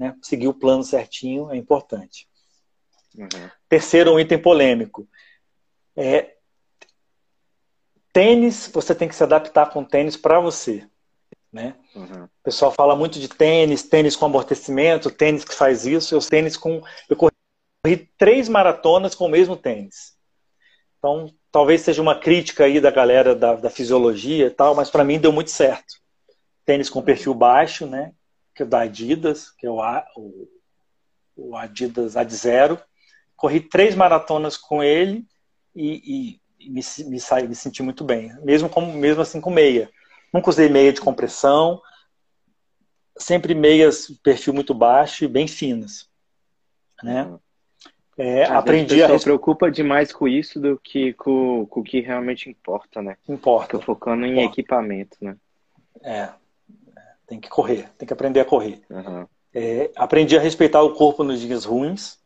né? 0.00 0.16
seguir 0.22 0.48
o 0.48 0.54
plano 0.54 0.82
certinho 0.82 1.52
é 1.52 1.56
importante. 1.58 2.26
Uhum. 3.14 3.50
Terceiro, 3.68 4.14
um 4.14 4.18
item 4.18 4.40
polêmico. 4.40 5.06
É, 5.94 6.36
tênis, 8.10 8.70
você 8.72 8.94
tem 8.94 9.06
que 9.06 9.14
se 9.14 9.22
adaptar 9.22 9.68
com 9.70 9.84
tênis 9.84 10.16
para 10.16 10.40
você. 10.40 10.88
Né? 11.52 11.76
Uhum. 11.94 12.24
O 12.24 12.42
pessoal 12.42 12.72
fala 12.72 12.96
muito 12.96 13.20
de 13.20 13.28
tênis, 13.28 13.82
tênis 13.82 14.16
com 14.16 14.24
amortecimento, 14.24 15.10
tênis 15.10 15.44
que 15.44 15.54
faz 15.54 15.84
isso. 15.84 16.14
Eu 16.14 16.20
tênis 16.20 16.56
com, 16.56 16.82
eu 17.06 17.14
corri 17.16 18.08
três 18.16 18.48
maratonas 18.48 19.14
com 19.14 19.26
o 19.26 19.30
mesmo 19.30 19.54
tênis. 19.54 20.16
Então, 20.98 21.30
talvez 21.52 21.82
seja 21.82 22.00
uma 22.00 22.18
crítica 22.18 22.64
aí 22.64 22.80
da 22.80 22.90
galera 22.90 23.34
da, 23.34 23.54
da 23.54 23.68
fisiologia 23.68 24.46
e 24.46 24.50
tal, 24.50 24.74
mas 24.74 24.88
para 24.88 25.04
mim 25.04 25.20
deu 25.20 25.30
muito 25.32 25.50
certo. 25.50 26.00
Tênis 26.64 26.88
com 26.88 27.02
perfil 27.02 27.34
baixo, 27.34 27.86
né? 27.86 28.14
Que 28.60 28.64
é 28.64 28.66
da 28.66 28.80
Adidas, 28.80 29.50
que 29.50 29.66
é 29.66 29.70
o, 29.70 29.80
o, 30.14 30.48
o 31.34 31.56
Adidas 31.56 32.14
Ad 32.14 32.30
Zero. 32.34 32.78
Corri 33.34 33.58
três 33.58 33.94
maratonas 33.94 34.58
com 34.58 34.82
ele 34.82 35.26
e, 35.74 36.40
e 36.60 36.68
me, 36.68 36.82
me, 37.06 37.18
saí, 37.18 37.48
me 37.48 37.54
senti 37.54 37.82
muito 37.82 38.04
bem, 38.04 38.30
mesmo, 38.42 38.68
com, 38.68 38.84
mesmo 38.92 39.22
assim 39.22 39.40
com 39.40 39.48
meia. 39.50 39.90
Nunca 40.30 40.50
usei 40.50 40.68
meia 40.68 40.92
de 40.92 41.00
compressão, 41.00 41.80
sempre 43.16 43.54
meias 43.54 44.10
perfil 44.22 44.52
muito 44.52 44.74
baixo 44.74 45.24
e 45.24 45.28
bem 45.28 45.48
finas. 45.48 46.06
Né? 47.02 47.24
Uhum. 47.24 47.38
É, 48.18 48.44
aprendi 48.44 49.02
a. 49.02 49.06
Res... 49.06 49.24
preocupa 49.24 49.70
demais 49.70 50.12
com 50.12 50.28
isso 50.28 50.60
do 50.60 50.78
que 50.78 51.14
com, 51.14 51.64
com 51.64 51.80
o 51.80 51.82
que 51.82 52.00
realmente 52.00 52.50
importa, 52.50 53.00
né? 53.00 53.16
Importa. 53.26 53.80
Focando 53.80 54.26
em 54.26 54.32
importa. 54.32 54.52
equipamento, 54.52 55.16
né? 55.22 55.34
É. 56.02 56.28
Tem 57.30 57.38
que 57.38 57.48
correr, 57.48 57.88
tem 57.96 58.08
que 58.08 58.12
aprender 58.12 58.40
a 58.40 58.44
correr. 58.44 58.82
Uhum. 58.90 59.24
É, 59.54 59.92
aprendi 59.94 60.36
a 60.36 60.40
respeitar 60.40 60.82
o 60.82 60.94
corpo 60.94 61.22
nos 61.22 61.40
dias 61.40 61.64
ruins. 61.64 62.18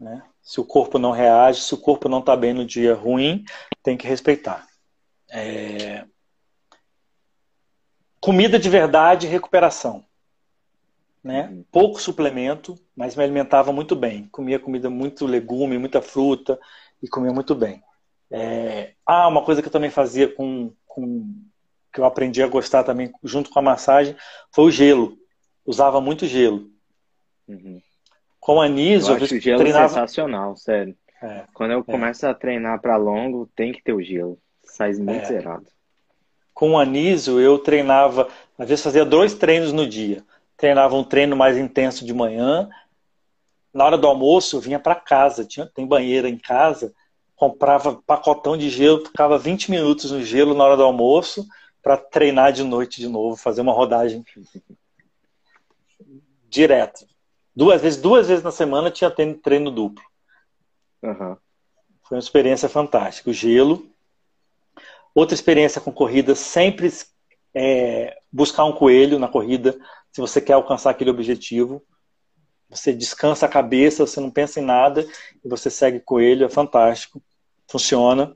Né? 0.00 0.22
Se 0.40 0.58
o 0.58 0.64
corpo 0.64 0.98
não 0.98 1.10
reage, 1.10 1.60
se 1.60 1.74
o 1.74 1.78
corpo 1.78 2.08
não 2.08 2.20
está 2.20 2.34
bem 2.34 2.54
no 2.54 2.64
dia 2.64 2.94
ruim, 2.94 3.44
tem 3.82 3.94
que 3.94 4.08
respeitar. 4.08 4.66
É... 5.30 6.06
Comida 8.18 8.58
de 8.58 8.70
verdade 8.70 9.26
e 9.26 9.30
recuperação. 9.30 10.02
Né? 11.22 11.48
Uhum. 11.48 11.64
Pouco 11.70 12.00
suplemento, 12.00 12.80
mas 12.96 13.14
me 13.14 13.22
alimentava 13.22 13.70
muito 13.70 13.94
bem. 13.94 14.28
Comia 14.28 14.58
comida 14.58 14.88
muito 14.88 15.26
legume, 15.26 15.76
muita 15.76 16.00
fruta 16.00 16.58
e 17.02 17.06
comia 17.06 17.34
muito 17.34 17.54
bem. 17.54 17.82
É... 18.30 18.94
Ah, 19.04 19.28
uma 19.28 19.44
coisa 19.44 19.60
que 19.60 19.68
eu 19.68 19.72
também 19.72 19.90
fazia 19.90 20.26
com, 20.26 20.72
com 20.86 21.44
que 21.94 22.00
eu 22.00 22.04
aprendi 22.04 22.42
a 22.42 22.48
gostar 22.48 22.82
também 22.82 23.12
junto 23.22 23.48
com 23.48 23.60
a 23.60 23.62
massagem 23.62 24.16
foi 24.52 24.64
o 24.64 24.70
gelo. 24.70 25.16
Usava 25.64 26.00
muito 26.00 26.26
gelo. 26.26 26.68
Uhum. 27.46 27.80
Com 28.40 28.60
a 28.60 28.64
Anísio, 28.64 29.12
eu 29.12 29.24
acho 29.24 29.36
o 29.36 29.40
gelo 29.40 29.60
treinava... 29.60 29.88
sensacional, 29.88 30.56
sério. 30.56 30.96
É, 31.22 31.44
Quando 31.54 31.70
eu 31.70 31.80
é. 31.80 31.82
começo 31.84 32.26
a 32.26 32.34
treinar 32.34 32.80
para 32.80 32.96
longo, 32.96 33.48
tem 33.54 33.72
que 33.72 33.82
ter 33.82 33.92
o 33.92 34.02
gelo. 34.02 34.36
Sai 34.64 34.92
muito 34.94 35.22
é. 35.22 35.26
zerado. 35.26 35.66
Com 36.52 36.72
o 36.72 36.78
Anísio, 36.78 37.40
eu 37.40 37.58
treinava, 37.58 38.28
às 38.58 38.68
vezes 38.68 38.84
fazia 38.84 39.04
dois 39.04 39.34
treinos 39.34 39.72
no 39.72 39.86
dia. 39.86 40.22
Treinava 40.56 40.96
um 40.96 41.04
treino 41.04 41.36
mais 41.36 41.56
intenso 41.56 42.04
de 42.04 42.12
manhã. 42.12 42.68
Na 43.72 43.84
hora 43.84 43.96
do 43.96 44.06
almoço, 44.06 44.56
eu 44.56 44.60
vinha 44.60 44.80
para 44.80 44.94
casa, 44.96 45.44
tinha, 45.44 45.66
tem 45.66 45.86
banheira 45.86 46.28
em 46.28 46.38
casa, 46.38 46.92
comprava 47.36 48.00
pacotão 48.06 48.56
de 48.56 48.68
gelo, 48.68 49.04
ficava 49.04 49.38
20 49.38 49.70
minutos 49.70 50.10
no 50.10 50.22
gelo 50.22 50.54
na 50.54 50.64
hora 50.64 50.76
do 50.76 50.82
almoço 50.82 51.46
para 51.84 51.98
treinar 51.98 52.50
de 52.50 52.64
noite 52.64 52.98
de 52.98 53.06
novo, 53.06 53.36
fazer 53.36 53.60
uma 53.60 53.74
rodagem 53.74 54.24
direto. 56.48 57.06
Duas 57.54 57.82
vezes, 57.82 58.00
duas 58.00 58.26
vezes 58.26 58.42
na 58.42 58.50
semana 58.50 58.90
tinha 58.90 59.10
treino 59.10 59.70
duplo. 59.70 60.02
Uhum. 61.02 61.36
Foi 62.02 62.16
uma 62.16 62.22
experiência 62.22 62.70
fantástica. 62.70 63.28
O 63.28 63.34
gelo. 63.34 63.86
Outra 65.14 65.34
experiência 65.34 65.80
com 65.80 65.92
corrida, 65.92 66.34
sempre 66.34 66.90
é, 67.54 68.18
buscar 68.32 68.64
um 68.64 68.72
coelho 68.72 69.18
na 69.18 69.28
corrida, 69.28 69.78
se 70.10 70.20
você 70.20 70.40
quer 70.40 70.54
alcançar 70.54 70.90
aquele 70.90 71.10
objetivo. 71.10 71.84
Você 72.70 72.92
descansa 72.94 73.44
a 73.46 73.48
cabeça, 73.48 74.06
você 74.06 74.18
não 74.20 74.30
pensa 74.30 74.58
em 74.58 74.64
nada 74.64 75.06
e 75.44 75.48
você 75.48 75.68
segue 75.68 76.00
coelho, 76.00 76.46
é 76.46 76.48
fantástico. 76.48 77.22
Funciona. 77.68 78.34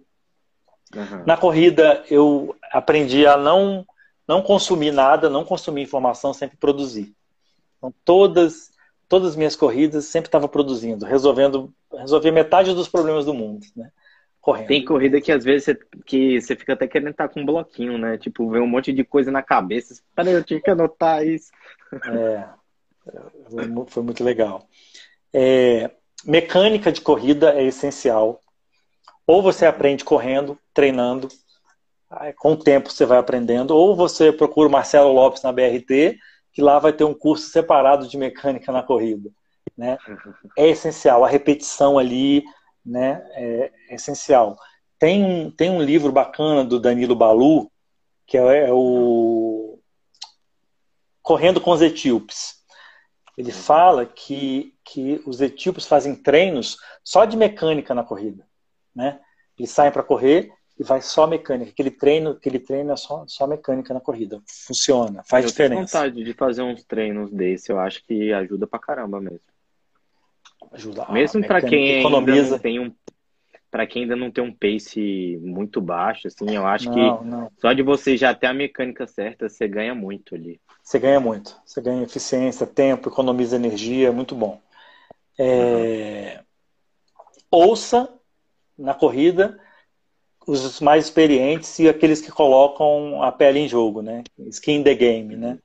Uhum. 0.95 1.25
Na 1.27 1.37
corrida, 1.37 2.05
eu 2.09 2.55
aprendi 2.73 3.27
a 3.27 3.37
não, 3.37 3.87
não 4.27 4.43
consumir 4.43 4.93
nada, 4.93 5.29
não 5.29 5.45
consumir 5.45 5.83
informação, 5.83 6.33
sempre 6.33 6.57
produzir. 6.57 7.15
Então, 7.79 7.93
todas 8.05 8.71
todas 9.09 9.31
as 9.31 9.37
minhas 9.37 9.57
corridas 9.57 10.05
sempre 10.05 10.29
estava 10.29 10.47
produzindo, 10.47 11.07
resolvendo, 11.07 11.73
resolver 11.93 12.31
metade 12.31 12.75
dos 12.75 12.89
problemas 12.89 13.25
do 13.25 13.33
mundo, 13.33 13.67
né? 13.75 13.91
Correndo. 14.41 14.69
Tem 14.69 14.85
corrida 14.85 15.21
que 15.21 15.33
às 15.33 15.45
vezes 15.45 15.65
você, 15.65 15.79
que 16.05 16.41
você 16.41 16.55
fica 16.55 16.75
até 16.75 16.87
querendo 16.87 17.11
estar 17.11 17.29
com 17.29 17.41
um 17.41 17.47
bloquinho, 17.47 17.99
né? 17.99 18.17
Tipo, 18.19 18.49
ver 18.51 18.61
um 18.61 18.67
monte 18.67 18.93
de 18.93 19.03
coisa 19.03 19.31
na 19.31 19.43
cabeça. 19.43 20.01
Peraí, 20.15 20.35
eu 20.35 20.45
tinha 20.45 20.61
que 20.61 20.71
anotar 20.71 21.27
isso. 21.27 21.51
É, 22.07 22.45
foi 23.89 24.03
muito 24.03 24.23
legal. 24.23 24.69
É, 25.33 25.91
mecânica 26.25 26.93
de 26.93 27.01
corrida 27.01 27.53
é 27.55 27.65
essencial. 27.65 28.41
Ou 29.27 29.43
você 29.43 29.67
aprende 29.67 30.05
correndo, 30.05 30.59
treinando, 30.73 31.29
com 32.39 32.53
o 32.53 32.57
tempo 32.57 32.91
você 32.91 33.05
vai 33.05 33.19
aprendendo, 33.19 33.77
ou 33.77 33.95
você 33.95 34.33
procura 34.33 34.69
o 34.69 34.73
Marcelo 34.73 35.13
Lopes 35.13 35.43
na 35.43 35.53
BRT 35.53 36.19
que 36.53 36.63
lá 36.63 36.81
vai 36.81 36.93
ter 36.93 37.05
um 37.05 37.15
curso 37.15 37.51
separado 37.51 38.09
de 38.09 38.17
mecânica 38.17 38.73
na 38.73 38.83
corrida. 38.83 39.31
Né? 39.77 39.97
É 40.57 40.67
essencial, 40.67 41.25
a 41.25 41.29
repetição 41.29 41.99
ali 41.99 42.43
né, 42.85 43.25
é, 43.35 43.73
essencial. 43.91 44.57
Tem 44.99 45.25
um, 45.25 45.51
tem 45.53 45.71
um 45.71 45.81
livro 45.81 46.11
bacana 46.11 46.65
do 46.65 46.81
Danilo 46.81 47.15
Balu, 47.15 47.71
que 48.27 48.37
é, 48.37 48.69
é 48.69 48.73
o 48.73 49.79
Correndo 51.23 51.61
com 51.61 51.71
os 51.71 51.81
Etíopes. 51.81 52.57
Ele 53.37 53.53
fala 53.53 54.05
que, 54.05 54.75
que 54.85 55.23
os 55.25 55.41
etíopes 55.41 55.87
fazem 55.87 56.17
treinos 56.17 56.77
só 57.05 57.25
de 57.25 57.37
mecânica 57.37 57.95
na 57.95 58.03
corrida. 58.03 58.45
Né? 58.93 59.21
Eles 59.57 59.71
saem 59.71 59.93
para 59.93 60.03
correr 60.03 60.51
e 60.79 60.85
vai 60.85 61.03
só 61.03 61.27
mecânica. 61.27 61.71
Aquele 61.71 61.91
treino, 61.91 62.31
aquele 62.31 62.61
treino 62.61 62.93
é 62.93 62.97
só, 62.97 63.25
só 63.27 63.47
mecânica 63.47 63.93
na 63.93 64.01
corrida. 64.01 64.41
Funciona, 64.47 65.23
faz 65.25 65.45
eu 65.45 65.51
diferença. 65.51 65.75
Eu 65.75 65.87
tenho 65.87 65.87
vontade 65.87 66.25
de 66.25 66.33
fazer 66.35 66.63
uns 66.63 66.85
treinos 66.85 67.31
desse, 67.31 67.73
eu 67.73 67.81
acho 67.81 68.05
que 68.05 68.33
ajuda 68.33 68.67
pra 68.67 68.79
caramba 68.79 69.21
mesmo. 69.21 69.41
Ajuda. 70.71 71.07
Mesmo 71.11 71.45
para 71.45 71.61
quem 71.61 72.01
economiza. 72.01 72.41
ainda 72.41 72.51
não 72.51 72.59
tem 72.59 72.79
um 72.79 72.95
para 73.71 73.87
quem 73.87 74.03
ainda 74.03 74.17
não 74.17 74.31
tem 74.31 74.43
um 74.43 74.51
pace 74.51 75.39
muito 75.43 75.79
baixo, 75.79 76.27
assim, 76.27 76.57
eu 76.57 76.67
acho 76.67 76.87
não, 76.87 76.95
que 76.95 77.25
não. 77.27 77.53
só 77.59 77.71
de 77.75 77.83
você 77.83 78.17
já 78.17 78.35
ter 78.35 78.47
a 78.47 78.55
mecânica 78.55 79.07
certa, 79.07 79.47
você 79.47 79.69
ganha 79.69 79.95
muito 79.95 80.35
ali. 80.35 80.59
Você 80.83 80.99
ganha 80.99 81.21
muito. 81.21 81.55
Você 81.67 81.83
ganha 81.83 82.03
eficiência, 82.03 82.67
tempo, 82.67 83.11
economiza 83.11 83.57
energia, 83.57 84.11
muito 84.11 84.35
bom. 84.35 84.59
É... 85.39 86.41
Uhum. 86.41 86.45
Ouça 87.51 88.09
na 88.79 88.95
corrida 88.95 89.61
os 90.49 90.81
mais 90.81 91.05
experientes 91.05 91.79
e 91.79 91.89
aqueles 91.89 92.23
que 92.23 92.33
colocam 92.33 93.23
a 93.23 93.31
pele 93.31 93.61
em 93.61 93.69
jogo, 93.69 94.01
né? 94.01 94.25
Skin 94.49 94.83
the 94.83 94.95
game, 94.95 95.37
né? 95.37 95.59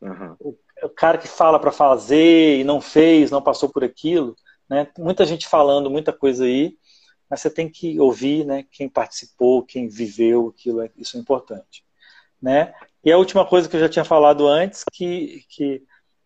Uhum. 0.00 0.36
O, 0.40 0.58
o, 0.84 0.88
cara 0.88 1.18
que 1.18 1.28
fala 1.28 1.60
para 1.60 1.70
fazer 1.70 2.58
e 2.58 2.64
não 2.64 2.80
fez, 2.80 3.30
não 3.30 3.42
passou 3.42 3.68
por 3.68 3.84
aquilo, 3.84 4.34
né? 4.68 4.88
Muita 4.98 5.26
gente 5.26 5.46
falando 5.46 5.90
muita 5.90 6.14
coisa 6.14 6.46
aí, 6.46 6.74
mas 7.28 7.40
você 7.40 7.50
tem 7.50 7.68
que 7.68 8.00
ouvir, 8.00 8.46
né? 8.46 8.64
Quem 8.72 8.88
participou, 8.88 9.62
quem 9.62 9.86
viveu 9.86 10.48
aquilo, 10.48 10.80
é, 10.80 10.90
isso 10.96 11.18
é 11.18 11.20
importante, 11.20 11.84
né? 12.40 12.72
E 13.04 13.12
a 13.12 13.18
última 13.18 13.44
coisa 13.44 13.68
que 13.68 13.76
eu 13.76 13.80
já 13.80 13.88
tinha 13.88 14.04
falado 14.04 14.48
antes, 14.48 14.82
que, 14.90 15.44
que 15.50 15.82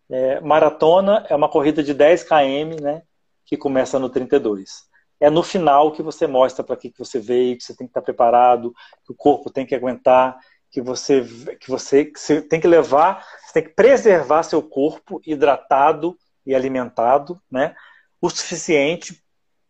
é, 0.09 0.39
maratona 0.39 1.25
é 1.29 1.35
uma 1.35 1.49
corrida 1.49 1.83
de 1.83 1.93
10 1.93 2.23
km, 2.23 2.81
né? 2.81 3.01
Que 3.45 3.57
começa 3.57 3.99
no 3.99 4.09
32 4.09 4.86
é 5.19 5.29
no 5.29 5.41
final 5.41 5.91
que 5.91 6.01
você 6.01 6.27
mostra 6.27 6.63
para 6.63 6.75
que, 6.75 6.91
que 6.91 6.99
você 6.99 7.19
veio, 7.19 7.57
que 7.57 7.63
você 7.63 7.75
tem 7.75 7.87
que 7.87 7.91
estar 7.91 8.01
preparado, 8.01 8.73
que 9.05 9.11
o 9.11 9.15
corpo 9.15 9.49
tem 9.49 9.65
que 9.65 9.75
aguentar, 9.75 10.37
que 10.71 10.81
você, 10.81 11.23
que 11.59 11.69
você, 11.69 12.05
que 12.05 12.19
você 12.19 12.41
tem 12.41 12.59
que 12.59 12.67
levar, 12.67 13.25
você 13.45 13.53
tem 13.53 13.63
que 13.63 13.75
preservar 13.75 14.43
seu 14.43 14.61
corpo 14.61 15.19
hidratado 15.25 16.17
e 16.45 16.53
alimentado, 16.53 17.41
né? 17.49 17.75
O 18.21 18.29
suficiente 18.29 19.21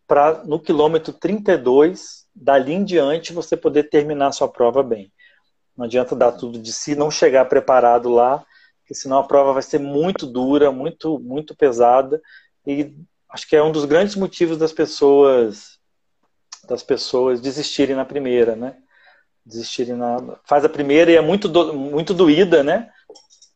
para 0.08 0.44
no 0.44 0.60
quilômetro 0.60 1.14
32, 1.14 2.26
dali 2.34 2.74
em 2.74 2.84
diante, 2.84 3.34
você 3.34 3.58
poder 3.58 3.90
terminar 3.90 4.32
sua 4.32 4.48
prova 4.48 4.82
bem. 4.82 5.12
Não 5.76 5.86
adianta 5.86 6.16
dar 6.16 6.32
tudo 6.32 6.60
de 6.60 6.74
si, 6.74 6.96
não 6.96 7.12
chegar 7.12 7.46
preparado 7.46 8.10
lá, 8.10 8.44
porque 8.80 8.96
senão 8.96 9.20
a 9.20 9.28
prova 9.28 9.54
vai 9.54 9.62
ser 9.62 9.80
muito 9.80 10.26
dura, 10.26 10.72
muito, 10.72 11.20
muito 11.20 11.56
pesada 11.56 12.22
e 12.66 12.96
acho 13.30 13.48
que 13.48 13.56
é 13.56 13.64
um 13.64 13.72
dos 13.72 13.86
grandes 13.86 14.16
motivos 14.16 14.58
das 14.58 14.72
pessoas 14.72 15.78
das 16.68 16.84
pessoas 16.84 17.40
desistirem 17.40 17.96
na 17.96 18.06
primeira, 18.06 18.56
né? 18.56 18.78
Desistirem 19.46 19.96
na 19.96 20.18
faz 20.44 20.66
a 20.66 20.70
primeira 20.70 21.12
e 21.12 21.16
é 21.16 21.22
muito 21.22 21.48
do, 21.48 21.74
muito 21.74 22.14
doída, 22.14 22.64
né? 22.64 22.92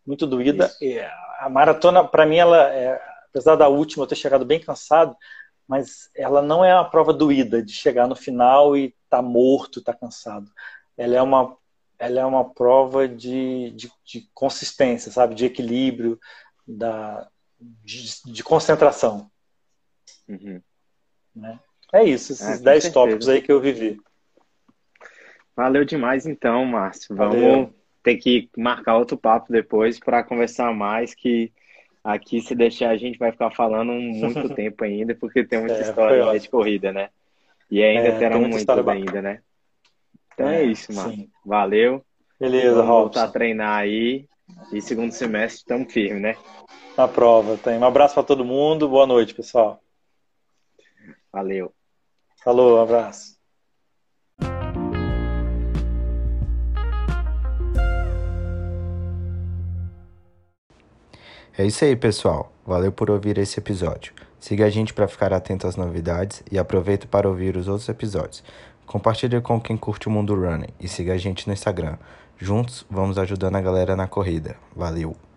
Muito 0.06 0.26
doída. 0.26 0.72
a 1.40 1.50
maratona 1.50 2.04
para 2.04 2.26
mim 2.26 2.38
ela 2.38 2.70
é, 2.74 3.02
apesar 3.30 3.56
da 3.56 3.68
última 3.68 4.04
eu 4.04 4.08
ter 4.08 4.16
chegado 4.16 4.46
bem 4.46 4.60
cansado, 4.60 5.16
mas 5.68 6.10
ela 6.16 6.42
não 6.42 6.64
é 6.64 6.74
uma 6.74 6.90
prova 6.90 7.14
doída 7.14 7.62
de 7.62 7.74
chegar 7.74 8.08
no 8.08 8.16
final 8.16 8.76
e 8.76 8.96
tá 9.10 9.22
morto, 9.22 9.82
tá 9.82 9.94
cansado. 9.94 10.50
Ela 10.98 11.16
é 11.16 11.22
uma 11.22 11.58
ela 11.98 12.20
é 12.20 12.26
uma 12.26 12.52
prova 12.52 13.08
de, 13.08 13.72
de, 13.72 13.92
de 14.04 14.28
consistência, 14.34 15.12
sabe? 15.12 15.36
De 15.36 15.46
equilíbrio, 15.46 16.20
da, 16.68 17.30
de, 17.60 18.24
de 18.26 18.44
concentração. 18.44 19.31
Uhum. 20.32 20.62
Né? 21.36 21.60
É 21.94 22.04
isso, 22.04 22.32
esses 22.32 22.62
10 22.62 22.86
é, 22.86 22.90
tópicos 22.92 23.28
aí 23.28 23.42
que 23.42 23.52
eu 23.52 23.60
vivi. 23.60 24.00
Valeu 25.56 25.84
demais 25.84 26.26
então, 26.26 26.66
Márcio. 26.66 27.16
Vamos 27.16 27.36
Valeu. 27.36 27.74
ter 28.02 28.16
que 28.16 28.50
marcar 28.58 28.98
outro 28.98 29.18
papo 29.18 29.52
depois 29.52 30.00
para 30.00 30.24
conversar 30.24 30.74
mais, 30.74 31.14
que 31.14 31.52
aqui 32.04 32.42
se 32.42 32.56
deixar 32.56 32.90
a 32.90 32.98
gente 32.98 33.20
vai 33.20 33.32
ficar 33.32 33.52
falando 33.52 33.92
muito 33.92 34.50
tempo 34.56 34.84
ainda, 34.84 35.14
porque 35.16 35.44
tem 35.44 35.60
muita 35.60 35.76
é, 35.76 35.82
história 35.82 36.40
de 36.40 36.50
corrida, 36.50 36.94
né? 36.94 37.10
E 37.70 37.84
ainda 37.84 38.08
é, 38.08 38.18
terão 38.18 38.42
muitas 38.42 38.88
ainda, 38.88 39.22
né? 39.22 39.42
Então 40.34 40.48
é, 40.48 40.62
é 40.62 40.64
isso, 40.64 40.94
mano. 40.94 41.14
Sim. 41.14 41.30
Valeu. 41.46 42.04
Beleza, 42.40 42.76
Vamos 42.76 42.88
Robson. 42.88 43.02
voltar 43.02 43.24
a 43.26 43.32
treinar 43.32 43.80
aí. 43.80 44.26
E 44.74 44.82
segundo 44.82 45.12
semestre 45.12 45.60
estamos 45.60 45.94
firmes, 45.94 46.22
né? 46.22 46.36
Na 46.98 47.08
prova. 47.08 47.58
Tem. 47.58 47.78
Um 47.78 47.86
abraço 47.86 48.16
para 48.16 48.24
todo 48.24 48.44
mundo. 48.44 48.90
Boa 48.90 49.06
noite, 49.06 49.34
pessoal. 49.34 49.82
Valeu. 51.32 51.74
Falou, 52.44 52.78
um 52.78 52.82
abraço. 52.82 53.40
É 61.58 61.66
isso 61.66 61.84
aí, 61.84 61.96
pessoal. 61.96 62.52
Valeu 62.66 62.92
por 62.92 63.12
ouvir 63.12 63.38
esse 63.38 63.60
episódio. 63.60 64.14
Siga 64.40 64.66
a 64.66 64.70
gente 64.70 64.94
para 64.94 65.08
ficar 65.08 65.32
atento 65.34 65.68
às 65.68 65.76
novidades 65.76 66.42
e 66.52 66.58
aproveite 66.58 67.06
para 67.06 67.30
ouvir 67.30 67.56
os 67.56 67.68
outros 67.68 67.88
episódios. 67.88 68.44
Compartilhe 68.86 69.40
com 69.42 69.62
quem 69.62 69.78
curte 69.78 70.08
o 70.08 70.12
mundo 70.12 70.34
running 70.34 70.74
e 70.80 70.88
siga 70.88 71.14
a 71.14 71.18
gente 71.18 71.48
no 71.48 71.54
Instagram. 71.54 71.98
Juntos 72.38 72.86
vamos 72.90 73.18
ajudando 73.18 73.56
a 73.56 73.62
galera 73.62 73.96
na 73.96 74.08
corrida. 74.08 74.58
Valeu! 74.76 75.31